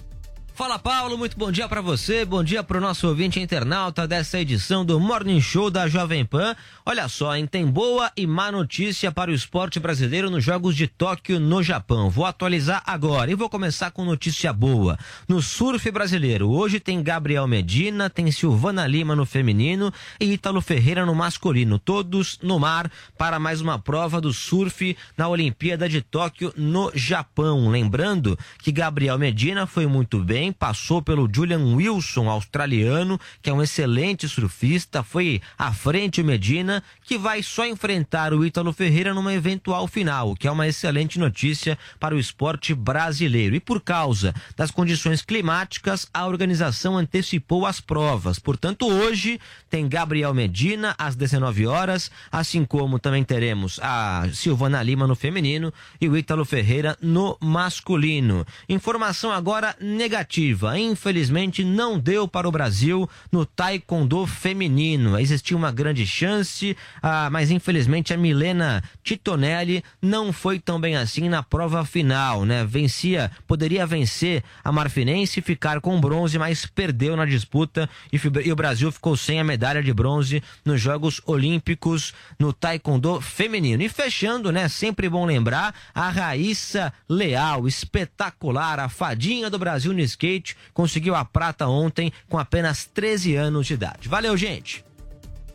Fala 0.54 0.78
Paulo, 0.78 1.18
muito 1.18 1.36
bom 1.36 1.50
dia 1.50 1.68
para 1.68 1.80
você, 1.80 2.24
bom 2.24 2.44
dia 2.44 2.62
para 2.62 2.78
o 2.78 2.80
nosso 2.80 3.08
ouvinte 3.08 3.40
internauta 3.40 4.06
dessa 4.06 4.38
edição 4.38 4.84
do 4.84 5.00
Morning 5.00 5.40
Show 5.40 5.68
da 5.68 5.88
Jovem 5.88 6.24
Pan. 6.24 6.54
Olha 6.86 7.08
só, 7.08 7.34
hein, 7.34 7.44
tem 7.44 7.66
boa 7.66 8.12
e 8.16 8.24
má 8.24 8.52
notícia 8.52 9.10
para 9.10 9.32
o 9.32 9.34
esporte 9.34 9.80
brasileiro 9.80 10.30
nos 10.30 10.44
Jogos 10.44 10.76
de 10.76 10.86
Tóquio 10.86 11.40
no 11.40 11.60
Japão. 11.60 12.08
Vou 12.08 12.24
atualizar 12.24 12.84
agora 12.86 13.32
e 13.32 13.34
vou 13.34 13.50
começar 13.50 13.90
com 13.90 14.04
notícia 14.04 14.52
boa. 14.52 14.96
No 15.26 15.42
surf 15.42 15.90
brasileiro, 15.90 16.48
hoje 16.48 16.78
tem 16.78 17.02
Gabriel 17.02 17.48
Medina, 17.48 18.08
tem 18.08 18.30
Silvana 18.30 18.86
Lima 18.86 19.16
no 19.16 19.26
feminino 19.26 19.92
e 20.20 20.34
Ítalo 20.34 20.60
Ferreira 20.60 21.04
no 21.04 21.16
masculino, 21.16 21.80
todos 21.80 22.38
no 22.40 22.60
mar 22.60 22.88
para 23.18 23.40
mais 23.40 23.60
uma 23.60 23.76
prova 23.76 24.20
do 24.20 24.32
surf 24.32 24.96
na 25.18 25.26
Olimpíada 25.26 25.88
de 25.88 26.00
Tóquio 26.00 26.52
no 26.56 26.92
Japão. 26.94 27.68
Lembrando 27.70 28.38
que 28.60 28.70
Gabriel 28.70 29.18
Medina 29.18 29.66
foi 29.66 29.88
muito 29.88 30.22
bem, 30.22 30.43
passou 30.52 31.02
pelo 31.02 31.28
Julian 31.32 31.74
Wilson, 31.74 32.28
australiano, 32.28 33.20
que 33.42 33.50
é 33.50 33.52
um 33.52 33.62
excelente 33.62 34.28
surfista, 34.28 35.02
foi 35.02 35.40
à 35.58 35.72
frente 35.72 36.20
o 36.20 36.24
Medina, 36.24 36.82
que 37.02 37.18
vai 37.18 37.42
só 37.42 37.66
enfrentar 37.66 38.32
o 38.32 38.44
Ítalo 38.44 38.72
Ferreira 38.72 39.14
numa 39.14 39.32
eventual 39.32 39.86
final, 39.86 40.30
o 40.30 40.36
que 40.36 40.48
é 40.48 40.50
uma 40.50 40.66
excelente 40.66 41.18
notícia 41.18 41.78
para 41.98 42.14
o 42.14 42.18
esporte 42.18 42.74
brasileiro. 42.74 43.54
E 43.54 43.60
por 43.60 43.80
causa 43.80 44.34
das 44.56 44.70
condições 44.70 45.22
climáticas, 45.22 46.08
a 46.12 46.26
organização 46.26 46.96
antecipou 46.96 47.66
as 47.66 47.80
provas. 47.80 48.38
Portanto, 48.38 48.86
hoje 48.86 49.40
tem 49.70 49.88
Gabriel 49.88 50.34
Medina 50.34 50.94
às 50.98 51.16
19 51.16 51.66
horas, 51.66 52.10
assim 52.30 52.64
como 52.64 52.98
também 52.98 53.24
teremos 53.24 53.78
a 53.82 54.26
Silvana 54.32 54.82
Lima 54.82 55.06
no 55.06 55.14
feminino 55.14 55.72
e 56.00 56.08
o 56.08 56.16
Ítalo 56.16 56.44
Ferreira 56.44 56.96
no 57.00 57.36
masculino. 57.40 58.46
Informação 58.68 59.30
agora 59.30 59.76
negativa. 59.80 60.33
Infelizmente, 60.78 61.62
não 61.64 61.98
deu 61.98 62.26
para 62.26 62.48
o 62.48 62.52
Brasil 62.52 63.08
no 63.30 63.44
taekwondo 63.44 64.26
feminino. 64.26 65.18
Existia 65.18 65.56
uma 65.56 65.70
grande 65.70 66.06
chance, 66.06 66.76
ah, 67.02 67.28
mas 67.30 67.50
infelizmente 67.50 68.12
a 68.12 68.16
Milena 68.16 68.82
Titonelli 69.02 69.82
não 70.00 70.32
foi 70.32 70.58
tão 70.58 70.80
bem 70.80 70.96
assim 70.96 71.28
na 71.28 71.42
prova 71.42 71.84
final, 71.84 72.44
né? 72.44 72.64
Vencia, 72.64 73.30
poderia 73.46 73.86
vencer 73.86 74.42
a 74.62 74.72
Marfinense 74.72 75.40
e 75.40 75.42
ficar 75.42 75.80
com 75.80 76.00
bronze, 76.00 76.38
mas 76.38 76.66
perdeu 76.66 77.16
na 77.16 77.24
disputa 77.24 77.88
e, 78.12 78.20
e 78.44 78.52
o 78.52 78.56
Brasil 78.56 78.90
ficou 78.90 79.16
sem 79.16 79.40
a 79.40 79.44
medalha 79.44 79.82
de 79.82 79.92
bronze 79.92 80.42
nos 80.64 80.80
Jogos 80.80 81.20
Olímpicos 81.26 82.12
no 82.38 82.52
taekwondo 82.52 83.20
feminino. 83.20 83.82
E 83.82 83.88
fechando, 83.88 84.50
né? 84.50 84.68
Sempre 84.68 85.08
bom 85.08 85.24
lembrar 85.24 85.74
a 85.94 86.08
Raíssa 86.08 86.92
Leal, 87.08 87.66
espetacular, 87.68 88.80
a 88.80 88.88
fadinha 88.88 89.50
do 89.50 89.58
Brasil 89.58 89.92
no 89.92 90.00
skate, 90.24 90.56
conseguiu 90.72 91.14
a 91.14 91.24
prata 91.24 91.66
ontem 91.68 92.12
com 92.28 92.38
apenas 92.38 92.84
13 92.86 93.36
anos 93.36 93.66
de 93.66 93.74
idade. 93.74 94.08
Valeu, 94.08 94.36
gente! 94.36 94.84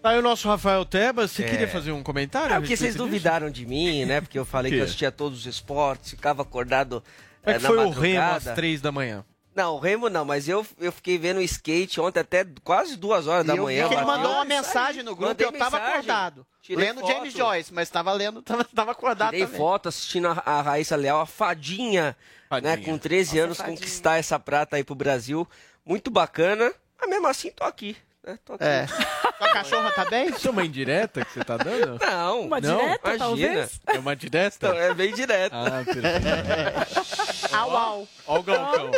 Tá 0.01 0.11
aí 0.11 0.19
o 0.19 0.21
nosso 0.21 0.47
Rafael 0.47 0.85
Tebas. 0.85 1.31
Você 1.31 1.43
É. 1.43 1.49
queria 1.49 1.67
fazer 1.67 1.91
um 1.91 2.01
comentário? 2.01 2.55
É 2.55 2.59
porque 2.59 2.77
vocês 2.77 2.95
duvidaram 2.95 3.49
de 3.49 3.65
mim, 3.65 4.05
né? 4.05 4.21
Porque 4.21 4.39
eu 4.39 4.45
falei 4.45 4.71
que 4.71 4.77
eu 4.77 4.83
assistia 4.83 5.11
todos 5.11 5.39
os 5.39 5.45
esportes, 5.45 6.11
ficava 6.11 6.41
acordado 6.43 7.03
é 7.43 7.53
que 7.55 7.59
na 7.63 7.67
foi 7.67 7.77
o 7.77 7.87
madrugada. 7.89 8.07
Remo 8.07 8.21
às 8.37 8.43
três 8.55 8.79
da 8.81 8.91
manhã? 8.93 9.25
Não, 9.53 9.75
o 9.75 9.79
Remo 9.79 10.09
não, 10.09 10.23
mas 10.23 10.47
eu, 10.47 10.65
eu 10.79 10.91
fiquei 10.91 11.17
vendo 11.17 11.41
skate 11.41 11.99
ontem 11.99 12.19
até 12.21 12.45
quase 12.63 12.95
duas 12.95 13.27
horas 13.27 13.45
da 13.45 13.55
eu 13.55 13.63
manhã. 13.63 13.83
vi 13.83 13.89
que 13.89 13.95
ele 13.95 14.05
mandou 14.05 14.31
uma 14.31 14.45
mensagem 14.45 15.03
no 15.03 15.13
grupo 15.15 15.41
eu 15.41 15.51
tava 15.51 15.71
mensagem. 15.77 15.89
acordado. 15.95 16.45
Tirei 16.69 16.85
lendo 16.85 17.01
foto. 17.01 17.11
James 17.11 17.33
Joyce, 17.33 17.73
mas 17.73 17.89
tava 17.89 18.13
lendo, 18.13 18.43
tava, 18.43 18.63
tava 18.63 18.91
acordado 18.91 19.31
Tirei 19.31 19.45
também. 19.45 19.57
foto 19.57 19.89
assistindo 19.89 20.27
a, 20.27 20.41
a 20.45 20.61
Raíssa 20.61 20.95
Leal, 20.95 21.19
a 21.19 21.25
fadinha, 21.25 22.15
né? 22.61 22.77
Com 22.77 22.95
13 22.95 23.31
Nossa, 23.31 23.43
anos, 23.43 23.57
fadinha. 23.57 23.75
conquistar 23.75 24.17
essa 24.17 24.39
prata 24.39 24.75
aí 24.75 24.83
pro 24.83 24.93
Brasil. 24.93 25.47
Muito 25.83 26.11
bacana. 26.11 26.71
Mas 26.99 27.09
mesmo 27.09 27.25
assim, 27.25 27.49
tô 27.49 27.63
aqui. 27.63 27.97
Né? 28.23 28.37
Tô 28.45 28.53
aqui. 28.53 28.63
É. 28.63 28.85
Sua 29.39 29.49
cachorra 29.53 29.91
tá 29.91 30.05
bem? 30.05 30.29
Isso 30.29 30.47
é 30.47 30.51
uma 30.51 30.63
indireta 30.63 31.25
que 31.25 31.31
você 31.33 31.43
tá 31.43 31.57
dando? 31.57 31.97
Não. 32.05 32.41
Uma 32.41 32.61
não, 32.61 32.77
direta, 32.77 32.99
imagina. 33.03 33.17
talvez? 33.17 33.81
É 33.87 33.97
uma 33.97 34.15
direta? 34.15 34.55
Então, 34.57 34.73
é 34.77 34.93
bem 34.93 35.13
direto. 35.13 35.53
Ah, 35.53 35.81
perfeito. 35.83 37.55
au, 37.55 37.75
au. 37.75 38.07
Ó 38.27 38.39
o 38.39 38.43
Galcão. 38.43 38.91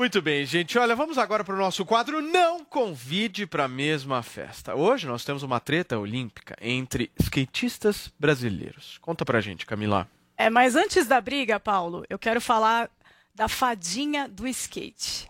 Muito 0.00 0.22
bem, 0.22 0.46
gente. 0.46 0.78
Olha, 0.78 0.96
vamos 0.96 1.18
agora 1.18 1.44
para 1.44 1.54
o 1.54 1.58
nosso 1.58 1.84
quadro 1.84 2.22
Não 2.22 2.64
Convide 2.64 3.46
para 3.46 3.64
a 3.64 3.68
Mesma 3.68 4.22
Festa. 4.22 4.74
Hoje 4.74 5.06
nós 5.06 5.26
temos 5.26 5.42
uma 5.42 5.60
treta 5.60 5.98
olímpica 5.98 6.56
entre 6.58 7.12
skatistas 7.20 8.10
brasileiros. 8.18 8.96
Conta 9.02 9.26
pra 9.26 9.42
gente, 9.42 9.66
Camila. 9.66 10.08
É, 10.38 10.48
mas 10.48 10.74
antes 10.74 11.06
da 11.06 11.20
briga, 11.20 11.60
Paulo, 11.60 12.02
eu 12.08 12.18
quero 12.18 12.40
falar 12.40 12.88
da 13.34 13.46
fadinha 13.46 14.26
do 14.26 14.48
skate. 14.48 15.26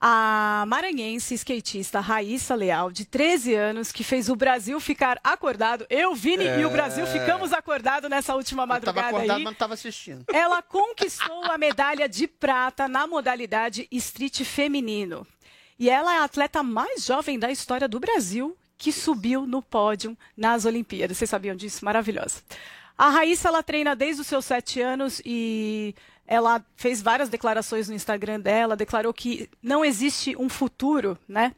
A 0.00 0.64
maranhense 0.66 1.34
skatista 1.34 2.00
Raíssa 2.00 2.54
Leal, 2.54 2.90
de 2.90 3.04
13 3.04 3.54
anos, 3.54 3.92
que 3.92 4.02
fez 4.02 4.30
o 4.30 4.34
Brasil 4.36 4.80
ficar 4.80 5.20
acordado. 5.22 5.84
Eu, 5.90 6.14
Vini 6.14 6.44
e 6.44 6.64
o 6.64 6.68
É. 6.68 6.72
Brasil 6.72 7.06
ficamos 7.06 7.52
acordados 7.52 8.08
nessa 8.08 8.34
última 8.34 8.64
madrugada 8.64 9.08
acordado, 9.08 9.36
aí. 9.36 9.44
mas 9.44 9.52
não 9.52 9.54
tava 9.54 9.74
assistindo. 9.74 10.24
Ela 10.32 10.62
conquistou 10.62 11.44
a 11.44 11.58
medalha 11.58 12.08
de 12.08 12.26
prata 12.26 12.88
na 12.88 13.06
modalidade 13.06 13.86
street 13.90 14.42
feminino. 14.42 15.26
E 15.78 15.90
ela 15.90 16.14
é 16.14 16.18
a 16.20 16.24
atleta 16.24 16.62
mais 16.62 17.04
jovem 17.04 17.38
da 17.38 17.50
história 17.50 17.86
do 17.86 18.00
Brasil 18.00 18.56
que 18.78 18.92
subiu 18.92 19.46
no 19.46 19.60
pódio 19.60 20.16
nas 20.34 20.64
Olimpíadas. 20.64 21.18
Vocês 21.18 21.28
sabiam 21.28 21.54
disso? 21.54 21.84
Maravilhosa. 21.84 22.40
A 22.96 23.10
Raíssa, 23.10 23.48
ela 23.48 23.62
treina 23.62 23.94
desde 23.94 24.22
os 24.22 24.26
seus 24.26 24.46
sete 24.46 24.80
anos 24.80 25.20
e 25.24 25.94
ela 26.30 26.64
fez 26.76 27.02
várias 27.02 27.28
declarações 27.28 27.88
no 27.88 27.94
Instagram 27.94 28.40
dela, 28.40 28.76
declarou 28.76 29.12
que 29.12 29.50
não 29.60 29.84
existe 29.84 30.36
um 30.36 30.48
futuro, 30.48 31.18
né? 31.28 31.52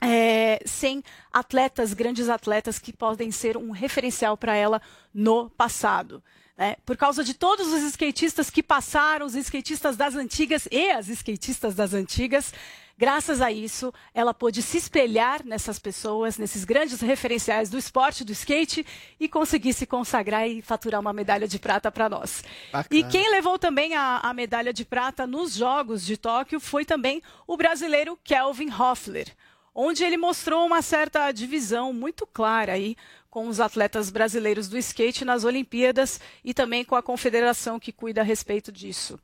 é, 0.00 0.60
sem 0.64 1.02
atletas, 1.32 1.92
grandes 1.92 2.28
atletas 2.28 2.78
que 2.78 2.92
podem 2.92 3.30
ser 3.30 3.56
um 3.56 3.70
referencial 3.70 4.36
para 4.36 4.54
ela 4.54 4.80
no 5.12 5.50
passado. 5.50 6.22
né? 6.56 6.76
Por 6.86 6.96
causa 6.96 7.22
de 7.22 7.34
todos 7.34 7.72
os 7.72 7.82
skatistas 7.82 8.48
que 8.48 8.62
passaram, 8.62 9.26
os 9.26 9.34
skatistas 9.34 9.96
das 9.96 10.14
antigas 10.14 10.66
e 10.70 10.90
as 10.90 11.08
skatistas 11.08 11.74
das 11.74 11.92
antigas, 11.92 12.52
graças 13.00 13.40
a 13.40 13.50
isso, 13.50 13.94
ela 14.12 14.34
pôde 14.34 14.60
se 14.60 14.76
espelhar 14.76 15.40
nessas 15.42 15.78
pessoas, 15.78 16.36
nesses 16.36 16.66
grandes 16.66 17.00
referenciais 17.00 17.70
do 17.70 17.78
esporte, 17.78 18.22
do 18.22 18.32
skate, 18.32 18.86
e 19.18 19.26
conseguir 19.26 19.72
se 19.72 19.86
consagrar 19.86 20.46
e 20.46 20.60
faturar 20.60 21.00
uma 21.00 21.14
medalha 21.14 21.48
de 21.48 21.58
prata 21.58 21.90
para 21.90 22.10
nós. 22.10 22.44
E 22.90 23.02
quem 23.02 23.30
levou 23.30 23.58
também 23.58 23.94
a, 23.94 24.18
a 24.18 24.34
medalha 24.34 24.70
de 24.70 24.84
prata 24.84 25.26
nos 25.26 25.54
Jogos 25.54 26.04
de 26.04 26.18
Tóquio 26.18 26.60
foi 26.60 26.84
também 26.84 27.22
o 27.46 27.56
brasileiro 27.56 28.18
Kelvin 28.22 28.70
Hoffler 28.70 29.34
onde 29.72 30.02
ele 30.02 30.16
mostrou 30.16 30.66
uma 30.66 30.82
certa 30.82 31.30
divisão 31.30 31.92
muito 31.92 32.26
clara 32.26 32.72
aí 32.72 32.96
com 33.30 33.46
os 33.46 33.60
atletas 33.60 34.10
brasileiros 34.10 34.68
do 34.68 34.76
skate 34.76 35.24
nas 35.24 35.44
Olimpíadas 35.44 36.20
e 36.44 36.52
também 36.52 36.84
com 36.84 36.96
a 36.96 37.02
confederação 37.02 37.78
que 37.78 37.92
cuida 37.92 38.20
a 38.20 38.24
respeito 38.24 38.72
disso. 38.72 39.18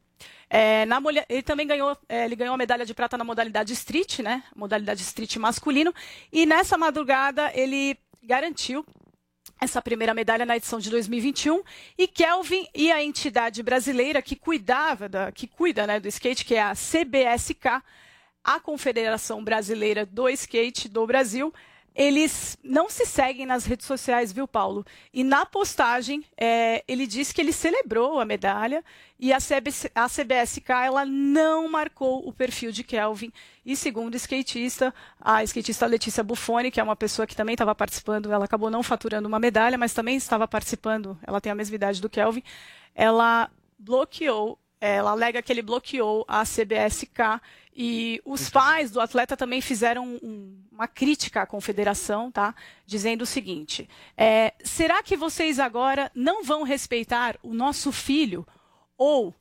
É, 0.48 0.86
na 0.86 1.00
mulher- 1.00 1.26
ele 1.28 1.42
também 1.42 1.66
ganhou, 1.66 1.96
é, 2.08 2.24
ele 2.24 2.36
ganhou 2.36 2.54
a 2.54 2.58
medalha 2.58 2.86
de 2.86 2.94
prata 2.94 3.18
na 3.18 3.24
modalidade 3.24 3.72
street, 3.72 4.20
né? 4.20 4.42
Modalidade 4.54 5.02
street 5.02 5.36
masculino. 5.36 5.92
E 6.32 6.46
nessa 6.46 6.78
madrugada 6.78 7.50
ele 7.54 7.98
garantiu 8.22 8.84
essa 9.60 9.80
primeira 9.80 10.12
medalha 10.12 10.44
na 10.44 10.56
edição 10.56 10.78
de 10.78 10.90
2021 10.90 11.62
e 11.96 12.06
Kelvin 12.06 12.66
e 12.74 12.92
a 12.92 13.02
entidade 13.02 13.62
brasileira 13.62 14.20
que 14.20 14.36
cuidava 14.36 15.08
da, 15.08 15.32
que 15.32 15.46
cuida 15.46 15.86
né, 15.86 15.98
do 15.98 16.08
skate, 16.08 16.44
que 16.44 16.54
é 16.54 16.62
a 16.62 16.74
CBSK, 16.74 17.82
a 18.44 18.60
Confederação 18.60 19.42
Brasileira 19.42 20.04
do 20.04 20.28
Skate 20.28 20.88
do 20.88 21.06
Brasil, 21.06 21.52
eles 21.96 22.58
não 22.62 22.90
se 22.90 23.06
seguem 23.06 23.46
nas 23.46 23.64
redes 23.64 23.86
sociais, 23.86 24.30
viu, 24.30 24.46
Paulo? 24.46 24.84
E 25.14 25.24
na 25.24 25.46
postagem, 25.46 26.22
é, 26.36 26.84
ele 26.86 27.06
disse 27.06 27.32
que 27.32 27.40
ele 27.40 27.54
celebrou 27.54 28.20
a 28.20 28.24
medalha 28.26 28.84
e 29.18 29.32
a, 29.32 29.38
a 29.38 30.06
CBSK 30.06 30.70
ela 30.84 31.06
não 31.06 31.66
marcou 31.70 32.28
o 32.28 32.34
perfil 32.34 32.70
de 32.70 32.84
Kelvin. 32.84 33.32
E 33.64 33.74
segundo 33.74 34.12
o 34.12 34.16
skatista, 34.18 34.94
a 35.18 35.42
skatista 35.44 35.86
Letícia 35.86 36.22
Buffoni, 36.22 36.70
que 36.70 36.78
é 36.78 36.82
uma 36.82 36.94
pessoa 36.94 37.26
que 37.26 37.34
também 37.34 37.54
estava 37.54 37.74
participando, 37.74 38.30
ela 38.30 38.44
acabou 38.44 38.68
não 38.68 38.82
faturando 38.82 39.26
uma 39.26 39.38
medalha, 39.38 39.78
mas 39.78 39.94
também 39.94 40.16
estava 40.16 40.46
participando, 40.46 41.18
ela 41.26 41.40
tem 41.40 41.50
a 41.50 41.54
mesma 41.54 41.76
idade 41.76 42.02
do 42.02 42.10
Kelvin, 42.10 42.42
ela 42.94 43.50
bloqueou 43.78 44.58
Ela 44.80 45.12
alega 45.12 45.40
que 45.42 45.52
ele 45.52 45.62
bloqueou 45.62 46.24
a 46.28 46.44
CBSK 46.44 47.40
e 47.74 48.20
os 48.24 48.50
pais 48.50 48.90
do 48.90 49.00
atleta 49.00 49.36
também 49.36 49.60
fizeram 49.60 50.06
um- 50.22 50.62
uma 50.70 50.86
crítica 50.86 51.42
à 51.42 51.46
confederação, 51.46 52.30
tá? 52.30 52.54
Dizendo 52.86 53.22
o 53.22 53.26
seguinte: 53.26 53.88
é, 54.16 54.52
será 54.62 55.02
que 55.02 55.16
vocês 55.16 55.58
agora 55.58 56.10
não 56.14 56.44
vão 56.44 56.62
respeitar 56.62 57.38
o 57.42 57.54
nosso 57.54 57.90
filho 57.90 58.46
ou 58.98 59.34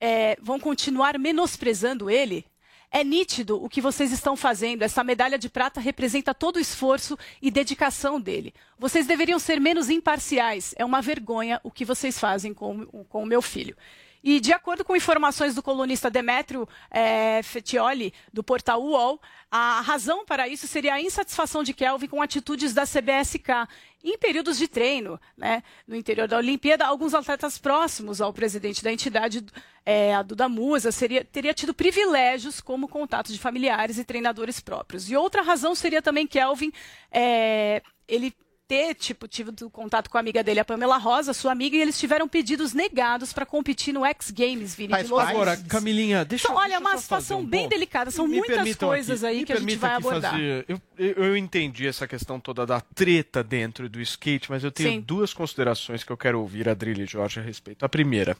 é, 0.00 0.36
vão 0.40 0.58
continuar 0.60 1.18
menosprezando 1.18 2.08
ele? 2.08 2.44
É 2.92 3.04
nítido 3.04 3.62
o 3.62 3.68
que 3.68 3.80
vocês 3.80 4.10
estão 4.10 4.34
fazendo. 4.36 4.82
Essa 4.82 5.04
medalha 5.04 5.38
de 5.38 5.48
prata 5.48 5.80
representa 5.80 6.34
todo 6.34 6.56
o 6.56 6.60
esforço 6.60 7.16
e 7.40 7.48
dedicação 7.48 8.20
dele. 8.20 8.52
Vocês 8.78 9.06
deveriam 9.06 9.38
ser 9.38 9.60
menos 9.60 9.88
imparciais. 9.88 10.74
É 10.76 10.84
uma 10.84 11.00
vergonha 11.00 11.60
o 11.62 11.70
que 11.70 11.84
vocês 11.84 12.18
fazem 12.18 12.52
com, 12.52 12.84
com 13.08 13.22
o 13.22 13.26
meu 13.26 13.40
filho. 13.40 13.76
E 14.22 14.38
de 14.38 14.52
acordo 14.52 14.84
com 14.84 14.94
informações 14.94 15.54
do 15.54 15.62
colunista 15.62 16.10
Demetrio 16.10 16.68
eh, 16.90 17.42
Fetioli, 17.42 18.12
do 18.32 18.44
portal 18.44 18.82
UOL, 18.82 19.20
a 19.50 19.80
razão 19.80 20.24
para 20.24 20.46
isso 20.46 20.66
seria 20.66 20.94
a 20.94 21.00
insatisfação 21.00 21.64
de 21.64 21.72
Kelvin 21.72 22.06
com 22.06 22.20
atitudes 22.20 22.74
da 22.74 22.82
CBSK 22.86 23.66
em 24.04 24.18
períodos 24.18 24.58
de 24.58 24.68
treino. 24.68 25.18
Né? 25.36 25.62
No 25.86 25.96
interior 25.96 26.28
da 26.28 26.36
Olimpíada, 26.36 26.86
alguns 26.86 27.14
atletas 27.14 27.58
próximos 27.58 28.20
ao 28.20 28.32
presidente 28.32 28.84
da 28.84 28.92
entidade, 28.92 29.44
eh, 29.86 30.14
a 30.14 30.22
Duda 30.22 30.48
Musa, 30.48 30.92
seria, 30.92 31.24
teria 31.24 31.54
tido 31.54 31.72
privilégios 31.72 32.60
como 32.60 32.88
contato 32.88 33.32
de 33.32 33.38
familiares 33.38 33.98
e 33.98 34.04
treinadores 34.04 34.60
próprios. 34.60 35.10
E 35.10 35.16
outra 35.16 35.42
razão 35.42 35.74
seria 35.74 36.02
também 36.02 36.26
Kelvin, 36.26 36.72
eh, 37.10 37.82
ele 38.06 38.34
ter 38.70 38.94
tipo 38.94 39.26
tido 39.26 39.68
contato 39.68 40.08
com 40.08 40.16
a 40.16 40.20
amiga 40.20 40.44
dele, 40.44 40.60
a 40.60 40.64
Pamela 40.64 40.96
Rosa, 40.96 41.32
sua 41.34 41.50
amiga, 41.50 41.76
e 41.76 41.80
eles 41.80 41.98
tiveram 41.98 42.28
pedidos 42.28 42.72
negados 42.72 43.32
para 43.32 43.44
competir 43.44 43.92
no 43.92 44.04
X 44.06 44.30
Games, 44.30 44.76
Vini, 44.76 44.94
de 45.02 45.08
Los 45.08 45.20
Agora. 45.26 45.56
Camilinha, 45.56 46.24
deixa 46.24 46.44
Então, 46.46 46.54
eu- 46.56 46.60
olha, 46.62 46.74
é 46.74 46.78
deixa 46.78 46.88
uma 46.94 46.96
situação 46.98 47.40
um 47.40 47.44
bem 47.44 47.62
ponto. 47.62 47.70
delicada. 47.70 48.12
São 48.12 48.28
Me 48.28 48.36
muitas 48.36 48.76
coisas 48.76 49.24
aqui- 49.24 49.38
aí 49.38 49.44
que 49.44 49.52
a 49.52 49.56
gente 49.58 49.74
vai 49.74 49.94
abordar. 49.94 50.30
fazer- 50.30 50.64
eu, 50.68 50.80
eu- 50.96 51.14
eu 51.24 51.36
entendi 51.36 51.88
essa 51.88 52.06
questão 52.06 52.38
toda 52.38 52.64
da 52.64 52.80
treta 52.80 53.42
dentro 53.42 53.88
do 53.88 54.00
skate, 54.00 54.48
mas 54.48 54.62
eu 54.62 54.70
tenho 54.70 54.90
Sim. 54.90 55.00
duas 55.00 55.34
considerações 55.34 56.04
que 56.04 56.12
eu 56.12 56.16
quero 56.16 56.38
ouvir 56.40 56.68
a 56.68 56.74
Drilly 56.74 57.02
e 57.02 57.06
Jorge 57.06 57.40
a 57.40 57.42
respeito. 57.42 57.84
A 57.84 57.88
primeira, 57.88 58.36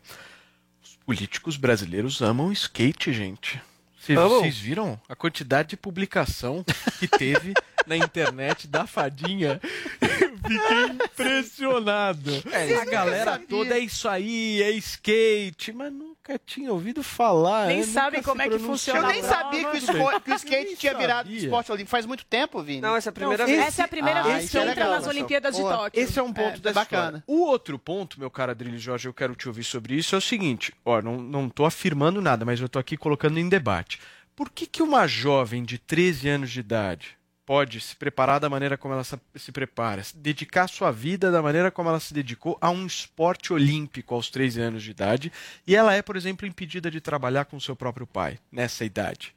os 0.80 0.96
políticos 1.04 1.56
brasileiros 1.56 2.22
amam 2.22 2.52
skate, 2.52 3.12
gente. 3.12 3.60
Vocês 3.98 4.56
viram 4.56 4.98
a 5.08 5.16
quantidade 5.16 5.70
de 5.70 5.76
publicação 5.76 6.64
que 6.98 7.06
teve 7.06 7.52
na 7.90 7.96
internet 7.96 8.68
da 8.68 8.86
fadinha? 8.86 9.60
Fiquei 10.40 10.84
impressionado. 11.06 12.30
É, 12.52 12.74
a 12.76 12.84
galera 12.84 13.38
toda 13.38 13.74
é 13.76 13.80
isso 13.80 14.08
aí, 14.08 14.62
é 14.62 14.70
skate, 14.72 15.72
mas 15.72 15.92
nunca 15.92 16.38
tinha 16.44 16.72
ouvido 16.72 17.02
falar. 17.02 17.66
Nem 17.66 17.80
né? 17.80 17.86
sabem 17.86 18.22
como 18.22 18.40
é 18.40 18.48
que 18.48 18.58
funciona 18.58 19.00
Eu 19.00 19.06
nem 19.08 19.22
sabia 19.22 19.64
que 19.70 19.76
o, 19.76 19.78
espo- 19.78 20.20
que 20.20 20.30
o 20.30 20.34
skate 20.36 20.76
tinha 20.76 20.94
virado 20.96 21.26
sabia. 21.28 21.44
esporte 21.44 21.72
olímpico 21.72 21.90
faz 21.90 22.06
muito 22.06 22.24
tempo, 22.24 22.62
Vini. 22.62 22.80
Não, 22.80 22.96
essa 22.96 23.08
é 23.08 23.10
a 23.10 23.12
primeira 23.12 23.42
Não, 23.46 23.52
vez. 23.52 23.66
Essa 23.66 23.82
é 23.82 23.84
a 23.84 23.88
primeira 23.88 24.20
Ah, 24.20 24.22
vez 24.22 24.50
que 24.50 24.56
é 24.58 24.60
entra 24.62 24.74
legal, 24.74 24.90
nas. 24.92 25.06
Olimpíadas 25.06 25.56
de 25.56 25.62
Tóquio. 25.62 26.00
Esse 26.02 26.18
é 26.18 26.22
um 26.22 26.32
ponto 26.32 26.56
É, 26.56 26.60
da 26.60 26.72
bacana. 26.72 27.18
história. 27.18 27.24
O 27.26 27.40
outro 27.46 27.78
ponto, 27.78 28.18
meu 28.20 28.30
cara 28.30 28.52
Adrilho 28.52 28.78
Jorge, 28.78 29.08
eu 29.08 29.14
quero 29.14 29.34
te 29.34 29.48
ouvir 29.48 29.64
sobre 29.64 29.94
isso, 29.94 30.14
é 30.14 30.18
o 30.18 30.20
seguinte. 30.22 30.72
Ó, 30.84 31.02
não, 31.02 31.16
não 31.20 31.48
tô 31.48 31.64
afirmando 31.64 32.20
nada, 32.22 32.44
mas 32.44 32.60
eu 32.60 32.68
tô 32.68 32.78
aqui 32.78 32.96
colocando 32.96 33.38
em 33.38 33.48
debate. 33.48 33.98
Por 34.34 34.48
que, 34.50 34.66
que 34.66 34.82
uma 34.82 35.06
jovem 35.06 35.62
de 35.64 35.78
13 35.78 36.28
anos 36.28 36.50
de 36.50 36.60
idade 36.60 37.18
pode 37.50 37.80
se 37.80 37.96
preparar 37.96 38.38
da 38.38 38.48
maneira 38.48 38.78
como 38.78 38.94
ela 38.94 39.02
se 39.02 39.50
prepara, 39.50 40.04
dedicar 40.14 40.68
sua 40.68 40.92
vida 40.92 41.32
da 41.32 41.42
maneira 41.42 41.68
como 41.68 41.88
ela 41.88 41.98
se 41.98 42.14
dedicou 42.14 42.56
a 42.60 42.70
um 42.70 42.86
esporte 42.86 43.52
olímpico 43.52 44.14
aos 44.14 44.30
13 44.30 44.60
anos 44.60 44.84
de 44.84 44.92
idade, 44.92 45.32
e 45.66 45.74
ela 45.74 45.92
é, 45.92 46.00
por 46.00 46.16
exemplo, 46.16 46.46
impedida 46.46 46.88
de 46.92 47.00
trabalhar 47.00 47.46
com 47.46 47.58
seu 47.58 47.74
próprio 47.74 48.06
pai 48.06 48.38
nessa 48.52 48.84
idade? 48.84 49.34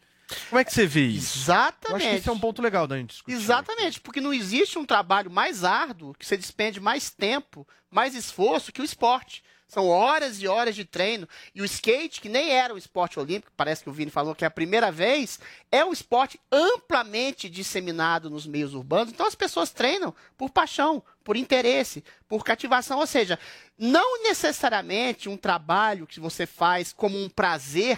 Como 0.48 0.60
é 0.60 0.64
que 0.64 0.72
você 0.72 0.86
vê 0.86 1.08
isso? 1.08 1.40
Exatamente. 1.40 1.90
Eu 1.90 1.96
acho 1.96 2.10
que 2.10 2.16
esse 2.18 2.30
é 2.30 2.32
um 2.32 2.40
ponto 2.40 2.62
legal 2.62 2.86
da 2.86 2.98
gente 2.98 3.10
discutir. 3.10 3.36
Exatamente, 3.36 4.00
porque 4.00 4.22
não 4.22 4.32
existe 4.32 4.78
um 4.78 4.86
trabalho 4.86 5.32
mais 5.32 5.64
árduo, 5.64 6.14
que 6.14 6.24
você 6.24 6.38
despende 6.38 6.80
mais 6.80 7.10
tempo, 7.10 7.68
mais 7.90 8.14
esforço 8.14 8.72
que 8.72 8.82
o 8.82 8.86
esporte. 8.86 9.44
São 9.74 9.90
horas 9.90 10.40
e 10.40 10.48
horas 10.48 10.76
de 10.76 10.86
treino. 10.86 11.28
E 11.56 11.60
o 11.60 11.66
skate, 11.66 12.22
que 12.22 12.30
nem 12.30 12.52
era 12.52 12.76
um 12.76 12.78
esporte 12.78 13.20
olímpico, 13.20 13.52
parece 13.58 13.84
que 13.84 13.90
o 13.90 13.94
Vini 13.94 14.12
falou 14.12 14.36
que 14.36 14.44
é 14.44 14.48
a 14.48 14.52
primeira 14.52 14.92
vez, 14.92 15.40
é 15.72 15.84
um 15.84 15.92
esporte 15.92 16.40
amplamente 16.52 17.50
disseminado 17.50 18.30
nos 18.30 18.46
meios 18.46 18.76
urbanos. 18.76 19.12
Então 19.12 19.26
as 19.26 19.34
pessoas 19.34 19.72
treinam 19.72 20.14
por 20.38 20.52
paixão, 20.52 21.02
por 21.24 21.36
interesse, 21.36 22.04
por 22.28 22.44
cativação. 22.44 23.00
Ou 23.00 23.08
seja, 23.08 23.40
não 23.76 24.22
necessariamente 24.22 25.28
um 25.28 25.36
trabalho 25.36 26.06
que 26.06 26.20
você 26.20 26.46
faz 26.46 26.94
como 26.94 27.18
um 27.18 27.28
prazer 27.28 27.98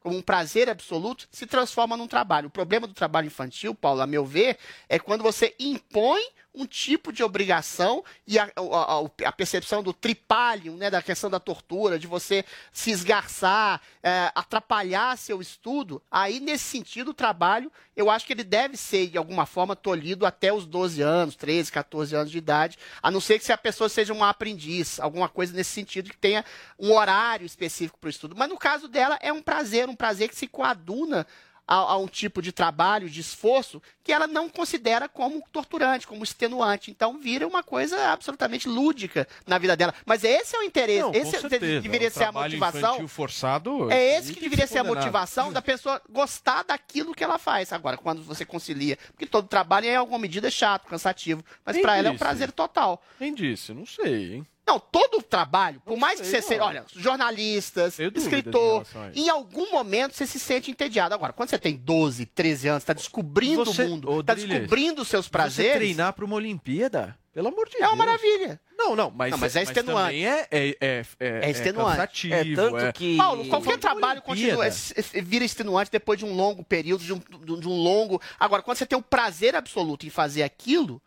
como 0.00 0.18
um 0.18 0.22
prazer 0.22 0.68
absoluto, 0.68 1.26
se 1.32 1.46
transforma 1.46 1.96
num 1.96 2.06
trabalho. 2.06 2.48
O 2.48 2.50
problema 2.50 2.86
do 2.86 2.92
trabalho 2.92 3.28
infantil, 3.28 3.74
Paulo, 3.74 4.02
a 4.02 4.06
meu 4.06 4.22
ver, 4.22 4.58
é 4.86 4.98
quando 4.98 5.22
você 5.22 5.54
impõe 5.58 6.22
um 6.54 6.66
tipo 6.66 7.12
de 7.12 7.22
obrigação 7.24 8.04
e 8.26 8.38
a, 8.38 8.44
a- 8.44 9.28
a- 9.28 9.32
percepção 9.32 9.82
do 9.82 9.92
tripalium, 9.92 10.76
né, 10.76 10.88
da 10.90 11.02
questão 11.02 11.28
da 11.28 11.40
tortura, 11.40 11.98
de 11.98 12.06
você 12.06 12.44
se 12.72 12.90
esgarçar, 12.90 13.80
é, 14.02 14.30
atrapalhar 14.34 15.18
seu 15.18 15.40
estudo, 15.40 16.00
aí 16.10 16.38
nesse 16.38 16.64
sentido 16.64 17.10
o 17.10 17.14
trabalho, 17.14 17.72
eu 17.96 18.08
acho 18.10 18.24
que 18.26 18.32
ele 18.32 18.44
deve 18.44 18.76
ser 18.76 19.08
de 19.08 19.18
alguma 19.18 19.46
forma 19.46 19.74
tolhido 19.74 20.24
até 20.26 20.52
os 20.52 20.64
12 20.66 21.02
anos, 21.02 21.34
13, 21.36 21.72
14 21.72 22.14
anos 22.14 22.30
de 22.30 22.38
idade, 22.38 22.78
a 23.02 23.10
não 23.10 23.20
ser 23.20 23.38
que 23.38 23.44
se 23.44 23.52
a 23.52 23.58
pessoa 23.58 23.88
seja 23.88 24.12
uma 24.12 24.28
aprendiz, 24.28 25.00
alguma 25.00 25.28
coisa 25.28 25.52
nesse 25.52 25.70
sentido 25.70 26.10
que 26.10 26.16
tenha 26.16 26.44
um 26.78 26.92
horário 26.92 27.44
específico 27.46 27.98
para 27.98 28.06
o 28.08 28.10
estudo. 28.10 28.34
Mas 28.36 28.48
no 28.48 28.56
caso 28.58 28.86
dela 28.88 29.18
é 29.20 29.32
um 29.32 29.42
prazer, 29.42 29.88
um 29.88 29.96
prazer 29.96 30.28
que 30.28 30.36
se 30.36 30.46
coaduna 30.46 31.26
a, 31.66 31.74
a 31.76 31.96
um 31.96 32.06
tipo 32.06 32.42
de 32.42 32.52
trabalho, 32.52 33.08
de 33.08 33.20
esforço, 33.20 33.80
que 34.02 34.12
ela 34.12 34.26
não 34.26 34.48
considera 34.48 35.08
como 35.08 35.42
torturante, 35.50 36.06
como 36.06 36.22
extenuante. 36.22 36.90
Então 36.90 37.18
vira 37.18 37.46
uma 37.46 37.62
coisa 37.62 38.08
absolutamente 38.12 38.68
lúdica 38.68 39.26
na 39.46 39.56
vida 39.58 39.76
dela. 39.76 39.94
Mas 40.04 40.24
esse 40.24 40.54
é 40.54 40.58
o 40.58 40.62
interesse, 40.62 41.00
Não, 41.00 41.12
esse 41.14 41.36
é- 41.36 41.40
certeza. 41.40 41.80
deveria 41.80 42.08
Um 42.08 42.10
ser 42.10 42.24
a 42.24 42.32
motivação. 42.32 43.08
forçado. 43.08 43.90
É 43.90 44.18
esse 44.18 44.34
que 44.34 44.40
deveria 44.40 44.66
ser 44.66 44.78
a 44.78 44.84
motivação 44.84 45.52
da 45.52 45.62
pessoa 45.62 46.00
gostar 46.10 46.62
daquilo 46.64 47.14
que 47.14 47.24
ela 47.24 47.38
faz. 47.38 47.72
Agora, 47.72 47.96
quando 47.96 48.22
você 48.22 48.44
concilia, 48.44 48.98
porque 49.12 49.26
todo 49.26 49.48
trabalho 49.48 49.86
em 49.86 49.96
alguma 49.96 50.18
medida 50.18 50.48
é 50.48 50.50
chato, 50.50 50.86
cansativo, 50.86 51.42
mas 51.64 51.78
para 51.80 51.96
ela 51.96 52.08
é 52.08 52.10
um 52.10 52.18
prazer 52.18 52.52
total. 52.52 53.02
Quem 53.18 53.34
disse? 53.34 53.72
Não 53.72 53.86
sei, 53.86 54.34
hein? 54.34 54.46
Não, 54.66 54.80
todo 54.80 55.20
trabalho, 55.22 55.80
por 55.84 55.96
mais 55.98 56.18
que 56.20 56.26
sei, 56.26 56.40
você 56.40 56.48
seja, 56.48 56.64
olha, 56.64 56.84
jornalistas, 56.96 57.98
escritor, 57.98 58.86
em 59.14 59.28
algum 59.28 59.70
momento 59.70 60.14
você 60.14 60.26
se 60.26 60.38
sente 60.38 60.70
entediado. 60.70 61.14
Agora, 61.14 61.32
quando 61.32 61.50
você 61.50 61.58
tem 61.58 61.76
12, 61.76 62.24
13 62.26 62.68
anos, 62.68 62.82
está 62.82 62.92
descobrindo 62.94 63.64
Você- 63.64 63.84
o 63.84 63.88
mundo, 63.90 64.20
está 64.20 64.34
descobrindo 64.34 65.02
os 65.02 65.08
seus 65.08 65.26
Você 65.26 65.30
prazeres, 65.30 65.72
treinar 65.74 66.12
para 66.14 66.24
uma 66.24 66.36
Olimpíada, 66.36 67.16
pelo 67.32 67.48
amor 67.48 67.68
de 67.68 67.76
é 67.76 67.80
Deus. 67.80 67.90
uma 67.92 67.96
maravilha. 68.06 68.60
Não, 68.76 68.96
não, 68.96 69.10
mas, 69.10 69.30
Não, 69.30 69.38
mas 69.38 69.54
é 69.54 69.62
extenuante. 69.62 70.06
também 70.08 70.26
é, 70.26 70.48
é, 70.50 70.68
é, 70.80 71.04
é, 71.20 71.40
É 71.46 71.50
extenuante. 71.50 71.90
cansativo, 71.92 72.34
É 72.34 72.54
tanto 72.54 72.76
é- 72.78 72.92
que. 72.92 73.16
Paulo, 73.16 73.46
qualquer 73.48 73.78
trabalho 73.78 74.20
continua, 74.22 74.66
é- 74.66 74.70
é- 74.70 75.20
vira 75.22 75.44
extenuante 75.44 75.90
depois 75.90 76.18
de 76.18 76.24
um 76.24 76.34
longo 76.34 76.64
período, 76.64 77.04
de 77.04 77.12
um, 77.12 77.18
de 77.18 77.68
um 77.68 77.82
longo. 77.82 78.20
Agora, 78.38 78.62
quando 78.62 78.76
você 78.78 78.86
tem 78.86 78.98
o 78.98 79.02
prazer 79.02 79.54
absoluto 79.54 80.06
em 80.06 80.10
fazer 80.10 80.42
aquilo, 80.42 81.00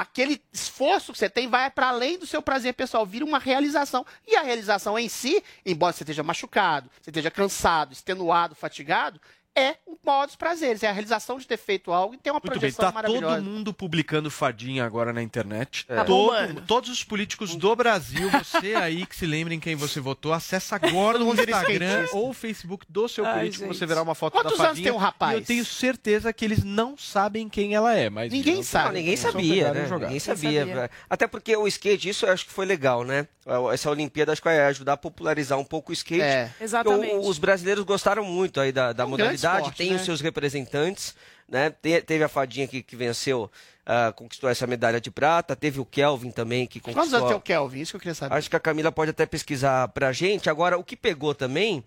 aquele 0.00 0.40
esforço 0.52 1.12
que 1.12 1.18
você 1.18 1.28
tem 1.28 1.48
vai 1.48 1.70
para 1.70 1.88
além 1.88 2.18
do 2.18 2.26
seu 2.26 2.40
prazer 2.40 2.74
pessoal, 2.74 3.04
vira 3.04 3.24
uma 3.24 3.38
realização. 3.38 4.06
E 4.26 4.36
a 4.36 4.42
realização 4.42 4.98
em 4.98 5.08
si, 5.08 5.42
embora 5.66 5.92
você 5.92 6.04
esteja 6.04 6.22
machucado, 6.22 6.90
você 7.00 7.10
esteja 7.10 7.30
cansado, 7.30 7.92
extenuado, 7.92 8.54
fatigado, 8.54 9.20
é 9.58 9.76
o 9.86 9.98
maior 10.04 10.26
dos 10.26 10.36
prazeres, 10.36 10.82
é 10.82 10.88
a 10.88 10.92
realização 10.92 11.38
de 11.38 11.46
ter 11.46 11.56
feito 11.56 11.92
algo 11.92 12.14
e 12.14 12.18
ter 12.18 12.30
uma 12.30 12.34
Muito 12.34 12.50
bem, 12.50 12.58
projeção 12.60 12.84
tá 12.86 12.92
maravilhosa. 12.92 13.36
todo 13.36 13.44
mundo 13.44 13.72
publicando 13.74 14.30
fadinha 14.30 14.84
agora 14.84 15.12
na 15.12 15.22
internet. 15.22 15.84
Tá 15.86 16.04
Todo- 16.04 16.60
todos 16.62 16.88
os 16.90 17.02
políticos 17.04 17.56
do 17.56 17.74
Brasil, 17.76 18.30
você 18.30 18.74
aí 18.76 19.04
que 19.04 19.16
se 19.16 19.26
lembra 19.26 19.52
em 19.54 19.60
quem 19.60 19.74
você 19.74 20.00
votou, 20.00 20.32
acessa 20.32 20.76
agora 20.76 21.18
no 21.18 21.32
Instagram 21.34 22.06
ou 22.12 22.32
Facebook 22.32 22.86
do 22.88 23.08
seu 23.08 23.24
Ai, 23.26 23.38
político, 23.40 23.64
gente. 23.64 23.76
você 23.76 23.86
verá 23.86 24.02
uma 24.02 24.14
foto 24.14 24.32
Quantos 24.34 24.52
da 24.56 24.64
anos 24.64 24.68
fadinha. 24.70 24.84
tem 24.84 24.92
um 24.92 25.00
rapaz? 25.00 25.34
E 25.36 25.40
eu 25.40 25.44
tenho 25.46 25.64
certeza 25.64 26.32
que 26.32 26.44
eles 26.44 26.62
não 26.64 26.96
sabem 26.96 27.48
quem 27.48 27.74
ela 27.74 27.94
é, 27.94 28.08
mas 28.08 28.32
Ninguém 28.32 28.54
viram- 28.54 28.62
sabe. 28.62 28.84
Não, 28.86 28.92
ninguém 28.94 29.16
Só 29.16 29.32
sabia, 29.32 29.72
né? 29.74 29.82
Ninguém 29.82 29.98
Ninguém 30.00 30.20
sabia. 30.20 30.66
sabia. 30.66 30.90
Até 31.10 31.26
porque 31.26 31.56
o 31.56 31.66
skate, 31.66 32.08
isso 32.08 32.24
eu 32.26 32.32
acho 32.32 32.46
que 32.46 32.52
foi 32.52 32.64
legal, 32.66 33.04
né? 33.04 33.26
Essa 33.72 33.90
Olimpíada 33.90 34.30
acho 34.32 34.42
que 34.42 34.48
vai 34.48 34.60
ajudar 34.66 34.92
a 34.92 34.96
popularizar 34.96 35.58
um 35.58 35.64
pouco 35.64 35.90
o 35.90 35.94
skate. 35.94 36.20
É. 36.20 36.50
Exatamente. 36.60 37.14
Os 37.16 37.38
brasileiros 37.38 37.82
gostaram 37.84 38.22
muito 38.22 38.60
aí 38.60 38.70
da, 38.70 38.92
da 38.92 39.04
É 39.04 39.06
modalidade, 39.48 39.62
esporte, 39.62 39.76
tem 39.78 39.90
né? 39.90 39.96
os 39.96 40.02
seus 40.04 40.20
representantes, 40.20 41.14
né? 41.48 41.70
Te- 41.70 42.02
teve 42.02 42.24
a 42.24 42.28
Fadinha 42.28 42.66
que, 42.68 42.82
que 42.82 42.94
venceu, 42.96 43.50
ah, 43.86 44.12
conquistou 44.14 44.48
essa 44.50 44.66
medalha 44.66 45.00
de 45.00 45.10
prata, 45.10 45.56
teve 45.56 45.80
o 45.80 45.84
Kelvin 45.84 46.30
também 46.30 46.66
que 46.66 46.78
Quantos 46.80 46.94
conquistou. 46.96 47.18
anos 47.18 47.28
tem 47.30 47.38
o 47.38 47.40
Kelvin? 47.40 47.80
Isso 47.80 47.92
que 47.92 47.96
eu 47.96 48.00
queria 48.00 48.14
saber. 48.14 48.34
Acho 48.34 48.50
que 48.50 48.56
a 48.56 48.60
Camila 48.60 48.92
pode 48.92 49.10
até 49.10 49.24
pesquisar 49.26 49.88
pra 49.88 50.12
gente. 50.12 50.48
Agora, 50.50 50.78
o 50.78 50.84
que 50.84 50.96
pegou 50.96 51.34
também 51.34 51.82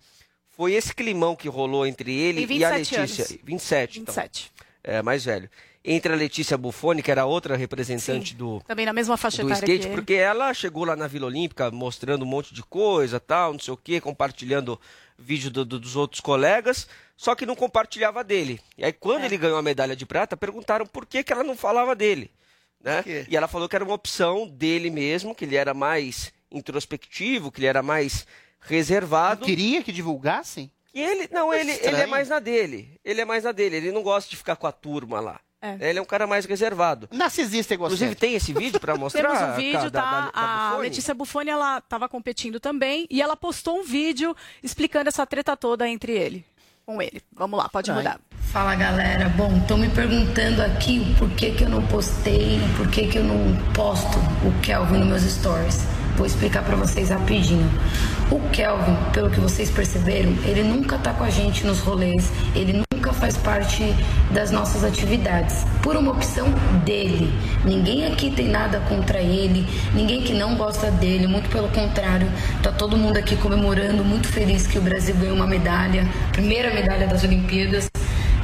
foi 0.50 0.72
esse 0.74 0.94
climão 0.94 1.34
que 1.36 1.48
rolou 1.48 1.86
entre 1.86 2.12
ele 2.12 2.46
Tem 2.46 2.58
e 2.58 2.64
a 2.64 2.70
27 2.76 3.00
Letícia. 3.00 3.24
anos. 3.24 3.38
27, 3.44 4.00
então. 4.00 4.14
27. 4.14 4.52
É, 4.84 5.00
mais 5.00 5.24
velho. 5.24 5.48
Entre 5.84 6.12
a 6.12 6.16
Letícia 6.16 6.56
Buffoni, 6.56 7.02
que 7.02 7.10
era 7.10 7.24
outra 7.26 7.56
representante 7.56 8.34
do, 8.34 8.60
Também 8.66 8.86
na 8.86 8.92
mesma 8.92 9.16
faixa 9.16 9.42
do 9.42 9.48
skate, 9.52 9.88
porque 9.94 10.14
ela 10.14 10.52
chegou 10.54 10.84
lá 10.84 10.94
na 10.94 11.06
Vila 11.08 11.26
Olímpica 11.26 11.70
mostrando 11.70 12.22
um 12.22 12.26
monte 12.28 12.54
de 12.54 12.62
coisa, 12.62 13.18
tal, 13.18 13.52
não 13.52 13.58
sei 13.60 13.74
o 13.74 13.76
quê, 13.76 14.00
compartilhando 14.00 14.80
vídeo 15.18 15.50
do- 15.50 15.64
do- 15.64 15.80
dos 15.80 15.96
outros 15.96 16.20
colegas, 16.20 16.86
só 17.16 17.34
que 17.34 17.44
não 17.46 17.54
compartilhava 17.56 18.22
dele. 18.24 18.60
E 18.78 18.84
aí, 18.84 18.92
quando 18.92 19.24
ele 19.24 19.36
ganhou 19.36 19.56
a 19.58 19.62
medalha 19.62 19.94
de 19.96 20.06
prata, 20.06 20.36
perguntaram 20.36 20.86
por 20.86 21.04
que, 21.06 21.22
que 21.24 21.32
ela 21.32 21.44
não 21.44 21.56
falava 21.56 21.94
dele. 21.96 22.30
Né? 22.82 23.02
E 23.28 23.36
ela 23.36 23.46
falou 23.46 23.68
que 23.68 23.76
era 23.76 23.84
uma 23.84 23.94
opção 23.94 24.48
dele 24.48 24.90
mesmo, 24.90 25.34
que 25.34 25.44
ele 25.44 25.54
era 25.56 25.72
mais 25.72 26.32
introspectivo, 26.50 27.50
que 27.52 27.60
ele 27.60 27.66
era 27.68 27.82
mais 27.82 28.26
reservado. 28.60 29.44
Queria 29.46 29.82
que 29.82 29.92
divulgassem? 29.92 30.70
E 30.94 31.00
ele, 31.00 31.28
não, 31.32 31.48
Mas 31.48 31.60
ele, 31.60 31.72
ele 31.86 31.96
é 32.02 32.06
mais 32.06 32.28
na 32.28 32.38
dele. 32.38 33.00
Ele 33.04 33.20
é 33.20 33.24
mais 33.24 33.44
na 33.44 33.52
dele. 33.52 33.76
Ele 33.76 33.92
não 33.92 34.02
gosta 34.02 34.28
de 34.28 34.36
ficar 34.36 34.56
com 34.56 34.66
a 34.66 34.72
turma 34.72 35.20
lá. 35.20 35.40
É. 35.62 35.76
Ele 35.90 36.00
é 36.00 36.02
um 36.02 36.04
cara 36.04 36.26
mais 36.26 36.44
reservado. 36.44 37.08
Narcisista 37.12 37.74
Inclusive, 37.74 38.16
tem 38.16 38.34
esse 38.34 38.52
vídeo 38.52 38.80
pra 38.80 38.96
mostrar? 38.98 39.22
Temos 39.30 39.42
um 39.42 39.56
vídeo, 39.56 39.72
cara, 39.78 39.90
da- 39.90 40.02
tá? 40.02 40.10
da- 40.10 40.30
da 40.30 40.30
a 40.34 40.66
Buffoni? 40.70 40.82
Letícia 40.88 41.14
Buffoni, 41.14 41.50
ela 41.50 41.78
estava 41.78 42.08
competindo 42.08 42.58
também 42.58 43.06
e 43.08 43.22
ela 43.22 43.36
postou 43.36 43.78
um 43.78 43.84
vídeo 43.84 44.34
explicando 44.62 45.08
essa 45.08 45.24
treta 45.24 45.56
toda 45.56 45.88
entre 45.88 46.10
ele, 46.12 46.44
com 46.84 47.00
ele. 47.00 47.22
Vamos 47.32 47.56
lá, 47.58 47.68
pode 47.68 47.92
mudar. 47.92 48.18
Fala 48.52 48.74
galera, 48.74 49.28
bom, 49.30 49.56
estão 49.56 49.78
me 49.78 49.88
perguntando 49.88 50.60
aqui 50.62 50.98
o 50.98 51.18
porquê 51.18 51.52
que 51.52 51.62
eu 51.62 51.68
não 51.68 51.86
postei, 51.86 52.58
por 52.76 52.90
que 52.90 53.06
que 53.06 53.18
eu 53.18 53.24
não 53.24 53.56
posto 53.72 54.18
o 54.44 54.52
Kelvin 54.62 54.98
nos 54.98 55.08
meus 55.08 55.22
stories. 55.22 55.86
Vou 56.16 56.26
explicar 56.26 56.62
pra 56.64 56.74
vocês 56.76 57.08
rapidinho. 57.08 57.66
O 58.30 58.40
Kelvin, 58.50 58.94
pelo 59.12 59.30
que 59.30 59.40
vocês 59.40 59.70
perceberam, 59.70 60.32
ele 60.44 60.62
nunca 60.64 60.98
tá 60.98 61.14
com 61.14 61.24
a 61.24 61.30
gente 61.30 61.64
nos 61.64 61.78
rolês, 61.78 62.30
ele 62.54 62.72
nunca 62.74 62.91
faz 63.10 63.38
parte 63.38 63.94
das 64.30 64.50
nossas 64.50 64.84
atividades, 64.84 65.64
por 65.82 65.96
uma 65.96 66.12
opção 66.12 66.46
dele. 66.84 67.32
Ninguém 67.64 68.04
aqui 68.04 68.30
tem 68.30 68.48
nada 68.48 68.80
contra 68.80 69.18
ele, 69.18 69.66
ninguém 69.94 70.20
que 70.20 70.34
não 70.34 70.56
gosta 70.56 70.90
dele, 70.90 71.26
muito 71.26 71.48
pelo 71.48 71.68
contrário. 71.68 72.28
Tá 72.62 72.70
todo 72.70 72.98
mundo 72.98 73.16
aqui 73.16 73.34
comemorando, 73.36 74.04
muito 74.04 74.28
feliz 74.28 74.66
que 74.66 74.78
o 74.78 74.82
Brasil 74.82 75.14
ganhou 75.14 75.34
uma 75.34 75.46
medalha, 75.46 76.06
primeira 76.32 76.74
medalha 76.74 77.06
das 77.06 77.24
Olimpíadas. 77.24 77.90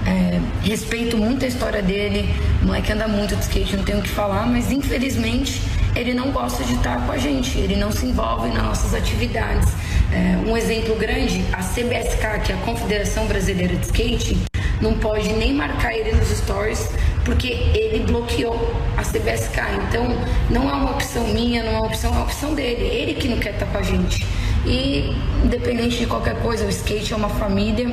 É, 0.07 0.41
respeito 0.63 1.19
muito 1.19 1.45
a 1.45 1.49
história 1.49 1.83
dele, 1.83 2.35
o 2.63 2.67
moleque 2.67 2.91
anda 2.93 3.07
muito 3.07 3.37
de 3.37 3.43
skate, 3.43 3.77
não 3.77 3.85
tenho 3.85 3.99
o 3.99 4.03
que 4.03 4.09
falar, 4.09 4.47
mas 4.47 4.73
infelizmente 4.73 5.61
ele 5.95 6.15
não 6.15 6.31
gosta 6.31 6.65
de 6.65 6.75
estar 6.75 7.05
com 7.05 7.13
a 7.13 7.19
gente, 7.19 7.59
ele 7.59 7.77
não 7.77 7.91
se 7.91 8.07
envolve 8.07 8.49
nas 8.49 8.63
nossas 8.63 8.95
atividades. 8.95 9.69
É, 10.13 10.37
um 10.49 10.57
exemplo 10.57 10.95
grande, 10.97 11.45
a 11.53 11.59
CBSK, 11.59 12.41
que 12.45 12.53
é 12.53 12.55
a 12.55 12.59
Confederação 12.65 13.27
Brasileira 13.27 13.77
de 13.77 13.87
Skate, 13.87 14.39
não 14.81 14.95
pode 14.95 15.31
nem 15.33 15.53
marcar 15.53 15.93
ele 15.93 16.13
nos 16.13 16.29
stories 16.29 16.91
porque 17.25 17.49
ele 17.49 18.05
bloqueou 18.07 18.75
a 18.97 19.03
CBSK. 19.03 19.61
Então 19.89 20.07
não 20.51 20.69
é 20.71 20.73
uma 20.73 20.93
opção 20.93 21.27
minha, 21.29 21.63
não 21.63 21.73
é 21.73 21.77
uma 21.77 21.87
opção, 21.87 22.11
é 22.11 22.15
uma 22.15 22.25
opção 22.25 22.55
dele, 22.55 22.85
ele 22.85 23.15
que 23.15 23.29
não 23.29 23.39
quer 23.39 23.55
estar 23.55 23.67
com 23.67 23.79
a 23.79 23.83
gente. 23.83 24.25
E 24.67 25.15
independente 25.45 25.99
de 25.99 26.07
qualquer 26.07 26.41
coisa, 26.41 26.65
o 26.65 26.69
skate 26.69 27.13
é 27.13 27.17
uma 27.17 27.29
família. 27.29 27.89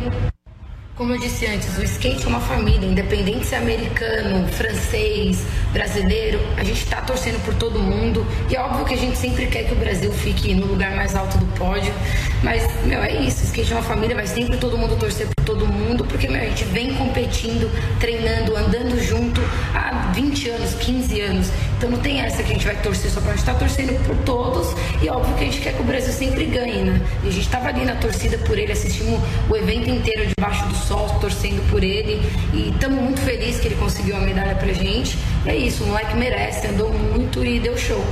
Como 0.96 1.12
eu 1.12 1.18
disse 1.18 1.46
antes, 1.46 1.78
o 1.78 1.84
skate 1.84 2.24
é 2.24 2.28
uma 2.30 2.40
família, 2.40 2.88
independente 2.88 3.46
se 3.48 3.54
é 3.54 3.58
americano, 3.58 4.48
francês, 4.48 5.46
brasileiro, 5.74 6.40
a 6.56 6.64
gente 6.64 6.86
tá 6.86 7.02
torcendo 7.02 7.38
por 7.44 7.54
todo 7.56 7.78
mundo. 7.80 8.26
E 8.50 8.56
é 8.56 8.62
óbvio 8.62 8.86
que 8.86 8.94
a 8.94 8.98
gente 8.98 9.18
sempre 9.18 9.46
quer 9.48 9.66
que 9.66 9.74
o 9.74 9.76
Brasil 9.76 10.10
fique 10.14 10.54
no 10.54 10.66
lugar 10.66 10.96
mais 10.96 11.14
alto 11.14 11.38
do 11.38 11.46
pódio. 11.58 11.94
Mas, 12.42 12.64
meu, 12.86 13.04
é 13.04 13.12
isso, 13.12 13.42
o 13.42 13.46
skate 13.46 13.74
é 13.74 13.76
uma 13.76 13.84
família, 13.84 14.16
vai 14.16 14.26
sempre 14.26 14.56
todo 14.56 14.78
mundo 14.78 14.98
torcer 14.98 15.28
por 15.28 15.44
todo 15.44 15.68
mundo, 15.68 16.06
porque, 16.06 16.30
meu, 16.30 16.42
a 16.42 16.46
gente 16.46 16.64
vem 16.64 16.94
competindo, 16.94 17.70
treinando, 18.00 18.56
andando 18.56 18.98
junto 19.04 19.42
há 19.74 20.14
20 20.16 20.50
anos, 20.50 20.76
15 20.76 21.20
anos. 21.20 21.52
Então 21.78 21.90
não 21.90 22.00
tem 22.00 22.22
essa 22.22 22.42
que 22.42 22.52
a 22.52 22.54
gente 22.54 22.66
vai 22.66 22.76
torcer 22.78 23.12
só 23.12 23.20
pra 23.20 23.34
gente, 23.34 23.46
tá 23.46 23.54
torcendo 23.54 23.94
por 24.06 24.16
todos. 24.18 24.68
E 25.02 25.10
óbvio 25.10 25.36
que 25.36 25.44
a 25.44 25.46
gente 25.46 25.62
quer 25.62 25.74
que 25.74 25.82
o 25.82 25.86
Brasil 25.86 26.14
sempre 26.14 26.46
ganhe, 26.46 26.84
né? 26.84 27.02
E 27.24 27.28
a 27.28 27.32
gente 27.32 27.50
tava 27.50 27.68
ali 27.68 27.86
na 27.86 27.96
torcida 27.96 28.38
por 28.40 28.58
ele, 28.58 28.72
assistimos 28.72 29.20
o 29.50 29.56
evento 29.56 29.90
inteiro 29.90 30.26
debaixo 30.38 30.66
do 30.68 30.76
sol, 30.76 31.08
torcendo 31.20 31.62
por 31.70 31.84
ele. 31.84 32.22
E 32.54 32.70
estamos 32.70 33.02
muito 33.02 33.20
felizes 33.22 33.60
que 33.60 33.68
ele 33.68 33.76
conseguiu 33.76 34.16
a 34.16 34.20
medalha 34.20 34.56
pra 34.56 34.72
gente. 34.72 35.18
E 35.46 35.50
é 35.50 35.56
isso, 35.56 35.84
o 35.84 35.88
moleque 35.88 36.16
merece, 36.16 36.68
andou 36.68 36.92
muito 36.94 37.44
e 37.44 37.60
deu 37.60 37.78
show. 37.78 38.04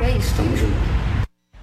E 0.00 0.04
é 0.04 0.10
isso, 0.16 0.34
tamo 0.34 0.56
junto. 0.56 0.94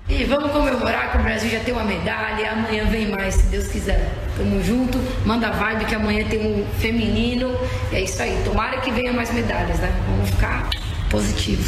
E 0.08 0.26
vamos 0.26 0.52
comemorar 0.52 1.12
que 1.12 1.18
o 1.18 1.22
Brasil 1.22 1.50
já 1.50 1.60
tem 1.62 1.74
uma 1.74 1.86
medalha. 1.86 2.52
Amanhã 2.52 2.86
vem 2.86 3.08
mais, 3.08 3.36
se 3.36 3.46
Deus 3.48 3.68
quiser. 3.68 4.12
Tamo 4.38 4.62
junto, 4.64 5.00
manda 5.26 5.50
vibe 5.52 5.86
que 5.86 5.96
amanhã 5.96 6.26
tem 6.28 6.40
um 6.40 6.66
feminino. 6.80 7.58
E 7.92 7.96
é 7.96 8.02
isso 8.02 8.22
aí, 8.22 8.40
tomara 8.44 8.78
que 8.82 8.92
venha 8.92 9.12
mais 9.12 9.34
medalhas, 9.34 9.80
né? 9.80 9.92
Vamos 10.08 10.30
ficar 10.30 10.70
positivos. 11.12 11.68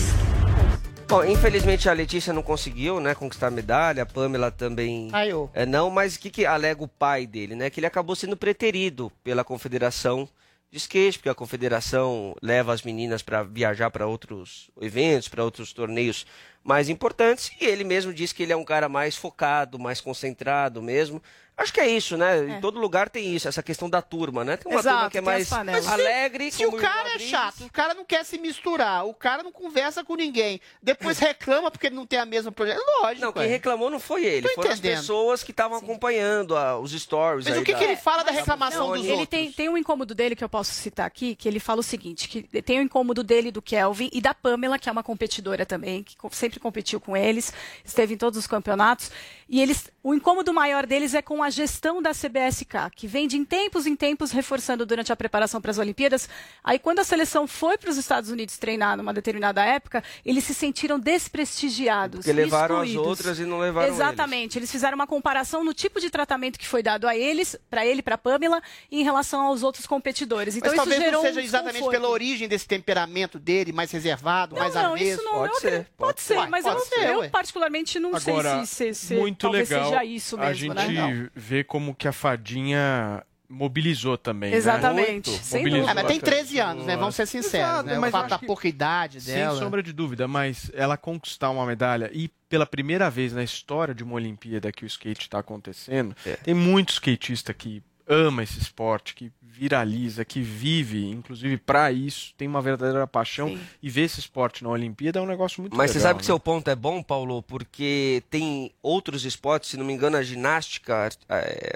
Bom, 1.05 1.23
infelizmente 1.25 1.89
a 1.89 1.93
Letícia 1.93 2.31
não 2.31 2.41
conseguiu, 2.41 3.01
né, 3.01 3.13
conquistar 3.13 3.47
a 3.47 3.51
medalha, 3.51 4.03
a 4.03 4.05
Pamela 4.05 4.49
também 4.49 5.09
Caiu. 5.09 5.49
é, 5.53 5.65
não, 5.65 5.89
mas 5.89 6.15
o 6.15 6.19
que, 6.19 6.29
que 6.29 6.45
alega 6.45 6.81
o 6.81 6.87
pai 6.87 7.27
dele, 7.27 7.53
né? 7.53 7.69
Que 7.69 7.81
ele 7.81 7.85
acabou 7.85 8.15
sendo 8.15 8.37
preterido 8.37 9.11
pela 9.21 9.43
confederação 9.43 10.27
de 10.71 10.77
skate, 10.77 11.19
porque 11.19 11.29
a 11.29 11.35
confederação 11.35 12.33
leva 12.41 12.73
as 12.73 12.83
meninas 12.83 13.21
para 13.21 13.43
viajar 13.43 13.91
para 13.91 14.07
outros 14.07 14.71
eventos, 14.81 15.27
para 15.27 15.43
outros 15.43 15.73
torneios 15.73 16.25
mais 16.63 16.87
importantes, 16.87 17.51
e 17.59 17.65
ele 17.65 17.83
mesmo 17.83 18.13
diz 18.13 18.31
que 18.31 18.43
ele 18.43 18.53
é 18.53 18.57
um 18.57 18.63
cara 18.63 18.87
mais 18.87 19.15
focado, 19.17 19.77
mais 19.77 19.99
concentrado 19.99 20.81
mesmo. 20.81 21.21
Acho 21.55 21.71
que 21.71 21.79
é 21.79 21.87
isso, 21.87 22.17
né? 22.17 22.57
Em 22.57 22.61
todo 22.61 22.79
lugar 22.79 23.09
tem 23.09 23.35
isso, 23.35 23.47
essa 23.47 23.61
questão 23.61 23.87
da 23.89 24.01
turma, 24.01 24.43
né? 24.43 24.57
Tem 24.57 24.71
uma 24.71 24.81
turma 24.81 24.97
Exato, 24.97 25.11
que 25.11 25.17
é 25.17 25.19
as 25.19 25.25
mais 25.49 25.87
alegre, 25.87 26.51
Se 26.51 26.65
o 26.65 26.71
cara 26.73 27.15
é 27.15 27.19
chato, 27.19 27.65
o 27.65 27.71
cara 27.71 27.93
não 27.93 28.03
quer 28.03 28.25
se 28.25 28.39
misturar, 28.39 29.05
o 29.05 29.13
cara 29.13 29.43
não 29.43 29.51
conversa 29.51 30.03
com 30.03 30.15
ninguém, 30.15 30.59
depois 30.81 31.19
reclama 31.19 31.69
porque 31.69 31.87
ele 31.87 31.95
não 31.95 32.07
tem 32.07 32.17
a 32.17 32.25
mesma 32.25 32.51
projeto. 32.51 32.81
Lógico. 33.01 33.25
Não, 33.25 33.31
quem 33.31 33.43
é. 33.43 33.47
reclamou 33.47 33.89
não 33.91 33.99
foi 33.99 34.25
ele, 34.25 34.47
Tô 34.47 34.55
foram 34.55 34.71
as 34.71 34.79
entendendo. 34.79 34.99
pessoas 34.99 35.43
que 35.43 35.51
estavam 35.51 35.77
acompanhando 35.77 36.57
ah, 36.57 36.79
os 36.79 36.91
stories. 36.91 37.45
Mas 37.45 37.53
aí 37.55 37.61
o 37.61 37.63
que, 37.65 37.71
da- 37.71 37.77
que 37.77 37.83
ele 37.83 37.97
fala 37.97 38.23
da 38.23 38.31
reclamação 38.31 38.87
Não, 38.87 38.95
dos 38.95 39.03
ele 39.05 39.11
outros? 39.11 39.29
tem, 39.29 39.51
tem 39.51 39.69
um 39.69 39.77
incômodo 39.77 40.15
dele 40.15 40.35
que 40.35 40.43
eu 40.43 40.49
posso 40.49 40.71
citar 40.73 41.05
aqui, 41.05 41.35
que 41.35 41.47
ele 41.47 41.59
fala 41.59 41.81
o 41.81 41.83
seguinte, 41.83 42.27
que 42.27 42.41
tem 42.63 42.79
o 42.79 42.81
incômodo 42.81 43.23
dele 43.23 43.51
do 43.51 43.61
Kelvin 43.61 44.09
e 44.11 44.19
da 44.19 44.33
Pamela, 44.33 44.79
que 44.79 44.89
é 44.89 44.91
uma 44.91 45.03
competidora 45.03 45.65
também, 45.67 46.03
que 46.03 46.15
sempre 46.31 46.59
competiu 46.59 46.99
com 46.99 47.15
eles, 47.15 47.53
esteve 47.85 48.15
em 48.15 48.17
todos 48.17 48.39
os 48.39 48.47
campeonatos, 48.47 49.11
e 49.47 49.61
eles, 49.61 49.91
o 50.01 50.15
incômodo 50.15 50.51
maior 50.51 50.87
deles 50.87 51.13
é 51.13 51.21
com 51.21 51.42
a 51.43 51.49
gestão 51.49 52.01
da 52.01 52.11
CBSK, 52.11 52.89
que 52.95 53.05
vem 53.07 53.27
de 53.27 53.37
em 53.37 53.43
tempos 53.45 53.85
em 53.85 53.95
tempos 53.95 54.31
reforçando 54.31 54.85
durante 54.85 55.11
a 55.11 55.15
preparação 55.15 55.61
para 55.61 55.71
as 55.71 55.77
Olimpíadas. 55.77 56.27
Aí 56.63 56.79
quando 56.79 56.99
a 56.99 57.03
seleção 57.03 57.45
foi 57.47 57.77
para 57.77 57.89
os 57.89 57.97
Estados 57.97 58.29
Unidos 58.29 58.57
treinar 58.57 58.95
numa 58.97 59.13
determinada 59.13 59.63
época, 59.63 60.03
eles 60.25 60.43
se 60.43 60.53
sentiram 60.53 60.97
desprestigiados, 60.99 62.19
Porque 62.19 62.33
levaram 62.33 62.77
as 62.77 62.87
excluídos. 62.89 63.07
outras 63.07 63.39
e 63.39 63.45
não 63.45 63.59
levaram 63.59 63.87
eles. 63.87 63.99
Exatamente. 63.99 64.57
Eles 64.57 64.71
fizeram 64.71 64.95
uma 64.95 65.07
comparação 65.07 65.63
no 65.63 65.73
tipo 65.73 65.99
de 65.99 66.09
tratamento 66.09 66.57
que 66.57 66.67
foi 66.67 66.81
dado 66.81 67.07
a 67.07 67.15
eles, 67.15 67.55
para 67.69 67.85
ele, 67.85 68.01
para 68.01 68.17
Pamela, 68.17 68.61
em 68.91 69.03
relação 69.03 69.41
aos 69.41 69.63
outros 69.63 69.85
competidores. 69.85 70.55
Então 70.55 70.69
Mas 70.71 70.77
isso 70.79 70.83
talvez 70.89 71.01
gerou 71.01 71.21
não 71.23 71.29
seja 71.29 71.41
um 71.41 71.43
exatamente 71.43 71.89
pela 71.89 72.07
origem 72.09 72.47
desse 72.47 72.67
temperamento 72.67 73.37
dele, 73.39 73.71
mais 73.71 73.91
reservado, 73.91 74.55
mais 74.55 74.73
não, 74.73 74.93
avesso. 74.93 75.03
isso 75.13 75.23
não, 75.23 75.43
acredito- 75.43 75.85
pode, 75.97 76.21
ser, 76.21 76.37
Ué, 76.37 76.47
mas 76.47 76.63
pode 76.63 76.79
eu, 76.79 76.85
ser, 76.85 77.07
eu 77.09 77.29
particularmente 77.29 77.99
não 77.99 78.15
Agora, 78.15 78.65
sei 78.65 78.93
se, 78.93 78.93
se, 78.99 79.07
se 79.07 79.15
muito 79.15 79.39
talvez 79.39 79.69
legal 79.69 79.89
seja 79.89 80.03
isso 80.05 80.37
mesmo, 80.37 80.49
a 80.49 80.53
gente 80.53 80.93
né? 80.93 81.29
Vê 81.35 81.63
como 81.63 81.95
que 81.95 82.07
a 82.07 82.11
fadinha 82.13 83.23
mobilizou 83.49 84.17
também, 84.17 84.51
né? 84.51 84.57
Exatamente, 84.57 85.29
sem 85.29 85.59
Mobilizou 85.61 85.81
dúvida. 85.87 85.91
É, 85.91 86.03
mas 86.03 86.11
tem 86.11 86.19
bastante 86.19 86.37
13 86.43 86.59
anos, 86.59 86.85
né? 86.85 86.97
Vamos 86.97 87.15
ser 87.15 87.27
sinceros, 87.27 87.69
Exato, 87.69 87.89
né? 87.89 87.99
O 87.99 88.11
fato 88.11 88.29
da 88.29 88.39
pouca 88.39 88.67
idade 88.67 89.19
dela. 89.21 89.51
Sem 89.51 89.59
sombra 89.59 89.83
de 89.83 89.93
dúvida, 89.93 90.27
mas 90.27 90.71
ela 90.73 90.97
conquistar 90.97 91.49
uma 91.51 91.65
medalha 91.65 92.09
e 92.13 92.29
pela 92.49 92.65
primeira 92.65 93.09
vez 93.09 93.31
na 93.33 93.43
história 93.43 93.93
de 93.93 94.03
uma 94.03 94.15
Olimpíada 94.15 94.71
que 94.71 94.83
o 94.83 94.87
skate 94.87 95.21
está 95.21 95.39
acontecendo, 95.39 96.15
É. 96.25 96.35
tem 96.37 96.53
muito 96.53 96.89
skatista 96.93 97.53
que 97.53 97.83
ama 98.07 98.43
esse 98.43 98.59
esporte, 98.59 99.13
que 99.15 99.31
viraliza, 99.53 100.25
que 100.25 100.41
vive, 100.41 101.05
inclusive 101.09 101.57
para 101.57 101.91
isso, 101.91 102.33
tem 102.37 102.47
uma 102.47 102.61
verdadeira 102.61 103.05
paixão 103.05 103.57
e 103.81 103.89
ver 103.89 104.01
esse 104.03 104.19
esporte 104.19 104.63
na 104.63 104.69
Olimpíada 104.69 105.19
é 105.19 105.21
um 105.21 105.25
negócio 105.27 105.61
muito 105.61 105.75
Mas 105.77 105.91
você 105.91 105.99
legal, 105.99 106.09
sabe 106.09 106.19
que 106.19 106.23
né? 106.23 106.27
seu 106.27 106.39
ponto 106.39 106.67
é 106.69 106.75
bom, 106.75 107.03
Paulo, 107.03 107.43
porque 107.43 108.23
tem 108.29 108.71
outros 108.81 109.25
esportes, 109.25 109.69
se 109.69 109.77
não 109.77 109.85
me 109.85 109.93
engano, 109.93 110.17
a 110.17 110.23
ginástica, 110.23 111.09
é, 111.29 111.75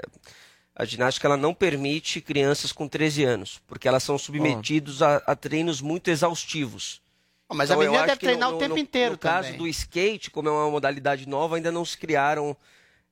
a 0.74 0.84
ginástica 0.84 1.28
ela 1.28 1.36
não 1.36 1.54
permite 1.54 2.20
crianças 2.20 2.72
com 2.72 2.88
13 2.88 3.24
anos, 3.24 3.60
porque 3.66 3.86
elas 3.86 4.02
são 4.02 4.18
submetidos 4.18 5.00
a, 5.00 5.16
a 5.18 5.36
treinos 5.36 5.80
muito 5.80 6.08
exaustivos. 6.10 7.00
Ah, 7.48 7.54
mas 7.54 7.70
a 7.70 7.74
Então, 7.74 7.82
eu 7.84 7.90
menina 7.92 8.06
deve 8.06 8.18
que 8.18 8.26
treinar 8.26 8.50
o 8.52 8.58
tempo 8.58 8.76
inteiro 8.76 9.12
No 9.12 9.18
caso 9.18 9.48
também. 9.48 9.58
do 9.58 9.68
skate, 9.68 10.30
como 10.30 10.48
é 10.48 10.52
uma 10.52 10.70
modalidade 10.70 11.26
nova, 11.28 11.56
ainda 11.56 11.72
não 11.72 11.84
se 11.84 11.96
criaram 11.96 12.56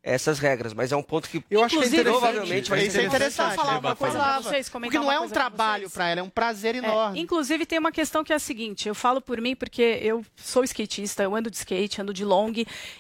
essas 0.07 0.39
regras, 0.39 0.73
mas 0.73 0.93
é 0.93 0.97
um 0.97 1.03
ponto 1.03 1.29
que 1.29 1.43
Eu 1.51 1.65
acho 1.65 1.81
que 1.81 1.97
é 1.97 2.03
provavelmente 2.05 2.71
vai 2.71 2.87
é 2.87 2.91
ser 2.91 3.07
interessante 3.07 3.57
falar 3.57 3.81
uma 3.81 3.97
coisa 3.97 4.17
pra 4.17 4.41
vocês, 4.41 4.69
Porque 4.69 4.99
não 4.99 5.11
é 5.11 5.19
um 5.19 5.29
trabalho 5.29 5.91
pra 5.91 6.09
ela, 6.09 6.21
é 6.21 6.23
um 6.23 6.31
prazer 6.31 6.77
enorme. 6.77 7.19
É, 7.19 7.23
inclusive, 7.23 7.67
tem 7.67 7.81
uma 7.81 7.91
questão 7.91 8.23
que 8.23 8.33
é 8.33 8.37
a 8.37 8.39
seguinte: 8.39 8.89
eu 8.89 8.95
falo 8.95 9.21
por 9.21 9.41
mim 9.41 9.57
porque 9.57 9.99
eu 10.01 10.25
sou 10.37 10.63
skatista, 10.63 11.25
eu 11.25 11.35
ando 11.35 11.51
de 11.51 11.57
skate, 11.57 12.01
ando 12.01 12.15
de 12.15 12.25
long, 12.25 12.53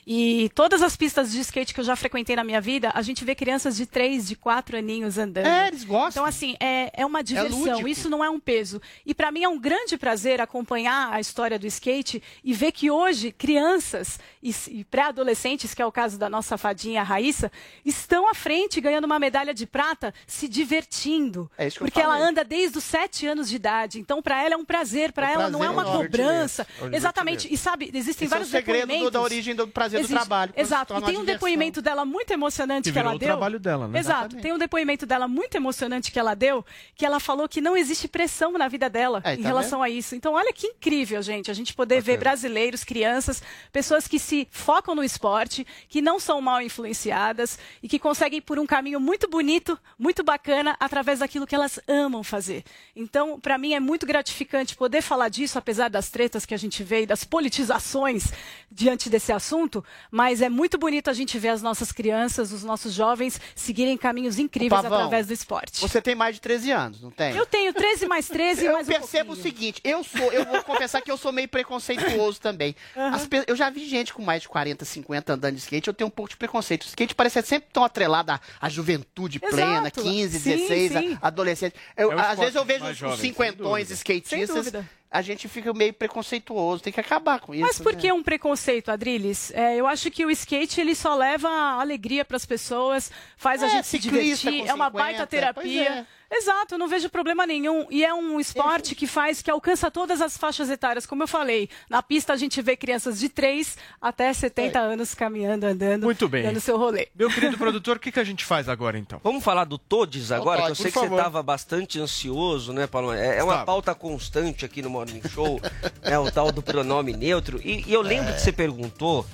e 0.05 0.51
todas 0.53 0.83
as 0.83 0.97
pistas 0.97 1.31
de 1.31 1.39
skate 1.41 1.73
que 1.73 1.78
eu 1.78 1.85
já 1.85 1.95
frequentei 1.95 2.35
na 2.35 2.43
minha 2.43 2.61
vida, 2.61 2.91
a 2.93 3.03
gente 3.03 3.24
vê 3.24 3.37
crianças 3.37 3.77
de 3.77 3.87
3, 3.87 4.27
de 4.27 4.35
4 4.35 4.77
aninhos 4.77 5.16
andando. 5.16 5.47
É, 5.47 5.69
eles 5.69 5.85
gostam. 5.85 6.23
Então, 6.23 6.24
assim, 6.24 6.57
é, 6.59 6.91
é 6.93 7.07
uma 7.07 7.23
diversão, 7.23 7.57
lúdico. 7.57 7.87
isso 7.89 8.11
não 8.11 8.24
é 8.24 8.28
um 8.28 8.41
peso. 8.41 8.83
E 9.05 9.15
para 9.15 9.31
mim 9.31 9.45
é 9.45 9.49
um 9.49 9.61
grande 9.61 9.97
prazer 9.97 10.41
acompanhar 10.41 11.12
a 11.12 11.20
história 11.20 11.57
do 11.57 11.69
skate 11.69 12.20
e 12.43 12.53
ver 12.53 12.73
que 12.73 12.91
hoje 12.91 13.31
crianças 13.31 14.19
e, 14.43 14.53
e 14.70 14.85
pré-adolescentes, 14.85 15.73
que 15.73 15.81
é 15.81 15.87
o 15.87 15.93
caso 15.93 16.19
da 16.19 16.28
nossa 16.28 16.59
fadinha 16.59 16.95
Raíssa, 17.02 17.51
estão 17.85 18.28
à 18.28 18.35
frente 18.35 18.81
ganhando 18.81 19.05
uma 19.05 19.18
medalha 19.18 19.52
de 19.55 19.66
prata, 19.66 20.12
se 20.27 20.48
divertindo. 20.48 21.51
É 21.56 21.66
isso 21.66 21.78
que 21.78 21.82
eu 21.82 21.86
porque 21.86 22.01
ela 22.01 22.14
falei. 22.14 22.28
anda 22.28 22.44
desde 22.44 22.78
os 22.78 22.85
7 22.85 23.27
anos 23.27 23.48
de 23.48 23.56
idade. 23.56 23.98
Então, 23.98 24.23
para 24.23 24.43
ela 24.43 24.55
é 24.55 24.56
um 24.56 24.64
prazer, 24.64 25.12
para 25.12 25.31
É 25.31 25.36
um 25.36 25.40
ela 25.40 25.51
não 25.51 25.64
é 25.64 25.68
prazer 25.68 25.85
uma 25.90 25.98
cobrança. 26.02 26.66
Exatamente. 26.93 27.52
E 27.52 27.56
sabe, 27.56 27.90
existem 27.94 28.10
Esse 28.10 28.24
é 28.24 28.27
o 28.27 28.31
vários 28.31 28.48
segredo 28.51 28.81
do- 28.82 28.86
depoimentos. 28.86 29.12
da 29.12 29.20
origem 29.20 29.55
do 29.55 29.68
prazer 29.68 30.01
do 30.01 30.05
Existe- 30.05 30.14
trabalho, 30.14 30.52
quando 30.52 30.56
se 30.64 30.73
Exato. 30.73 30.94
E 30.97 31.02
tem 31.02 31.18
um 31.18 31.24
depoimento 31.24 31.82
dela 31.82 32.05
muito 32.05 32.31
emocionante 32.32 32.89
Que 32.89 32.93
que, 32.93 32.98
ela 32.98 33.14
o 33.14 33.18
deu. 33.18 33.28
trabalho 33.28 33.59
dela, 33.59 33.89
né? 33.89 33.98
Exato. 33.98 34.16
Exatamente. 34.20 34.43
Tem 34.43 34.52
um 34.52 34.59
depoimento 34.59 35.06
dela 35.06 35.28
muito 35.28 35.55
emocionante 35.56 36.10
que 36.12 36.18
ela 36.18 36.35
deu, 36.35 36.64
que 36.94 37.05
ela 37.05 37.20
falou 37.20 37.48
que 37.48 37.60
não 37.60 37.77
existe 37.77 38.09
pressão 38.09 38.52
na 38.52 38.68
vida 38.68 38.89
dela 38.89 39.20
É, 39.24 39.35
em 39.35 39.43
tá 39.43 39.48
relação 39.48 39.82
a 39.82 39.89
isso. 39.90 40.14
Então, 40.14 40.35
olha 40.35 40.52
que 40.52 40.66
incrível, 40.68 41.20
gente, 41.23 41.51
a 41.51 41.55
gente 41.55 41.74
poder 41.74 42.01
ver 42.01 42.18
brasileiros, 42.18 42.85
crianças, 42.85 43.43
pessoas 43.73 44.06
que 44.06 44.18
se 44.18 44.47
focam 44.51 44.94
no 44.94 45.02
esporte, 45.05 45.66
que 45.89 46.01
não 46.01 46.18
são 46.18 46.40
mal 46.40 46.60
influenciadas 46.77 47.59
e 47.82 47.89
que 47.89 47.98
conseguem 47.98 48.40
por 48.40 48.59
um 48.59 48.66
caminho 48.66 49.01
muito 49.01 49.28
bonito, 49.28 49.78
muito 49.98 50.23
bacana, 50.23 50.77
através 50.78 51.20
daquilo 51.20 51.47
que 51.47 51.55
elas 51.55 51.78
amam 51.89 52.23
fazer. 52.23 52.65
Então, 52.94 53.40
para 53.40 53.57
mim 53.59 53.73
é 53.74 53.81
muito 53.81 54.07
gratificante 54.07 54.77
poder 54.77 55.03
falar 55.03 55.28
disso, 55.28 55.59
apesar 55.59 55.89
das 55.89 56.09
tretas 56.11 56.44
que 56.44 56.55
a 56.55 56.57
gente 56.57 56.82
vê 56.82 57.03
e 57.03 57.07
das 57.07 57.24
politizações 57.24 58.32
diante 58.70 59.09
desse 59.09 59.32
assunto, 59.32 59.85
mas 60.11 60.43
é 60.43 60.48
muito 60.48 60.77
bonito 60.78 61.09
a 61.09 61.12
gente 61.12 61.39
ver 61.39 61.48
as 61.48 61.62
nossas 61.62 61.90
crianças, 61.93 62.53
os 62.53 62.62
nossos 62.62 62.93
jovens 62.93 63.40
seguirem 63.55 63.97
caminhos 63.97 64.39
incríveis 64.39 64.82
Pavão, 64.82 64.98
através 64.98 65.27
do 65.27 65.32
esporte. 65.32 65.81
Você 65.81 66.03
tem 66.03 66.15
mais 66.15 66.35
de 66.36 66.40
13 66.40 66.70
anos, 66.70 67.01
não 67.01 67.11
tem? 67.11 67.35
Eu 67.35 67.47
tenho 67.47 67.73
13 67.73 68.07
mais 68.07 68.28
13 68.28 68.66
eu 68.66 68.73
mais 68.73 68.86
um 68.89 68.90
percebo 68.93 69.32
o 69.32 69.36
seguinte, 69.36 69.81
eu 69.82 70.05
sou, 70.05 70.32
eu 70.32 70.44
vou 70.44 70.62
confessar 70.62 71.01
que 71.01 71.11
eu 71.11 71.16
sou 71.16 71.32
meio 71.32 71.48
preconceituoso 71.48 72.40
também. 72.40 72.74
As 72.94 73.27
pe- 73.27 73.44
eu 73.47 73.57
já 73.57 73.70
vi 73.70 73.86
gente 73.89 74.12
com 74.12 74.23
mais 74.23 74.43
de 74.43 74.48
40, 74.48 74.85
50 74.85 75.32
andando 75.32 75.55
de 75.55 75.61
skate, 75.61 75.89
eu 75.89 75.94
tenho 75.94 76.09
um 76.09 76.11
pouco 76.11 76.31
de 76.31 76.36
preconceito. 76.36 76.65
O 76.74 76.88
skate 76.88 77.14
parece 77.14 77.43
sempre 77.43 77.68
tão 77.72 77.84
atrelado 77.84 78.32
à, 78.32 78.40
à 78.60 78.68
juventude 78.68 79.38
Exato. 79.43 79.55
plena, 79.56 79.90
15, 79.90 80.38
Sim, 80.40 80.51
16, 80.56 80.97
a- 80.97 81.01
sim. 81.01 81.18
adolescente. 81.22 81.74
Eu- 81.97 82.12
É 82.12 82.20
às 82.20 82.38
vezes 82.38 82.55
eu 82.55 82.64
vejo 82.64 82.84
os, 82.84 82.97
jovem, 82.97 83.16
cinquentões 83.18 83.90
skatistas. 83.90 84.72
A 85.11 85.23
gente 85.23 85.49
fica 85.49 85.73
meio 85.73 85.93
preconceituoso, 85.95 86.83
tem 86.83 86.93
que 86.93 87.01
acabar 87.01 87.41
com 87.41 87.55
isso. 87.55 87.62
Mas 87.62 87.78
por 87.78 87.93
né? 87.95 88.01
que 88.01 88.12
um 88.12 88.23
preconceito, 88.23 88.91
Adriles? 88.91 89.51
É, 89.55 89.77
eu 89.77 89.87
acho 89.87 90.11
que 90.11 90.24
o 90.27 90.31
skate 90.31 90.81
ele 90.81 90.95
só 90.95 91.15
leva 91.15 91.49
alegria 91.49 92.24
para 92.24 92.37
as 92.37 92.45
pessoas, 92.47 93.11
faz 93.37 93.62
a 93.62 93.66
É, 93.66 93.70
gente 93.70 93.87
se 93.87 93.99
divertir, 93.99 94.66
é 94.66 94.74
uma 94.74 94.87
50, 94.87 94.91
baita 94.91 95.27
terapia. 95.27 95.89
é. 96.12 96.16
Exato, 96.28 96.77
não 96.77 96.89
vejo 96.89 97.09
problema 97.09 97.47
nenhum. 97.47 97.87
E 97.89 98.05
é 98.05 98.12
um 98.12 98.41
esporte 98.41 98.97
que 98.97 99.07
faz, 99.07 99.41
que 99.41 99.49
alcança 99.49 99.89
todas 99.93 100.20
as 100.20 100.37
faixas 100.37 100.69
etárias. 100.69 101.07
Como 101.07 101.23
eu 101.23 101.28
falei, 101.28 101.69
na 101.89 102.03
pista 102.03 102.33
a 102.33 102.37
gente 102.37 102.61
vê 102.61 102.77
crianças 102.77 103.20
de 103.20 103.28
3 103.28 103.78
até 104.03 104.33
70 104.33 104.77
anos 104.77 105.15
caminhando, 105.15 105.66
andando, 105.66 106.03
Muito 106.03 106.28
bem. 106.28 106.43
dando 106.43 106.59
seu 106.61 106.77
rolê. 106.77 107.07
Meu 107.15 107.31
querido 107.31 107.57
produtor, 107.57 107.97
o 107.99 108.01
que, 108.01 108.11
que 108.11 108.19
a 108.19 108.24
gente 108.24 108.45
faz 108.45 108.69
agora 108.69 108.99
então? 108.99 109.20
Vamos 109.23 109.45
falar 109.45 109.62
do 109.66 109.78
Todes 109.78 110.33
agora, 110.33 110.62
pode, 110.62 110.66
que 110.74 110.81
eu 110.81 110.83
sei 110.83 110.87
que 110.91 110.99
você 110.99 111.05
favor. 111.05 111.16
estava 111.19 111.43
bastante 111.45 112.01
ansioso, 112.01 112.73
né, 112.73 112.89
Paulo? 112.89 113.12
É, 113.12 113.37
é 113.39 113.45
uma 113.45 113.65
pauta 113.65 113.95
constante 113.95 114.65
aqui 114.65 114.83
no 114.83 114.91
Show, 115.28 115.60
né, 116.02 116.18
o 116.18 116.31
tal 116.31 116.51
do 116.52 116.62
pronome 116.62 117.12
neutro. 117.12 117.60
E, 117.62 117.85
e 117.86 117.93
eu 117.93 118.01
lembro 118.02 118.32
que 118.35 118.40
você 118.40 118.52
perguntou, 118.52 119.27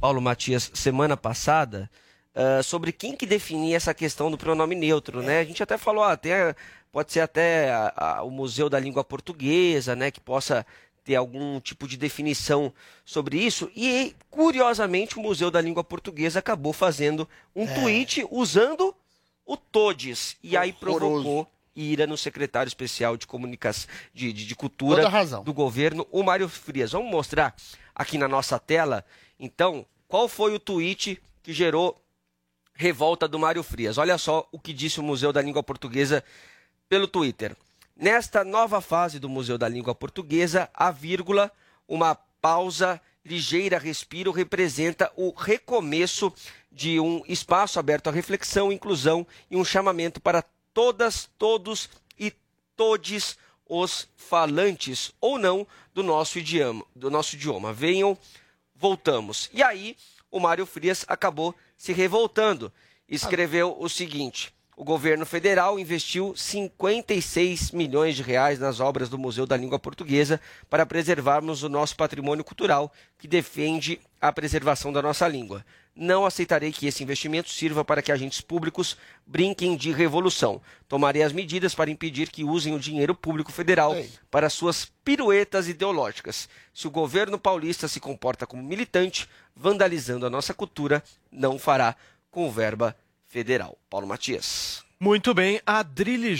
Paulo 0.00 0.20
Matias, 0.20 0.70
semana 0.74 1.16
passada, 1.16 1.90
ah, 2.34 2.62
sobre 2.62 2.90
quem 2.92 3.14
que 3.16 3.26
definia 3.26 3.76
essa 3.76 3.94
questão 3.94 4.30
do 4.30 4.38
pronome 4.38 4.74
neutro, 4.74 5.22
né? 5.22 5.40
A 5.40 5.44
gente 5.44 5.62
até 5.62 5.78
falou, 5.78 6.02
ah, 6.04 6.12
até, 6.12 6.54
pode 6.92 7.12
ser 7.12 7.20
até 7.20 7.70
a- 7.72 7.92
a- 7.96 8.22
o 8.22 8.30
Museu 8.30 8.68
da 8.68 8.78
Língua 8.80 9.04
Portuguesa, 9.04 9.94
né, 9.94 10.10
que 10.10 10.20
possa 10.20 10.66
ter 11.04 11.16
algum 11.16 11.60
tipo 11.60 11.86
de 11.86 11.96
definição 11.98 12.72
sobre 13.04 13.36
isso. 13.38 13.70
E, 13.76 14.14
curiosamente, 14.30 15.18
o 15.18 15.22
Museu 15.22 15.50
da 15.50 15.60
Língua 15.60 15.84
Portuguesa 15.84 16.38
acabou 16.38 16.72
fazendo 16.72 17.28
um 17.54 17.66
tweet 17.66 18.26
usando 18.30 18.94
o 19.46 19.54
Todes. 19.56 20.36
E 20.42 20.56
aí 20.56 20.72
provocou 20.72 21.46
ira 21.74 22.06
no 22.06 22.16
secretário 22.16 22.68
especial 22.68 23.16
de 23.16 23.26
comunicação 23.26 23.88
de, 24.12 24.32
de, 24.32 24.46
de 24.46 24.54
cultura 24.54 25.08
do 25.44 25.52
governo, 25.52 26.06
o 26.10 26.22
Mário 26.22 26.48
Frias. 26.48 26.92
Vamos 26.92 27.10
mostrar 27.10 27.54
aqui 27.94 28.18
na 28.18 28.28
nossa 28.28 28.58
tela, 28.58 29.04
então, 29.38 29.84
qual 30.08 30.28
foi 30.28 30.54
o 30.54 30.58
tweet 30.58 31.20
que 31.42 31.52
gerou 31.52 32.00
revolta 32.74 33.28
do 33.28 33.38
Mário 33.38 33.62
Frias. 33.62 33.98
Olha 33.98 34.18
só 34.18 34.48
o 34.50 34.58
que 34.58 34.72
disse 34.72 35.00
o 35.00 35.02
Museu 35.02 35.32
da 35.32 35.40
Língua 35.40 35.62
Portuguesa 35.62 36.24
pelo 36.88 37.06
Twitter. 37.06 37.56
Nesta 37.96 38.44
nova 38.44 38.80
fase 38.80 39.20
do 39.20 39.28
Museu 39.28 39.56
da 39.56 39.68
Língua 39.68 39.94
Portuguesa, 39.94 40.68
a 40.74 40.90
vírgula, 40.90 41.50
uma 41.86 42.14
pausa, 42.14 43.00
ligeira 43.24 43.78
respiro, 43.78 44.32
representa 44.32 45.10
o 45.16 45.30
recomeço 45.30 46.32
de 46.70 46.98
um 46.98 47.22
espaço 47.28 47.78
aberto 47.78 48.08
à 48.08 48.12
reflexão, 48.12 48.72
inclusão 48.72 49.24
e 49.48 49.56
um 49.56 49.64
chamamento 49.64 50.20
para 50.20 50.44
todas, 50.74 51.30
todos 51.38 51.88
e 52.18 52.32
todes 52.76 53.38
os 53.66 54.08
falantes 54.16 55.12
ou 55.20 55.38
não 55.38 55.66
do 55.94 56.02
nosso 56.02 56.38
idioma. 56.38 56.84
Do 56.94 57.10
nosso 57.10 57.36
idioma. 57.36 57.72
Venham, 57.72 58.18
voltamos. 58.74 59.48
E 59.52 59.62
aí, 59.62 59.96
o 60.30 60.40
Mário 60.40 60.66
Frias 60.66 61.04
acabou 61.08 61.54
se 61.78 61.92
revoltando. 61.92 62.72
Escreveu 63.08 63.76
o 63.78 63.88
seguinte: 63.88 64.52
o 64.76 64.82
governo 64.82 65.24
federal 65.24 65.78
investiu 65.78 66.34
56 66.36 67.70
milhões 67.70 68.16
de 68.16 68.22
reais 68.22 68.58
nas 68.58 68.80
obras 68.80 69.08
do 69.08 69.16
Museu 69.16 69.46
da 69.46 69.56
Língua 69.56 69.78
Portuguesa 69.78 70.40
para 70.68 70.84
preservarmos 70.84 71.62
o 71.62 71.68
nosso 71.68 71.96
patrimônio 71.96 72.44
cultural, 72.44 72.92
que 73.16 73.28
defende 73.28 74.00
a 74.20 74.32
preservação 74.32 74.92
da 74.92 75.00
nossa 75.00 75.28
língua. 75.28 75.64
Não 75.94 76.26
aceitarei 76.26 76.72
que 76.72 76.88
esse 76.88 77.04
investimento 77.04 77.50
sirva 77.50 77.84
para 77.84 78.02
que 78.02 78.10
agentes 78.10 78.40
públicos 78.40 78.96
brinquem 79.24 79.76
de 79.76 79.92
revolução. 79.92 80.60
Tomarei 80.88 81.22
as 81.22 81.32
medidas 81.32 81.72
para 81.72 81.90
impedir 81.90 82.28
que 82.30 82.42
usem 82.42 82.74
o 82.74 82.80
dinheiro 82.80 83.14
público 83.14 83.52
federal 83.52 83.94
para 84.28 84.50
suas 84.50 84.90
piruetas 85.04 85.68
ideológicas. 85.68 86.48
Se 86.72 86.88
o 86.88 86.90
governo 86.90 87.38
paulista 87.38 87.86
se 87.86 88.00
comporta 88.00 88.44
como 88.44 88.60
militante, 88.60 89.28
vandalizando 89.54 90.26
a 90.26 90.30
nossa 90.30 90.52
cultura, 90.52 91.00
não 91.30 91.60
fará 91.60 91.94
com 92.28 92.50
verba 92.50 92.96
federal. 93.34 93.76
Paulo 93.90 94.06
Matias. 94.06 94.84
Muito 95.00 95.34
bem, 95.34 95.60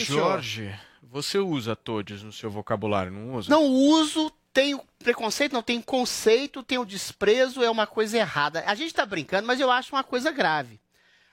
senhor. 0.07 0.31
Jorge, 0.31 0.73
você 1.03 1.39
usa 1.39 1.75
todes 1.75 2.23
no 2.23 2.33
seu 2.33 2.49
vocabulário, 2.49 3.11
não 3.11 3.35
usa? 3.35 3.51
Não 3.51 3.65
uso, 3.65 4.31
tenho 4.53 4.81
preconceito, 5.01 5.55
não 5.55 5.63
tenho 5.63 5.83
conceito, 5.83 6.63
tenho 6.63 6.87
desprezo, 6.87 7.65
é 7.65 7.69
uma 7.69 7.85
coisa 7.85 8.17
errada. 8.17 8.63
A 8.65 8.77
gente 8.77 8.91
está 8.91 9.05
brincando, 9.05 9.45
mas 9.45 9.59
eu 9.59 9.73
acho 9.73 9.93
uma 9.93 10.05
coisa 10.05 10.31
grave. 10.31 10.81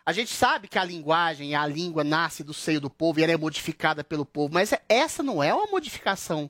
A 0.03 0.11
gente 0.11 0.33
sabe 0.33 0.67
que 0.67 0.79
a 0.79 0.83
linguagem, 0.83 1.53
a 1.53 1.67
língua 1.67 2.03
nasce 2.03 2.43
do 2.43 2.55
seio 2.55 2.81
do 2.81 2.89
povo 2.89 3.19
e 3.19 3.23
ela 3.23 3.33
é 3.33 3.37
modificada 3.37 4.03
pelo 4.03 4.25
povo, 4.25 4.51
mas 4.51 4.73
essa 4.89 5.21
não 5.21 5.43
é 5.43 5.53
uma 5.53 5.67
modificação 5.67 6.49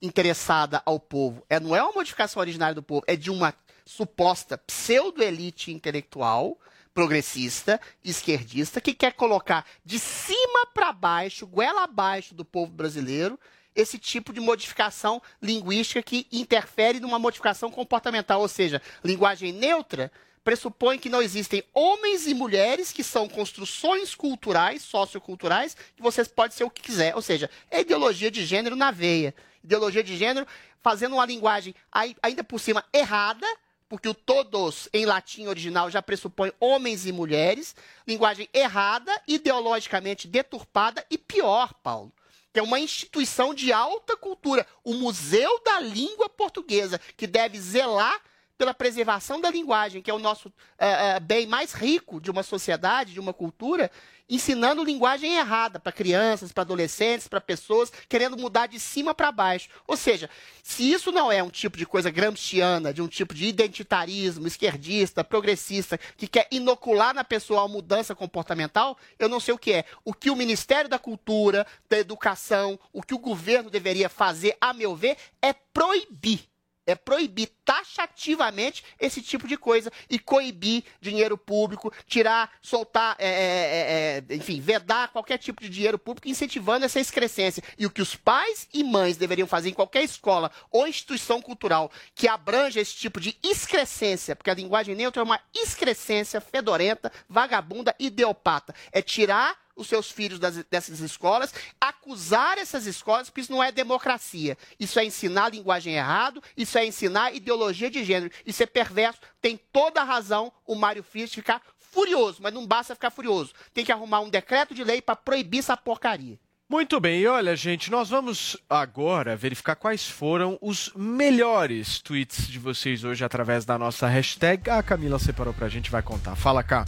interessada 0.00 0.80
ao 0.86 1.00
povo. 1.00 1.44
É, 1.50 1.58
não 1.58 1.74
é 1.74 1.82
uma 1.82 1.94
modificação 1.94 2.40
originária 2.40 2.76
do 2.76 2.82
povo, 2.82 3.02
é 3.08 3.16
de 3.16 3.28
uma 3.28 3.52
suposta 3.84 4.56
pseudo-elite 4.56 5.72
intelectual, 5.72 6.56
progressista, 6.94 7.80
esquerdista, 8.04 8.80
que 8.80 8.94
quer 8.94 9.12
colocar 9.12 9.66
de 9.84 9.98
cima 9.98 10.66
para 10.74 10.92
baixo, 10.92 11.46
goela 11.46 11.84
abaixo 11.84 12.34
do 12.34 12.44
povo 12.44 12.72
brasileiro, 12.72 13.38
esse 13.74 13.98
tipo 13.98 14.32
de 14.32 14.40
modificação 14.40 15.20
linguística 15.40 16.02
que 16.02 16.26
interfere 16.30 17.00
numa 17.00 17.18
modificação 17.18 17.70
comportamental, 17.70 18.40
ou 18.40 18.48
seja, 18.48 18.82
linguagem 19.02 19.52
neutra 19.52 20.12
pressupõe 20.44 20.98
que 20.98 21.08
não 21.08 21.22
existem 21.22 21.62
homens 21.72 22.26
e 22.26 22.34
mulheres 22.34 22.90
que 22.92 23.04
são 23.04 23.28
construções 23.28 24.14
culturais, 24.14 24.82
socioculturais, 24.82 25.76
que 25.96 26.02
vocês 26.02 26.26
podem 26.26 26.56
ser 26.56 26.64
o 26.64 26.70
que 26.70 26.82
quiser. 26.82 27.14
Ou 27.14 27.22
seja, 27.22 27.48
é 27.70 27.80
ideologia 27.80 28.28
de 28.30 28.44
gênero 28.44 28.74
na 28.74 28.90
veia. 28.90 29.34
Ideologia 29.62 30.02
de 30.02 30.16
gênero 30.16 30.44
fazendo 30.82 31.14
uma 31.14 31.24
linguagem 31.24 31.74
ai- 31.92 32.16
ainda 32.20 32.42
por 32.42 32.58
cima 32.58 32.84
errada, 32.92 33.46
porque 33.92 34.08
o 34.08 34.14
todos 34.14 34.88
em 34.90 35.04
latim 35.04 35.48
original 35.48 35.90
já 35.90 36.00
pressupõe 36.00 36.50
homens 36.58 37.04
e 37.04 37.12
mulheres, 37.12 37.76
linguagem 38.08 38.48
errada, 38.50 39.12
ideologicamente 39.28 40.26
deturpada 40.26 41.04
e 41.10 41.18
pior, 41.18 41.74
Paulo, 41.82 42.10
que 42.54 42.58
é 42.58 42.62
uma 42.62 42.80
instituição 42.80 43.52
de 43.52 43.70
alta 43.70 44.16
cultura, 44.16 44.66
o 44.82 44.94
Museu 44.94 45.60
da 45.62 45.78
Língua 45.80 46.26
Portuguesa, 46.30 46.98
que 47.18 47.26
deve 47.26 47.60
zelar 47.60 48.18
pela 48.56 48.72
preservação 48.72 49.42
da 49.42 49.50
linguagem, 49.50 50.00
que 50.00 50.10
é 50.10 50.14
o 50.14 50.18
nosso 50.18 50.50
eh, 50.78 51.16
eh, 51.16 51.20
bem 51.20 51.46
mais 51.46 51.74
rico 51.74 52.18
de 52.18 52.30
uma 52.30 52.42
sociedade, 52.42 53.12
de 53.12 53.20
uma 53.20 53.34
cultura, 53.34 53.90
ensinando 54.28 54.84
linguagem 54.84 55.36
errada 55.36 55.78
para 55.78 55.92
crianças, 55.92 56.52
para 56.52 56.62
adolescentes, 56.62 57.28
para 57.28 57.40
pessoas 57.40 57.92
querendo 58.08 58.36
mudar 58.36 58.66
de 58.66 58.78
cima 58.78 59.14
para 59.14 59.32
baixo. 59.32 59.68
Ou 59.86 59.96
seja, 59.96 60.28
se 60.62 60.90
isso 60.90 61.10
não 61.12 61.30
é 61.30 61.42
um 61.42 61.50
tipo 61.50 61.76
de 61.76 61.84
coisa 61.84 62.10
gramsciana, 62.10 62.94
de 62.94 63.02
um 63.02 63.08
tipo 63.08 63.34
de 63.34 63.46
identitarismo 63.46 64.46
esquerdista, 64.46 65.24
progressista, 65.24 65.98
que 66.16 66.26
quer 66.26 66.46
inocular 66.50 67.14
na 67.14 67.24
pessoa 67.24 67.64
a 67.64 67.68
mudança 67.68 68.14
comportamental, 68.14 68.96
eu 69.18 69.28
não 69.28 69.40
sei 69.40 69.54
o 69.54 69.58
que 69.58 69.72
é. 69.72 69.84
O 70.04 70.14
que 70.14 70.30
o 70.30 70.36
Ministério 70.36 70.88
da 70.88 70.98
Cultura, 70.98 71.66
da 71.88 71.98
Educação, 71.98 72.78
o 72.92 73.02
que 73.02 73.14
o 73.14 73.18
governo 73.18 73.70
deveria 73.70 74.08
fazer, 74.08 74.56
a 74.60 74.72
meu 74.72 74.94
ver, 74.94 75.16
é 75.40 75.52
proibir 75.52 76.51
é 76.86 76.94
proibir 76.94 77.48
taxativamente 77.64 78.84
esse 79.00 79.22
tipo 79.22 79.46
de 79.46 79.56
coisa 79.56 79.90
e 80.10 80.18
coibir 80.18 80.84
dinheiro 81.00 81.38
público, 81.38 81.92
tirar, 82.06 82.50
soltar, 82.60 83.16
é, 83.18 83.28
é, 83.28 84.32
é, 84.32 84.34
enfim, 84.34 84.60
vedar 84.60 85.08
qualquer 85.08 85.38
tipo 85.38 85.60
de 85.60 85.68
dinheiro 85.68 85.98
público, 85.98 86.28
incentivando 86.28 86.84
essa 86.84 87.00
excrescência. 87.00 87.62
E 87.78 87.86
o 87.86 87.90
que 87.90 88.02
os 88.02 88.16
pais 88.16 88.68
e 88.72 88.82
mães 88.82 89.16
deveriam 89.16 89.46
fazer 89.46 89.70
em 89.70 89.74
qualquer 89.74 90.02
escola 90.02 90.50
ou 90.70 90.86
instituição 90.86 91.40
cultural 91.40 91.90
que 92.14 92.28
abranja 92.28 92.80
esse 92.80 92.94
tipo 92.94 93.20
de 93.20 93.36
excrescência, 93.42 94.34
porque 94.34 94.50
a 94.50 94.54
linguagem 94.54 94.94
neutra 94.94 95.20
é 95.20 95.24
uma 95.24 95.40
excrescência 95.54 96.40
fedorenta, 96.40 97.12
vagabunda, 97.28 97.94
ideopata, 97.98 98.74
é 98.90 99.00
tirar 99.00 99.62
os 99.82 99.88
seus 99.88 100.10
filhos 100.10 100.38
das- 100.38 100.64
dessas 100.64 101.00
escolas, 101.00 101.52
acusar 101.80 102.56
essas 102.56 102.86
escolas, 102.86 103.28
porque 103.28 103.42
isso 103.42 103.52
não 103.52 103.62
é 103.62 103.70
democracia. 103.70 104.56
Isso 104.80 104.98
é 104.98 105.04
ensinar 105.04 105.50
linguagem 105.50 105.94
errado, 105.94 106.42
isso 106.56 106.78
é 106.78 106.86
ensinar 106.86 107.34
ideologia 107.34 107.90
de 107.90 108.02
gênero. 108.02 108.32
Isso 108.46 108.62
é 108.62 108.66
perverso. 108.66 109.20
Tem 109.40 109.60
toda 109.72 110.00
a 110.00 110.04
razão 110.04 110.50
o 110.66 110.74
Mário 110.74 111.02
Frias 111.02 111.32
ficar 111.32 111.60
furioso, 111.78 112.38
mas 112.40 112.54
não 112.54 112.66
basta 112.66 112.94
ficar 112.94 113.10
furioso. 113.10 113.52
Tem 113.74 113.84
que 113.84 113.92
arrumar 113.92 114.20
um 114.20 114.30
decreto 114.30 114.74
de 114.74 114.82
lei 114.82 115.02
para 115.02 115.14
proibir 115.14 115.58
essa 115.58 115.76
porcaria. 115.76 116.38
Muito 116.68 116.98
bem, 116.98 117.20
e 117.20 117.26
olha, 117.26 117.54
gente, 117.54 117.90
nós 117.90 118.08
vamos 118.08 118.56
agora 118.70 119.36
verificar 119.36 119.76
quais 119.76 120.08
foram 120.08 120.56
os 120.62 120.90
melhores 120.96 121.98
tweets 122.00 122.48
de 122.48 122.58
vocês 122.58 123.04
hoje 123.04 123.22
através 123.22 123.66
da 123.66 123.76
nossa 123.76 124.08
hashtag. 124.08 124.70
A 124.70 124.82
Camila 124.82 125.18
separou 125.18 125.52
pra 125.52 125.68
gente, 125.68 125.90
vai 125.90 126.02
contar. 126.02 126.34
Fala 126.34 126.62
cá. 126.62 126.86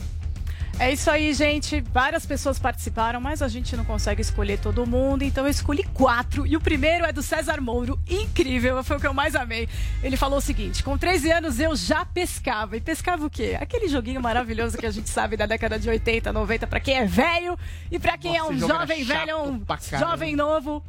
É 0.78 0.92
isso 0.92 1.08
aí, 1.10 1.32
gente. 1.32 1.80
Várias 1.92 2.26
pessoas 2.26 2.58
participaram, 2.58 3.20
mas 3.20 3.42
a 3.42 3.48
gente 3.48 3.76
não 3.76 3.84
consegue 3.84 4.20
escolher 4.20 4.58
todo 4.58 4.84
mundo, 4.86 5.22
então 5.22 5.44
eu 5.44 5.50
escolhi 5.50 5.84
quatro. 5.94 6.46
E 6.46 6.56
o 6.56 6.60
primeiro 6.60 7.04
é 7.04 7.12
do 7.12 7.22
César 7.22 7.60
Mouro, 7.60 7.98
incrível, 8.08 8.82
foi 8.82 8.96
o 8.96 9.00
que 9.00 9.06
eu 9.06 9.14
mais 9.14 9.34
amei. 9.36 9.68
Ele 10.02 10.16
falou 10.16 10.38
o 10.38 10.42
seguinte: 10.42 10.82
com 10.82 10.98
13 10.98 11.30
anos 11.30 11.60
eu 11.60 11.76
já 11.76 12.04
pescava. 12.04 12.76
E 12.76 12.80
pescava 12.80 13.24
o 13.24 13.30
quê? 13.30 13.56
Aquele 13.60 13.88
joguinho 13.88 14.20
maravilhoso 14.20 14.76
que 14.76 14.86
a 14.86 14.90
gente 14.90 15.08
sabe 15.08 15.36
da 15.36 15.46
década 15.46 15.78
de 15.78 15.88
80, 15.88 16.32
90, 16.32 16.66
pra 16.66 16.80
quem 16.80 16.98
é 16.98 17.06
velho 17.06 17.58
e 17.90 17.98
pra 17.98 18.18
quem 18.18 18.36
Nossa, 18.36 18.52
é 18.52 18.54
um 18.54 18.58
jovem 18.58 19.04
velho, 19.04 19.42
um 19.42 19.62
jovem 19.98 20.36
novo. 20.36 20.82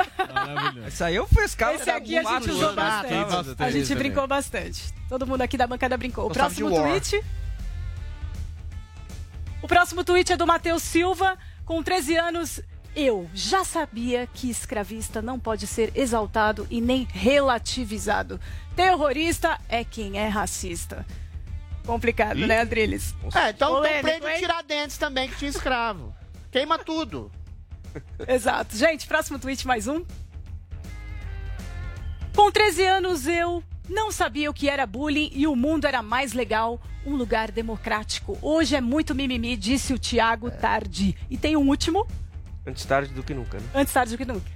Isso 0.88 1.03
aí 1.03 1.16
eu 1.16 1.28
pescava. 1.28 1.76
Esse 1.76 1.90
aqui 1.90 2.18
a 2.18 2.24
gente 2.24 2.49
usou 2.49 2.74
bastante. 2.74 3.56
A 3.60 3.70
gente 3.70 3.95
brincou 3.95 4.28
bastante. 4.28 4.94
Todo 5.07 5.28
mundo 5.28 5.41
aqui 5.41 5.57
da 5.57 5.68
bancada 5.68 5.95
brincou. 5.95 6.28
O 6.28 6.32
próximo 6.32 6.70
tweet. 6.70 7.24
O 9.61 9.68
próximo 9.68 10.03
tweet 10.03 10.34
é 10.34 10.38
do 10.38 10.45
Matheus 10.45 10.84
Silva. 10.84 11.38
Com 11.65 11.82
13 11.82 12.15
anos, 12.18 12.61
eu 12.95 13.30
já 13.34 13.64
sabia 13.64 14.27
que 14.27 14.49
escravista 14.49 15.22
não 15.22 15.40
pode 15.40 15.68
ser 15.68 15.91
exaltado 15.95 16.68
e 16.69 16.80
nem 16.80 17.07
relativizado. 17.11 18.40
Terrorista 18.76 19.60
é 19.68 19.84
quem 19.84 20.18
é 20.18 20.27
racista. 20.27 21.06
Complicado, 21.86 22.40
né, 22.40 22.61
Adriles? 22.61 23.14
É, 23.34 23.49
então 23.49 23.73
Polêmico, 23.73 24.22
tem 24.22 24.34
hein? 24.34 24.40
Tiradentes 24.40 24.98
também, 24.98 25.30
que 25.30 25.36
tinha 25.36 25.49
escravo. 25.49 26.15
Queima 26.52 26.80
tudo. 26.80 27.32
Exato. 28.27 28.76
Gente, 28.76 29.07
próximo 29.07 29.38
tweet, 29.40 29.65
mais 29.68 29.88
um. 29.88 30.03
Com 32.36 32.52
13 32.52 32.86
anos, 32.86 33.27
eu 33.27 33.64
não 33.90 34.12
sabia 34.12 34.49
o 34.49 34.53
que 34.53 34.70
era 34.70 34.86
bullying 34.86 35.32
e 35.34 35.48
o 35.48 35.56
mundo 35.56 35.86
era 35.86 36.02
mais 36.02 36.34
legal, 36.34 36.80
um 37.06 37.16
lugar 37.16 37.52
democrático. 37.52 38.38
Hoje 38.41 38.76
é 38.76 38.82
muito 38.82 39.14
mimimi, 39.14 39.56
disse 39.56 39.94
o 39.94 39.99
Tiago 39.99 40.49
Tardi. 40.52 41.16
E 41.30 41.38
tem 41.38 41.56
um 41.56 41.68
último, 41.68 42.07
Antes 42.68 42.84
tarde 42.84 43.14
do 43.14 43.22
que 43.22 43.34
nunca, 43.34 43.60
né? 43.60 43.64
antes 43.76 43.94
tarde 43.94 44.14
do 44.14 44.18
que 44.18 44.26
nunca. 44.26 44.49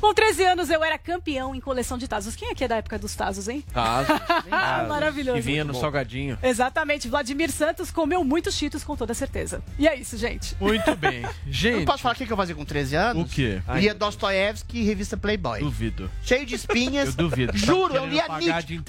Com 0.00 0.14
13 0.14 0.44
anos, 0.44 0.70
eu 0.70 0.82
era 0.84 0.96
campeão 0.96 1.54
em 1.54 1.60
coleção 1.60 1.98
de 1.98 2.06
Tazos. 2.06 2.36
Quem 2.36 2.50
aqui 2.50 2.62
é 2.62 2.68
da 2.68 2.76
época 2.76 2.98
dos 2.98 3.14
Tazos, 3.16 3.48
hein? 3.48 3.64
Tazos. 3.72 4.16
Ah, 4.50 4.84
maravilhoso. 4.88 5.36
Que 5.36 5.42
vinha 5.42 5.64
no 5.64 5.74
salgadinho. 5.74 6.38
Exatamente. 6.42 7.08
Vladimir 7.08 7.50
Santos 7.50 7.90
comeu 7.90 8.24
muitos 8.24 8.54
cheetos, 8.54 8.82
com 8.84 8.96
toda 8.96 9.12
certeza. 9.12 9.62
E 9.78 9.86
é 9.86 9.94
isso, 9.96 10.16
gente. 10.16 10.56
Muito 10.60 10.94
bem. 10.96 11.24
Gente. 11.46 11.80
Eu 11.80 11.84
posso 11.84 12.02
falar 12.02 12.14
o 12.14 12.16
que 12.16 12.30
eu 12.30 12.36
fazia 12.36 12.54
com 12.54 12.64
13 12.64 12.94
anos? 12.96 13.22
O 13.30 13.34
quê? 13.34 13.60
Lia 13.76 13.94
Dostoiévski 13.94 14.78
e 14.78 14.84
revista 14.84 15.16
Playboy. 15.16 15.60
Duvido. 15.60 16.10
Cheio 16.22 16.46
de 16.46 16.54
espinhas. 16.54 17.08
Eu 17.10 17.14
duvido. 17.14 17.52
Tá 17.52 17.58
Juro, 17.58 17.94
eu 17.94 18.06
lia 18.06 18.26
Nietzsche. 18.38 18.80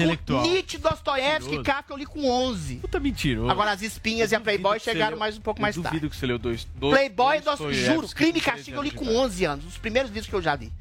Nietzsche, 0.43 0.77
Dostoiévski 0.77 1.55
e. 1.55 1.63
Kafka 1.63 1.93
eu 1.93 1.97
li 1.97 2.05
com 2.05 2.25
11. 2.29 2.75
Puta 2.77 2.99
mentiroso. 2.99 3.49
Agora 3.51 3.71
as 3.71 3.81
espinhas 3.81 4.31
e 4.31 4.35
a 4.35 4.39
Playboy 4.39 4.79
chegaram 4.79 5.11
leu- 5.11 5.19
mais 5.19 5.37
um 5.37 5.41
pouco 5.41 5.59
eu 5.59 5.61
mais 5.63 5.75
duvido 5.75 5.91
tarde. 5.91 6.09
que 6.09 6.15
você 6.15 6.25
leu 6.25 6.37
dois. 6.39 6.65
dois 6.75 6.93
Playboy 6.95 7.37
e 7.37 7.41
dois 7.41 7.57
Dostoiévski. 7.59 7.93
Juro, 7.93 8.07
Crime 8.09 8.37
e 8.39 8.41
Castigo 8.41 8.77
eu 8.77 8.81
13 8.83 8.95
li 8.95 9.05
com 9.05 9.15
11 9.17 9.45
anos. 9.45 9.65
Os 9.65 9.77
primeiros 9.77 10.11
livros 10.11 10.29
que 10.29 10.35
eu 10.35 10.41
já 10.41 10.55
li. 10.55 10.71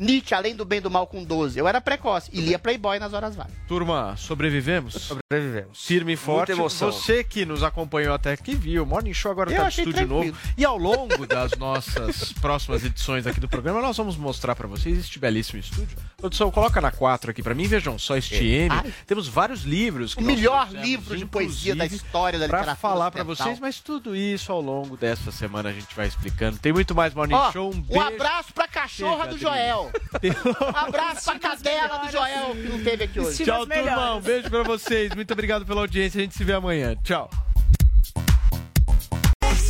Nietzsche, 0.00 0.34
Além 0.34 0.56
do 0.56 0.64
Bem 0.64 0.78
e 0.78 0.80
do 0.82 0.90
Mal 0.90 1.06
com 1.06 1.22
12. 1.22 1.58
Eu 1.58 1.68
era 1.68 1.80
precoce 1.80 2.30
e 2.32 2.40
lia 2.40 2.58
Playboy 2.58 2.98
nas 2.98 3.12
horas 3.12 3.36
vagas. 3.36 3.52
Turma, 3.68 4.16
sobrevivemos? 4.16 4.94
Sobrevivemos. 4.94 5.84
Firme 5.86 6.14
e 6.14 6.16
forte. 6.16 6.48
Muita 6.48 6.52
emoção. 6.52 6.90
Você 6.90 7.22
que 7.22 7.44
nos 7.44 7.62
acompanhou 7.62 8.14
até 8.14 8.32
aqui 8.32 8.54
viu, 8.54 8.82
o 8.82 8.86
Morning 8.86 9.12
Show 9.12 9.30
agora 9.30 9.52
Eu 9.52 9.56
tá 9.62 9.68
de 9.68 9.80
estúdio 9.80 9.92
tranquilo. 9.92 10.24
novo. 10.26 10.38
E 10.56 10.64
ao 10.64 10.78
longo 10.78 11.26
das 11.26 11.52
nossas 11.58 12.32
próximas 12.40 12.84
edições 12.84 13.26
aqui 13.26 13.38
do 13.40 13.48
programa, 13.48 13.80
nós 13.82 13.96
vamos 13.96 14.16
mostrar 14.16 14.56
pra 14.56 14.66
vocês 14.66 14.98
este 14.98 15.18
belíssimo 15.18 15.60
estúdio. 15.60 15.96
Produção, 16.16 16.50
coloca 16.50 16.80
na 16.80 16.90
4 16.90 17.30
aqui 17.30 17.42
pra 17.42 17.54
mim, 17.54 17.66
vejam 17.66 17.98
só 17.98 18.16
este 18.16 18.34
M. 18.44 18.70
Ai. 18.74 18.92
Temos 19.06 19.28
vários 19.28 19.62
livros. 19.62 20.14
que 20.14 20.22
O 20.22 20.26
melhor 20.26 20.62
trouxemos, 20.68 20.86
livro 20.86 21.16
de 21.16 21.26
poesia 21.26 21.74
da 21.76 21.86
história 21.86 22.38
da 22.38 22.46
literatura 22.46 22.74
falar 22.76 23.10
pra 23.10 23.22
ocidental. 23.22 23.46
vocês, 23.46 23.60
mas 23.60 23.80
tudo 23.80 24.16
isso 24.16 24.50
ao 24.50 24.60
longo 24.60 24.96
dessa 24.96 25.30
semana 25.30 25.68
a 25.68 25.72
gente 25.72 25.94
vai 25.94 26.06
explicando. 26.06 26.58
Tem 26.58 26.72
muito 26.72 26.94
mais 26.94 27.12
Morning 27.14 27.34
Ó, 27.34 27.52
Show. 27.52 27.70
Um 27.72 27.76
um 27.76 27.80
beijo. 27.80 28.00
abraço 28.02 28.52
pra 28.54 28.66
cachorra 28.68 29.24
Chega, 29.24 29.34
do 29.34 29.38
Joel. 29.38 29.89
Um 30.22 30.76
abraço 30.76 31.24
pra 31.24 31.38
cadela 31.38 31.98
do 31.98 32.10
Joel, 32.10 32.52
que 32.52 32.68
não 32.68 32.82
teve 32.82 33.04
aqui 33.04 33.20
hoje. 33.20 33.44
Tchau, 33.44 33.66
turma. 33.66 34.14
Um 34.16 34.20
beijo 34.20 34.50
pra 34.50 34.62
vocês. 34.62 35.14
Muito 35.14 35.32
obrigado 35.32 35.64
pela 35.64 35.80
audiência. 35.82 36.18
A 36.18 36.22
gente 36.22 36.36
se 36.36 36.44
vê 36.44 36.52
amanhã. 36.52 36.96
Tchau. 37.02 37.30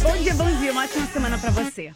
Bom 0.03 0.17
dia, 0.17 0.35
bom 0.35 0.59
dia. 0.59 0.73
Uma 0.73 0.85
ótima 0.85 1.07
semana 1.07 1.39
pra 1.39 1.51
você. 1.51 1.93